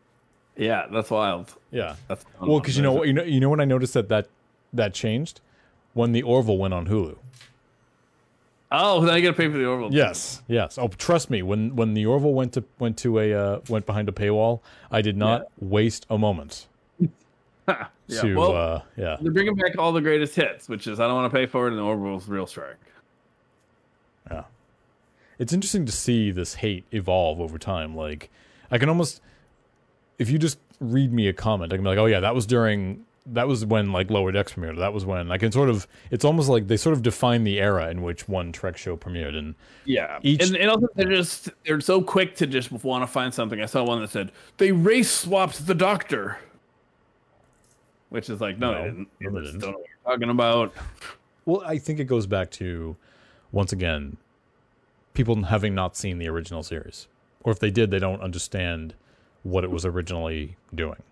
Yeah, 0.56 0.86
that's 0.90 1.10
wild. 1.10 1.54
Yeah. 1.70 1.96
That's 2.08 2.24
Well, 2.40 2.60
because 2.60 2.76
you 2.76 2.82
know 2.82 2.92
what, 2.92 3.06
you 3.08 3.12
know, 3.14 3.22
you 3.22 3.40
know 3.40 3.48
when 3.50 3.60
I 3.60 3.64
noticed 3.66 3.94
that 3.94 4.08
that 4.08 4.26
that 4.72 4.94
changed 4.94 5.40
when 5.94 6.12
the 6.12 6.22
Orville 6.22 6.58
went 6.58 6.74
on 6.74 6.86
Hulu. 6.86 7.16
Oh, 8.72 9.00
now 9.00 9.14
you 9.14 9.22
got 9.22 9.30
to 9.30 9.36
pay 9.36 9.48
for 9.48 9.56
the 9.56 9.66
Orville. 9.66 9.92
Yes, 9.92 10.42
yes. 10.48 10.76
Oh, 10.76 10.88
trust 10.88 11.30
me. 11.30 11.42
When 11.42 11.76
when 11.76 11.94
the 11.94 12.04
Orville 12.06 12.34
went 12.34 12.52
to 12.54 12.64
went 12.78 12.98
to 12.98 13.18
a 13.20 13.32
uh, 13.32 13.60
went 13.68 13.86
behind 13.86 14.08
a 14.08 14.12
paywall, 14.12 14.60
I 14.90 15.02
did 15.02 15.16
not 15.16 15.46
waste 15.60 16.04
a 16.10 16.18
moment 16.18 16.66
yeah. 17.68 17.86
to 18.08 18.34
well, 18.34 18.56
uh, 18.56 18.82
yeah. 18.96 19.16
they're 19.20 19.32
bringing 19.32 19.54
back 19.54 19.78
all 19.78 19.92
the 19.92 20.00
greatest 20.00 20.34
hits, 20.34 20.68
which 20.68 20.86
is 20.86 20.98
I 20.98 21.06
don't 21.06 21.14
want 21.14 21.32
to 21.32 21.36
pay 21.36 21.46
for 21.46 21.66
it, 21.66 21.70
and 21.70 21.78
the 21.78 21.84
Orville's 21.84 22.28
Real 22.28 22.46
Strike. 22.46 22.76
Yeah. 24.30 24.44
It's 25.38 25.52
interesting 25.52 25.86
to 25.86 25.92
see 25.92 26.30
this 26.30 26.54
hate 26.54 26.84
evolve 26.92 27.40
over 27.40 27.58
time. 27.58 27.94
Like, 27.94 28.30
I 28.70 28.78
can 28.78 28.88
almost, 28.88 29.20
if 30.18 30.30
you 30.30 30.38
just 30.38 30.58
read 30.80 31.12
me 31.12 31.28
a 31.28 31.32
comment, 31.32 31.72
I 31.72 31.76
can 31.76 31.84
be 31.84 31.90
like, 31.90 31.98
oh 31.98 32.06
yeah, 32.06 32.20
that 32.20 32.34
was 32.34 32.46
during, 32.46 33.04
that 33.32 33.48
was 33.48 33.64
when 33.66 33.92
like 33.92 34.10
Lower 34.10 34.30
Decks 34.32 34.52
premiered. 34.52 34.78
That 34.78 34.92
was 34.92 35.04
when 35.04 35.30
I 35.32 35.38
can 35.38 35.50
sort 35.50 35.68
of, 35.68 35.86
it's 36.10 36.24
almost 36.24 36.48
like 36.48 36.68
they 36.68 36.76
sort 36.76 36.92
of 36.96 37.02
define 37.02 37.42
the 37.44 37.58
era 37.60 37.88
in 37.90 38.02
which 38.02 38.28
one 38.28 38.52
Trek 38.52 38.76
show 38.76 38.96
premiered. 38.96 39.36
And 39.36 39.54
Yeah, 39.84 40.18
Each- 40.22 40.42
and, 40.46 40.56
and 40.56 40.70
also 40.70 40.86
they're 40.94 41.08
just 41.08 41.50
they're 41.64 41.80
so 41.80 42.00
quick 42.02 42.36
to 42.36 42.46
just 42.46 42.70
want 42.70 43.02
to 43.02 43.06
find 43.06 43.34
something. 43.34 43.60
I 43.60 43.66
saw 43.66 43.84
one 43.84 44.00
that 44.00 44.10
said 44.10 44.30
they 44.58 44.70
race 44.72 45.10
swapped 45.10 45.66
the 45.66 45.74
Doctor, 45.74 46.38
which 48.10 48.30
is 48.30 48.40
like 48.40 48.58
no, 48.58 48.72
No, 48.72 48.78
they 48.82 48.84
didn't. 48.90 49.08
no, 49.20 49.30
they 49.40 49.46
didn't. 49.46 49.60
don't 49.60 49.70
know 49.72 49.78
what 49.78 49.86
you're 50.04 50.12
talking 50.14 50.30
about. 50.30 50.72
well, 51.44 51.62
I 51.66 51.78
think 51.78 51.98
it 51.98 52.04
goes 52.04 52.26
back 52.26 52.50
to, 52.52 52.96
once 53.52 53.72
again, 53.72 54.16
people 55.14 55.42
having 55.44 55.74
not 55.74 55.96
seen 55.96 56.18
the 56.18 56.28
original 56.28 56.62
series. 56.62 57.08
Or 57.42 57.52
if 57.52 57.58
they 57.58 57.70
did, 57.70 57.90
they 57.90 57.98
don't 57.98 58.20
understand 58.22 58.94
what 59.42 59.62
it 59.64 59.70
was 59.70 59.84
originally 59.84 60.56
doing. 60.74 61.02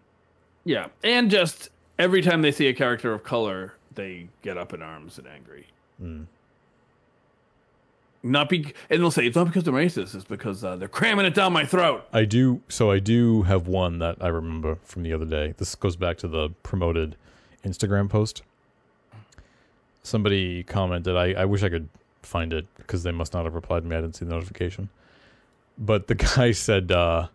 Yeah, 0.65 0.87
and 1.05 1.31
just 1.31 1.71
every 1.99 2.23
time 2.23 2.43
they 2.43 2.53
see 2.53 2.67
a 2.67 2.75
character 2.75 3.13
of 3.13 3.23
color, 3.25 3.75
they 3.95 4.29
get 4.43 4.57
up 4.57 4.73
in 4.73 4.83
arms 4.83 5.19
and 5.19 5.27
angry. 5.27 5.67
Hmm. 5.99 6.23
Not 8.23 8.49
be, 8.49 8.73
and 8.89 9.03
they'll 9.03 9.11
say 9.11 9.27
it's 9.27 9.37
not 9.37 9.47
because 9.49 9.65
they're 9.65 9.75
racist; 9.75 10.15
it's 10.15 10.25
because 10.25 10.65
uh, 10.65 10.77
they're 10.77 10.89
cramming 10.89 11.27
it 11.27 11.35
down 11.35 11.53
my 11.53 11.67
throat. 11.67 12.07
I 12.11 12.25
do. 12.25 12.63
So 12.71 12.91
I 12.91 12.99
do 12.99 13.43
have 13.43 13.69
one 13.69 13.99
that 13.99 14.17
I 14.21 14.29
remember 14.29 14.79
from 14.83 15.03
the 15.03 15.13
other 15.13 15.27
day. 15.27 15.55
This 15.59 15.75
goes 15.75 15.97
back 15.97 16.17
to 16.19 16.29
the 16.29 16.49
promoted 16.63 17.17
Instagram 17.65 18.09
post. 18.09 18.43
Somebody 20.03 20.63
commented. 20.63 21.17
I, 21.17 21.33
I 21.33 21.45
wish 21.45 21.63
I 21.63 21.69
could 21.69 21.91
find 22.23 22.55
it 22.55 22.67
because 22.79 23.03
they 23.03 23.13
must 23.13 23.35
not 23.35 23.45
have 23.45 23.55
replied 23.55 23.83
to 23.83 23.89
me. 23.89 23.97
I 23.97 24.01
didn't 24.01 24.17
see 24.17 24.25
the 24.25 24.31
notification. 24.31 24.89
But 25.77 26.07
the 26.07 26.15
guy 26.37 26.53
said, 26.53 26.91
uh, 26.91 27.29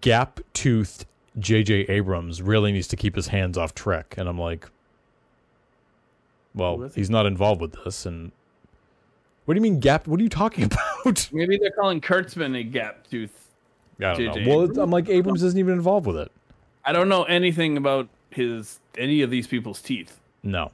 "Gap 0.00 0.38
toothed 0.54 1.06
J.J. 1.38 1.86
Abrams 1.88 2.42
really 2.42 2.72
needs 2.72 2.88
to 2.88 2.96
keep 2.96 3.14
his 3.16 3.28
hands 3.28 3.56
off 3.56 3.74
Trek." 3.74 4.14
And 4.18 4.28
I'm 4.28 4.38
like, 4.38 4.68
"Well, 6.54 6.76
Who 6.76 6.84
is 6.84 6.94
he? 6.94 7.00
he's 7.00 7.10
not 7.10 7.26
involved 7.26 7.60
with 7.60 7.76
this." 7.84 8.06
And 8.06 8.32
what 9.44 9.54
do 9.54 9.58
you 9.58 9.62
mean 9.62 9.80
gap? 9.80 10.06
What 10.06 10.20
are 10.20 10.22
you 10.22 10.28
talking 10.28 10.64
about? 11.04 11.28
Maybe 11.32 11.58
they're 11.58 11.70
calling 11.72 12.00
Kurtzman 12.00 12.58
a 12.58 12.62
gap 12.62 13.08
tooth. 13.08 13.50
I 13.98 14.14
don't 14.14 14.16
J.J. 14.16 14.44
know. 14.44 14.50
Well, 14.56 14.64
it's, 14.68 14.78
I'm 14.78 14.90
like 14.90 15.08
Abrams 15.08 15.42
isn't 15.42 15.58
even 15.58 15.74
involved 15.74 16.06
with 16.06 16.16
it. 16.16 16.30
I 16.84 16.92
don't 16.92 17.08
know 17.08 17.24
anything 17.24 17.76
about 17.76 18.08
his 18.30 18.80
any 18.98 19.22
of 19.22 19.30
these 19.30 19.46
people's 19.46 19.80
teeth. 19.80 20.18
No, 20.42 20.72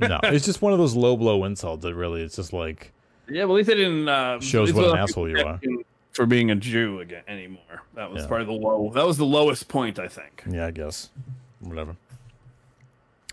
no. 0.00 0.18
It's 0.24 0.44
just 0.44 0.60
one 0.60 0.72
of 0.72 0.78
those 0.78 0.94
low 0.96 1.16
blow 1.16 1.44
insults 1.44 1.82
that 1.82 1.94
really 1.94 2.22
it's 2.22 2.34
just 2.36 2.52
like 2.52 2.92
Yeah, 3.28 3.44
well, 3.44 3.52
at 3.52 3.58
least 3.58 3.68
they 3.68 3.74
didn't 3.74 4.08
uh, 4.08 4.40
Shows 4.40 4.68
least 4.72 4.76
what 4.76 4.90
an 4.90 4.98
asshole 4.98 5.28
you 5.28 5.36
have 5.36 5.60
to 5.60 5.84
for 6.16 6.26
being 6.26 6.50
a 6.50 6.54
Jew 6.56 7.00
again 7.00 7.22
anymore. 7.28 7.82
That 7.94 8.10
was 8.10 8.22
Yeah. 8.22 8.28
probably 8.28 8.46
the 8.46 8.52
low. 8.52 8.90
That 8.94 9.06
was 9.06 9.18
the 9.18 9.26
lowest 9.26 9.68
point, 9.68 9.98
I 9.98 10.08
think. 10.08 10.42
yeah, 10.50 10.66
I 10.66 10.70
guess 10.70 11.10
whatever. 11.60 11.94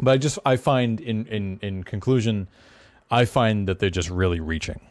But 0.01 0.11
I 0.11 0.17
just 0.17 0.37
I 0.45 0.57
find 0.57 0.99
in 0.99 1.25
in 1.27 1.59
in 1.61 1.83
conclusion, 1.83 2.47
I 3.09 3.25
find 3.25 3.67
that 3.69 3.79
they're 3.79 3.89
just 3.89 4.09
really 4.09 4.39
reaching. 4.41 4.81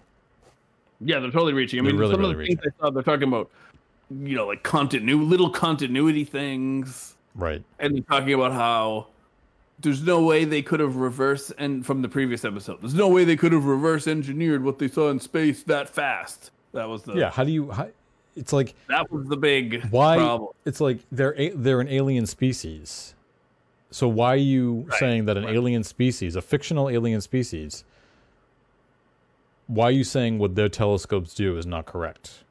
Yeah, 1.01 1.19
they're 1.19 1.31
totally 1.31 1.53
reaching. 1.53 1.81
I 1.81 1.83
They're 1.83 1.93
mean, 1.93 2.01
really, 2.01 2.13
some 2.15 2.21
really 2.21 2.33
of 2.33 2.39
the 2.39 2.47
things 2.47 2.61
I 2.65 2.81
saw, 2.81 2.91
they're 2.91 3.03
talking 3.03 3.27
about, 3.29 3.51
you 4.11 4.37
know, 4.37 4.47
like 4.47 4.63
continu 4.63 5.29
little 5.29 5.51
continuity 5.51 6.25
things, 6.25 7.17
Right. 7.35 7.63
and 7.81 7.95
they're 7.97 8.05
talking 8.05 8.33
about 8.35 8.53
how 8.53 9.09
there's 9.81 10.01
no 10.03 10.23
way 10.23 10.45
they 10.45 10.63
could 10.63 10.79
have 10.79 10.95
reverse 10.95 11.51
and 11.59 11.85
from 11.85 12.03
the 12.03 12.09
previous 12.09 12.45
episode, 12.45 12.81
there's 12.81 12.95
no 12.95 13.09
way 13.09 13.25
they 13.25 13.35
could 13.37 13.51
have 13.51 13.65
reverse 13.65 14.07
engineered 14.07 14.63
what 14.63 14.79
they 14.79 14.87
saw 14.87 15.11
in 15.11 15.19
space 15.19 15.65
that 15.65 15.89
fast. 15.89 16.52
That 16.73 16.89
was 16.89 17.03
the 17.03 17.15
Yeah. 17.15 17.31
How 17.31 17.45
do 17.45 17.53
you? 17.53 17.71
How, 17.71 17.89
it's 18.35 18.53
like 18.53 18.75
That 18.89 19.11
was 19.13 19.27
the 19.27 19.37
big 19.37 19.85
why? 19.91 20.17
problem. 20.17 20.51
It's 20.65 20.81
like 20.81 21.01
they're 21.13 21.39
a, 21.39 21.51
they're 21.51 21.81
an 21.81 21.89
alien 21.89 22.27
species. 22.27 23.15
So 23.91 24.09
why 24.09 24.33
are 24.33 24.37
you 24.37 24.87
Right, 24.89 24.99
saying 24.99 25.25
that 25.27 25.37
an 25.37 25.45
right. 25.45 25.55
alien 25.55 25.85
species, 25.85 26.35
a 26.35 26.41
fictional 26.43 26.89
alien 26.89 27.21
species, 27.21 27.85
why 29.67 29.85
are 29.87 29.91
you 29.93 30.05
saying 30.05 30.39
what 30.39 30.55
their 30.55 30.69
telescopes 30.71 31.35
do 31.35 31.57
is 31.59 31.67
not 31.67 31.85
correct? 31.87 32.45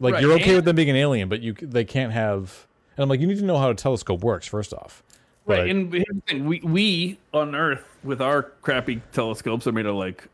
Like 0.00 0.14
Right, 0.14 0.22
you're 0.22 0.32
okay 0.32 0.44
and- 0.48 0.56
with 0.56 0.64
them 0.64 0.76
being 0.76 0.90
an 0.90 0.96
alien, 0.96 1.28
but 1.28 1.40
you 1.40 1.52
they 1.54 1.84
can't 1.84 2.12
have. 2.12 2.66
And 2.96 3.02
I'm 3.04 3.08
like, 3.08 3.20
you 3.20 3.26
need 3.26 3.38
to 3.38 3.44
know 3.44 3.58
how 3.58 3.70
a 3.70 3.74
telescope 3.74 4.22
works 4.22 4.46
first 4.46 4.74
off. 4.74 5.02
Right, 5.46 5.58
But- 5.58 5.68
and 5.68 5.92
here's 5.92 6.04
the 6.06 6.20
thing: 6.26 6.46
we 6.46 6.60
we 6.64 7.18
on 7.32 7.54
Earth 7.54 7.84
with 8.02 8.20
our 8.20 8.42
crappy 8.62 9.00
telescopes 9.12 9.66
are 9.68 9.72
made 9.72 9.86
of 9.86 9.94
like, 9.94 10.26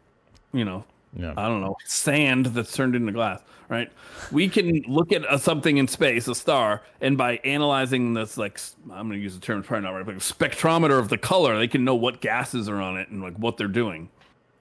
you 0.55 0.65
know, 0.65 0.85
Yeah. 1.15 1.35
I 1.37 1.49
don't 1.49 1.61
know, 1.61 1.77
sand 1.85 2.47
that's 2.47 2.73
turned 2.73 2.95
into 2.95 3.13
glass. 3.13 3.41
Right? 3.69 3.93
We 4.33 4.49
can 4.49 4.83
look 4.89 5.13
at 5.13 5.31
a, 5.31 5.39
something 5.39 5.77
in 5.77 5.89
space, 5.89 6.27
a 6.27 6.35
star, 6.35 6.81
and 7.03 7.19
by 7.19 7.37
analyzing 7.45 8.15
this, 8.15 8.39
like, 8.39 8.59
I'm 8.91 9.09
going 9.09 9.19
to 9.19 9.23
use 9.23 9.35
the 9.35 9.41
term, 9.41 9.59
it's 9.59 9.69
probably 9.69 9.85
not 9.85 9.95
right, 9.95 10.07
but 10.07 10.15
spectrometer 10.17 10.99
of 10.99 11.11
the 11.11 11.19
color, 11.19 11.59
they 11.59 11.69
can 11.69 11.85
know 11.85 11.95
what 11.95 12.23
gases 12.23 12.67
are 12.71 12.81
on 12.81 12.97
it 12.97 13.11
and 13.11 13.23
like 13.23 13.37
what 13.37 13.59
they're 13.59 13.69
doing. 13.69 14.09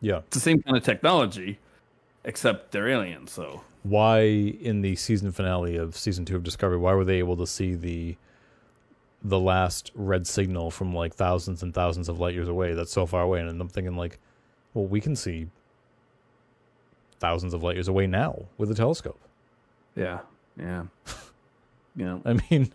yeah. 0.01 0.17
It's 0.17 0.35
the 0.35 0.41
same 0.41 0.61
kind 0.61 0.75
of 0.75 0.83
technology, 0.83 1.57
except 2.25 2.73
they're 2.73 2.89
aliens. 2.89 3.31
So 3.31 3.61
why 3.83 4.19
in 4.19 4.81
the 4.81 4.97
season 4.97 5.31
finale 5.31 5.77
of 5.77 5.95
season 5.95 6.25
two 6.25 6.35
of 6.35 6.43
Discovery, 6.43 6.77
why 6.77 6.93
were 6.93 7.05
they 7.05 7.19
able 7.19 7.37
to 7.37 7.47
see 7.47 7.75
the 7.75 8.17
the 9.23 9.39
last 9.39 9.91
red 9.95 10.27
signal 10.27 10.69
from 10.69 10.93
like 10.93 11.15
thousands 11.15 11.63
and 11.63 11.73
thousands 11.73 12.09
of 12.09 12.19
light 12.19 12.33
years 12.33 12.49
away? 12.49 12.73
That's 12.73 12.91
so 12.91 13.05
far 13.05 13.21
away, 13.21 13.39
and 13.39 13.61
I'm 13.61 13.69
thinking 13.69 13.95
like, 13.95 14.19
well, 14.73 14.85
we 14.85 14.99
can 14.99 15.15
see 15.15 15.47
thousands 17.19 17.53
of 17.53 17.63
light 17.63 17.75
years 17.75 17.87
away 17.87 18.07
now 18.07 18.45
with 18.57 18.69
a 18.71 18.75
telescope. 18.75 19.19
Yeah, 19.95 20.19
yeah, 20.59 20.83
yeah. 21.95 22.19
I 22.25 22.39
mean, 22.49 22.71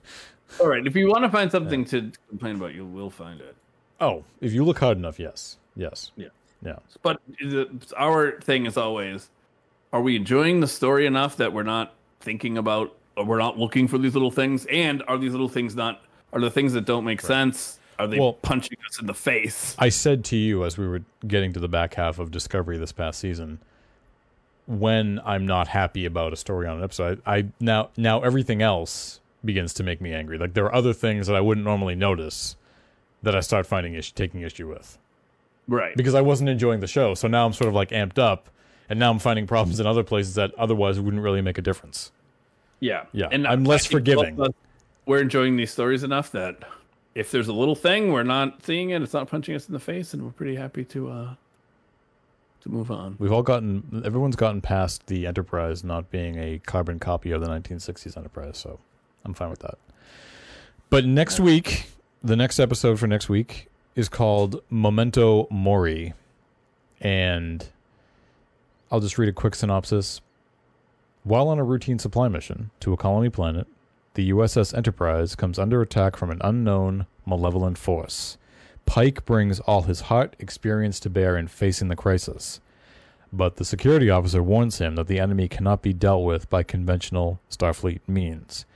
All 0.61 0.69
right, 0.69 0.87
if 0.87 0.97
you 0.97 1.09
want 1.09 1.25
to 1.25 1.31
find 1.31 1.51
something 1.51 1.85
to 1.87 2.11
complain 2.29 2.57
about, 2.57 2.75
you 2.75 2.85
will 2.85 3.11
find 3.11 3.41
it. 3.41 3.55
oh, 4.01 4.25
if 4.41 4.53
you 4.53 4.65
look 4.65 4.79
hard 4.81 4.99
enough, 4.99 5.19
yes, 5.19 5.57
yes, 5.77 6.11
Yeah. 6.17 6.29
yeah. 6.65 6.77
But 7.03 7.21
the, 7.41 7.69
our 7.97 8.41
thing 8.41 8.67
is 8.67 8.77
always: 8.77 9.31
Are 9.93 10.03
we 10.03 10.17
enjoying 10.17 10.61
the 10.61 10.67
story 10.69 11.07
enough 11.07 11.37
that 11.37 11.53
we're 11.53 11.63
not 11.63 11.95
thinking 12.21 12.59
about, 12.59 12.95
or 13.17 13.25
we're 13.25 13.39
not 13.39 13.59
looking 13.59 13.87
for 13.89 13.99
these 13.99 14.15
little 14.15 14.31
things? 14.33 14.67
And 14.67 15.03
are 15.09 15.19
these 15.19 15.33
little 15.33 15.49
things 15.49 15.77
not? 15.77 16.03
Are 16.33 16.41
the 16.41 16.51
things 16.51 16.73
that 16.73 16.87
don't 16.87 17.05
make 17.05 17.21
sense? 17.21 17.79
Are 17.99 18.07
they 18.09 18.19
Well- 18.19 18.33
punching 18.33 18.79
us 18.91 18.99
in 18.99 19.07
the 19.07 19.15
face? 19.15 19.77
I 19.79 19.91
said 19.91 20.25
to 20.27 20.37
you 20.37 20.65
as 20.65 20.77
we 20.79 20.89
were 20.89 21.03
getting 21.27 21.53
to 21.53 21.61
the 21.61 21.69
back 21.69 21.95
half 21.95 22.19
of 22.19 22.31
Discovery 22.31 22.79
this 22.79 22.91
past 22.91 23.21
season, 23.21 23.61
when 24.67 25.21
I'm 25.25 25.47
not 25.47 25.69
happy 25.69 26.05
about 26.07 26.33
a 26.33 26.37
story 26.37 26.67
on 26.67 26.79
an 26.79 26.85
episode, 26.85 27.21
I, 27.27 27.37
I 27.37 27.45
now 27.61 27.91
now 27.97 28.21
everything 28.23 28.63
else 28.63 29.21
begins 29.45 29.75
to 29.75 29.83
make 29.83 30.01
me 30.01 30.13
angry. 30.15 30.39
Like 30.39 30.55
there 30.55 30.65
are 30.65 30.75
other 30.75 30.93
things 30.93 31.27
that 31.27 31.35
I 31.37 31.41
wouldn't 31.41 31.65
normally 31.65 31.95
notice 31.97 32.57
that 33.23 33.35
I 33.37 33.41
start 33.41 33.67
finding 33.67 33.95
issue, 33.95 34.13
taking 34.15 34.41
issue 34.43 34.69
with 34.69 34.99
Right. 35.69 35.97
because 35.97 36.15
I 36.15 36.21
wasn't 36.21 36.49
enjoying 36.51 36.81
the 36.81 36.87
show. 36.87 37.15
So 37.15 37.29
now 37.29 37.47
I'm 37.47 37.53
sort 37.53 37.69
of 37.69 37.75
like 37.75 37.91
amped 37.91 38.19
up, 38.19 38.49
and 38.89 38.99
now 38.99 39.11
I'm 39.11 39.19
finding 39.19 39.47
problems 39.47 39.79
in 39.81 39.87
other 39.87 40.03
places 40.05 40.35
that 40.35 40.53
otherwise 40.57 40.99
wouldn't 41.01 41.23
really 41.23 41.41
make 41.41 41.59
a 41.59 41.63
difference. 41.63 42.11
Yeah. 42.81 43.05
Yeah, 43.13 43.29
And 43.31 43.47
I'm 43.47 43.65
less 43.65 43.87
forgiving. 43.87 44.35
both 44.37 44.47
of 44.47 44.51
us, 44.51 44.57
We're 45.07 45.21
enjoying 45.21 45.57
these 45.57 45.71
stories 45.71 46.03
enough 46.03 46.33
that 46.33 46.57
if 47.15 47.31
there's 47.31 47.47
a 47.49 47.53
little 47.53 47.77
thing, 47.77 48.11
we're 48.13 48.23
not 48.25 48.65
seeing 48.65 48.91
it. 48.91 49.03
It's 49.03 49.13
not 49.13 49.29
punching 49.29 49.55
us 49.55 49.67
in 49.69 49.73
the 49.73 49.79
face, 49.81 50.15
and 50.15 50.23
we're 50.25 50.31
pretty 50.33 50.57
happy 50.57 50.85
to 50.87 51.11
uh 51.11 51.35
to 52.63 52.69
move 52.71 52.91
on. 52.91 53.17
We've 53.19 53.33
all 53.33 53.43
gotten, 53.43 54.03
everyone's 54.05 54.37
gotten 54.37 54.61
past 54.61 55.07
the 55.07 55.27
Enterprise 55.27 55.85
not 55.85 56.11
being 56.11 56.37
a 56.39 56.59
carbon 56.61 56.99
copy 56.99 57.33
of 57.33 57.41
the 57.41 57.49
1960s 57.49 58.17
Enterprise, 58.17 58.59
so 58.59 58.79
I'm 59.25 59.35
fine 59.35 59.51
with 59.51 59.61
that. 59.61 59.79
But 60.91 61.05
next 61.05 61.41
week, 61.41 61.87
the 62.23 62.37
next 62.37 62.61
episode 62.61 62.99
for 62.99 63.07
next 63.07 63.29
week 63.29 63.69
is 63.95 64.09
called 64.09 64.63
Memento 64.71 65.49
Mori, 65.51 66.15
and 67.01 67.67
I'll 68.91 69.01
just 69.01 69.19
read 69.19 69.29
a 69.29 69.33
quick 69.33 69.55
synopsis. 69.55 70.21
While 71.25 71.49
on 71.49 71.59
a 71.59 71.65
routine 71.65 71.99
supply 71.99 72.29
mission 72.29 72.71
to 72.81 72.93
a 72.93 72.97
colony 72.97 73.31
planet, 73.31 73.67
the 74.15 74.31
USS 74.31 74.77
Enterprise 74.77 75.35
comes 75.35 75.59
under 75.59 75.81
attack 75.81 76.17
from 76.17 76.31
an 76.31 76.41
unknown, 76.43 77.07
malevolent 77.25 77.79
force. 77.79 78.37
Pike 78.87 79.25
brings 79.25 79.61
all 79.61 79.83
his 79.83 80.03
heart 80.03 80.37
experience 80.39 81.01
to 81.01 81.11
bear 81.11 81.37
in 81.37 81.49
facing 81.49 81.89
the 81.89 81.97
crisis. 81.97 82.61
But 83.33 83.57
the 83.57 83.65
security 83.65 84.11
officer 84.11 84.43
warns 84.43 84.79
him 84.79 84.97
that 84.97 85.07
the 85.07 85.19
enemy 85.19 85.49
cannot 85.49 85.81
be 85.81 85.95
dealt 85.95 86.25
with 86.25 86.51
by 86.51 86.63
conventional 86.63 87.41
Starfleet 87.51 88.01
means. 88.07 88.67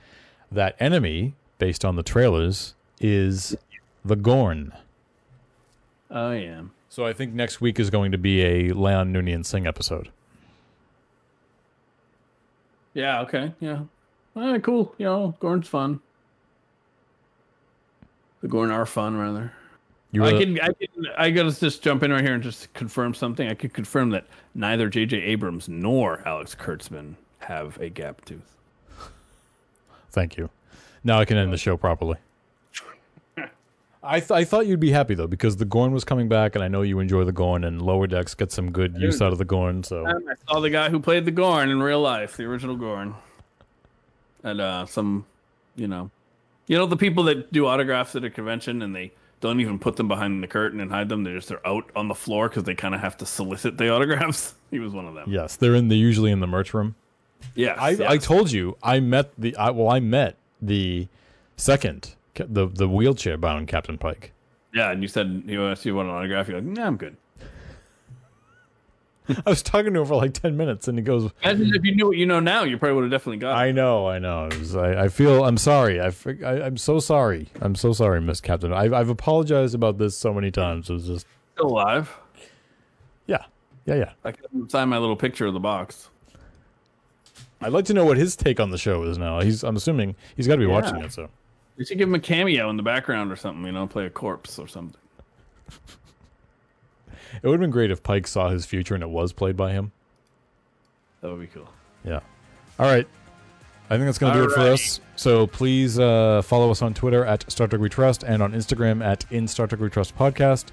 That 0.51 0.75
enemy, 0.79 1.35
based 1.59 1.85
on 1.85 1.95
the 1.95 2.03
trailers, 2.03 2.73
is 2.99 3.55
the 4.03 4.15
Gorn. 4.15 4.73
Oh 6.09 6.31
yeah. 6.31 6.61
So 6.89 7.05
I 7.05 7.13
think 7.13 7.33
next 7.33 7.61
week 7.61 7.79
is 7.79 7.89
going 7.89 8.11
to 8.11 8.17
be 8.17 8.41
a 8.41 8.69
La'an 8.71 9.11
Noonien 9.11 9.45
Singh 9.45 9.67
episode. 9.67 10.09
Yeah. 12.95 13.21
Okay. 13.21 13.53
Yeah. 13.59 13.81
All 14.35 14.51
right. 14.51 14.63
Cool. 14.63 14.95
You 14.97 15.05
know, 15.05 15.35
Gorn's 15.39 15.67
fun. 15.67 15.99
The 18.41 18.47
Gorn 18.47 18.71
are 18.71 18.85
fun, 18.85 19.17
rather. 19.17 19.51
You 20.11 20.23
I 20.23 20.31
can, 20.31 20.59
I 20.59 20.67
can, 20.67 21.07
I 21.17 21.29
gotta 21.29 21.57
just 21.57 21.81
jump 21.81 22.01
in 22.03 22.11
right 22.11 22.23
here 22.23 22.33
and 22.33 22.41
just 22.41 22.73
confirm 22.73 23.13
something. 23.13 23.47
I 23.47 23.53
can 23.53 23.69
confirm 23.69 24.09
that 24.11 24.25
neither 24.55 24.87
J.J. 24.89 25.17
Abrams 25.17 25.67
nor 25.67 26.25
Alex 26.25 26.55
Kurtzman 26.55 27.15
have 27.39 27.77
a 27.79 27.89
gap 27.89 28.23
tooth. 28.23 28.57
Thank 30.11 30.37
you. 30.37 30.49
Now 31.03 31.19
I 31.19 31.25
can 31.25 31.37
end 31.37 31.51
the 31.51 31.57
show 31.57 31.75
properly. 31.75 32.17
I, 34.03 34.19
th- 34.19 34.31
I 34.31 34.45
thought 34.45 34.65
you'd 34.65 34.79
be 34.79 34.91
happy 34.91 35.13
though 35.13 35.27
because 35.27 35.57
the 35.57 35.65
Gorn 35.65 35.91
was 35.91 36.05
coming 36.05 36.29
back, 36.29 36.55
and 36.55 36.63
I 36.63 36.69
know 36.69 36.83
you 36.83 36.99
enjoy 36.99 37.25
the 37.25 37.33
Gorn, 37.33 37.65
and 37.65 37.81
Lower 37.81 38.07
Decks 38.07 38.33
get 38.33 38.51
some 38.51 38.71
good 38.71 38.97
use 38.97 39.21
out 39.21 39.33
of 39.33 39.37
the 39.37 39.45
Gorn. 39.45 39.83
So 39.83 40.07
I 40.07 40.13
saw 40.47 40.61
the 40.61 40.69
guy 40.69 40.89
who 40.89 41.01
played 41.01 41.25
the 41.25 41.31
Gorn 41.31 41.69
in 41.69 41.83
real 41.83 42.01
life, 42.01 42.37
the 42.37 42.45
original 42.45 42.77
Gorn, 42.77 43.13
and 44.43 44.61
uh, 44.61 44.85
some, 44.85 45.25
you 45.75 45.87
know, 45.87 46.09
you 46.67 46.77
know 46.77 46.85
the 46.85 46.97
people 46.97 47.23
that 47.25 47.51
do 47.51 47.67
autographs 47.67 48.15
at 48.15 48.23
a 48.23 48.29
convention 48.29 48.81
and 48.81 48.95
they 48.95 49.11
don't 49.39 49.59
even 49.59 49.77
put 49.79 49.95
them 49.97 50.07
behind 50.07 50.41
the 50.43 50.47
curtain 50.47 50.79
and 50.79 50.91
hide 50.91 51.09
them. 51.09 51.23
They're 51.23 51.35
just 51.35 51.49
they're 51.49 51.65
out 51.67 51.89
on 51.95 52.07
the 52.07 52.15
floor 52.15 52.49
because 52.49 52.63
they 52.63 52.75
kind 52.75 52.95
of 52.95 53.01
have 53.01 53.17
to 53.17 53.25
solicit 53.25 53.77
the 53.77 53.89
autographs. 53.93 54.55
He 54.71 54.79
was 54.79 54.93
one 54.93 55.05
of 55.07 55.13
them. 55.13 55.31
yes, 55.31 55.55
they're 55.55 55.75
in 55.75 55.87
the 55.89 55.97
usually 55.97 56.31
in 56.31 56.39
the 56.39 56.47
merch 56.47 56.73
room. 56.73 56.95
Yeah, 57.55 57.75
I, 57.77 57.89
I 58.13 58.17
told 58.17 58.51
you 58.51 58.77
I 58.81 58.99
met 58.99 59.31
the 59.37 59.55
I, 59.57 59.69
well 59.69 59.89
I 59.89 59.99
met 59.99 60.37
the 60.61 61.07
second 61.55 62.15
the 62.33 62.67
the 62.67 62.87
wheelchair 62.89 63.37
bound 63.37 63.67
Captain 63.67 63.97
Pike. 63.97 64.31
yeah, 64.73 64.91
and 64.91 65.01
you 65.01 65.07
said 65.07 65.43
you 65.45 65.59
want 65.59 66.07
an 66.09 66.15
autograph. 66.15 66.47
You're 66.47 66.59
like, 66.59 66.67
nah, 66.69 66.85
I'm 66.87 66.97
good. 66.97 67.15
I 69.45 69.49
was 69.49 69.61
talking 69.61 69.93
to 69.93 69.99
him 70.01 70.05
for 70.07 70.15
like 70.15 70.33
ten 70.33 70.55
minutes, 70.57 70.87
and 70.87 70.97
he 70.97 71.03
goes, 71.03 71.31
Imagine 71.43 71.73
if 71.75 71.83
you 71.83 71.95
knew 71.95 72.07
what 72.07 72.17
you 72.17 72.25
know 72.25 72.39
now, 72.39 72.63
you 72.63 72.77
probably 72.77 72.95
would 72.95 73.03
have 73.03 73.11
definitely 73.11 73.37
got. 73.39 73.51
it. 73.51 73.67
"I 73.67 73.71
know, 73.71 74.07
I 74.07 74.19
know. 74.19 74.49
Was, 74.59 74.75
I, 74.75 75.03
I 75.05 75.07
feel 75.09 75.43
I'm 75.45 75.57
sorry. 75.57 75.99
I, 75.99 76.11
I'm 76.45 76.77
so 76.77 76.99
sorry. 76.99 77.47
I'm 77.61 77.75
so 77.75 77.93
sorry, 77.93 78.21
Miss 78.21 78.39
Captain. 78.41 78.71
I've 78.73 78.93
I've 78.93 79.09
apologized 79.09 79.75
about 79.75 79.97
this 79.97 80.17
so 80.17 80.33
many 80.33 80.51
times. 80.51 80.89
It 80.89 80.93
was 80.93 81.07
just 81.07 81.27
Still 81.55 81.67
alive. 81.67 82.15
yeah, 83.25 83.45
yeah, 83.85 83.95
yeah. 83.95 84.11
I 84.23 84.31
can 84.31 84.69
sign 84.69 84.89
my 84.89 84.97
little 84.97 85.15
picture 85.17 85.45
of 85.45 85.53
the 85.53 85.59
box. 85.59 86.09
I'd 87.59 87.71
like 87.73 87.85
to 87.85 87.93
know 87.93 88.05
what 88.05 88.17
his 88.17 88.35
take 88.35 88.59
on 88.59 88.69
the 88.69 88.77
show 88.77 89.01
is 89.03 89.17
now. 89.17 89.41
He's 89.41 89.63
I'm 89.63 89.75
assuming 89.75 90.15
he's 90.35 90.47
got 90.47 90.53
to 90.55 90.59
be 90.59 90.65
Yeah. 90.67 90.73
watching 90.73 90.97
it. 91.01 91.11
So 91.11 91.29
You 91.75 91.85
should 91.85 91.97
give 91.97 92.07
him 92.07 92.15
a 92.15 92.19
cameo 92.19 92.69
in 92.69 92.77
the 92.77 92.83
background 92.83 93.31
or 93.31 93.35
something. 93.35 93.65
You 93.65 93.71
know, 93.71 93.87
play 93.87 94.05
a 94.05 94.09
corpse 94.11 94.59
or 94.59 94.67
something. 94.67 94.95
It 97.41 97.47
would 97.47 97.53
have 97.53 97.61
been 97.61 97.71
great 97.71 97.91
if 97.91 98.03
Pike 98.03 98.27
saw 98.27 98.49
his 98.49 98.65
future 98.65 98.93
and 98.93 99.03
it 99.03 99.09
was 99.09 99.33
played 99.33 99.57
by 99.57 99.71
him. 99.71 99.91
That 101.21 101.31
would 101.31 101.39
be 101.41 101.47
cool. 101.47 101.67
Yeah. 102.03 102.19
All 102.79 102.85
right. 102.85 103.07
I 103.89 103.95
think 103.95 104.05
that's 104.05 104.17
going 104.17 104.33
to 104.33 104.39
do 104.39 104.45
it 104.45 104.53
for 104.53 104.61
us. 104.61 104.99
So 105.15 105.47
please 105.47 105.97
uh, 105.97 106.41
follow 106.43 106.69
us 106.71 106.81
on 106.81 106.93
Twitter 106.93 107.23
at 107.25 107.49
Star 107.49 107.67
Trek 107.67 107.81
We 107.81 107.89
Trust 107.89 108.23
and 108.23 108.43
on 108.43 108.51
Instagram 108.51 109.03
at 109.03 109.25
In 109.31 109.47
Star 109.47 109.65
Trek 109.65 109.79
We 109.79 109.89
Trust 109.89 110.17
Podcast. 110.17 110.65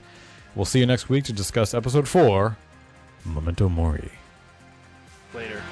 We'll 0.55 0.65
see 0.65 0.81
you 0.81 0.87
next 0.87 1.09
week 1.09 1.25
to 1.25 1.33
discuss 1.33 1.75
episode 1.75 2.09
four, 2.09 2.57
Memento 3.25 3.69
Mori. 3.69 4.11
Later. 5.33 5.63